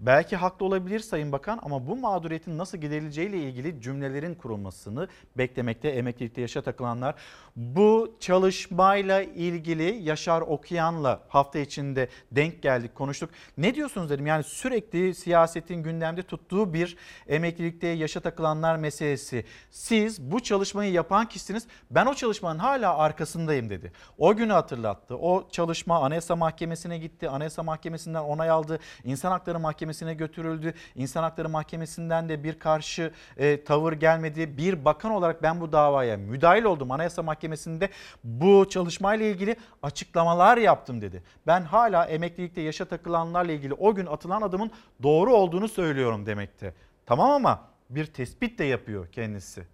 Belki 0.00 0.36
haklı 0.36 0.66
olabilir 0.66 1.00
Sayın 1.00 1.32
Bakan 1.32 1.58
ama 1.62 1.86
bu 1.86 1.96
mağduriyetin 1.96 2.58
nasıl 2.58 2.78
giderileceğiyle 2.78 3.38
ilgili 3.38 3.80
cümlelerin 3.80 4.34
kurulmasını 4.34 5.08
beklemekte 5.36 5.88
emeklilikte 5.88 6.40
yaşa 6.40 6.62
takılanlar. 6.62 7.14
Bu 7.56 8.16
çalışmayla 8.20 9.22
ilgili 9.22 10.02
Yaşar 10.02 10.40
Okuyan'la 10.40 11.20
hafta 11.28 11.58
içinde 11.58 12.08
denk 12.32 12.62
geldik 12.62 12.94
konuştuk. 12.94 13.30
Ne 13.56 13.74
diyorsunuz 13.74 14.10
dedim 14.10 14.26
yani 14.26 14.42
sürekli 14.44 15.14
siyasetin 15.14 15.82
gündemde 15.82 16.22
tuttuğu 16.22 16.74
bir 16.74 16.96
emeklilikte 17.28 17.86
yaşa 17.86 18.20
takılanlar 18.20 18.76
meselesi. 18.76 19.44
Siz 19.70 20.22
bu 20.32 20.42
çalışmayı 20.42 20.92
yapan 20.92 21.28
kişisiniz 21.28 21.66
ben 21.90 22.06
o 22.06 22.14
çalışmanın 22.14 22.58
hala 22.58 22.96
arkasındayım 22.98 23.70
dedi. 23.70 23.92
O 24.18 24.36
günü 24.36 24.52
hatırlattı. 24.52 25.16
O 25.16 25.48
çalışma 25.50 26.00
Anayasa 26.00 26.36
Mahkemesi'ne 26.36 26.98
gitti. 26.98 27.28
Anayasa 27.28 27.62
Mahkemesi'nden 27.62 28.22
onay 28.22 28.50
aldı. 28.50 28.78
İnsan 29.04 29.30
Hakları 29.30 29.60
Mahkemesi'ne 29.88 30.14
götürüldü. 30.14 30.74
İnsan 30.94 31.22
Hakları 31.22 31.48
Mahkemesi'nden 31.48 32.28
de 32.28 32.44
bir 32.44 32.58
karşı 32.58 33.12
e, 33.36 33.64
tavır 33.64 33.92
gelmedi. 33.92 34.56
Bir 34.56 34.84
bakan 34.84 35.10
olarak 35.10 35.42
ben 35.42 35.60
bu 35.60 35.72
davaya 35.72 36.16
müdahil 36.16 36.64
oldum. 36.64 36.90
Anayasa 36.90 37.22
Mahkemesi'nde 37.22 37.88
bu 38.24 38.68
çalışmayla 38.68 39.26
ilgili 39.26 39.56
açıklamalar 39.82 40.56
yaptım 40.56 41.00
dedi. 41.00 41.22
Ben 41.46 41.62
hala 41.62 42.04
emeklilikte 42.04 42.60
yaşa 42.60 42.84
takılanlarla 42.84 43.52
ilgili 43.52 43.74
o 43.74 43.94
gün 43.94 44.06
atılan 44.06 44.42
adımın 44.42 44.70
doğru 45.02 45.34
olduğunu 45.34 45.68
söylüyorum 45.68 46.26
demekte. 46.26 46.74
Tamam 47.06 47.30
ama 47.30 47.64
bir 47.90 48.06
tespit 48.06 48.58
de 48.58 48.64
yapıyor 48.64 49.12
kendisi. 49.12 49.66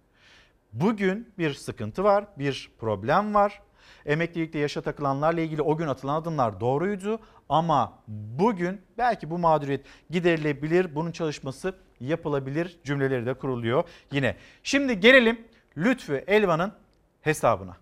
Bugün 0.73 1.33
bir 1.37 1.53
sıkıntı 1.53 2.03
var, 2.03 2.25
bir 2.37 2.71
problem 2.79 3.33
var. 3.33 3.61
Emeklilikte 4.05 4.59
yaşa 4.59 4.81
takılanlarla 4.81 5.41
ilgili 5.41 5.61
o 5.61 5.77
gün 5.77 5.87
atılan 5.87 6.21
adımlar 6.21 6.59
doğruydu 6.59 7.19
ama 7.49 7.93
bugün 8.07 8.81
belki 8.97 9.29
bu 9.29 9.37
mağduriyet 9.37 9.85
giderilebilir, 10.09 10.95
bunun 10.95 11.11
çalışması 11.11 11.75
yapılabilir 11.99 12.79
cümleleri 12.83 13.25
de 13.25 13.33
kuruluyor 13.33 13.83
yine. 14.11 14.35
Şimdi 14.63 14.99
gelelim 14.99 15.41
Lütfü 15.77 16.23
Elvan'ın 16.27 16.73
hesabına. 17.21 17.77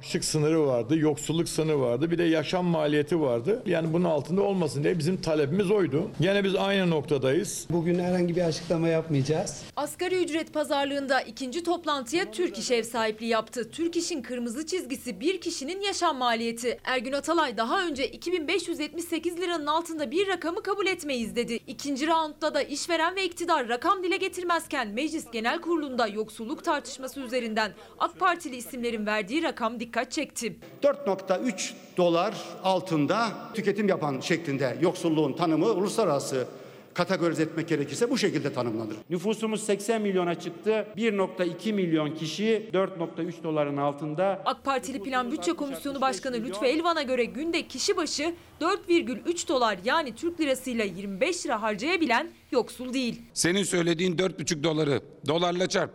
Açlık 0.00 0.24
sınırı 0.24 0.66
vardı, 0.66 0.98
yoksulluk 0.98 1.48
sınırı 1.48 1.80
vardı, 1.80 2.10
bir 2.10 2.18
de 2.18 2.22
yaşam 2.24 2.66
maliyeti 2.66 3.20
vardı. 3.20 3.62
Yani 3.66 3.92
bunun 3.92 4.04
altında 4.04 4.42
olmasın 4.42 4.84
diye 4.84 4.98
bizim 4.98 5.16
talebimiz 5.16 5.70
oydu. 5.70 6.10
Gene 6.20 6.44
biz 6.44 6.54
aynı 6.54 6.90
noktadayız. 6.90 7.66
Bugün 7.70 7.98
herhangi 7.98 8.36
bir 8.36 8.42
açıklama 8.42 8.88
yapmayacağız. 8.88 9.62
Asgari 9.76 10.24
ücret 10.24 10.54
pazarlığında 10.54 11.20
ikinci 11.20 11.62
toplantıya 11.62 12.30
Türk 12.30 12.58
İş 12.58 12.70
ev 12.70 12.82
sahipliği 12.82 13.28
yaptı. 13.28 13.70
Türk 13.70 13.96
İş'in 13.96 14.22
kırmızı 14.22 14.66
çizgisi 14.66 15.20
bir 15.20 15.40
kişinin 15.40 15.80
yaşam 15.80 16.16
maliyeti. 16.16 16.78
Ergün 16.84 17.12
Atalay 17.12 17.56
daha 17.56 17.86
önce 17.86 18.08
2578 18.08 19.38
liranın 19.38 19.66
altında 19.66 20.10
bir 20.10 20.28
rakamı 20.28 20.62
kabul 20.62 20.86
etmeyiz 20.86 21.36
dedi. 21.36 21.60
İkinci 21.66 22.06
raundda 22.06 22.54
da 22.54 22.62
işveren 22.62 23.16
ve 23.16 23.24
iktidar 23.24 23.68
rakam 23.68 24.02
dile 24.02 24.16
getirmezken 24.16 24.88
Meclis 24.88 25.30
Genel 25.32 25.60
Kurulu'nda 25.60 26.06
yoksulluk 26.06 26.64
tartışması 26.64 27.20
üzerinden 27.20 27.72
AK 27.98 28.18
Partili 28.18 28.56
isimlerin 28.56 29.06
verdiği 29.06 29.42
rakam 29.42 29.80
dikkat 29.80 29.89
çekti. 30.10 30.56
4.3 30.82 31.72
dolar 31.96 32.34
altında 32.64 33.28
tüketim 33.54 33.88
yapan 33.88 34.20
şeklinde 34.20 34.76
yoksulluğun 34.80 35.32
tanımı 35.32 35.66
uluslararası 35.66 36.46
kategorize 36.94 37.42
etmek 37.42 37.68
gerekirse 37.68 38.10
bu 38.10 38.18
şekilde 38.18 38.52
tanımlanır. 38.52 38.96
Nüfusumuz 39.10 39.62
80 39.62 40.02
milyona 40.02 40.34
çıktı. 40.34 40.86
1.2 40.96 41.72
milyon 41.72 42.14
kişi 42.14 42.70
4.3 42.72 43.42
doların 43.42 43.76
altında. 43.76 44.42
AK 44.44 44.64
Partili 44.64 45.02
Plan 45.02 45.32
Bütçe 45.32 45.52
Komisyonu 45.52 46.00
Başkanı 46.00 46.36
Lütfü 46.36 46.66
Elvan'a 46.66 47.02
göre 47.02 47.24
günde 47.24 47.68
kişi 47.68 47.96
başı 47.96 48.34
4,3 48.60 49.48
dolar 49.48 49.78
yani 49.84 50.14
Türk 50.14 50.40
lirasıyla 50.40 50.84
25 50.84 51.46
lira 51.46 51.62
harcayabilen 51.62 52.30
yoksul 52.52 52.92
değil. 52.92 53.22
Senin 53.34 53.62
söylediğin 53.62 54.16
4,5 54.16 54.62
doları 54.62 55.02
dolarla 55.28 55.68
çarp, 55.68 55.90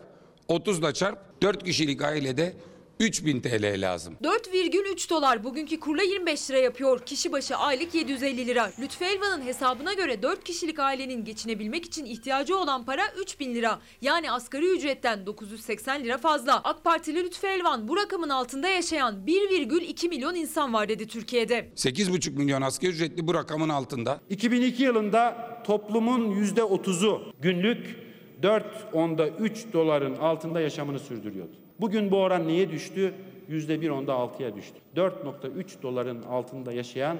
30'la 0.50 0.94
çarp, 0.94 1.42
4 1.42 1.64
kişilik 1.64 2.02
ailede 2.02 2.54
3000 3.00 3.42
TL 3.42 3.82
lazım. 3.82 4.18
4,3 4.24 5.10
dolar 5.10 5.44
bugünkü 5.44 5.80
kurla 5.80 6.04
25 6.04 6.50
lira 6.50 6.58
yapıyor. 6.58 7.00
Kişi 7.00 7.32
başı 7.32 7.56
aylık 7.56 7.96
750 7.96 8.48
lira. 8.48 8.72
Lütfü 8.80 9.06
Elvan'ın 9.06 9.42
hesabına 9.42 9.94
göre 9.94 10.22
4 10.22 10.44
kişilik 10.44 10.80
ailenin 10.80 11.26
geçinebilmek 11.26 11.86
için 11.86 12.06
ihtiyacı 12.06 12.58
olan 12.58 12.86
para 12.86 13.02
3000 13.22 13.56
lira. 13.56 13.80
Yani 14.02 14.32
asgari 14.32 14.66
ücretten 14.78 15.26
980 15.26 16.04
lira 16.04 16.18
fazla. 16.18 16.62
AK 16.64 16.84
Partili 16.84 17.24
Lütfü 17.24 17.48
Elvan 17.48 17.88
bu 17.88 17.98
rakamın 17.98 18.30
altında 18.30 18.68
yaşayan 18.68 19.16
1,2 19.28 20.10
milyon 20.10 20.36
insan 20.36 20.74
var 20.74 20.90
dedi 20.90 21.08
Türkiye'de. 21.08 21.70
8,5 21.76 22.30
milyon 22.38 22.62
asgari 22.62 22.92
ücretli 22.92 23.28
bu 23.28 23.34
rakamın 23.34 23.70
altında. 23.70 24.20
2002 24.30 24.84
yılında 24.84 25.48
toplumun 25.66 26.44
%30'u 26.44 27.22
günlük 27.42 27.96
4.3 28.44 29.74
doların 29.74 30.16
altında 30.16 30.62
yaşamını 30.62 31.00
sürdürüyordu. 31.00 31.65
Bugün 31.80 32.12
bu 32.12 32.18
oran 32.18 32.48
neye 32.48 32.72
düştü? 32.72 33.14
%1.6'ya 33.50 34.56
düştü. 34.56 34.76
4.3 34.96 35.82
doların 35.82 36.24
altında 36.24 36.74
yaşayan 36.74 37.18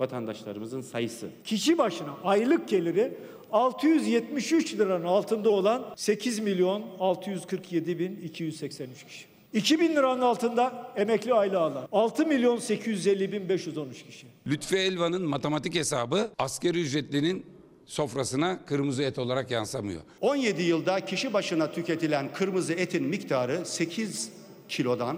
vatandaşlarımızın 0.00 0.80
sayısı. 0.80 1.28
Kişi 1.44 1.78
başına 1.78 2.16
aylık 2.24 2.68
geliri 2.68 3.18
673 3.52 4.74
liranın 4.74 5.04
altında 5.04 5.50
olan 5.50 5.84
8 5.96 6.38
milyon 6.38 6.84
647 7.00 7.98
bin 7.98 8.16
283 8.16 9.04
kişi. 9.04 9.24
2000 9.52 9.96
liranın 9.96 10.20
altında 10.20 10.92
emekli 10.96 11.34
aylığı 11.34 11.58
alan 11.58 11.88
6 11.92 12.26
milyon 12.26 12.56
850 12.56 13.32
bin 13.32 13.48
513 13.48 14.02
kişi. 14.02 14.26
Lütfi 14.46 14.76
Elvan'ın 14.76 15.22
matematik 15.22 15.74
hesabı 15.74 16.30
asgari 16.38 16.80
ücretlinin 16.80 17.46
sofrasına 17.90 18.58
kırmızı 18.66 19.02
et 19.02 19.18
olarak 19.18 19.50
yansımıyor. 19.50 20.00
17 20.20 20.62
yılda 20.62 21.04
kişi 21.04 21.32
başına 21.32 21.72
tüketilen 21.72 22.32
kırmızı 22.32 22.72
etin 22.72 23.04
miktarı 23.04 23.66
8 23.66 24.30
kilodan 24.68 25.16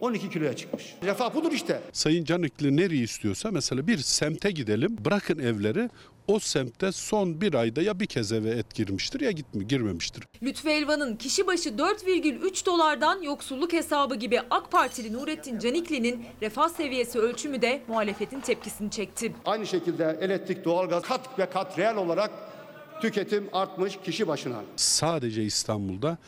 12 0.00 0.30
kiloya 0.30 0.56
çıkmış. 0.56 0.94
Refah 1.02 1.34
budur 1.34 1.52
işte. 1.52 1.80
Sayın 1.92 2.24
Canikli 2.24 2.76
nereyi 2.76 3.02
istiyorsa 3.02 3.50
mesela 3.50 3.86
bir 3.86 3.98
semte 3.98 4.50
gidelim 4.50 4.96
bırakın 5.04 5.38
evleri 5.38 5.90
o 6.28 6.38
semtte 6.38 6.92
son 6.92 7.40
bir 7.40 7.54
ayda 7.54 7.82
ya 7.82 8.00
bir 8.00 8.06
kez 8.06 8.32
eve 8.32 8.50
et 8.50 8.74
girmiştir 8.74 9.20
ya 9.20 9.30
gitmi, 9.30 9.66
girmemiştir. 9.68 10.24
Lütfü 10.42 10.70
Elvan'ın 10.70 11.16
kişi 11.16 11.46
başı 11.46 11.68
4,3 11.68 12.66
dolardan 12.66 13.22
yoksulluk 13.22 13.72
hesabı 13.72 14.14
gibi 14.16 14.40
AK 14.50 14.70
Partili 14.72 15.12
Nurettin 15.12 15.58
Canikli'nin 15.58 16.24
refah 16.42 16.68
seviyesi 16.68 17.18
ölçümü 17.18 17.62
de 17.62 17.82
muhalefetin 17.88 18.40
tepkisini 18.40 18.90
çekti. 18.90 19.32
Aynı 19.44 19.66
şekilde 19.66 20.18
elektrik, 20.20 20.64
doğalgaz 20.64 21.02
kat 21.02 21.38
ve 21.38 21.50
kat 21.50 21.78
reel 21.78 21.96
olarak 21.96 22.30
tüketim 23.02 23.48
artmış 23.52 23.98
kişi 24.04 24.28
başına. 24.28 24.60
Sadece 24.76 25.44
İstanbul'da 25.44 26.18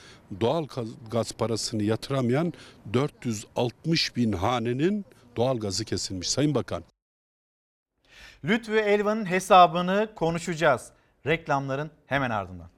doğal 0.41 0.67
gaz- 0.67 0.89
gaz 1.11 1.33
parasını 1.33 1.83
yatıramayan 1.83 2.53
460 2.93 4.17
bin 4.17 4.33
hanenin 4.33 5.05
doğal 5.37 5.59
gazı 5.59 5.85
kesilmiş 5.85 6.31
Sayın 6.31 6.55
Bakan. 6.55 6.85
Lütfü 8.45 8.77
Elvan'ın 8.77 9.31
hesabını 9.31 10.09
konuşacağız. 10.15 10.91
Reklamların 11.27 11.91
hemen 12.07 12.31
ardından. 12.31 12.69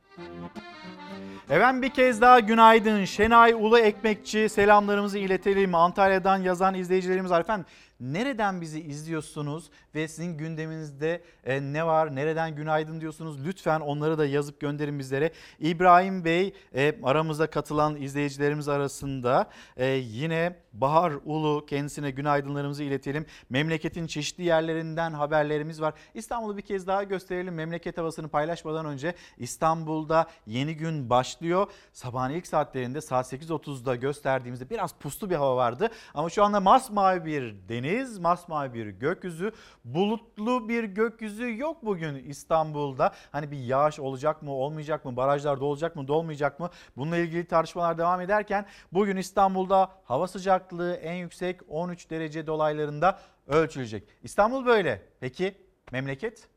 Efendim 1.50 1.82
bir 1.82 1.90
kez 1.90 2.20
daha 2.20 2.40
günaydın. 2.40 3.04
Şenay 3.04 3.52
Ulu 3.52 3.78
Ekmekçi 3.78 4.48
selamlarımızı 4.48 5.18
iletelim. 5.18 5.74
Antalya'dan 5.74 6.38
yazan 6.38 6.74
izleyicilerimiz 6.74 7.30
var. 7.30 7.40
Efendim 7.40 7.66
nereden 8.00 8.60
bizi 8.60 8.80
izliyorsunuz 8.80 9.70
ve 9.94 10.08
sizin 10.08 10.38
gündeminizde 10.38 11.22
e, 11.44 11.60
ne 11.62 11.86
var? 11.86 12.16
Nereden 12.16 12.56
günaydın 12.56 13.00
diyorsunuz? 13.00 13.46
Lütfen 13.46 13.80
onları 13.80 14.18
da 14.18 14.26
yazıp 14.26 14.60
gönderin 14.60 14.98
bizlere. 14.98 15.30
İbrahim 15.60 16.24
Bey 16.24 16.54
e, 16.74 16.94
aramıza 17.02 17.46
katılan 17.46 17.96
izleyicilerimiz 17.96 18.68
arasında 18.68 19.50
e, 19.76 19.86
yine 19.86 20.56
Bahar 20.80 21.12
Ulu 21.24 21.66
kendisine 21.66 22.10
günaydınlarımızı 22.10 22.82
iletelim. 22.82 23.26
Memleketin 23.50 24.06
çeşitli 24.06 24.44
yerlerinden 24.44 25.12
haberlerimiz 25.12 25.80
var. 25.80 25.94
İstanbul'u 26.14 26.56
bir 26.56 26.62
kez 26.62 26.86
daha 26.86 27.02
gösterelim. 27.02 27.54
Memleket 27.54 27.98
havasını 27.98 28.28
paylaşmadan 28.28 28.86
önce 28.86 29.14
İstanbul'da 29.38 30.26
yeni 30.46 30.76
gün 30.76 31.10
başlıyor. 31.10 31.70
Sabahın 31.92 32.30
ilk 32.30 32.46
saatlerinde 32.46 33.00
saat 33.00 33.32
8.30'da 33.32 33.96
gösterdiğimizde 33.96 34.70
biraz 34.70 34.92
puslu 34.92 35.30
bir 35.30 35.36
hava 35.36 35.56
vardı. 35.56 35.88
Ama 36.14 36.30
şu 36.30 36.44
anda 36.44 36.60
masmavi 36.60 37.24
bir 37.24 37.68
deniz, 37.68 38.18
masmavi 38.18 38.74
bir 38.74 38.86
gökyüzü, 38.86 39.52
bulutlu 39.84 40.68
bir 40.68 40.84
gökyüzü 40.84 41.58
yok 41.58 41.84
bugün 41.84 42.14
İstanbul'da. 42.14 43.12
Hani 43.32 43.50
bir 43.50 43.58
yağış 43.58 44.00
olacak 44.00 44.42
mı, 44.42 44.50
olmayacak 44.52 45.04
mı, 45.04 45.16
barajlar 45.16 45.60
dolacak 45.60 45.96
mı, 45.96 46.08
dolmayacak 46.08 46.60
mı? 46.60 46.70
Bununla 46.96 47.16
ilgili 47.16 47.46
tartışmalar 47.46 47.98
devam 47.98 48.20
ederken 48.20 48.66
bugün 48.92 49.16
İstanbul'da 49.16 49.90
hava 50.04 50.26
sıcaklığı 50.66 50.94
en 50.94 51.14
yüksek 51.14 51.60
13 51.68 52.10
derece 52.10 52.46
dolaylarında 52.46 53.18
ölçülecek. 53.46 54.08
İstanbul 54.22 54.66
böyle. 54.66 55.02
Peki 55.20 55.54
memleket? 55.92 56.48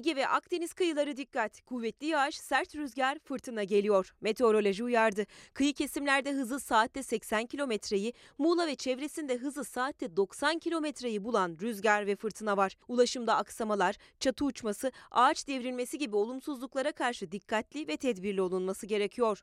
Ege 0.00 0.16
ve 0.16 0.28
Akdeniz 0.28 0.72
kıyıları 0.72 1.16
dikkat. 1.16 1.60
Kuvvetli 1.60 2.06
yağış, 2.06 2.40
sert 2.40 2.76
rüzgar, 2.76 3.18
fırtına 3.18 3.64
geliyor. 3.64 4.14
Meteoroloji 4.20 4.84
uyardı. 4.84 5.26
Kıyı 5.54 5.74
kesimlerde 5.74 6.32
hızı 6.32 6.60
saatte 6.60 7.02
80 7.02 7.46
kilometreyi, 7.46 8.12
Muğla 8.38 8.66
ve 8.66 8.74
çevresinde 8.74 9.36
hızı 9.36 9.64
saatte 9.64 10.16
90 10.16 10.58
kilometreyi 10.58 11.24
bulan 11.24 11.56
rüzgar 11.60 12.06
ve 12.06 12.16
fırtına 12.16 12.56
var. 12.56 12.76
Ulaşımda 12.88 13.36
aksamalar, 13.36 13.96
çatı 14.20 14.44
uçması, 14.44 14.92
ağaç 15.10 15.48
devrilmesi 15.48 15.98
gibi 15.98 16.16
olumsuzluklara 16.16 16.92
karşı 16.92 17.32
dikkatli 17.32 17.88
ve 17.88 17.96
tedbirli 17.96 18.42
olunması 18.42 18.86
gerekiyor. 18.86 19.42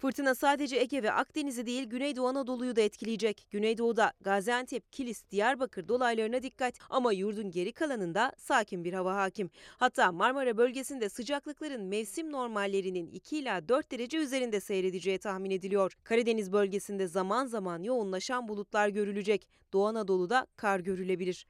Fırtına 0.00 0.34
sadece 0.34 0.76
Ege 0.76 1.02
ve 1.02 1.12
Akdeniz'i 1.12 1.66
değil 1.66 1.84
Güneydoğu 1.84 2.26
Anadolu'yu 2.28 2.76
da 2.76 2.80
etkileyecek. 2.80 3.46
Güneydoğu'da 3.50 4.12
Gaziantep, 4.20 4.92
Kilis, 4.92 5.30
Diyarbakır 5.30 5.88
dolaylarına 5.88 6.42
dikkat 6.42 6.74
ama 6.90 7.12
yurdun 7.12 7.50
geri 7.50 7.72
kalanında 7.72 8.32
sakin 8.38 8.84
bir 8.84 8.92
hava 8.92 9.16
hakim. 9.16 9.50
Hatta 9.76 10.12
Marmara 10.12 10.56
bölgesinde 10.56 11.08
sıcaklıkların 11.08 11.82
mevsim 11.82 12.32
normallerinin 12.32 13.06
2 13.06 13.38
ila 13.38 13.68
4 13.68 13.92
derece 13.92 14.18
üzerinde 14.18 14.60
seyredeceği 14.60 15.18
tahmin 15.18 15.50
ediliyor. 15.50 15.92
Karadeniz 16.04 16.52
bölgesinde 16.52 17.06
zaman 17.06 17.46
zaman 17.46 17.82
yoğunlaşan 17.82 18.48
bulutlar 18.48 18.88
görülecek. 18.88 19.48
Doğu 19.72 19.86
Anadolu'da 19.86 20.46
kar 20.56 20.80
görülebilir. 20.80 21.46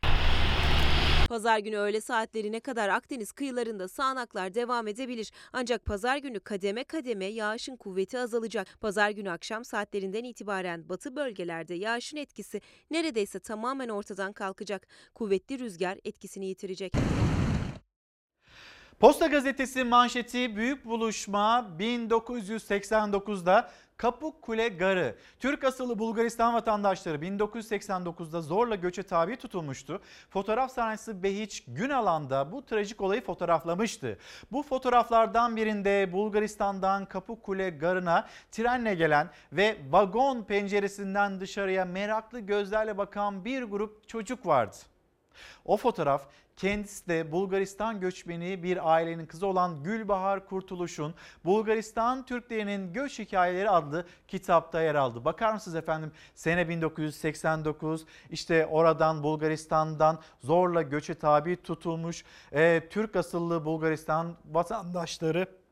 Pazar 1.29 1.59
günü 1.59 1.77
öğle 1.77 2.01
saatlerine 2.01 2.61
kadar 2.61 2.89
Akdeniz 2.89 3.33
kıyılarında 3.33 3.89
sağanaklar 3.89 4.55
devam 4.55 4.89
edebilir. 4.89 5.33
Ancak 5.53 5.85
pazar 5.85 6.17
günü 6.17 6.41
kademe 6.41 6.85
kademe 6.85 7.25
yağışın 7.25 7.77
kuvveti 7.77 8.19
azalacak. 8.19 8.67
Pazar 8.81 9.11
günü 9.11 9.31
akşam 9.31 9.65
saatlerinden 9.65 10.25
itibaren 10.25 10.89
batı 10.89 11.17
bölgelerde 11.17 11.75
yağışın 11.75 12.17
etkisi 12.17 12.61
neredeyse 12.91 13.39
tamamen 13.39 13.89
ortadan 13.89 14.33
kalkacak. 14.33 14.87
Kuvvetli 15.15 15.59
rüzgar 15.59 15.99
etkisini 16.05 16.47
yitirecek. 16.47 16.93
Posta 19.01 19.27
gazetesi 19.27 19.85
manşeti 19.85 20.57
büyük 20.57 20.85
buluşma 20.85 21.71
1989'da 21.79 23.71
Kapıkule 23.97 24.69
Garı. 24.69 25.17
Türk 25.41 25.65
asıllı 25.65 25.99
Bulgaristan 25.99 26.55
vatandaşları 26.55 27.17
1989'da 27.17 28.41
zorla 28.41 28.75
göçe 28.75 29.03
tabi 29.03 29.37
tutulmuştu. 29.37 30.01
Fotoğraf 30.31 30.73
sanatçısı 30.73 31.23
Behiç 31.23 31.65
Günalan 31.69 32.31
da 32.31 32.53
bu 32.53 32.67
trajik 32.67 33.01
olayı 33.01 33.25
fotoğraflamıştı. 33.25 34.19
Bu 34.53 34.63
fotoğraflardan 34.63 35.57
birinde 35.57 36.13
Bulgaristan'dan 36.13 37.05
Kapıkule 37.05 37.71
Garı'na 37.71 38.29
trenle 38.53 38.95
gelen 38.95 39.31
ve 39.53 39.77
vagon 39.91 40.43
penceresinden 40.43 41.41
dışarıya 41.41 41.85
meraklı 41.85 42.41
gözlerle 42.41 42.99
bakan 42.99 43.45
bir 43.45 43.63
grup 43.63 44.09
çocuk 44.09 44.47
vardı. 44.47 44.77
O 45.65 45.77
fotoğraf 45.77 46.27
kendisi 46.57 47.09
de 47.09 47.33
Bulgaristan 47.33 48.01
göçmeni 48.01 48.63
bir 48.63 48.95
ailenin 48.95 49.27
kızı 49.27 49.47
olan 49.47 49.83
Gülbahar 49.83 50.47
Kurtuluş'un 50.47 51.15
Bulgaristan 51.45 52.27
Türklerinin 52.27 52.93
Göç 52.93 53.19
Hikayeleri 53.19 53.71
adlı 53.71 54.07
kitapta 54.29 54.81
yer 54.81 54.95
aldı. 54.95 55.25
Bakar 55.25 55.53
mısınız 55.53 55.77
efendim 55.77 56.13
sene 56.35 56.69
1989 56.69 58.07
işte 58.31 58.67
oradan 58.67 59.23
Bulgaristan'dan 59.23 60.19
zorla 60.41 60.83
göçe 60.83 61.15
tabi 61.15 61.63
tutulmuş 61.63 62.25
e, 62.53 62.89
Türk 62.91 63.17
asıllı 63.17 63.65
Bulgaristan 63.65 64.37
vatandaşları 64.53 65.66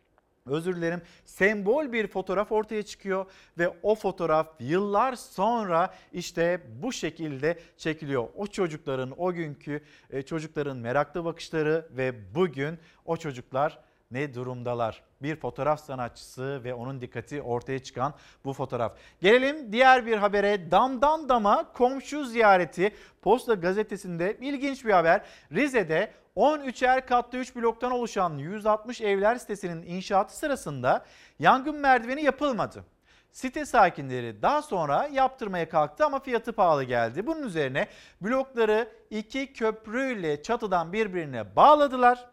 özür 0.47 0.77
dilerim 0.77 1.03
sembol 1.25 1.93
bir 1.93 2.07
fotoğraf 2.07 2.53
ortaya 2.53 2.83
çıkıyor 2.83 3.27
ve 3.59 3.73
o 3.83 3.95
fotoğraf 3.95 4.47
yıllar 4.61 5.15
sonra 5.15 5.95
işte 6.12 6.61
bu 6.83 6.93
şekilde 6.93 7.59
çekiliyor. 7.77 8.29
O 8.37 8.47
çocukların 8.47 9.15
o 9.21 9.33
günkü 9.33 9.81
e, 10.11 10.23
çocukların 10.23 10.77
meraklı 10.77 11.25
bakışları 11.25 11.89
ve 11.91 12.35
bugün 12.35 12.79
o 13.05 13.16
çocuklar 13.16 13.79
ne 14.11 14.35
durumdalar? 14.35 15.03
Bir 15.23 15.37
fotoğraf 15.37 15.81
sanatçısı 15.81 16.61
ve 16.65 16.75
onun 16.75 17.01
dikkati 17.01 17.43
ortaya 17.43 17.79
çıkan 17.79 18.15
bu 18.45 18.53
fotoğraf. 18.53 18.97
Gelelim 19.21 19.73
diğer 19.73 20.07
bir 20.07 20.16
habere. 20.16 20.71
Damdan 20.71 21.29
dama 21.29 21.73
komşu 21.73 22.25
ziyareti. 22.25 22.93
Posta 23.23 23.55
gazetesinde 23.55 24.37
ilginç 24.41 24.85
bir 24.85 24.93
haber. 24.93 25.23
Rize'de 25.53 26.12
13'er 26.36 27.06
katlı 27.06 27.39
3 27.39 27.56
bloktan 27.56 27.93
oluşan 27.93 28.39
160 28.39 29.01
evler 29.01 29.36
sitesinin 29.36 29.82
inşaatı 29.82 30.36
sırasında 30.36 31.05
yangın 31.39 31.77
merdiveni 31.77 32.23
yapılmadı. 32.23 32.85
Site 33.32 33.65
sakinleri 33.66 34.43
daha 34.43 34.62
sonra 34.62 35.09
yaptırmaya 35.12 35.69
kalktı 35.69 36.05
ama 36.05 36.20
fiyatı 36.20 36.52
pahalı 36.52 36.85
geldi. 36.85 37.27
Bunun 37.27 37.43
üzerine 37.43 37.89
blokları 38.20 38.89
iki 39.11 39.52
köprüyle 39.52 40.43
çatıdan 40.43 40.93
birbirine 40.93 41.56
bağladılar. 41.56 42.27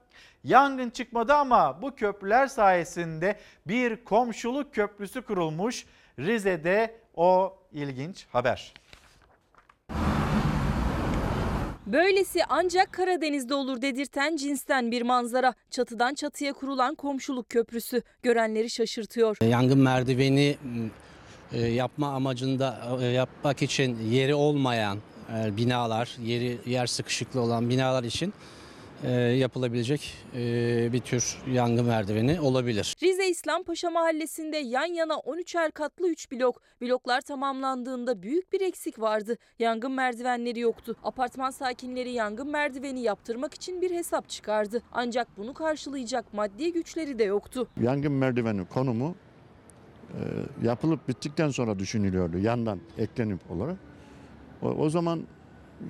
Yangın 0.44 0.90
çıkmadı 0.90 1.34
ama 1.34 1.82
bu 1.82 1.96
köprüler 1.96 2.48
sayesinde 2.48 3.40
bir 3.68 4.04
komşuluk 4.06 4.74
köprüsü 4.74 5.22
kurulmuş. 5.22 5.86
Rize'de 6.20 7.00
o 7.16 7.58
ilginç 7.72 8.28
haber. 8.32 8.74
Böylesi 11.92 12.40
ancak 12.50 12.94
Karadeniz'de 12.94 13.54
olur 13.54 13.82
dedirten 13.82 14.36
cinsten 14.36 14.92
bir 14.92 15.02
manzara. 15.02 15.54
Çatıdan 15.72 16.14
çatıya 16.14 16.54
kurulan 16.54 16.96
komşuluk 16.96 17.50
köprüsü 17.50 18.02
görenleri 18.24 18.70
şaşırtıyor. 18.70 19.38
Yangın 19.42 19.80
merdiveni 19.80 20.58
e, 21.54 21.60
yapma 21.62 22.08
amacında 22.08 22.98
e, 23.02 23.06
yapmak 23.06 23.62
için 23.62 23.98
yeri 24.10 24.36
olmayan 24.36 24.98
e, 25.38 25.58
binalar, 25.58 26.18
yeri 26.24 26.58
yer 26.66 26.88
sıkışıklı 26.88 27.42
olan 27.42 27.70
binalar 27.70 28.04
için 28.04 28.34
e, 29.04 29.12
yapılabilecek 29.12 30.14
e, 30.36 30.94
bir 30.94 31.00
tür 31.00 31.38
yangın 31.52 31.86
merdiveni 31.86 32.42
olabilir. 32.42 32.96
Rize 33.04 33.30
İslampaşa 33.30 33.90
mahallesinde 33.90 34.58
yan 34.58 34.86
yana 34.86 35.14
13'er 35.14 35.72
katlı 35.72 36.10
3 36.10 36.32
blok. 36.32 36.62
Bloklar 36.82 37.22
tamamlandığında 37.22 38.22
büyük 38.22 38.54
bir 38.54 38.62
eksik 38.62 39.00
vardı. 39.00 39.38
Yangın 39.60 39.92
merdivenleri 39.92 40.60
yoktu. 40.60 40.96
Apartman 41.04 41.50
sakinleri 41.50 42.12
yangın 42.12 42.52
merdiveni 42.52 43.02
yaptırmak 43.02 43.54
için 43.54 43.82
bir 43.82 43.92
hesap 43.92 44.30
çıkardı. 44.30 44.82
Ancak 44.92 45.28
bunu 45.38 45.54
karşılayacak 45.54 46.34
maddi 46.34 46.74
güçleri 46.74 47.20
de 47.20 47.24
yoktu. 47.24 47.68
Yangın 47.82 48.12
merdiveni 48.12 48.66
konumu 48.66 49.16
e, 50.10 50.20
yapılıp 50.68 51.08
bittikten 51.08 51.50
sonra 51.50 51.80
düşünülüyordu 51.80 52.38
yandan 52.38 52.80
eklenip 52.98 53.52
olarak. 53.52 53.78
O, 54.62 54.68
o 54.68 54.90
zaman 54.90 55.24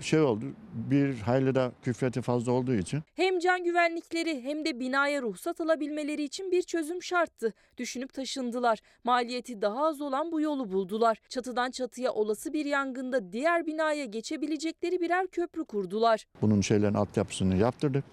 şey 0.01 0.21
oldu 0.21 0.45
bir 0.73 1.19
hayli 1.19 1.55
de 1.55 1.71
küfreti 1.81 2.21
fazla 2.21 2.51
olduğu 2.51 2.73
için 2.75 3.01
Hem 3.15 3.39
can 3.39 3.63
güvenlikleri 3.63 4.43
hem 4.43 4.65
de 4.65 4.79
binaya 4.79 5.21
ruhsat 5.21 5.61
alabilmeleri 5.61 6.23
için 6.23 6.51
bir 6.51 6.61
çözüm 6.61 7.03
şarttı. 7.03 7.53
Düşünüp 7.77 8.13
taşındılar. 8.13 8.79
Maliyeti 9.03 9.61
daha 9.61 9.87
az 9.87 10.01
olan 10.01 10.31
bu 10.31 10.41
yolu 10.41 10.71
buldular. 10.71 11.17
Çatıdan 11.29 11.71
çatıya 11.71 12.11
olası 12.11 12.53
bir 12.53 12.65
yangında 12.65 13.31
diğer 13.31 13.67
binaya 13.67 14.05
geçebilecekleri 14.05 15.01
birer 15.01 15.27
köprü 15.27 15.65
kurdular. 15.65 16.25
bunun 16.41 16.61
şeylerin 16.61 16.93
altyapısını 16.93 17.55
yaptırdık. 17.55 18.03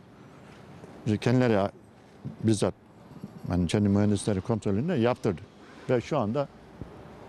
Biz 1.06 1.18
kendileri 1.18 1.70
bizzat 2.44 2.74
yani 3.50 3.66
kendi 3.66 3.88
mühendisleri 3.88 4.40
kontrolünde 4.40 4.94
yaptırdık. 4.94 5.44
Ve 5.90 6.00
şu 6.00 6.18
anda 6.18 6.48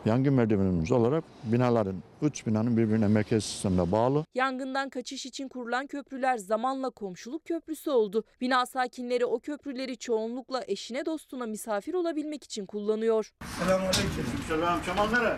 yangın 0.06 0.34
merdivenimiz 0.34 0.92
olarak 0.92 1.24
binaların, 1.44 1.96
üç 2.22 2.48
binanın 2.48 2.78
birbirine 2.78 3.08
merkez 3.08 3.46
sistemde 3.46 3.92
bağlı. 3.92 4.26
Yangından 4.34 4.90
kaçış 4.90 5.26
için 5.26 5.48
kurulan 5.48 5.88
köprüler 5.88 6.38
zamanla 6.38 6.90
komşuluk 6.90 7.46
köprüsü 7.46 7.90
oldu. 7.90 8.24
Bina 8.42 8.66
sakinleri 8.66 9.26
o 9.26 9.40
köprüleri 9.40 9.98
çoğunlukla 9.98 10.64
eşine 10.68 11.06
dostuna 11.06 11.46
misafir 11.46 11.94
olabilmek 11.94 12.44
için 12.44 12.66
kullanıyor. 12.66 13.32
Selamünaleyküm. 13.60 14.26
Selam 14.48 14.82
Kemal 14.84 15.10
nere? 15.10 15.38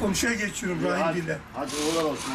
Komşuya 0.00 0.34
geçiyorum 0.34 0.84
Rahim 0.84 1.26
Bey'le. 1.26 1.36
Hadi 1.54 1.70
uğurlar 1.70 2.10
olsun. 2.10 2.32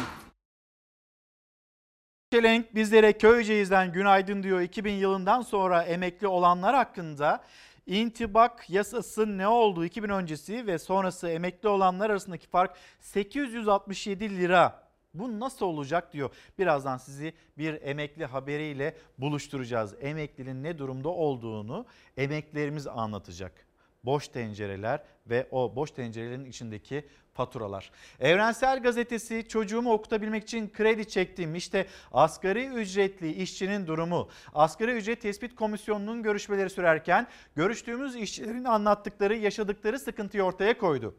Çelenk 2.32 2.74
bizlere 2.74 3.12
Köyceğiz'den 3.12 3.92
günaydın 3.92 4.42
diyor. 4.42 4.60
2000 4.60 4.92
yılından 4.92 5.42
sonra 5.42 5.82
emekli 5.82 6.26
olanlar 6.26 6.74
hakkında 6.74 7.44
intibak 7.86 8.70
yasası 8.70 9.38
ne 9.38 9.48
oldu? 9.48 9.84
2000 9.84 10.08
öncesi 10.08 10.66
ve 10.66 10.78
sonrası 10.78 11.28
emekli 11.28 11.68
olanlar 11.68 12.10
arasındaki 12.10 12.46
fark 12.46 12.76
867 13.00 14.36
lira. 14.36 14.82
Bu 15.14 15.40
nasıl 15.40 15.66
olacak 15.66 16.12
diyor. 16.12 16.30
Birazdan 16.58 16.96
sizi 16.96 17.34
bir 17.58 17.82
emekli 17.82 18.24
haberiyle 18.24 18.96
buluşturacağız. 19.18 19.94
Emeklinin 20.00 20.62
ne 20.62 20.78
durumda 20.78 21.08
olduğunu 21.08 21.86
emeklilerimiz 22.16 22.86
anlatacak. 22.86 23.66
Boş 24.04 24.28
tencereler 24.28 25.02
ve 25.26 25.48
o 25.50 25.76
boş 25.76 25.90
tencerelerin 25.90 26.44
içindeki 26.44 27.08
faturalar. 27.34 27.90
Evrensel 28.20 28.82
Gazetesi 28.82 29.48
çocuğumu 29.48 29.92
okutabilmek 29.92 30.42
için 30.42 30.72
kredi 30.72 31.08
çektim. 31.08 31.54
İşte 31.54 31.86
asgari 32.12 32.66
ücretli 32.66 33.32
işçinin 33.32 33.86
durumu. 33.86 34.28
Asgari 34.54 34.92
ücret 34.92 35.20
tespit 35.20 35.54
komisyonunun 35.54 36.22
görüşmeleri 36.22 36.70
sürerken 36.70 37.26
görüştüğümüz 37.56 38.16
işçilerin 38.16 38.64
anlattıkları, 38.64 39.36
yaşadıkları 39.36 39.98
sıkıntıyı 39.98 40.42
ortaya 40.42 40.78
koydu. 40.78 41.14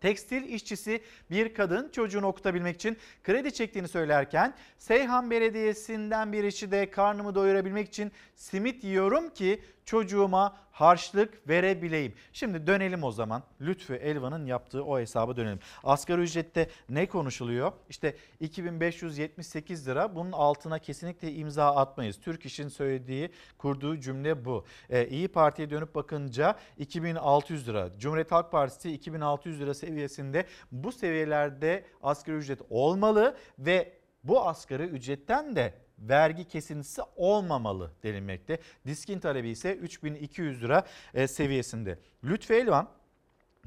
Tekstil 0.00 0.48
işçisi 0.48 1.02
bir 1.30 1.54
kadın 1.54 1.88
çocuğunu 1.88 2.26
okutabilmek 2.26 2.76
için 2.76 2.96
kredi 3.22 3.52
çektiğini 3.52 3.88
söylerken 3.88 4.54
Seyhan 4.78 5.30
Belediyesi'nden 5.30 6.32
bir 6.32 6.44
işçi 6.44 6.70
de 6.70 6.90
karnımı 6.90 7.34
doyurabilmek 7.34 7.88
için 7.88 8.12
simit 8.34 8.84
yiyorum 8.84 9.30
ki 9.30 9.62
çocuğuma 9.84 10.56
harçlık 10.70 11.48
verebileyim. 11.48 12.14
Şimdi 12.32 12.66
dönelim 12.66 13.04
o 13.04 13.12
zaman 13.12 13.42
Lütfü 13.60 13.94
Elvan'ın 13.94 14.46
yaptığı 14.46 14.84
o 14.84 14.98
hesaba 14.98 15.36
dönelim. 15.36 15.58
Asgari 15.84 16.20
ücrette 16.20 16.68
ne 16.88 17.06
konuşuluyor? 17.06 17.72
İşte 17.88 18.16
2578 18.40 19.88
lira 19.88 20.14
bunun 20.14 20.32
altına 20.32 20.78
kesinlikle 20.78 21.32
imza 21.32 21.76
atmayız. 21.76 22.20
Türk 22.20 22.46
İş'in 22.46 22.68
söylediği 22.68 23.30
kurduğu 23.58 24.00
cümle 24.00 24.44
bu. 24.44 24.64
Ee, 24.90 25.08
İyi 25.08 25.28
Parti'ye 25.28 25.70
dönüp 25.70 25.94
bakınca 25.94 26.58
2600 26.78 27.68
lira. 27.68 27.90
Cumhuriyet 27.98 28.32
Halk 28.32 28.52
Partisi 28.52 28.92
2600 28.92 29.60
lira 29.60 29.74
seviyesinde 29.74 30.46
bu 30.72 30.92
seviyelerde 30.92 31.84
asgari 32.02 32.36
ücret 32.36 32.60
olmalı 32.70 33.36
ve 33.58 33.92
bu 34.24 34.46
asgari 34.48 34.82
ücretten 34.82 35.56
de 35.56 35.83
vergi 36.08 36.44
kesintisi 36.48 37.02
olmamalı 37.16 37.90
denilmekte. 38.02 38.58
Diskin 38.86 39.18
talebi 39.18 39.48
ise 39.48 39.74
3200 39.74 40.62
lira 40.62 40.86
e, 41.14 41.26
seviyesinde. 41.26 41.98
Lütfü 42.24 42.54
Elvan 42.54 42.88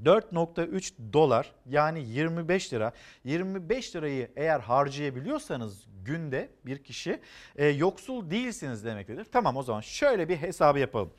4.3 0.04 0.94
dolar 1.14 1.52
yani 1.70 2.04
25 2.04 2.74
lira. 2.74 2.92
25 3.24 3.96
lirayı 3.96 4.32
eğer 4.36 4.60
harcayabiliyorsanız 4.60 5.86
günde 6.06 6.50
bir 6.66 6.84
kişi 6.84 7.20
e, 7.56 7.68
yoksul 7.68 8.30
değilsiniz 8.30 8.86
demektedir. 8.86 9.26
Tamam 9.32 9.58
o 9.58 9.64
zaman 9.64 9.82
şöyle 9.82 10.30
bir 10.30 10.38
hesabı 10.38 10.80
yapalım. 10.80 11.14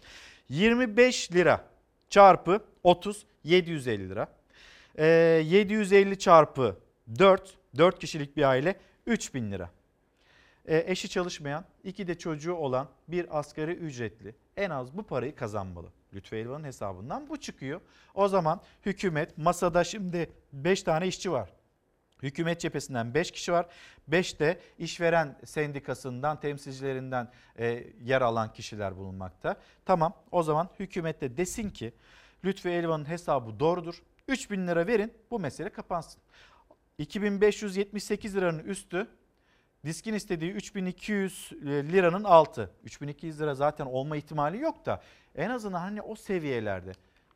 25 0.49 1.33
lira 1.33 1.65
çarpı 2.11 2.65
30 2.83 3.27
750 3.45 4.09
lira. 4.09 4.29
E, 4.99 5.07
750 5.07 6.19
çarpı 6.19 6.79
4 7.19 7.59
4 7.79 7.99
kişilik 7.99 8.37
bir 8.37 8.43
aile 8.43 8.77
3000 9.07 9.53
lira. 9.53 9.71
E, 10.69 10.85
eşi 10.87 11.09
çalışmayan, 11.09 11.65
iki 11.85 12.07
de 12.07 12.19
çocuğu 12.19 12.55
olan 12.55 12.89
bir 13.09 13.39
asgari 13.39 13.73
ücretli 13.73 14.35
en 14.57 14.71
az 14.71 14.97
bu 14.97 15.03
parayı 15.03 15.35
kazanmalı. 15.35 15.93
Lütfü 16.15 16.37
Elvan'ın 16.37 16.65
hesabından 16.65 17.29
bu 17.29 17.41
çıkıyor. 17.41 17.81
O 18.15 18.29
zaman 18.29 18.61
hükümet 18.87 19.39
masada 19.39 19.85
şimdi 19.85 20.31
5 20.53 20.83
tane 20.83 21.07
işçi 21.07 21.33
var. 21.33 21.53
Hükümet 22.23 22.61
cephesinden 22.61 23.15
5 23.15 23.31
kişi 23.31 23.53
var. 23.53 23.67
5 24.09 24.41
de 24.41 24.61
işveren 24.79 25.39
sendikasından, 25.45 26.41
temsilcilerinden 26.41 27.29
e, 27.59 27.85
yer 28.05 28.23
alan 28.23 28.53
kişiler 28.53 28.97
bulunmakta. 28.97 29.57
Tamam 29.85 30.15
o 30.31 30.43
zaman 30.43 30.69
hükümet 30.79 31.21
de 31.21 31.37
desin 31.37 31.71
ki 31.71 31.93
Lütfü 32.45 32.69
Elvan'ın 32.69 33.09
hesabı 33.09 33.61
doğrudur. 33.61 34.03
3000 34.29 34.67
lira 34.67 34.87
verin 34.87 35.13
bu 35.31 35.41
mesele 35.41 35.69
kapansın. 35.69 36.23
2578 36.99 38.37
liranın 38.37 38.59
üstü 38.59 39.09
Diskin 39.85 40.15
istediği 40.15 40.53
3200 40.53 41.53
liranın 41.63 42.25
altı. 42.25 42.71
3200 42.85 43.41
lira 43.41 43.55
zaten 43.55 43.87
olma 43.87 44.17
ihtimali 44.17 44.61
yok 44.61 44.87
da 44.87 45.03
en 45.35 45.51
azından 45.51 45.81
hani 45.81 46.03
o 46.03 46.15
seviyelerde. 46.15 46.93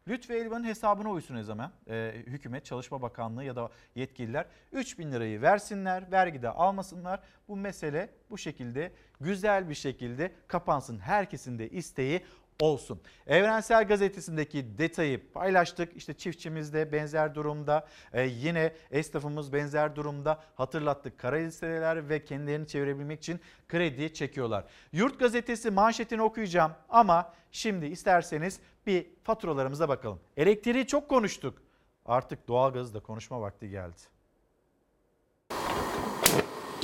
Lütfü 0.08 0.34
Elvan'ın 0.34 0.64
hesabına 0.64 1.10
uysun 1.10 1.36
o 1.36 1.42
zaman 1.42 1.72
e, 1.88 2.12
hükümet, 2.26 2.64
Çalışma 2.64 3.02
Bakanlığı 3.02 3.44
ya 3.44 3.56
da 3.56 3.70
yetkililer 3.94 4.46
3000 4.72 5.12
lirayı 5.12 5.42
versinler, 5.42 6.12
vergi 6.12 6.42
de 6.42 6.48
almasınlar. 6.48 7.20
Bu 7.48 7.56
mesele 7.56 8.10
bu 8.30 8.38
şekilde 8.38 8.92
güzel 9.20 9.68
bir 9.68 9.74
şekilde 9.74 10.32
kapansın. 10.48 10.98
Herkesin 10.98 11.58
de 11.58 11.70
isteği 11.70 12.24
olsun. 12.60 13.00
Evrensel 13.26 13.88
Gazetesi'ndeki 13.88 14.78
detayı 14.78 15.32
paylaştık. 15.32 15.96
İşte 15.96 16.14
çiftçimiz 16.14 16.74
de 16.74 16.92
benzer 16.92 17.34
durumda. 17.34 17.86
Ee, 18.12 18.22
yine 18.22 18.72
esnafımız 18.90 19.52
benzer 19.52 19.96
durumda. 19.96 20.40
Hatırlattık. 20.54 21.18
Kara 21.18 21.36
listeler 21.36 22.08
ve 22.08 22.24
kendilerini 22.24 22.66
çevirebilmek 22.66 23.18
için 23.18 23.40
kredi 23.68 24.14
çekiyorlar. 24.14 24.64
Yurt 24.92 25.18
Gazetesi 25.18 25.70
manşetini 25.70 26.22
okuyacağım 26.22 26.72
ama 26.88 27.32
şimdi 27.52 27.86
isterseniz 27.86 28.60
bir 28.86 29.06
faturalarımıza 29.24 29.88
bakalım. 29.88 30.20
Elektriği 30.36 30.86
çok 30.86 31.08
konuştuk. 31.08 31.62
Artık 32.06 32.48
doğalgazı 32.48 32.94
da 32.94 33.00
konuşma 33.00 33.40
vakti 33.40 33.70
geldi. 33.70 34.02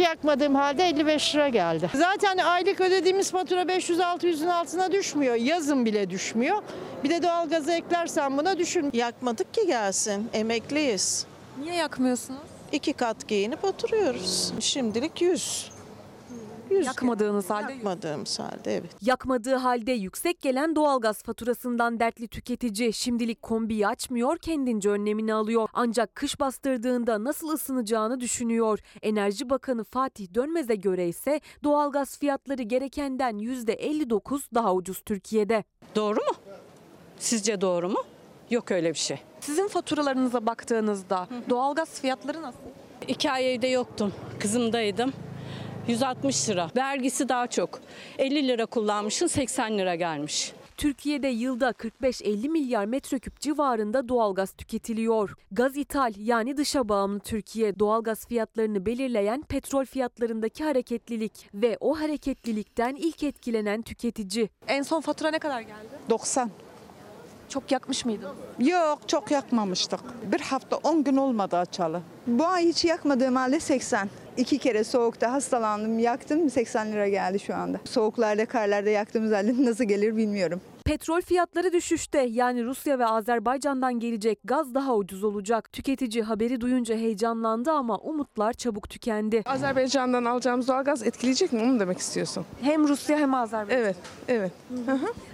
Yakmadığım 0.00 0.54
halde 0.54 0.84
55 0.88 1.34
lira 1.34 1.48
geldi. 1.48 1.90
Zaten 1.94 2.38
aylık 2.38 2.80
ödediğimiz 2.80 3.30
fatura 3.30 3.62
500-600'ün 3.62 4.48
altına 4.48 4.92
düşmüyor. 4.92 5.34
Yazın 5.34 5.84
bile 5.84 6.10
düşmüyor. 6.10 6.62
Bir 7.04 7.10
de 7.10 7.22
doğalgazı 7.22 7.72
eklersen 7.72 8.38
buna 8.38 8.58
düşün. 8.58 8.90
Yakmadık 8.92 9.54
ki 9.54 9.66
gelsin. 9.66 10.28
Emekliyiz. 10.32 11.26
Niye 11.60 11.74
yakmıyorsunuz? 11.74 12.40
İki 12.72 12.92
kat 12.92 13.28
giyinip 13.28 13.64
oturuyoruz. 13.64 14.52
Şimdilik 14.60 15.22
100. 15.22 15.70
100 16.70 16.86
Yakmadığınız 16.86 17.50
halde 17.50 17.72
Yakmadığımız 17.72 18.38
halde 18.38 18.76
evet. 18.76 18.90
Yakmadığı 19.02 19.54
halde 19.54 19.92
yüksek 19.92 20.40
gelen 20.40 20.76
doğalgaz 20.76 21.22
faturasından 21.22 22.00
dertli 22.00 22.28
tüketici 22.28 22.92
şimdilik 22.92 23.42
kombiyi 23.42 23.86
açmıyor, 23.86 24.38
kendince 24.38 24.90
önlemini 24.90 25.34
alıyor. 25.34 25.68
Ancak 25.72 26.14
kış 26.14 26.40
bastırdığında 26.40 27.24
nasıl 27.24 27.48
ısınacağını 27.48 28.20
düşünüyor. 28.20 28.78
Enerji 29.02 29.50
Bakanı 29.50 29.84
Fatih 29.84 30.34
Dönmez'e 30.34 30.74
göre 30.74 31.08
ise 31.08 31.40
doğalgaz 31.64 32.18
fiyatları 32.18 32.62
gerekenden 32.62 33.38
%59 33.38 34.40
daha 34.54 34.74
ucuz 34.74 35.00
Türkiye'de. 35.00 35.64
Doğru 35.96 36.16
mu? 36.16 36.34
Sizce 37.18 37.60
doğru 37.60 37.88
mu? 37.88 38.02
Yok 38.50 38.70
öyle 38.70 38.90
bir 38.90 38.98
şey. 38.98 39.18
Sizin 39.40 39.68
faturalarınıza 39.68 40.46
baktığınızda 40.46 41.28
doğalgaz 41.50 42.00
fiyatları 42.00 42.42
nasıl? 42.42 42.58
İki 43.08 43.30
ay 43.30 43.54
evde 43.54 43.66
yoktum. 43.66 44.12
Kızımdaydım. 44.40 45.12
160 45.88 46.48
lira. 46.48 46.70
Vergisi 46.76 47.28
daha 47.28 47.46
çok. 47.46 47.80
50 48.18 48.48
lira 48.48 48.66
kullanmışsın 48.66 49.26
80 49.26 49.78
lira 49.78 49.94
gelmiş. 49.94 50.52
Türkiye'de 50.76 51.28
yılda 51.28 51.70
45-50 51.70 52.48
milyar 52.48 52.84
metreküp 52.84 53.40
civarında 53.40 54.08
doğalgaz 54.08 54.52
tüketiliyor. 54.52 55.34
Gaz 55.52 55.76
ithal 55.76 56.12
yani 56.16 56.56
dışa 56.56 56.88
bağımlı 56.88 57.20
Türkiye 57.20 57.78
doğalgaz 57.78 58.26
fiyatlarını 58.26 58.86
belirleyen 58.86 59.42
petrol 59.42 59.84
fiyatlarındaki 59.84 60.64
hareketlilik 60.64 61.32
ve 61.54 61.76
o 61.80 62.00
hareketlilikten 62.00 62.94
ilk 62.94 63.22
etkilenen 63.22 63.82
tüketici. 63.82 64.48
En 64.68 64.82
son 64.82 65.00
fatura 65.00 65.30
ne 65.30 65.38
kadar 65.38 65.60
geldi? 65.60 65.98
90. 66.10 66.50
Çok 67.48 67.72
yakmış 67.72 68.04
mıydın? 68.04 68.30
Yok 68.58 68.98
çok 69.06 69.30
yakmamıştık. 69.30 70.00
Bir 70.32 70.40
hafta 70.40 70.76
10 70.76 71.04
gün 71.04 71.16
olmadı 71.16 71.56
açalı. 71.56 72.00
Bu 72.26 72.46
ay 72.46 72.64
hiç 72.66 72.84
yakmadığım 72.84 73.36
halde 73.36 73.60
80. 73.60 74.10
İki 74.36 74.58
kere 74.58 74.84
soğukta 74.84 75.32
hastalandım, 75.32 75.98
yaktım 75.98 76.50
80 76.50 76.92
lira 76.92 77.08
geldi 77.08 77.40
şu 77.40 77.54
anda. 77.54 77.78
Soğuklarda, 77.84 78.46
karlarda 78.46 78.90
yaktığımız 78.90 79.32
halde 79.32 79.64
nasıl 79.64 79.84
gelir 79.84 80.16
bilmiyorum. 80.16 80.60
Petrol 80.88 81.20
fiyatları 81.20 81.72
düşüşte 81.72 82.20
yani 82.30 82.64
Rusya 82.64 82.98
ve 82.98 83.06
Azerbaycan'dan 83.06 84.00
gelecek 84.00 84.38
gaz 84.44 84.74
daha 84.74 84.96
ucuz 84.96 85.24
olacak. 85.24 85.72
Tüketici 85.72 86.22
haberi 86.22 86.60
duyunca 86.60 86.94
heyecanlandı 86.94 87.70
ama 87.70 87.98
umutlar 87.98 88.52
çabuk 88.52 88.90
tükendi. 88.90 89.42
Azerbaycan'dan 89.46 90.24
alacağımız 90.24 90.68
doğalgaz 90.68 91.02
etkileyecek 91.02 91.52
mi? 91.52 91.62
Onu 91.62 91.80
demek 91.80 91.98
istiyorsun. 91.98 92.44
Hem 92.60 92.88
Rusya 92.88 93.18
hem 93.18 93.34
Azerbaycan. 93.34 93.82
Evet, 93.82 93.96
evet. 94.28 94.52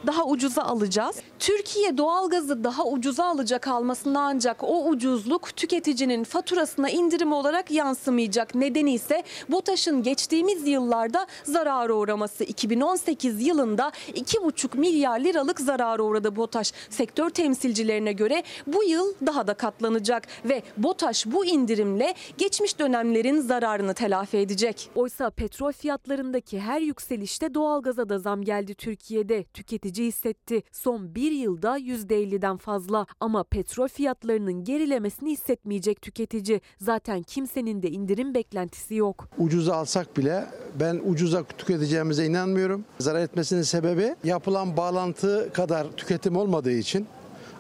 Daha 0.06 0.24
ucuza 0.24 0.62
alacağız. 0.62 1.16
Türkiye 1.39 1.98
doğalgazı 1.98 2.64
daha 2.64 2.85
ucuza 2.85 3.24
alacak 3.24 3.68
almasına 3.68 4.20
ancak 4.20 4.62
o 4.62 4.89
ucuzluk 4.89 5.56
tüketicinin 5.56 6.24
faturasına 6.24 6.90
indirim 6.90 7.32
olarak 7.32 7.70
yansımayacak. 7.70 8.55
Nedeni 8.55 8.94
ise 8.94 9.22
BOTAŞ'ın 9.48 10.02
geçtiğimiz 10.02 10.68
yıllarda 10.68 11.26
zarara 11.44 11.93
uğraması. 11.93 12.44
2018 12.44 13.47
yılında 13.47 13.93
2,5 14.09 14.78
milyar 14.78 15.24
liralık 15.44 15.60
zarara 15.60 16.02
uğradı 16.02 16.36
BOTAŞ. 16.36 16.72
Sektör 16.90 17.30
temsilcilerine 17.30 18.12
göre 18.12 18.42
bu 18.66 18.84
yıl 18.84 19.14
daha 19.26 19.46
da 19.46 19.54
katlanacak 19.54 20.26
ve 20.44 20.62
BOTAŞ 20.76 21.26
bu 21.26 21.46
indirimle 21.46 22.14
geçmiş 22.38 22.78
dönemlerin 22.78 23.40
zararını 23.40 23.94
telafi 23.94 24.36
edecek. 24.36 24.90
Oysa 24.94 25.30
petrol 25.30 25.72
fiyatlarındaki 25.72 26.60
her 26.60 26.80
yükselişte 26.80 27.54
doğalgaza 27.54 28.08
da 28.08 28.18
zam 28.18 28.42
geldi 28.42 28.74
Türkiye'de. 28.74 29.44
Tüketici 29.44 30.06
hissetti. 30.06 30.62
Son 30.72 31.14
bir 31.14 31.32
yılda 31.32 31.78
%50'den 31.78 32.56
fazla 32.56 33.06
ama 33.20 33.44
petrol 33.44 33.88
fiyatlarının 33.88 34.64
gerilemesini 34.64 35.30
hissetmeyecek 35.30 36.02
tüketici. 36.02 36.60
Zaten 36.80 37.22
kimsenin 37.22 37.82
de 37.82 37.90
indirim 37.90 38.34
beklentisi 38.34 38.94
yok. 38.94 39.28
Ucuza 39.38 39.74
alsak 39.76 40.16
bile 40.16 40.46
ben 40.80 41.00
ucuza 41.04 41.44
tüketeceğimize 41.44 42.26
inanmıyorum. 42.26 42.84
Zarar 42.98 43.20
etmesinin 43.20 43.62
sebebi 43.62 44.14
yapılan 44.24 44.76
bağlantı 44.76 45.23
kadar 45.52 45.86
tüketim 45.96 46.36
olmadığı 46.36 46.72
için 46.72 47.06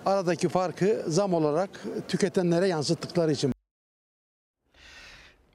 aradaki 0.06 0.48
farkı 0.48 1.02
zam 1.06 1.34
olarak 1.34 1.70
tüketenlere 2.08 2.68
yansıttıkları 2.68 3.32
için. 3.32 3.53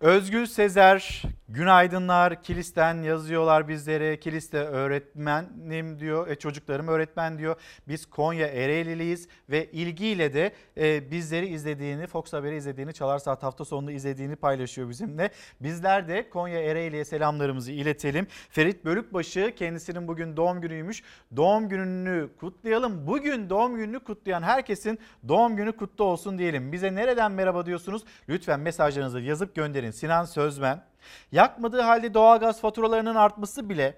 Özgül 0.02 0.46
Sezer, 0.46 1.24
günaydınlar. 1.50 2.44
Kilis'ten 2.44 3.04
yazıyorlar 3.04 3.68
bizlere. 3.68 4.20
Kilis'te 4.20 4.58
öğretmenim 4.58 6.00
diyor, 6.00 6.28
e, 6.28 6.36
çocuklarım 6.36 6.88
öğretmen 6.88 7.38
diyor. 7.38 7.56
Biz 7.88 8.06
Konya 8.06 8.48
Ereğliliyiz 8.48 9.28
ve 9.50 9.72
ilgiyle 9.72 10.34
de 10.34 10.54
e, 10.78 11.12
bizleri 11.12 11.48
izlediğini, 11.48 12.08
Fox 12.08 12.34
Haber'i 12.34 12.56
izlediğini, 12.56 12.94
Çalar 12.94 13.20
Saat 13.20 13.44
hafta 13.44 13.66
sonunda 13.66 13.92
izlediğini 13.92 14.36
paylaşıyor 14.36 14.90
bizimle. 14.90 15.30
Bizler 15.62 16.08
de 16.08 16.30
Konya 16.30 16.60
Ereğli'ye 16.60 17.06
selamlarımızı 17.06 17.72
iletelim. 17.72 18.28
Ferit 18.50 18.86
Bölükbaşı 18.86 19.54
kendisinin 19.56 20.08
bugün 20.08 20.38
doğum 20.38 20.62
günüymüş. 20.62 21.04
Doğum 21.36 21.70
gününü 21.70 22.30
kutlayalım. 22.40 23.08
Bugün 23.08 23.50
doğum 23.50 23.76
gününü 23.76 24.00
kutlayan 24.00 24.42
herkesin 24.42 25.00
doğum 25.28 25.56
günü 25.56 25.72
kutlu 25.72 26.04
olsun 26.04 26.38
diyelim. 26.38 26.72
Bize 26.72 26.96
nereden 26.96 27.32
merhaba 27.32 27.66
diyorsunuz? 27.66 28.04
Lütfen 28.30 28.60
mesajlarınızı 28.60 29.20
yazıp 29.20 29.56
gönderin. 29.56 29.89
Sinan 29.92 30.26
Sözmen. 30.26 30.84
Yakmadığı 31.32 31.82
halde 31.82 32.14
doğalgaz 32.14 32.62
faturalarının 32.62 33.16
artması 33.16 33.70
bile 33.70 33.96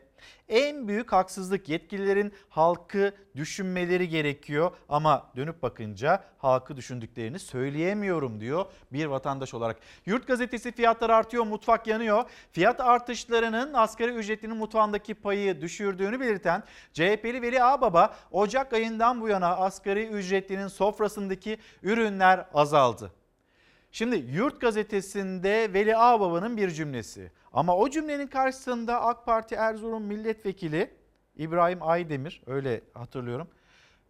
en 0.49 0.88
büyük 0.88 1.11
haksızlık. 1.11 1.69
Yetkililerin 1.69 2.34
halkı 2.49 3.13
düşünmeleri 3.35 4.09
gerekiyor 4.09 4.72
ama 4.89 5.31
dönüp 5.35 5.63
bakınca 5.63 6.23
halkı 6.38 6.77
düşündüklerini 6.77 7.39
söyleyemiyorum 7.39 8.39
diyor 8.39 8.65
bir 8.91 9.05
vatandaş 9.05 9.53
olarak. 9.53 9.77
Yurt 10.05 10.27
gazetesi 10.27 10.72
fiyatlar 10.72 11.09
artıyor, 11.09 11.43
mutfak 11.43 11.88
yanıyor. 11.88 12.23
Fiyat 12.51 12.81
artışlarının 12.81 13.73
asgari 13.73 14.11
ücretinin 14.11 14.57
mutfağındaki 14.57 15.13
payı 15.13 15.61
düşürdüğünü 15.61 16.19
belirten 16.19 16.63
CHP'li 16.93 17.41
Veli 17.41 17.63
Ağbaba 17.63 18.15
Ocak 18.31 18.73
ayından 18.73 19.22
bu 19.22 19.27
yana 19.27 19.57
asgari 19.57 20.07
ücretlinin 20.07 20.68
sofrasındaki 20.68 21.57
ürünler 21.84 22.45
azaldı. 22.53 23.11
Şimdi 23.91 24.15
Yurt 24.15 24.61
gazetesinde 24.61 25.73
Veli 25.73 25.97
Ağbaba'nın 25.97 26.57
bir 26.57 26.69
cümlesi. 26.69 27.31
Ama 27.53 27.76
o 27.76 27.89
cümlenin 27.89 28.27
karşısında 28.27 29.01
AK 29.01 29.26
Parti 29.26 29.55
Erzurum 29.55 30.03
milletvekili 30.03 30.93
İbrahim 31.35 31.77
Aydemir 31.81 32.41
öyle 32.45 32.81
hatırlıyorum. 32.93 33.47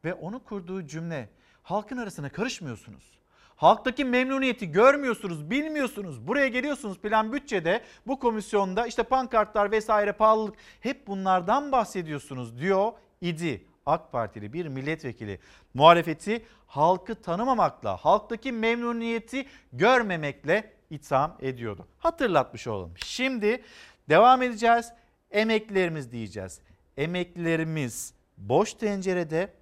Ve 0.05 0.13
onu 0.13 0.43
kurduğu 0.43 0.87
cümle 0.87 1.29
halkın 1.63 1.97
arasına 1.97 2.29
karışmıyorsunuz. 2.29 3.21
Halktaki 3.55 4.05
memnuniyeti 4.05 4.71
görmüyorsunuz, 4.71 5.49
bilmiyorsunuz. 5.49 6.27
Buraya 6.27 6.47
geliyorsunuz 6.47 6.99
plan 6.99 7.33
bütçede 7.33 7.81
bu 8.07 8.19
komisyonda 8.19 8.87
işte 8.87 9.03
pankartlar 9.03 9.71
vesaire 9.71 10.11
pahalılık 10.11 10.55
hep 10.79 11.07
bunlardan 11.07 11.71
bahsediyorsunuz 11.71 12.59
diyor 12.59 12.91
idi. 13.21 13.65
AK 13.85 14.11
Partili 14.11 14.53
bir 14.53 14.67
milletvekili 14.67 15.39
muhalefeti 15.73 16.45
halkı 16.71 17.15
tanımamakla, 17.15 17.97
halktaki 17.97 18.51
memnuniyeti 18.51 19.45
görmemekle 19.73 20.73
itham 20.89 21.37
ediyordu. 21.41 21.87
Hatırlatmış 21.99 22.67
olalım. 22.67 22.93
Şimdi 23.05 23.63
devam 24.09 24.41
edeceğiz. 24.41 24.91
Emeklilerimiz 25.31 26.11
diyeceğiz. 26.11 26.59
Emeklilerimiz 26.97 28.13
boş 28.37 28.73
tencerede 28.73 29.53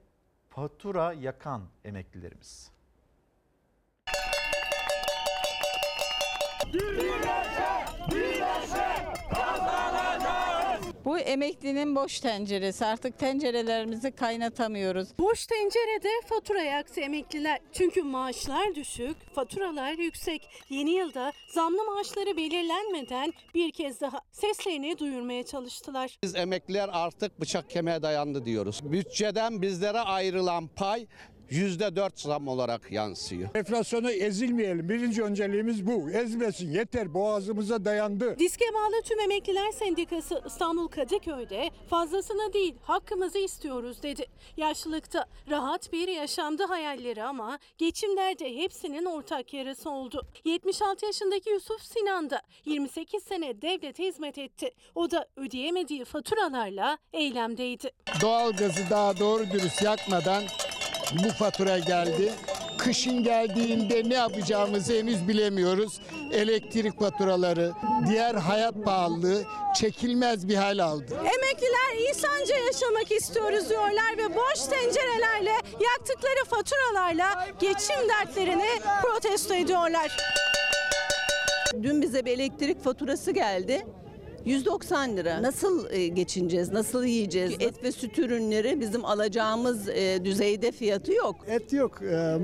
fatura 0.50 1.14
yakan 1.14 1.62
emeklilerimiz. 1.86 2.72
Bu 11.06 11.20
emeklinin 11.20 11.96
boş 11.96 12.20
tenceresi. 12.20 12.86
Artık 12.86 13.20
tencerelerimizi 13.20 14.12
kaynatamıyoruz. 14.12 15.08
Boş 15.20 15.46
tencerede 15.46 16.10
fatura 16.26 16.62
yaktı 16.62 17.02
emekliler. 17.02 17.60
Çünkü 17.74 18.04
maaşlar 18.04 18.76
düşük, 18.76 19.18
faturalar 19.36 19.94
yüksek. 19.94 20.50
Yeni 20.70 20.92
yılda 20.92 21.32
zamlı 21.54 21.84
maaşları 21.84 22.38
belirlenmeden 22.38 23.34
bir 23.56 23.72
kez 23.72 24.02
daha 24.02 24.22
seslerini 24.32 25.00
duyurmaya 25.00 25.44
çalıştılar. 25.46 26.18
Biz 26.24 26.36
emekliler 26.36 26.90
artık 26.94 27.42
bıçak 27.42 27.70
kemiğe 27.70 28.02
dayandı 28.02 28.46
diyoruz. 28.46 28.80
Bütçeden 28.84 29.62
bizlere 29.62 30.00
ayrılan 30.00 30.68
pay 30.68 31.08
%4 31.52 32.12
zam 32.16 32.48
olarak 32.48 32.92
yansıyor. 32.92 33.50
Enflasyona 33.56 34.12
ezilmeyelim. 34.12 34.90
Birinci 34.90 35.24
önceliğimiz 35.24 35.88
bu. 35.88 36.12
Ezmesin 36.12 36.72
yeter 36.72 37.14
boğazımıza 37.14 37.86
dayandı. 37.86 38.40
Diske 38.40 38.66
bağlı 38.74 39.02
tüm 39.04 39.20
emekliler 39.20 39.72
sendikası 39.72 40.42
İstanbul 40.48 40.88
Kadıköy'de 40.88 41.70
fazlasını 41.90 42.54
değil 42.54 42.76
hakkımızı 42.82 43.38
istiyoruz 43.38 44.04
dedi. 44.04 44.26
Yaşlılıkta 44.58 45.26
rahat 45.50 45.94
bir 45.94 46.08
yaşamdı 46.08 46.64
hayalleri 46.64 47.24
ama 47.24 47.60
geçim 47.78 48.18
derdi 48.18 48.58
hepsinin 48.58 49.06
ortak 49.06 49.54
yarası 49.54 49.90
oldu. 49.90 50.28
76 50.46 51.06
yaşındaki 51.06 51.50
Yusuf 51.50 51.82
Sinan 51.82 52.30
da 52.30 52.42
28 52.66 53.24
sene 53.24 53.62
devlete 53.62 54.04
hizmet 54.04 54.38
etti. 54.38 54.72
O 54.96 55.12
da 55.12 55.28
ödeyemediği 55.36 56.06
faturalarla 56.06 56.98
eylemdeydi. 57.14 57.92
Doğalgazı 58.22 58.90
daha 58.90 59.20
doğru 59.20 59.44
dürüst 59.52 59.82
yakmadan 59.82 60.44
bu 61.14 61.30
fatura 61.30 61.80
geldi. 61.80 62.34
Kışın 62.78 63.24
geldiğinde 63.24 64.10
ne 64.10 64.14
yapacağımızı 64.14 64.94
henüz 64.94 65.28
bilemiyoruz. 65.28 66.00
Elektrik 66.32 67.00
faturaları, 67.00 67.72
diğer 68.08 68.36
hayat 68.36 68.76
pahalılığı 68.86 69.44
çekilmez 69.80 70.48
bir 70.48 70.56
hal 70.56 70.80
aldı. 70.80 71.14
Emekliler 71.20 72.10
insanca 72.10 72.56
yaşamak 72.56 73.12
istiyoruz 73.12 73.70
diyorlar 73.70 74.18
ve 74.18 74.36
boş 74.36 74.60
tencerelerle 74.70 75.54
yaktıkları 75.80 76.46
faturalarla 76.50 77.48
geçim 77.60 78.10
dertlerini 78.10 78.70
protesto 79.02 79.54
ediyorlar. 79.54 80.18
Dün 81.84 82.02
bize 82.02 82.26
bir 82.26 82.32
elektrik 82.32 82.84
faturası 82.84 83.32
geldi. 83.32 83.86
190 84.50 85.18
lira. 85.18 85.42
Nasıl 85.42 85.92
e, 85.92 86.08
geçineceğiz? 86.08 86.72
Nasıl 86.72 87.04
yiyeceğiz? 87.04 87.54
Et 87.60 87.84
ve 87.84 87.92
süt 87.92 88.20
ürünleri 88.20 88.80
bizim 88.80 89.06
alacağımız 89.06 89.90
e, 89.90 90.26
düzeyde 90.26 90.72
fiyatı 90.72 91.14
yok. 91.14 91.36
Et 91.48 91.74
yok. 91.74 92.02
Ee, 92.02 92.38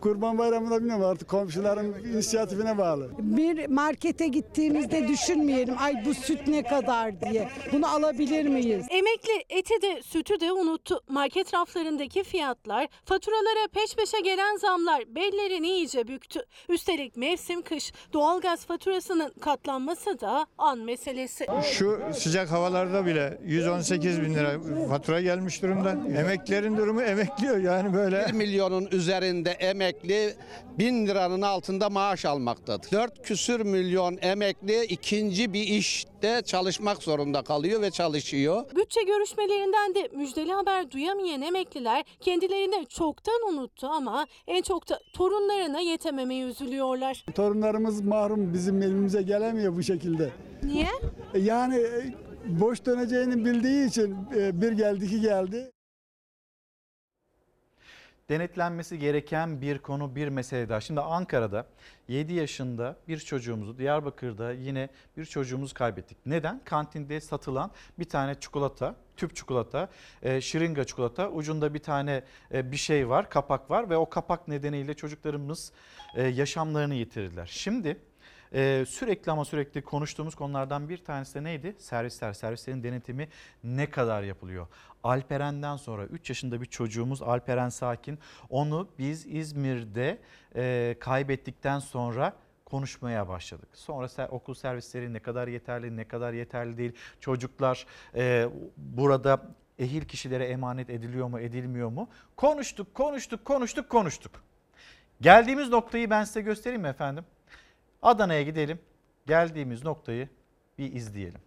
Kurban 0.00 0.38
Bayramı'nda 0.38 0.78
bilmiyorum 0.78 1.04
artık 1.04 1.28
komşuların 1.28 1.94
inisiyatifine 2.04 2.78
bağlı. 2.78 3.10
Bir 3.18 3.66
markete 3.66 4.26
gittiğimizde 4.28 5.08
düşünmeyelim 5.08 5.74
ay 5.78 5.94
bu 6.04 6.14
süt 6.14 6.46
ne 6.46 6.62
kadar 6.62 7.20
diye. 7.20 7.48
Bunu 7.72 7.86
alabilir 7.86 8.46
miyiz? 8.48 8.86
Emekli 8.90 9.44
eti 9.48 9.82
de 9.82 10.02
sütü 10.02 10.40
de 10.40 10.52
unuttu. 10.52 11.00
Market 11.08 11.54
raflarındaki 11.54 12.24
fiyatlar, 12.24 12.88
faturalara 13.04 13.68
peş 13.72 13.94
peşe 13.94 14.20
gelen 14.20 14.56
zamlar 14.56 15.14
bellerini 15.14 15.68
iyice 15.68 16.08
büktü. 16.08 16.40
Üstelik 16.68 17.16
mevsim 17.16 17.62
kış, 17.62 17.92
doğalgaz 18.12 18.66
faturasının 18.66 19.32
katlanması 19.40 20.20
da 20.20 20.46
an 20.58 20.87
meselesi. 20.88 21.46
Şu 21.72 22.00
sıcak 22.14 22.50
havalarda 22.50 23.06
bile 23.06 23.38
118 23.44 24.22
bin 24.22 24.34
lira 24.34 24.60
fatura 24.88 25.20
gelmiş 25.20 25.62
durumda. 25.62 25.90
Emeklerin 26.20 26.76
durumu 26.76 27.02
emekliyor 27.02 27.56
yani 27.56 27.94
böyle. 27.94 28.26
1 28.28 28.32
milyonun 28.32 28.88
üzerinde 28.92 29.50
emekli 29.50 30.34
1000 30.78 31.06
liranın 31.06 31.42
altında 31.42 31.90
maaş 31.90 32.24
almaktadır. 32.24 32.90
4 32.92 33.22
küsür 33.22 33.60
milyon 33.60 34.18
emekli 34.22 34.84
ikinci 34.84 35.52
bir 35.52 35.62
işte 36.22 36.42
çalışmak 36.46 37.02
zorunda 37.02 37.42
kalıyor 37.42 37.82
ve 37.82 37.90
çalışıyor. 37.90 38.64
Bütçe 38.76 39.02
görüşmelerinden 39.02 39.94
de 39.94 40.08
müjdeli 40.16 40.52
haber 40.52 40.90
duyamayan 40.90 41.42
emekliler 41.42 42.04
kendilerini 42.20 42.86
çoktan 42.86 43.42
unuttu 43.52 43.86
ama 43.86 44.26
en 44.46 44.62
çok 44.62 44.88
da 44.88 45.00
torunlarına 45.12 45.80
yetememeye 45.80 46.46
üzülüyorlar. 46.46 47.24
Torunlarımız 47.34 48.00
mahrum 48.00 48.54
bizim 48.54 48.82
elimize 48.82 49.22
gelemiyor 49.22 49.76
bu 49.76 49.82
şekilde. 49.82 50.30
Niye? 50.62 50.88
Yani 51.34 51.76
e, 51.76 52.14
boş 52.46 52.86
döneceğini 52.86 53.44
bildiği 53.44 53.88
için 53.88 54.16
e, 54.36 54.60
bir 54.60 54.72
geldi 54.72 55.04
iki 55.04 55.20
geldi. 55.20 55.72
denetlenmesi 58.28 58.98
gereken 58.98 59.60
bir 59.60 59.78
konu 59.78 60.16
bir 60.16 60.28
mesele 60.28 60.68
daha. 60.68 60.80
Şimdi 60.80 61.00
Ankara'da 61.00 61.66
7 62.08 62.32
yaşında 62.32 62.96
bir 63.08 63.18
çocuğumuzu 63.18 63.78
Diyarbakır'da 63.78 64.52
yine 64.52 64.88
bir 65.16 65.24
çocuğumuzu 65.24 65.74
kaybettik. 65.74 66.18
Neden? 66.26 66.60
Kantinde 66.64 67.20
satılan 67.20 67.70
bir 67.98 68.04
tane 68.04 68.40
çikolata 68.40 68.96
tüp 69.16 69.36
çikolata, 69.36 69.88
e, 70.22 70.40
şırınga 70.40 70.84
çikolata 70.84 71.30
ucunda 71.30 71.74
bir 71.74 71.78
tane 71.78 72.24
e, 72.54 72.72
bir 72.72 72.76
şey 72.76 73.08
var 73.08 73.30
kapak 73.30 73.70
var 73.70 73.90
ve 73.90 73.96
o 73.96 74.08
kapak 74.08 74.48
nedeniyle 74.48 74.94
çocuklarımız 74.94 75.72
e, 76.14 76.22
yaşamlarını 76.22 76.94
yitirdiler. 76.94 77.46
Şimdi 77.52 77.96
ee, 78.54 78.84
sürekli 78.88 79.32
ama 79.32 79.44
sürekli 79.44 79.82
konuştuğumuz 79.82 80.34
konulardan 80.34 80.88
bir 80.88 80.98
tanesi 80.98 81.34
de 81.34 81.44
neydi? 81.44 81.74
Servisler, 81.78 82.32
servislerin 82.32 82.82
denetimi 82.82 83.28
ne 83.64 83.90
kadar 83.90 84.22
yapılıyor? 84.22 84.66
Alperen'den 85.02 85.76
sonra 85.76 86.04
3 86.04 86.28
yaşında 86.28 86.60
bir 86.60 86.66
çocuğumuz 86.66 87.22
Alperen 87.22 87.68
Sakin 87.68 88.18
onu 88.50 88.88
biz 88.98 89.26
İzmir'de 89.26 90.18
e, 90.56 90.96
kaybettikten 91.00 91.78
sonra 91.78 92.32
konuşmaya 92.64 93.28
başladık. 93.28 93.68
Sonra 93.72 94.28
okul 94.28 94.54
servisleri 94.54 95.12
ne 95.12 95.20
kadar 95.20 95.48
yeterli, 95.48 95.96
ne 95.96 96.08
kadar 96.08 96.32
yeterli 96.32 96.78
değil. 96.78 96.92
Çocuklar 97.20 97.86
e, 98.14 98.48
burada 98.76 99.46
ehil 99.78 100.02
kişilere 100.02 100.44
emanet 100.44 100.90
ediliyor 100.90 101.28
mu, 101.28 101.40
edilmiyor 101.40 101.88
mu? 101.88 102.08
Konuştuk, 102.36 102.94
konuştuk, 102.94 103.44
konuştuk, 103.44 103.90
konuştuk. 103.90 104.32
Geldiğimiz 105.20 105.68
noktayı 105.68 106.10
ben 106.10 106.24
size 106.24 106.40
göstereyim 106.40 106.82
mi 106.82 106.88
efendim? 106.88 107.24
Adana'ya 108.02 108.42
gidelim. 108.42 108.80
Geldiğimiz 109.26 109.84
noktayı 109.84 110.28
bir 110.78 110.92
izleyelim. 110.92 111.40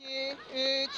2, 0.00 0.36
3, 0.54 0.90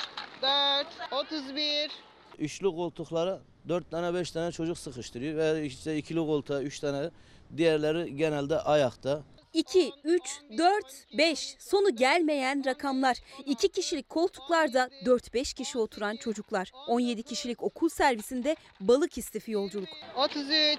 4, 0.42 0.86
31. 1.12 1.90
Üçlü 2.38 2.66
koltuklara 2.70 3.40
4 3.68 3.90
tane 3.90 4.14
5 4.14 4.30
tane 4.30 4.52
çocuk 4.52 4.78
sıkıştırıyor 4.78 5.36
ve 5.36 5.64
işte 5.64 5.96
ikili 5.96 6.18
koltuğa 6.18 6.62
3 6.62 6.80
tane 6.80 7.10
diğerleri 7.56 8.16
genelde 8.16 8.60
ayakta. 8.60 9.22
2, 9.52 9.92
3, 10.04 10.22
4, 10.58 10.84
5 11.18 11.56
sonu 11.58 11.96
gelmeyen 11.96 12.64
rakamlar. 12.66 13.16
2 13.46 13.68
kişilik 13.68 14.08
koltuklarda 14.08 14.90
4-5 15.04 15.54
kişi 15.54 15.78
oturan 15.78 16.16
çocuklar. 16.16 16.72
17 16.88 17.22
kişilik 17.22 17.62
okul 17.62 17.88
servisinde 17.88 18.56
balık 18.80 19.18
istifi 19.18 19.50
yolculuk. 19.52 19.88
33, 20.16 20.78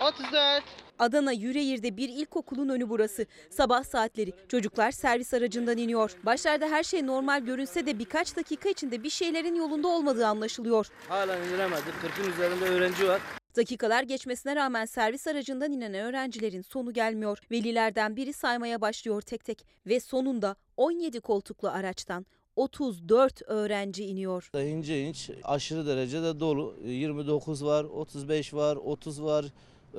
34. 0.00 0.62
Adana 0.98 1.32
Yüreğir'de 1.32 1.96
bir 1.96 2.08
ilkokulun 2.08 2.68
önü 2.68 2.88
burası. 2.88 3.26
Sabah 3.50 3.84
saatleri 3.84 4.32
çocuklar 4.48 4.90
servis 4.90 5.34
aracından 5.34 5.78
iniyor. 5.78 6.16
Başlarda 6.22 6.66
her 6.68 6.82
şey 6.82 7.06
normal 7.06 7.40
görünse 7.40 7.86
de 7.86 7.98
birkaç 7.98 8.36
dakika 8.36 8.68
içinde 8.68 9.02
bir 9.02 9.10
şeylerin 9.10 9.54
yolunda 9.54 9.88
olmadığı 9.88 10.26
anlaşılıyor. 10.26 10.86
Hala 11.08 11.38
indiremedik. 11.38 11.94
40'ın 12.18 12.32
üzerinde 12.32 12.64
öğrenci 12.64 13.08
var. 13.08 13.20
Dakikalar 13.56 14.02
geçmesine 14.02 14.56
rağmen 14.56 14.84
servis 14.84 15.26
aracından 15.26 15.72
inen 15.72 15.94
öğrencilerin 15.94 16.62
sonu 16.62 16.92
gelmiyor. 16.92 17.38
Velilerden 17.50 18.16
biri 18.16 18.32
saymaya 18.32 18.80
başlıyor 18.80 19.22
tek 19.22 19.44
tek 19.44 19.66
ve 19.86 20.00
sonunda 20.00 20.56
17 20.76 21.20
koltuklu 21.20 21.68
araçtan 21.68 22.26
34 22.56 23.42
öğrenci 23.46 24.04
iniyor. 24.04 24.50
İnce 24.54 25.02
inç 25.02 25.30
aşırı 25.44 25.86
derecede 25.86 26.40
dolu. 26.40 26.76
29 26.84 27.64
var, 27.64 27.84
35 27.84 28.54
var, 28.54 28.76
30 28.76 29.22
var. 29.22 29.44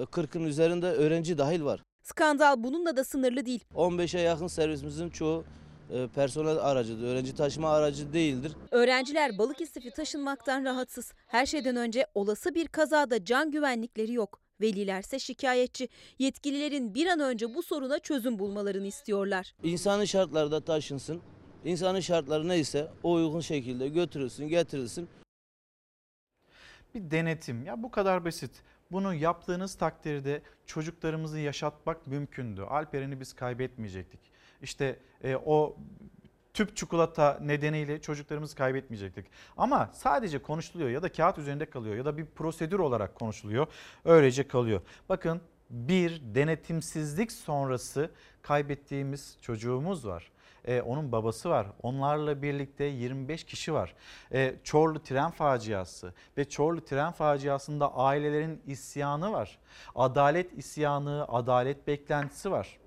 40'ın 0.03 0.43
üzerinde 0.43 0.87
öğrenci 0.87 1.37
dahil 1.37 1.63
var. 1.63 1.83
Skandal 2.03 2.63
bununla 2.63 2.97
da 2.97 3.03
sınırlı 3.03 3.45
değil. 3.45 3.63
15'e 3.75 4.21
yakın 4.21 4.47
servisimizin 4.47 5.09
çoğu 5.09 5.43
e, 5.89 6.07
personel 6.07 6.57
aracıdır. 6.57 7.07
Öğrenci 7.07 7.35
taşıma 7.35 7.73
aracı 7.73 8.13
değildir. 8.13 8.51
Öğrenciler 8.71 9.37
balık 9.37 9.61
istifi 9.61 9.91
taşınmaktan 9.91 10.65
rahatsız. 10.65 11.13
Her 11.27 11.45
şeyden 11.45 11.75
önce 11.75 12.07
olası 12.15 12.55
bir 12.55 12.67
kazada 12.67 13.25
can 13.25 13.51
güvenlikleri 13.51 14.13
yok. 14.13 14.41
Velilerse 14.61 15.19
şikayetçi. 15.19 15.89
Yetkililerin 16.19 16.95
bir 16.95 17.07
an 17.07 17.19
önce 17.19 17.55
bu 17.55 17.63
soruna 17.63 17.99
çözüm 17.99 18.39
bulmalarını 18.39 18.87
istiyorlar. 18.87 19.53
İnsani 19.63 20.07
şartlarda 20.07 20.61
taşınsın. 20.61 21.21
İnsani 21.65 22.03
şartları 22.03 22.47
neyse 22.47 22.91
o 23.03 23.13
uygun 23.13 23.39
şekilde 23.39 23.87
götürülsün, 23.87 24.47
getirilsin. 24.47 25.09
Bir 26.95 27.11
denetim 27.11 27.65
ya 27.65 27.83
bu 27.83 27.91
kadar 27.91 28.25
basit. 28.25 28.51
Bunu 28.91 29.13
yaptığınız 29.13 29.75
takdirde 29.75 30.41
çocuklarımızı 30.65 31.39
yaşatmak 31.39 32.07
mümkündü. 32.07 32.61
Alperen'i 32.61 33.19
biz 33.19 33.33
kaybetmeyecektik. 33.33 34.19
İşte 34.61 34.99
e, 35.23 35.35
o 35.35 35.77
tüp 36.53 36.75
çikolata 36.75 37.39
nedeniyle 37.41 38.01
çocuklarımızı 38.01 38.55
kaybetmeyecektik. 38.55 39.25
Ama 39.57 39.89
sadece 39.93 40.41
konuşuluyor 40.41 40.89
ya 40.89 41.03
da 41.03 41.11
kağıt 41.11 41.37
üzerinde 41.37 41.65
kalıyor 41.65 41.95
ya 41.95 42.05
da 42.05 42.17
bir 42.17 42.25
prosedür 42.25 42.79
olarak 42.79 43.15
konuşuluyor. 43.15 43.67
Öylece 44.05 44.47
kalıyor. 44.47 44.81
Bakın 45.09 45.41
bir 45.69 46.21
denetimsizlik 46.35 47.31
sonrası 47.31 48.11
kaybettiğimiz 48.41 49.37
çocuğumuz 49.41 50.07
var. 50.07 50.31
Ee, 50.67 50.81
onun 50.81 51.11
babası 51.11 51.49
var. 51.49 51.67
Onlarla 51.83 52.41
birlikte 52.41 52.83
25 52.83 53.43
kişi 53.43 53.73
var. 53.73 53.95
Ee, 54.33 54.55
Çorlu 54.63 55.03
tren 55.03 55.31
faciası 55.31 56.13
ve 56.37 56.49
Çorlu 56.49 56.85
tren 56.85 57.11
faciasında 57.11 57.95
ailelerin 57.95 58.61
isyanı 58.67 59.31
var. 59.31 59.57
Adalet 59.95 60.53
isyanı, 60.53 61.25
adalet 61.27 61.87
beklentisi 61.87 62.51
var. 62.51 62.77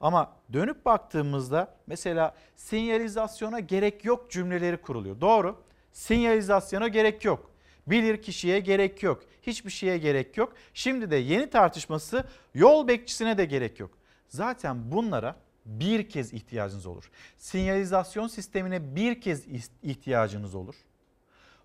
Ama 0.00 0.32
dönüp 0.52 0.84
baktığımızda 0.84 1.74
mesela 1.86 2.34
sinyalizasyona 2.56 3.60
gerek 3.60 4.04
yok 4.04 4.30
cümleleri 4.30 4.76
kuruluyor. 4.76 5.20
Doğru. 5.20 5.56
Sinyalizasyona 5.92 6.88
gerek 6.88 7.24
yok. 7.24 7.50
Bilir 7.86 8.22
kişiye 8.22 8.60
gerek 8.60 9.02
yok. 9.02 9.22
Hiçbir 9.42 9.70
şeye 9.70 9.98
gerek 9.98 10.36
yok. 10.36 10.52
Şimdi 10.74 11.10
de 11.10 11.16
yeni 11.16 11.50
tartışması 11.50 12.24
yol 12.54 12.88
bekçisine 12.88 13.38
de 13.38 13.44
gerek 13.44 13.80
yok. 13.80 13.90
Zaten 14.28 14.92
bunlara 14.92 15.36
bir 15.66 16.08
kez 16.08 16.32
ihtiyacınız 16.32 16.86
olur. 16.86 17.10
Sinyalizasyon 17.38 18.26
sistemine 18.26 18.94
bir 18.94 19.20
kez 19.20 19.46
ihtiyacınız 19.82 20.54
olur. 20.54 20.74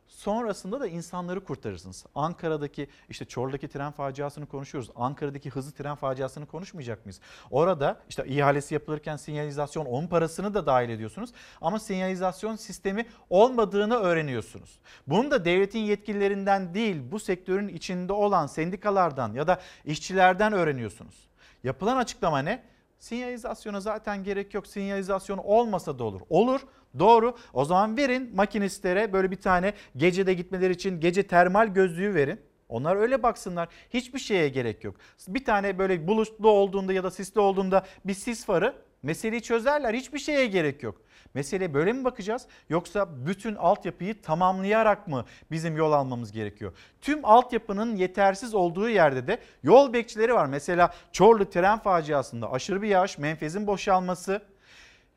Sonrasında 0.07 0.79
da 0.79 0.87
insanları 0.87 1.43
kurtarırsınız. 1.43 2.05
Ankara'daki 2.15 2.87
işte 3.09 3.25
Çorlu'daki 3.25 3.67
tren 3.67 3.91
faciasını 3.91 4.45
konuşuyoruz. 4.45 4.91
Ankara'daki 4.95 5.49
hızlı 5.49 5.71
tren 5.71 5.95
faciasını 5.95 6.45
konuşmayacak 6.45 7.05
mıyız? 7.05 7.19
Orada 7.51 8.01
işte 8.09 8.25
ihalesi 8.27 8.73
yapılırken 8.73 9.15
sinyalizasyon 9.15 9.85
onun 9.85 10.07
parasını 10.07 10.53
da 10.53 10.65
dahil 10.65 10.89
ediyorsunuz. 10.89 11.29
Ama 11.61 11.79
sinyalizasyon 11.79 12.55
sistemi 12.55 13.05
olmadığını 13.29 13.95
öğreniyorsunuz. 13.95 14.79
Bunu 15.07 15.31
da 15.31 15.45
devletin 15.45 15.79
yetkililerinden 15.79 16.73
değil 16.73 17.01
bu 17.11 17.19
sektörün 17.19 17.67
içinde 17.67 18.13
olan 18.13 18.47
sendikalardan 18.47 19.33
ya 19.33 19.47
da 19.47 19.61
işçilerden 19.85 20.53
öğreniyorsunuz. 20.53 21.15
Yapılan 21.63 21.97
açıklama 21.97 22.39
ne? 22.39 22.74
Sinyalizasyona 22.99 23.79
zaten 23.79 24.23
gerek 24.23 24.53
yok. 24.53 24.67
Sinyalizasyon 24.67 25.37
olmasa 25.37 25.99
da 25.99 26.03
olur. 26.03 26.21
Olur. 26.29 26.61
Doğru. 26.99 27.35
O 27.53 27.65
zaman 27.65 27.97
verin 27.97 28.35
makinistlere 28.35 29.13
böyle 29.13 29.31
bir 29.31 29.41
tane 29.41 29.73
gecede 29.97 30.33
gitmeleri 30.33 30.73
için 30.73 30.99
gece 30.99 31.27
termal 31.27 31.67
gözlüğü 31.67 32.13
verin. 32.13 32.39
Onlar 32.69 32.95
öyle 32.95 33.23
baksınlar. 33.23 33.69
Hiçbir 33.89 34.19
şeye 34.19 34.49
gerek 34.49 34.83
yok. 34.83 34.95
Bir 35.27 35.45
tane 35.45 35.79
böyle 35.79 36.07
bulutlu 36.07 36.49
olduğunda 36.49 36.93
ya 36.93 37.03
da 37.03 37.11
sisli 37.11 37.39
olduğunda 37.39 37.85
bir 38.05 38.13
sis 38.13 38.45
farı 38.45 38.75
meseleyi 39.05 39.41
çözerler. 39.41 39.93
Hiçbir 39.93 40.19
şeye 40.19 40.47
gerek 40.47 40.83
yok. 40.83 41.01
Meseleye 41.33 41.73
böyle 41.73 41.93
mi 41.93 42.03
bakacağız 42.03 42.45
yoksa 42.69 43.25
bütün 43.25 43.55
altyapıyı 43.55 44.21
tamamlayarak 44.21 45.07
mı 45.07 45.25
bizim 45.51 45.77
yol 45.77 45.91
almamız 45.91 46.31
gerekiyor? 46.31 46.73
Tüm 47.01 47.25
altyapının 47.25 47.95
yetersiz 47.95 48.53
olduğu 48.53 48.89
yerde 48.89 49.27
de 49.27 49.39
yol 49.63 49.93
bekçileri 49.93 50.33
var. 50.33 50.45
Mesela 50.45 50.93
Çorlu 51.11 51.49
tren 51.49 51.79
faciasında 51.79 52.51
aşırı 52.51 52.81
bir 52.81 52.87
yağış, 52.87 53.17
menfezin 53.17 53.67
boşalması, 53.67 54.41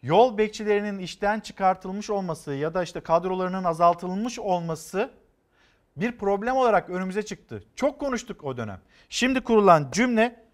yol 0.03 0.39
bekçilerinin 0.39 0.99
işten 0.99 1.41
çıkartılmış 1.41 2.11
olması 2.11 2.55
ya 2.55 2.75
da 2.75 2.83
işte 2.83 3.01
kadrolarının 3.01 3.65
azaltılmış 3.65 4.39
olması 4.39 5.11
bir 5.97 6.19
problem 6.19 6.57
olarak 6.57 6.91
önümüze 6.91 7.23
çıktı. 7.23 7.65
Çok 7.77 8.01
konuştuk 8.01 8.45
o 8.45 8.57
dönem. 8.57 8.81
Şimdi 9.09 9.41
kurulan 9.41 9.89
cümle 9.93 10.45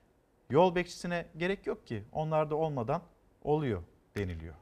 yol 0.51 0.74
bekçisine 0.74 1.27
gerek 1.36 1.66
yok 1.66 1.86
ki. 1.86 2.05
Onlar 2.12 2.51
da 2.51 2.55
olmadan 2.55 3.02
oluyor 3.45 3.83
deniliyor. 4.16 4.55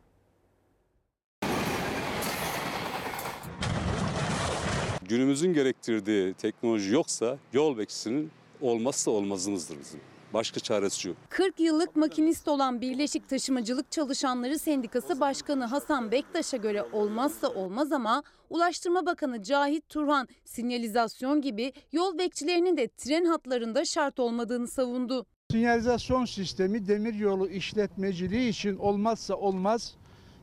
Günümüzün 5.08 5.54
gerektirdiği 5.54 6.34
teknoloji 6.34 6.92
yoksa 6.92 7.38
yol 7.52 7.78
bekçisinin 7.78 8.30
olmazsa 8.60 9.10
olmazımızdır 9.10 9.78
bizim. 9.80 10.00
Başka 10.34 10.60
çaresi 10.60 11.08
yok. 11.08 11.16
40 11.28 11.60
yıllık 11.60 11.96
makinist 11.96 12.48
olan 12.48 12.80
Birleşik 12.80 13.28
Taşımacılık 13.28 13.90
Çalışanları 13.90 14.58
Sendikası 14.58 15.20
Başkanı 15.20 15.64
Hasan 15.64 16.10
Bektaş'a 16.12 16.56
göre 16.56 16.82
olmazsa 16.92 17.48
olmaz 17.48 17.92
ama 17.92 18.22
Ulaştırma 18.50 19.06
Bakanı 19.06 19.42
Cahit 19.42 19.88
Turhan 19.88 20.28
sinyalizasyon 20.44 21.40
gibi 21.40 21.72
yol 21.92 22.18
bekçilerinin 22.18 22.76
de 22.76 22.88
tren 22.88 23.24
hatlarında 23.24 23.84
şart 23.84 24.18
olmadığını 24.18 24.68
savundu. 24.68 25.26
Sinyalizasyon 25.52 26.24
sistemi 26.24 26.88
demiryolu 26.88 27.48
işletmeciliği 27.48 28.48
için 28.48 28.76
olmazsa 28.76 29.34
olmaz 29.34 29.94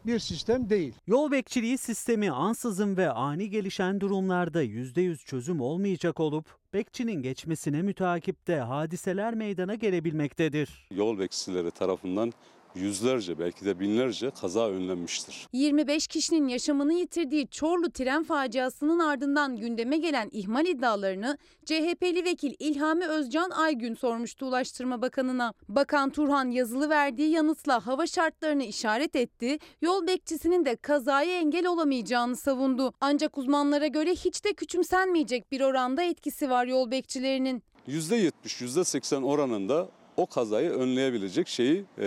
bir 0.05 0.19
sistem 0.19 0.69
değil. 0.69 0.93
Yol 1.07 1.31
bekçiliği 1.31 1.77
sistemi 1.77 2.31
ansızın 2.31 2.97
ve 2.97 3.09
ani 3.09 3.49
gelişen 3.49 4.01
durumlarda 4.01 4.63
%100 4.63 5.25
çözüm 5.25 5.61
olmayacak 5.61 6.19
olup 6.19 6.45
bekçinin 6.73 7.21
geçmesine 7.21 7.81
müteakipte 7.81 8.55
hadiseler 8.55 9.33
meydana 9.33 9.75
gelebilmektedir. 9.75 10.87
Yol 10.91 11.19
bekçileri 11.19 11.71
tarafından 11.71 12.33
yüzlerce 12.75 13.39
belki 13.39 13.65
de 13.65 13.79
binlerce 13.79 14.31
kaza 14.41 14.69
önlenmiştir. 14.69 15.47
25 15.53 16.07
kişinin 16.07 16.47
yaşamını 16.47 16.93
yitirdiği 16.93 17.47
Çorlu 17.47 17.91
tren 17.91 18.23
faciasının 18.23 18.99
ardından 18.99 19.55
gündeme 19.55 19.97
gelen 19.97 20.29
ihmal 20.31 20.65
iddialarını 20.65 21.37
CHP'li 21.65 22.25
vekil 22.25 22.55
İlhami 22.59 23.05
Özcan 23.05 23.49
Aygün 23.49 23.95
sormuştu 23.95 24.45
Ulaştırma 24.45 25.01
Bakanı'na. 25.01 25.53
Bakan 25.69 26.09
Turhan 26.09 26.51
yazılı 26.51 26.89
verdiği 26.89 27.29
yanıtla 27.29 27.87
hava 27.87 28.07
şartlarını 28.07 28.63
işaret 28.63 29.15
etti, 29.15 29.59
yol 29.81 30.07
bekçisinin 30.07 30.65
de 30.65 30.75
kazaya 30.75 31.39
engel 31.39 31.65
olamayacağını 31.67 32.35
savundu. 32.35 32.93
Ancak 33.01 33.37
uzmanlara 33.37 33.87
göre 33.87 34.11
hiç 34.11 34.45
de 34.45 34.53
küçümsenmeyecek 34.53 35.51
bir 35.51 35.61
oranda 35.61 36.03
etkisi 36.03 36.49
var 36.49 36.65
yol 36.65 36.91
bekçilerinin. 36.91 37.63
%70, 37.87 38.31
%80 38.45 39.23
oranında 39.23 39.89
o 40.19 40.25
kazayı 40.25 40.69
önleyebilecek 40.69 41.47
şeyi 41.47 41.85
e, 41.97 42.03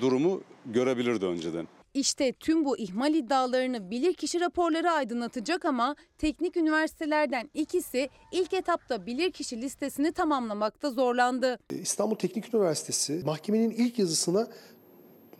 durumu 0.00 0.40
görebilirdi 0.66 1.26
önceden. 1.26 1.68
İşte 1.94 2.32
tüm 2.32 2.64
bu 2.64 2.78
ihmal 2.78 3.14
iddialarını 3.14 3.90
bilirkişi 3.90 4.40
raporları 4.40 4.90
aydınlatacak 4.90 5.64
ama 5.64 5.96
teknik 6.18 6.56
üniversitelerden 6.56 7.50
ikisi 7.54 8.08
ilk 8.32 8.52
etapta 8.52 9.06
bilirkişi 9.06 9.62
listesini 9.62 10.12
tamamlamakta 10.12 10.90
zorlandı. 10.90 11.58
İstanbul 11.70 12.16
Teknik 12.16 12.54
Üniversitesi 12.54 13.22
mahkemenin 13.24 13.70
ilk 13.70 13.98
yazısına 13.98 14.48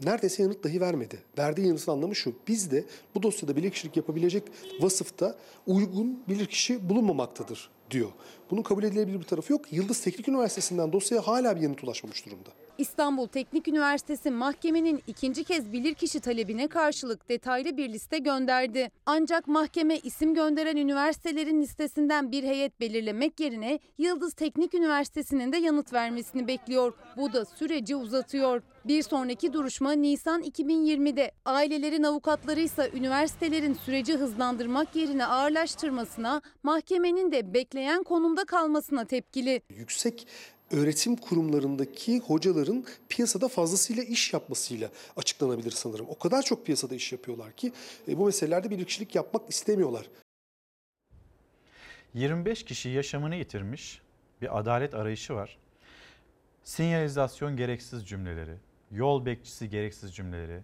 neredeyse 0.05 0.43
yanıt 0.43 0.65
dahi 0.65 0.81
vermedi. 0.81 1.19
Verdiği 1.39 1.67
yanıtın 1.67 1.93
anlamı 1.93 2.17
şu. 2.17 2.35
Bizde 2.49 2.85
bu 3.15 3.23
dosyada 3.23 3.57
bilirkişilik 3.57 3.97
yapabilecek 3.97 4.43
vasıfta 4.81 5.37
uygun 5.67 6.23
bilirkişi 6.29 6.89
bulunmamaktadır 6.89 7.76
diyor. 7.91 8.11
Bunun 8.51 8.63
kabul 8.63 8.85
edilebilir 8.85 9.21
bir 9.21 9.25
tarafı 9.25 9.53
yok. 9.53 9.73
Yıldız 9.73 10.01
Teknik 10.01 10.29
Üniversitesi'nden 10.29 10.93
dosyaya 10.93 11.27
hala 11.27 11.57
bir 11.57 11.61
yanıt 11.61 11.85
ulaşmamış 11.85 12.27
durumda. 12.27 12.51
İstanbul 12.79 13.27
Teknik 13.27 13.69
Üniversitesi 13.69 14.31
mahkemenin 14.31 15.03
ikinci 15.07 15.45
kez 15.45 15.73
bilirkişi 15.73 16.21
talebine 16.21 16.69
karşılık 16.69 17.29
detaylı 17.29 17.77
bir 17.77 17.89
liste 17.89 18.19
gönderdi. 18.19 18.91
Ancak 19.07 19.49
mahkeme 19.49 19.99
isim 19.99 20.35
gönderen 20.35 20.77
üniversitelerin 20.77 21.63
listesinden 21.63 22.33
bir 22.33 22.45
heyet 22.45 22.81
belirlemek 22.81 23.41
yerine 23.41 23.79
Yıldız 23.99 24.35
Teknik 24.35 24.75
Üniversitesi'nin 24.75 25.53
de 25.53 25.57
yanıt 25.57 25.93
vermesini 25.93 26.49
bekliyor. 26.49 26.93
Bu 27.17 27.33
da 27.33 27.45
süreci 27.45 27.97
uzatıyor. 27.97 28.63
Bir 28.85 29.03
sonraki 29.03 29.53
duruşma 29.53 29.93
Nisan 29.93 30.43
2020'de. 30.43 31.33
Ailelerin 31.45 32.03
avukatları 32.03 32.61
ise 32.61 32.91
üniversitelerin 32.95 33.75
süreci 33.75 34.15
hızlandırmak 34.15 34.97
yerine 34.97 35.27
ağırlaştırmasına, 35.27 36.43
mahkemenin 36.63 37.33
de 37.33 37.55
bekleyen 37.55 38.03
konumda 38.03 38.45
kalmasına 38.45 39.05
tepkili. 39.05 39.63
Yüksek 39.71 40.27
öğretim 40.71 41.17
kurumlarındaki 41.17 42.19
hocaların 42.19 42.85
piyasada 43.09 43.49
fazlasıyla 43.49 44.03
iş 44.03 44.33
yapmasıyla 44.33 44.91
açıklanabilir 45.17 45.71
sanırım. 45.71 46.07
O 46.09 46.19
kadar 46.19 46.43
çok 46.43 46.67
piyasada 46.67 46.95
iş 46.95 47.13
yapıyorlar 47.13 47.53
ki 47.53 47.73
e, 48.09 48.19
bu 48.19 48.27
meselelerde 48.27 48.71
bilirkişilik 48.71 49.15
yapmak 49.15 49.51
istemiyorlar. 49.51 50.07
25 52.15 52.65
kişi 52.65 52.89
yaşamını 52.89 53.37
yitirmiş 53.37 54.01
bir 54.43 54.59
adalet 54.59 54.95
arayışı 54.95 55.35
var. 55.35 55.59
Sinyalizasyon 56.65 57.57
gereksiz 57.57 58.09
cümleleri, 58.09 58.55
yol 58.91 59.27
bekçisi 59.27 59.71
gereksiz 59.71 60.15
cümleleri, 60.15 60.61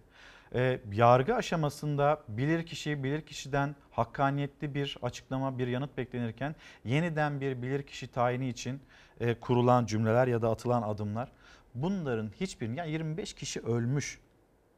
e, 0.55 0.79
yargı 0.93 1.35
aşamasında 1.35 2.23
bilirkişi 2.27 3.03
bilirkişiden 3.03 3.75
hakkaniyetli 3.91 4.75
bir 4.75 4.97
açıklama, 5.01 5.57
bir 5.57 5.67
yanıt 5.67 5.97
beklenirken 5.97 6.55
yeniden 6.85 7.41
bir 7.41 7.61
bilirkişi 7.61 8.07
tayini 8.07 8.49
için 8.49 8.79
e, 9.19 9.33
kurulan 9.39 9.85
cümleler 9.85 10.27
ya 10.27 10.41
da 10.41 10.49
atılan 10.49 10.81
adımlar 10.81 11.31
bunların 11.75 12.31
hiçbirini 12.39 12.79
yani 12.79 12.91
25 12.91 13.33
kişi 13.33 13.59
ölmüş. 13.59 14.19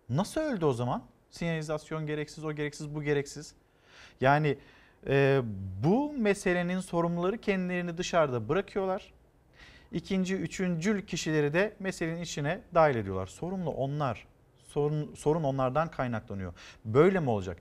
Nasıl 0.10 0.42
öldü 0.42 0.66
o 0.66 0.74
zaman? 0.74 1.04
Sinyalizasyon 1.30 2.06
gereksiz, 2.06 2.46
o 2.46 2.54
gereksiz, 2.54 2.96
bu 2.96 3.04
gereksiz. 3.04 3.56
Yani 4.22 4.58
e, 5.08 5.42
bu 5.84 6.14
meselenin 6.14 6.80
sorumluları 6.80 7.38
kendilerini 7.38 7.98
dışarıda 7.98 8.50
bırakıyorlar. 8.50 9.14
İkinci, 9.92 10.36
üçüncül 10.36 11.02
kişileri 11.02 11.54
de 11.54 11.76
meselenin 11.80 12.22
içine 12.22 12.62
dahil 12.74 12.96
ediyorlar. 12.96 13.28
Sorumlu 13.28 13.70
onlar. 13.70 14.28
Sorun, 14.58 15.16
sorun 15.16 15.44
onlardan 15.44 15.92
kaynaklanıyor. 15.92 16.54
Böyle 16.86 17.20
mi 17.20 17.30
olacak? 17.30 17.58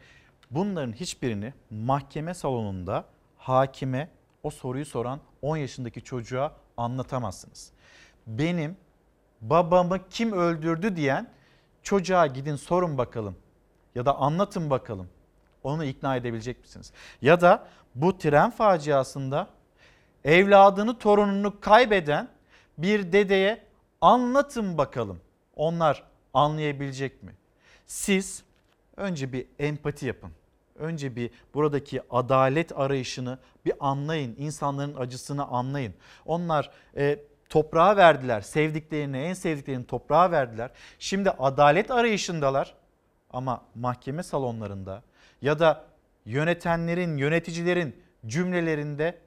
Bunların 0.50 0.92
hiçbirini 0.92 1.52
mahkeme 1.70 2.34
salonunda 2.34 3.04
hakime 3.36 4.08
o 4.42 4.50
soruyu 4.50 4.84
soran 4.84 5.20
10 5.42 5.56
yaşındaki 5.56 6.02
çocuğa 6.02 6.56
anlatamazsınız. 6.76 7.70
Benim 8.26 8.76
babamı 9.40 10.08
kim 10.10 10.32
öldürdü 10.32 10.96
diyen 10.96 11.30
çocuğa 11.82 12.26
gidin 12.26 12.56
sorun 12.56 12.98
bakalım 12.98 13.36
ya 13.94 14.06
da 14.06 14.16
anlatın 14.16 14.70
bakalım. 14.70 15.08
Onu 15.62 15.84
ikna 15.84 16.16
edebilecek 16.16 16.60
misiniz? 16.60 16.92
Ya 17.22 17.40
da 17.40 17.66
bu 17.94 18.18
tren 18.18 18.50
faciasında 18.50 19.48
evladını 20.24 20.98
torununu 20.98 21.60
kaybeden 21.60 22.28
bir 22.78 23.12
dedeye 23.12 23.64
anlatın 24.00 24.78
bakalım. 24.78 25.20
Onlar 25.56 26.02
anlayabilecek 26.34 27.22
mi? 27.22 27.34
Siz 27.86 28.44
önce 28.96 29.32
bir 29.32 29.46
empati 29.58 30.06
yapın. 30.06 30.30
Önce 30.78 31.16
bir 31.16 31.30
buradaki 31.54 32.02
adalet 32.10 32.78
arayışını 32.78 33.38
bir 33.64 33.72
anlayın. 33.80 34.36
İnsanların 34.38 34.94
acısını 34.94 35.46
anlayın. 35.46 35.94
Onlar 36.26 36.70
e, 36.96 37.18
toprağa 37.48 37.96
verdiler. 37.96 38.40
Sevdiklerini, 38.40 39.18
en 39.18 39.34
sevdiklerini 39.34 39.86
toprağa 39.86 40.30
verdiler. 40.30 40.70
Şimdi 40.98 41.30
adalet 41.30 41.90
arayışındalar. 41.90 42.74
Ama 43.30 43.62
mahkeme 43.74 44.22
salonlarında 44.22 45.02
ya 45.42 45.58
da 45.58 45.84
yönetenlerin, 46.26 47.16
yöneticilerin 47.16 48.02
cümlelerinde 48.26 49.18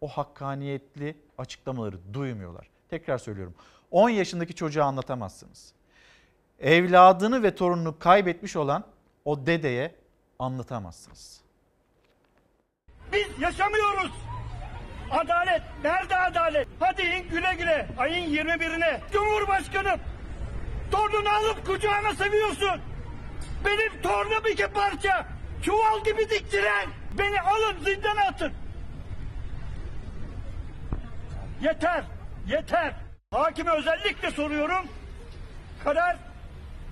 o 0.00 0.08
hakkaniyetli 0.08 1.16
açıklamaları 1.38 1.96
duymuyorlar. 2.14 2.68
Tekrar 2.88 3.18
söylüyorum. 3.18 3.54
10 3.90 4.08
yaşındaki 4.08 4.54
çocuğa 4.54 4.84
anlatamazsınız. 4.84 5.72
Evladını 6.60 7.42
ve 7.42 7.54
torununu 7.54 7.98
kaybetmiş 7.98 8.56
olan 8.56 8.84
o 9.24 9.46
dedeye 9.46 9.94
anlatamazsınız. 10.42 11.40
Biz 13.12 13.28
yaşamıyoruz. 13.40 14.12
Adalet. 15.10 15.62
Nerede 15.84 16.16
adalet? 16.16 16.68
Hadi 16.80 17.02
in 17.02 17.28
güle 17.28 17.54
güle. 17.58 17.88
Ayın 17.98 18.34
21'ine. 18.34 19.00
Cumhurbaşkanım. 19.12 20.00
Torununu 20.90 21.28
alıp 21.28 21.66
kucağına 21.66 22.14
seviyorsun. 22.14 22.80
Benim 23.64 24.02
torunum 24.02 24.46
iki 24.52 24.66
parça. 24.66 25.26
Çuval 25.62 26.04
gibi 26.04 26.30
diktiren. 26.30 26.88
Beni 27.18 27.40
alın 27.40 27.84
zindana 27.84 28.20
atın. 28.20 28.52
Yeter. 31.60 32.04
Yeter. 32.46 32.94
Hakime 33.30 33.70
özellikle 33.70 34.30
soruyorum. 34.30 34.86
Karar 35.84 36.16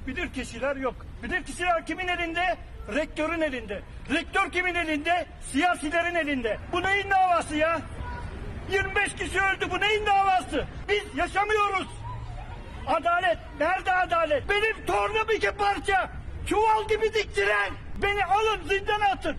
bilir 0.06 0.32
kişiler 0.32 0.76
yok. 0.76 1.06
Bilir 1.22 1.44
kişiler 1.44 1.86
kimin 1.86 2.08
elinde? 2.08 2.56
Rektörün 2.88 3.40
elinde. 3.40 3.82
Rektör 4.10 4.50
kimin 4.50 4.74
elinde? 4.74 5.26
Siyasilerin 5.52 6.14
elinde. 6.14 6.58
Bu 6.72 6.82
neyin 6.82 7.10
davası 7.10 7.56
ya? 7.56 7.80
25 8.70 9.14
kişi 9.14 9.40
öldü. 9.40 9.70
Bu 9.70 9.80
neyin 9.80 10.06
davası? 10.06 10.66
Biz 10.88 11.04
yaşamıyoruz. 11.16 11.86
Adalet. 12.86 13.38
Nerede 13.60 13.92
adalet? 13.92 14.48
Benim 14.48 14.86
torunum 14.86 15.30
iki 15.36 15.50
parça. 15.50 16.10
Çuval 16.46 16.88
gibi 16.88 17.14
diktiren. 17.14 17.72
Beni 18.02 18.24
alın 18.24 18.68
zindana 18.68 19.04
atın. 19.06 19.36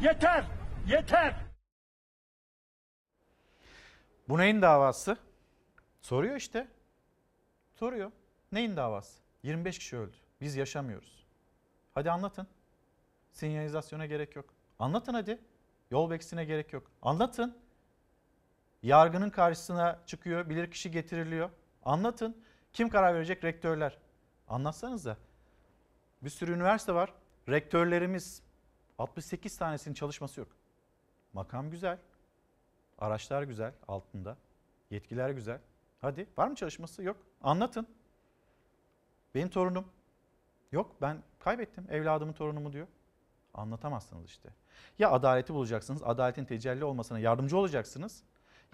Yeter. 0.00 0.44
Yeter. 0.86 1.34
Bu 4.28 4.38
neyin 4.38 4.62
davası? 4.62 5.16
Soruyor 6.00 6.36
işte. 6.36 6.68
Soruyor. 7.74 8.12
Neyin 8.52 8.76
davası? 8.76 9.18
25 9.42 9.78
kişi 9.78 9.96
öldü. 9.96 10.16
Biz 10.40 10.56
yaşamıyoruz. 10.56 11.26
Hadi 11.94 12.10
anlatın. 12.10 12.46
Sinyalizasyona 13.32 14.06
gerek 14.06 14.36
yok. 14.36 14.44
Anlatın 14.78 15.14
hadi. 15.14 15.38
Yol 15.90 16.10
bekçisine 16.10 16.44
gerek 16.44 16.72
yok. 16.72 16.90
Anlatın. 17.02 17.58
Yargının 18.82 19.30
karşısına 19.30 20.00
çıkıyor, 20.06 20.48
bilirkişi 20.48 20.90
getiriliyor. 20.90 21.50
Anlatın. 21.84 22.36
Kim 22.72 22.88
karar 22.88 23.14
verecek? 23.14 23.44
Rektörler. 23.44 23.98
Anlatsanıza. 24.48 25.16
Bir 26.22 26.30
sürü 26.30 26.52
üniversite 26.52 26.94
var. 26.94 27.14
Rektörlerimiz 27.48 28.42
68 28.98 29.58
tanesinin 29.58 29.94
çalışması 29.94 30.40
yok. 30.40 30.48
Makam 31.32 31.70
güzel. 31.70 31.98
Araçlar 32.98 33.42
güzel 33.42 33.72
altında. 33.88 34.36
Yetkiler 34.90 35.30
güzel. 35.30 35.60
Hadi 36.00 36.26
var 36.38 36.48
mı 36.48 36.54
çalışması? 36.54 37.02
Yok. 37.02 37.16
Anlatın. 37.42 37.86
Benim 39.34 39.48
torunum. 39.48 39.88
Yok 40.72 40.96
ben 41.02 41.22
kaybettim 41.38 41.86
evladımın 41.90 42.32
torunumu 42.32 42.72
diyor. 42.72 42.86
Anlatamazsınız 43.54 44.26
işte. 44.26 44.48
Ya 44.98 45.10
adaleti 45.10 45.54
bulacaksınız, 45.54 46.02
adaletin 46.02 46.44
tecelli 46.44 46.84
olmasına 46.84 47.18
yardımcı 47.18 47.56
olacaksınız 47.56 48.22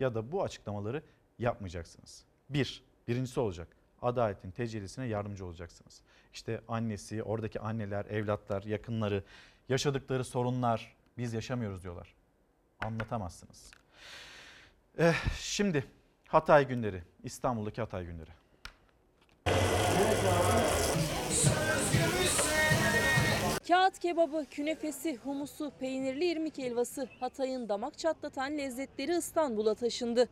ya 0.00 0.14
da 0.14 0.32
bu 0.32 0.42
açıklamaları 0.42 1.02
yapmayacaksınız. 1.38 2.24
Bir, 2.50 2.82
birincisi 3.08 3.40
olacak. 3.40 3.68
Adaletin 4.02 4.50
tecellisine 4.50 5.06
yardımcı 5.06 5.46
olacaksınız. 5.46 6.02
İşte 6.32 6.60
annesi, 6.68 7.22
oradaki 7.22 7.60
anneler, 7.60 8.04
evlatlar, 8.04 8.62
yakınları, 8.62 9.24
yaşadıkları 9.68 10.24
sorunlar 10.24 10.96
biz 11.18 11.32
yaşamıyoruz 11.32 11.82
diyorlar. 11.82 12.14
Anlatamazsınız. 12.80 13.70
Eh, 14.98 15.14
şimdi 15.38 15.84
Hatay 16.28 16.68
günleri, 16.68 17.02
İstanbul'daki 17.22 17.80
Hatay 17.80 18.06
günleri. 18.06 18.30
Kağıt 23.72 23.98
kebabı, 23.98 24.46
künefesi, 24.50 25.16
humusu, 25.16 25.72
peynirli 25.80 26.24
irmik 26.24 26.58
helvası 26.58 27.08
Hatay'ın 27.20 27.68
damak 27.68 27.98
çatlatan 27.98 28.58
lezzetleri 28.58 29.16
İstanbul'a 29.16 29.74
taşındı. 29.74 30.28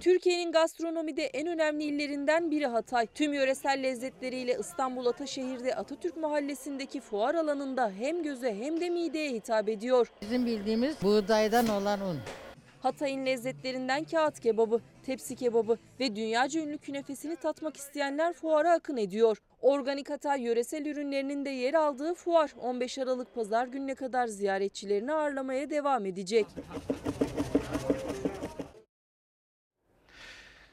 Türkiye'nin 0.00 0.52
gastronomide 0.52 1.24
en 1.24 1.46
önemli 1.46 1.84
illerinden 1.84 2.50
biri 2.50 2.66
Hatay. 2.66 3.06
Tüm 3.14 3.32
yöresel 3.32 3.82
lezzetleriyle 3.82 4.56
İstanbul 4.60 5.06
Ataşehir'de 5.06 5.74
Atatürk 5.74 6.16
Mahallesi'ndeki 6.16 7.00
fuar 7.00 7.34
alanında 7.34 7.90
hem 7.90 8.22
göze 8.22 8.54
hem 8.54 8.80
de 8.80 8.90
mideye 8.90 9.30
hitap 9.30 9.68
ediyor. 9.68 10.12
Bizim 10.22 10.46
bildiğimiz 10.46 11.02
buğdaydan 11.02 11.68
olan 11.68 12.00
un. 12.00 12.18
Hatay'ın 12.80 13.26
lezzetlerinden 13.26 14.04
kağıt 14.04 14.40
kebabı, 14.40 14.80
tepsi 15.08 15.36
kebabı 15.36 15.78
ve 16.00 16.16
dünyaca 16.16 16.60
ünlü 16.60 16.78
künefesini 16.78 17.36
tatmak 17.36 17.76
isteyenler 17.76 18.32
fuara 18.32 18.72
akın 18.72 18.96
ediyor. 18.96 19.36
Organik 19.60 20.10
Hatay 20.10 20.42
yöresel 20.42 20.86
ürünlerinin 20.86 21.44
de 21.44 21.50
yer 21.50 21.74
aldığı 21.74 22.14
fuar 22.14 22.54
15 22.60 22.98
Aralık 22.98 23.34
pazar 23.34 23.66
gününe 23.66 23.94
kadar 23.94 24.26
ziyaretçilerini 24.26 25.12
ağırlamaya 25.12 25.70
devam 25.70 26.06
edecek. 26.06 26.46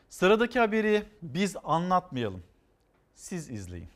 Sıradaki 0.09 0.59
haberi 0.59 1.03
biz 1.21 1.55
anlatmayalım. 1.63 2.43
Siz 3.13 3.49
izleyin. 3.49 3.94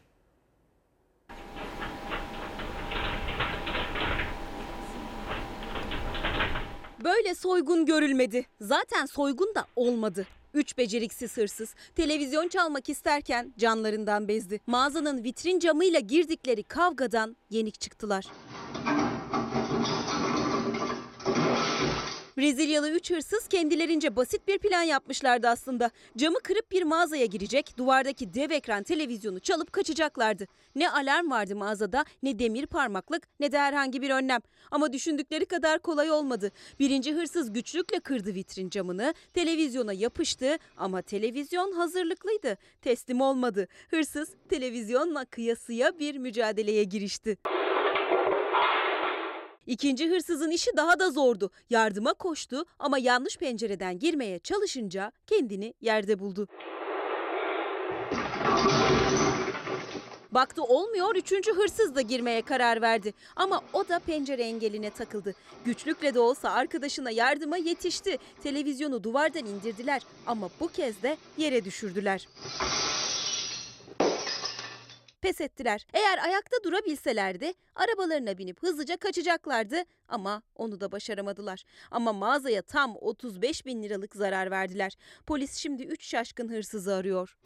Böyle 7.03 7.35
soygun 7.35 7.85
görülmedi. 7.85 8.45
Zaten 8.61 9.05
soygun 9.05 9.55
da 9.55 9.65
olmadı. 9.75 10.25
Üç 10.53 10.77
beceriksiz 10.77 11.37
hırsız 11.37 11.75
televizyon 11.95 12.47
çalmak 12.47 12.89
isterken 12.89 13.53
canlarından 13.57 14.27
bezdi. 14.27 14.59
Mağazanın 14.67 15.23
vitrin 15.23 15.59
camıyla 15.59 15.99
girdikleri 15.99 16.63
kavgadan 16.63 17.37
yenik 17.49 17.79
çıktılar. 17.81 18.25
Brezilyalı 22.39 22.91
üç 22.91 23.11
hırsız 23.11 23.47
kendilerince 23.47 24.15
basit 24.15 24.47
bir 24.47 24.59
plan 24.59 24.81
yapmışlardı 24.81 25.47
aslında. 25.47 25.91
Camı 26.17 26.39
kırıp 26.39 26.71
bir 26.71 26.83
mağazaya 26.83 27.25
girecek, 27.25 27.73
duvardaki 27.77 28.33
dev 28.33 28.51
ekran 28.51 28.83
televizyonu 28.83 29.39
çalıp 29.39 29.73
kaçacaklardı. 29.73 30.47
Ne 30.75 30.89
alarm 30.89 31.31
vardı 31.31 31.55
mağazada, 31.55 32.05
ne 32.23 32.39
demir 32.39 32.65
parmaklık, 32.65 33.27
ne 33.39 33.51
de 33.51 33.59
herhangi 33.59 34.01
bir 34.01 34.09
önlem. 34.09 34.39
Ama 34.71 34.93
düşündükleri 34.93 35.45
kadar 35.45 35.79
kolay 35.79 36.11
olmadı. 36.11 36.51
Birinci 36.79 37.13
hırsız 37.13 37.53
güçlükle 37.53 37.99
kırdı 37.99 38.35
vitrin 38.35 38.69
camını, 38.69 39.13
televizyona 39.33 39.93
yapıştı 39.93 40.57
ama 40.77 41.01
televizyon 41.01 41.71
hazırlıklıydı. 41.71 42.57
Teslim 42.81 43.21
olmadı. 43.21 43.67
Hırsız 43.89 44.29
televizyonla 44.49 45.25
kıyasıya 45.25 45.99
bir 45.99 46.17
mücadeleye 46.17 46.83
girişti. 46.83 47.37
İkinci 49.69 50.09
hırsızın 50.09 50.51
işi 50.51 50.71
daha 50.77 50.99
da 50.99 51.11
zordu. 51.11 51.51
Yardıma 51.69 52.13
koştu 52.13 52.65
ama 52.79 52.97
yanlış 52.97 53.37
pencereden 53.37 53.99
girmeye 53.99 54.39
çalışınca 54.39 55.11
kendini 55.27 55.73
yerde 55.81 56.19
buldu. 56.19 56.47
Baktı 60.31 60.63
olmuyor, 60.63 61.15
üçüncü 61.15 61.53
hırsız 61.53 61.95
da 61.95 62.01
girmeye 62.01 62.41
karar 62.41 62.81
verdi. 62.81 63.13
Ama 63.35 63.61
o 63.73 63.87
da 63.87 63.99
pencere 63.99 64.43
engeline 64.43 64.89
takıldı. 64.89 65.35
Güçlükle 65.65 66.13
de 66.13 66.19
olsa 66.19 66.51
arkadaşına 66.51 67.11
yardıma 67.11 67.57
yetişti. 67.57 68.17
Televizyonu 68.43 69.03
duvardan 69.03 69.45
indirdiler 69.45 70.01
ama 70.27 70.49
bu 70.59 70.67
kez 70.67 71.03
de 71.03 71.17
yere 71.37 71.65
düşürdüler 71.65 72.27
pes 75.21 75.41
ettiler. 75.41 75.85
Eğer 75.93 76.17
ayakta 76.23 76.57
durabilselerdi 76.63 77.53
arabalarına 77.75 78.37
binip 78.37 78.63
hızlıca 78.63 78.97
kaçacaklardı 78.97 79.83
ama 80.07 80.41
onu 80.55 80.81
da 80.81 80.91
başaramadılar. 80.91 81.63
Ama 81.91 82.13
mağazaya 82.13 82.61
tam 82.61 82.95
35 82.95 83.65
bin 83.65 83.83
liralık 83.83 84.15
zarar 84.15 84.51
verdiler. 84.51 84.93
Polis 85.27 85.55
şimdi 85.55 85.83
3 85.83 86.05
şaşkın 86.05 86.49
hırsızı 86.49 86.95
arıyor. 86.95 87.37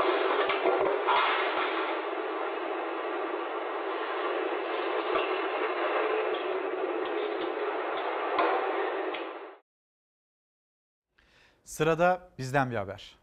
Sırada 11.65 12.29
bizden 12.37 12.71
bir 12.71 12.75
haber. 12.75 13.17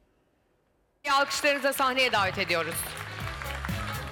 Alkışlarınıza 1.13 1.73
sahneye 1.73 2.13
davet 2.13 2.39
ediyoruz. 2.39 2.75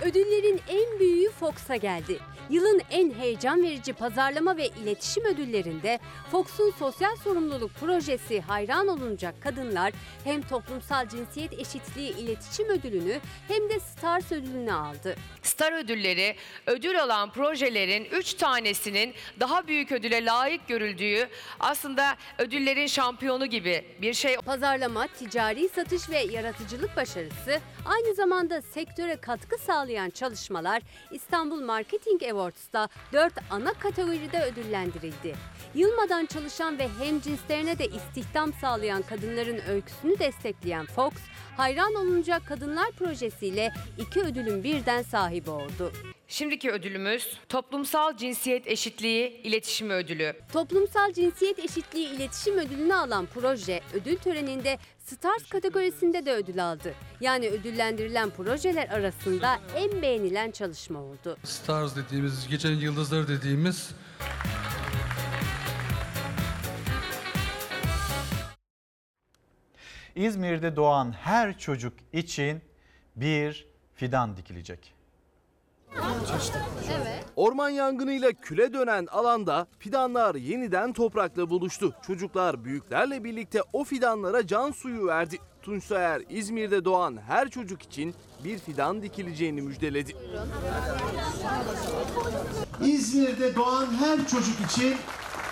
Ödüllerin 0.03 0.61
en 0.69 1.01
büyüğü 1.01 1.31
Fox'a 1.31 1.77
geldi. 1.77 2.19
Yılın 2.51 2.83
en 2.91 3.15
heyecan 3.15 3.63
verici 3.63 3.93
pazarlama 3.93 4.57
ve 4.57 4.67
iletişim 4.67 5.25
ödüllerinde 5.25 5.99
Fox'un 6.31 6.71
sosyal 6.79 7.17
sorumluluk 7.17 7.75
projesi 7.75 8.41
hayran 8.41 8.89
olunacak 8.89 9.35
kadınlar 9.43 9.93
hem 10.25 10.43
toplumsal 10.43 11.09
cinsiyet 11.09 11.53
eşitliği 11.53 12.17
iletişim 12.17 12.69
ödülünü 12.69 13.21
hem 13.49 13.71
de 13.71 13.81
Stars 13.81 14.33
ödülünü 14.33 14.73
aldı. 14.73 15.17
Star 15.43 15.73
ödülleri 15.73 16.37
ödül 16.67 17.03
alan 17.03 17.33
projelerin 17.33 18.05
3 18.05 18.35
tanesinin 18.35 19.15
daha 19.41 19.67
büyük 19.67 19.93
ödüle 19.93 20.25
layık 20.25 20.69
görüldüğü 20.69 21.29
aslında 21.61 22.17
ödüllerin 22.39 22.87
şampiyonu 22.87 23.47
gibi 23.47 23.85
bir 24.03 24.15
şey. 24.15 24.37
Pazarlama, 24.37 25.07
ticari 25.07 25.69
satış 25.69 26.11
ve 26.11 26.19
yaratıcılık 26.19 26.97
başarısı 26.97 27.61
aynı 27.85 28.15
zamanda 28.15 28.63
sektöre 28.63 29.17
katkı 29.17 29.59
sağlayan 29.59 30.11
çalışmalar 30.11 30.83
İstanbul 31.11 31.61
Marketing 31.61 32.23
Awards'ta 32.39 32.89
4 33.13 33.33
ana 33.51 33.73
kategoride 33.73 34.43
ödüllendirildi. 34.43 35.37
Yılmadan 35.75 36.27
çalışan 36.27 36.79
ve 36.79 36.89
hem 36.99 37.21
cinslerine 37.21 37.79
de 37.79 37.87
istihdam 37.87 38.53
sağlayan 38.53 39.03
kadınların 39.03 39.61
öyküsünü 39.69 40.19
destekleyen 40.19 40.87
Fox, 40.87 41.13
Hayran 41.59 41.95
Olunacak 41.95 42.43
Kadınlar 42.47 42.91
projesiyle 42.91 43.73
iki 43.99 44.21
ödülün 44.21 44.65
birden 44.65 45.03
sahibi 45.03 45.51
oldu. 45.51 45.93
Şimdiki 46.29 46.71
ödülümüz 46.71 47.39
toplumsal 47.49 48.17
cinsiyet 48.17 48.67
eşitliği 48.67 49.43
iletişim 49.43 49.91
ödülü. 49.91 50.33
Toplumsal 50.53 51.13
cinsiyet 51.13 51.59
eşitliği 51.59 52.09
iletişim 52.09 52.59
ödülünü 52.59 52.95
alan 52.95 53.27
proje 53.35 53.81
ödül 53.93 54.17
töreninde 54.17 54.79
Stars 55.05 55.49
kategorisinde 55.49 56.27
de 56.27 56.33
ödül 56.33 56.65
aldı. 56.71 56.95
Yani 57.21 57.49
ödüllendirilen 57.49 58.31
projeler 58.31 58.89
arasında 58.89 59.61
en 59.77 60.03
beğenilen 60.03 60.51
çalışma 60.51 61.03
oldu. 61.03 61.37
Stars 61.45 61.97
dediğimiz, 61.97 62.49
gecenin 62.49 62.79
yıldızları 62.81 63.29
dediğimiz 63.29 63.91
İzmir'de 70.19 70.77
doğan 70.77 71.13
her 71.13 71.59
çocuk 71.59 71.93
için 72.13 72.63
bir 73.17 73.69
fidan 73.95 74.37
dikilecek. 74.37 74.95
Orman 77.37 77.69
yangınıyla 77.69 78.33
küle 78.33 78.73
dönen 78.73 79.07
alanda 79.07 79.67
fidanlar 79.79 80.35
yeniden 80.35 80.93
toprakla 80.93 81.51
buluştu. 81.51 81.95
Çocuklar 82.07 82.65
büyüklerle 82.65 83.25
birlikte 83.25 83.63
o 83.73 83.85
fidanlara 83.85 84.47
can 84.47 84.71
suyu 84.71 85.07
verdi. 85.07 85.39
Tunç 85.63 85.85
Soyer 85.85 86.23
İzmir'de 86.29 86.85
doğan 86.85 87.19
her 87.27 87.51
çocuk 87.51 87.83
için 87.83 88.15
bir 88.45 88.59
fidan 88.59 89.03
dikileceğini 89.03 89.63
müjdeledi. 89.63 90.17
İzmir'de 92.85 93.57
doğan 93.57 93.87
her 93.87 94.27
çocuk 94.27 94.61
için 94.61 94.97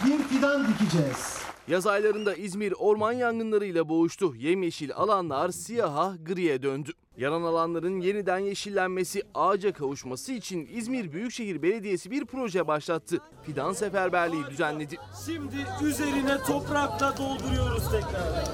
bir 0.06 0.22
fidan 0.22 0.66
dikeceğiz. 0.68 1.45
Yaz 1.68 1.86
aylarında 1.86 2.34
İzmir 2.34 2.74
orman 2.78 3.12
yangınlarıyla 3.12 3.88
boğuştu. 3.88 4.34
Yemyeşil 4.36 4.94
alanlar 4.94 5.50
siyaha 5.50 6.16
griye 6.24 6.62
döndü. 6.62 6.90
Yanan 7.16 7.42
alanların 7.42 8.00
yeniden 8.00 8.38
yeşillenmesi, 8.38 9.22
ağaca 9.34 9.72
kavuşması 9.72 10.32
için 10.32 10.68
İzmir 10.72 11.12
Büyükşehir 11.12 11.62
Belediyesi 11.62 12.10
bir 12.10 12.24
proje 12.24 12.66
başlattı. 12.66 13.18
Fidan 13.42 13.72
seferberliği 13.72 14.46
düzenledi. 14.50 14.96
Şimdi 15.26 15.86
üzerine 15.86 16.38
toprakla 16.46 17.14
dolduruyoruz 17.16 17.90
tekrar. 17.90 18.44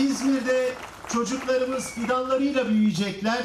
İzmir'de 0.00 0.72
çocuklarımız 1.08 1.90
fidanlarıyla 1.90 2.68
büyüyecekler 2.68 3.44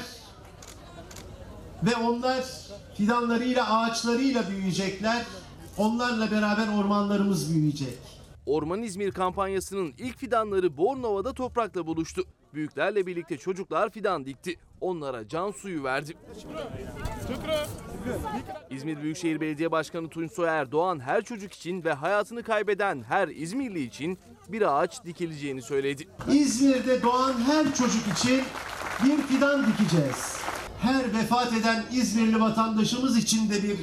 ve 1.83 1.95
onlar 1.95 2.45
fidanlarıyla, 2.97 3.79
ağaçlarıyla 3.79 4.49
büyüyecekler. 4.49 5.25
Onlarla 5.77 6.31
beraber 6.31 6.67
ormanlarımız 6.79 7.53
büyüyecek. 7.53 8.08
Orman 8.49 8.83
İzmir 8.83 9.11
kampanyasının 9.11 9.93
ilk 9.97 10.17
fidanları 10.17 10.77
Bornova'da 10.77 11.33
toprakla 11.33 11.87
buluştu. 11.87 12.23
Büyüklerle 12.53 13.05
birlikte 13.05 13.37
çocuklar 13.37 13.89
fidan 13.89 14.25
dikti. 14.25 14.55
Onlara 14.81 15.27
can 15.27 15.51
suyu 15.51 15.83
verdi. 15.83 16.17
İzmir 18.69 19.01
Büyükşehir 19.01 19.41
Belediye 19.41 19.71
Başkanı 19.71 20.09
Tunç 20.09 20.31
Soyer 20.31 20.71
doğan 20.71 20.99
her 20.99 21.21
çocuk 21.23 21.53
için 21.53 21.83
ve 21.83 21.93
hayatını 21.93 22.43
kaybeden 22.43 23.03
her 23.03 23.27
İzmirli 23.27 23.83
için 23.83 24.19
bir 24.47 24.79
ağaç 24.79 25.05
dikileceğini 25.05 25.61
söyledi. 25.61 26.07
İzmir'de 26.31 27.03
doğan 27.03 27.33
her 27.33 27.75
çocuk 27.75 28.07
için 28.17 28.41
bir 29.03 29.17
fidan 29.21 29.65
dikeceğiz. 29.67 30.37
Her 30.81 31.13
vefat 31.13 31.53
eden 31.53 31.85
İzmirli 31.91 32.41
vatandaşımız 32.41 33.17
için 33.17 33.49
de 33.49 33.63
bir 33.63 33.77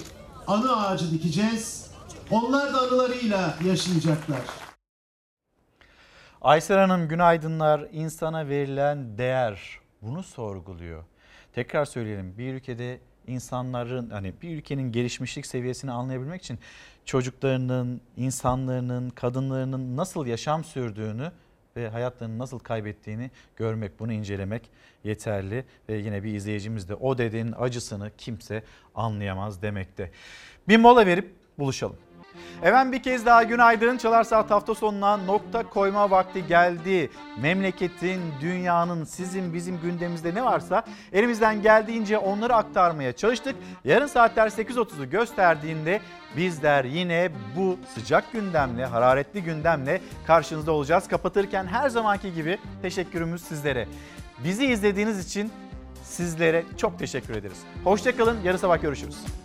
anı 0.46 0.86
ağacı 0.86 1.10
dikeceğiz. 1.10 1.85
Onlar 2.30 2.72
da 2.72 2.80
anılarıyla 2.80 3.58
yaşayacaklar. 3.64 4.40
Aysel 6.42 6.78
Hanım 6.78 7.08
günaydınlar. 7.08 7.88
İnsana 7.92 8.48
verilen 8.48 9.18
değer 9.18 9.80
bunu 10.02 10.22
sorguluyor. 10.22 11.04
Tekrar 11.52 11.84
söyleyelim 11.84 12.38
bir 12.38 12.54
ülkede 12.54 13.00
insanların 13.26 14.10
hani 14.10 14.32
bir 14.42 14.56
ülkenin 14.56 14.92
gelişmişlik 14.92 15.46
seviyesini 15.46 15.90
anlayabilmek 15.90 16.42
için 16.42 16.58
çocuklarının, 17.04 18.00
insanların, 18.16 19.10
kadınlarının 19.10 19.96
nasıl 19.96 20.26
yaşam 20.26 20.64
sürdüğünü 20.64 21.32
ve 21.76 21.88
hayatlarını 21.88 22.38
nasıl 22.38 22.58
kaybettiğini 22.58 23.30
görmek, 23.56 24.00
bunu 24.00 24.12
incelemek 24.12 24.70
yeterli. 25.04 25.64
Ve 25.88 25.94
yine 25.94 26.24
bir 26.24 26.34
izleyicimiz 26.34 26.88
de 26.88 26.94
o 26.94 27.18
dedenin 27.18 27.54
acısını 27.58 28.10
kimse 28.18 28.62
anlayamaz 28.94 29.62
demekte. 29.62 30.10
Bir 30.68 30.76
mola 30.76 31.06
verip 31.06 31.34
buluşalım. 31.58 31.96
Efendim 32.62 32.92
bir 32.92 33.02
kez 33.02 33.26
daha 33.26 33.42
günaydın. 33.42 33.96
Çalar 33.96 34.24
Saat 34.24 34.50
hafta 34.50 34.74
sonuna 34.74 35.16
nokta 35.16 35.62
koyma 35.62 36.10
vakti 36.10 36.46
geldi. 36.46 37.10
Memleketin, 37.40 38.20
dünyanın, 38.40 39.04
sizin, 39.04 39.54
bizim 39.54 39.80
gündemimizde 39.80 40.34
ne 40.34 40.44
varsa 40.44 40.82
elimizden 41.12 41.62
geldiğince 41.62 42.18
onları 42.18 42.54
aktarmaya 42.54 43.12
çalıştık. 43.12 43.56
Yarın 43.84 44.06
saatler 44.06 44.48
8.30'u 44.48 45.10
gösterdiğinde 45.10 46.00
bizler 46.36 46.84
yine 46.84 47.30
bu 47.56 47.78
sıcak 47.94 48.32
gündemle, 48.32 48.86
hararetli 48.86 49.42
gündemle 49.42 50.00
karşınızda 50.26 50.72
olacağız. 50.72 51.08
Kapatırken 51.08 51.66
her 51.66 51.88
zamanki 51.88 52.34
gibi 52.34 52.58
teşekkürümüz 52.82 53.42
sizlere. 53.42 53.88
Bizi 54.44 54.66
izlediğiniz 54.66 55.26
için 55.26 55.52
sizlere 56.02 56.64
çok 56.76 56.98
teşekkür 56.98 57.36
ederiz. 57.36 57.58
Hoşçakalın, 57.84 58.38
yarın 58.44 58.58
sabah 58.58 58.82
görüşürüz. 58.82 59.26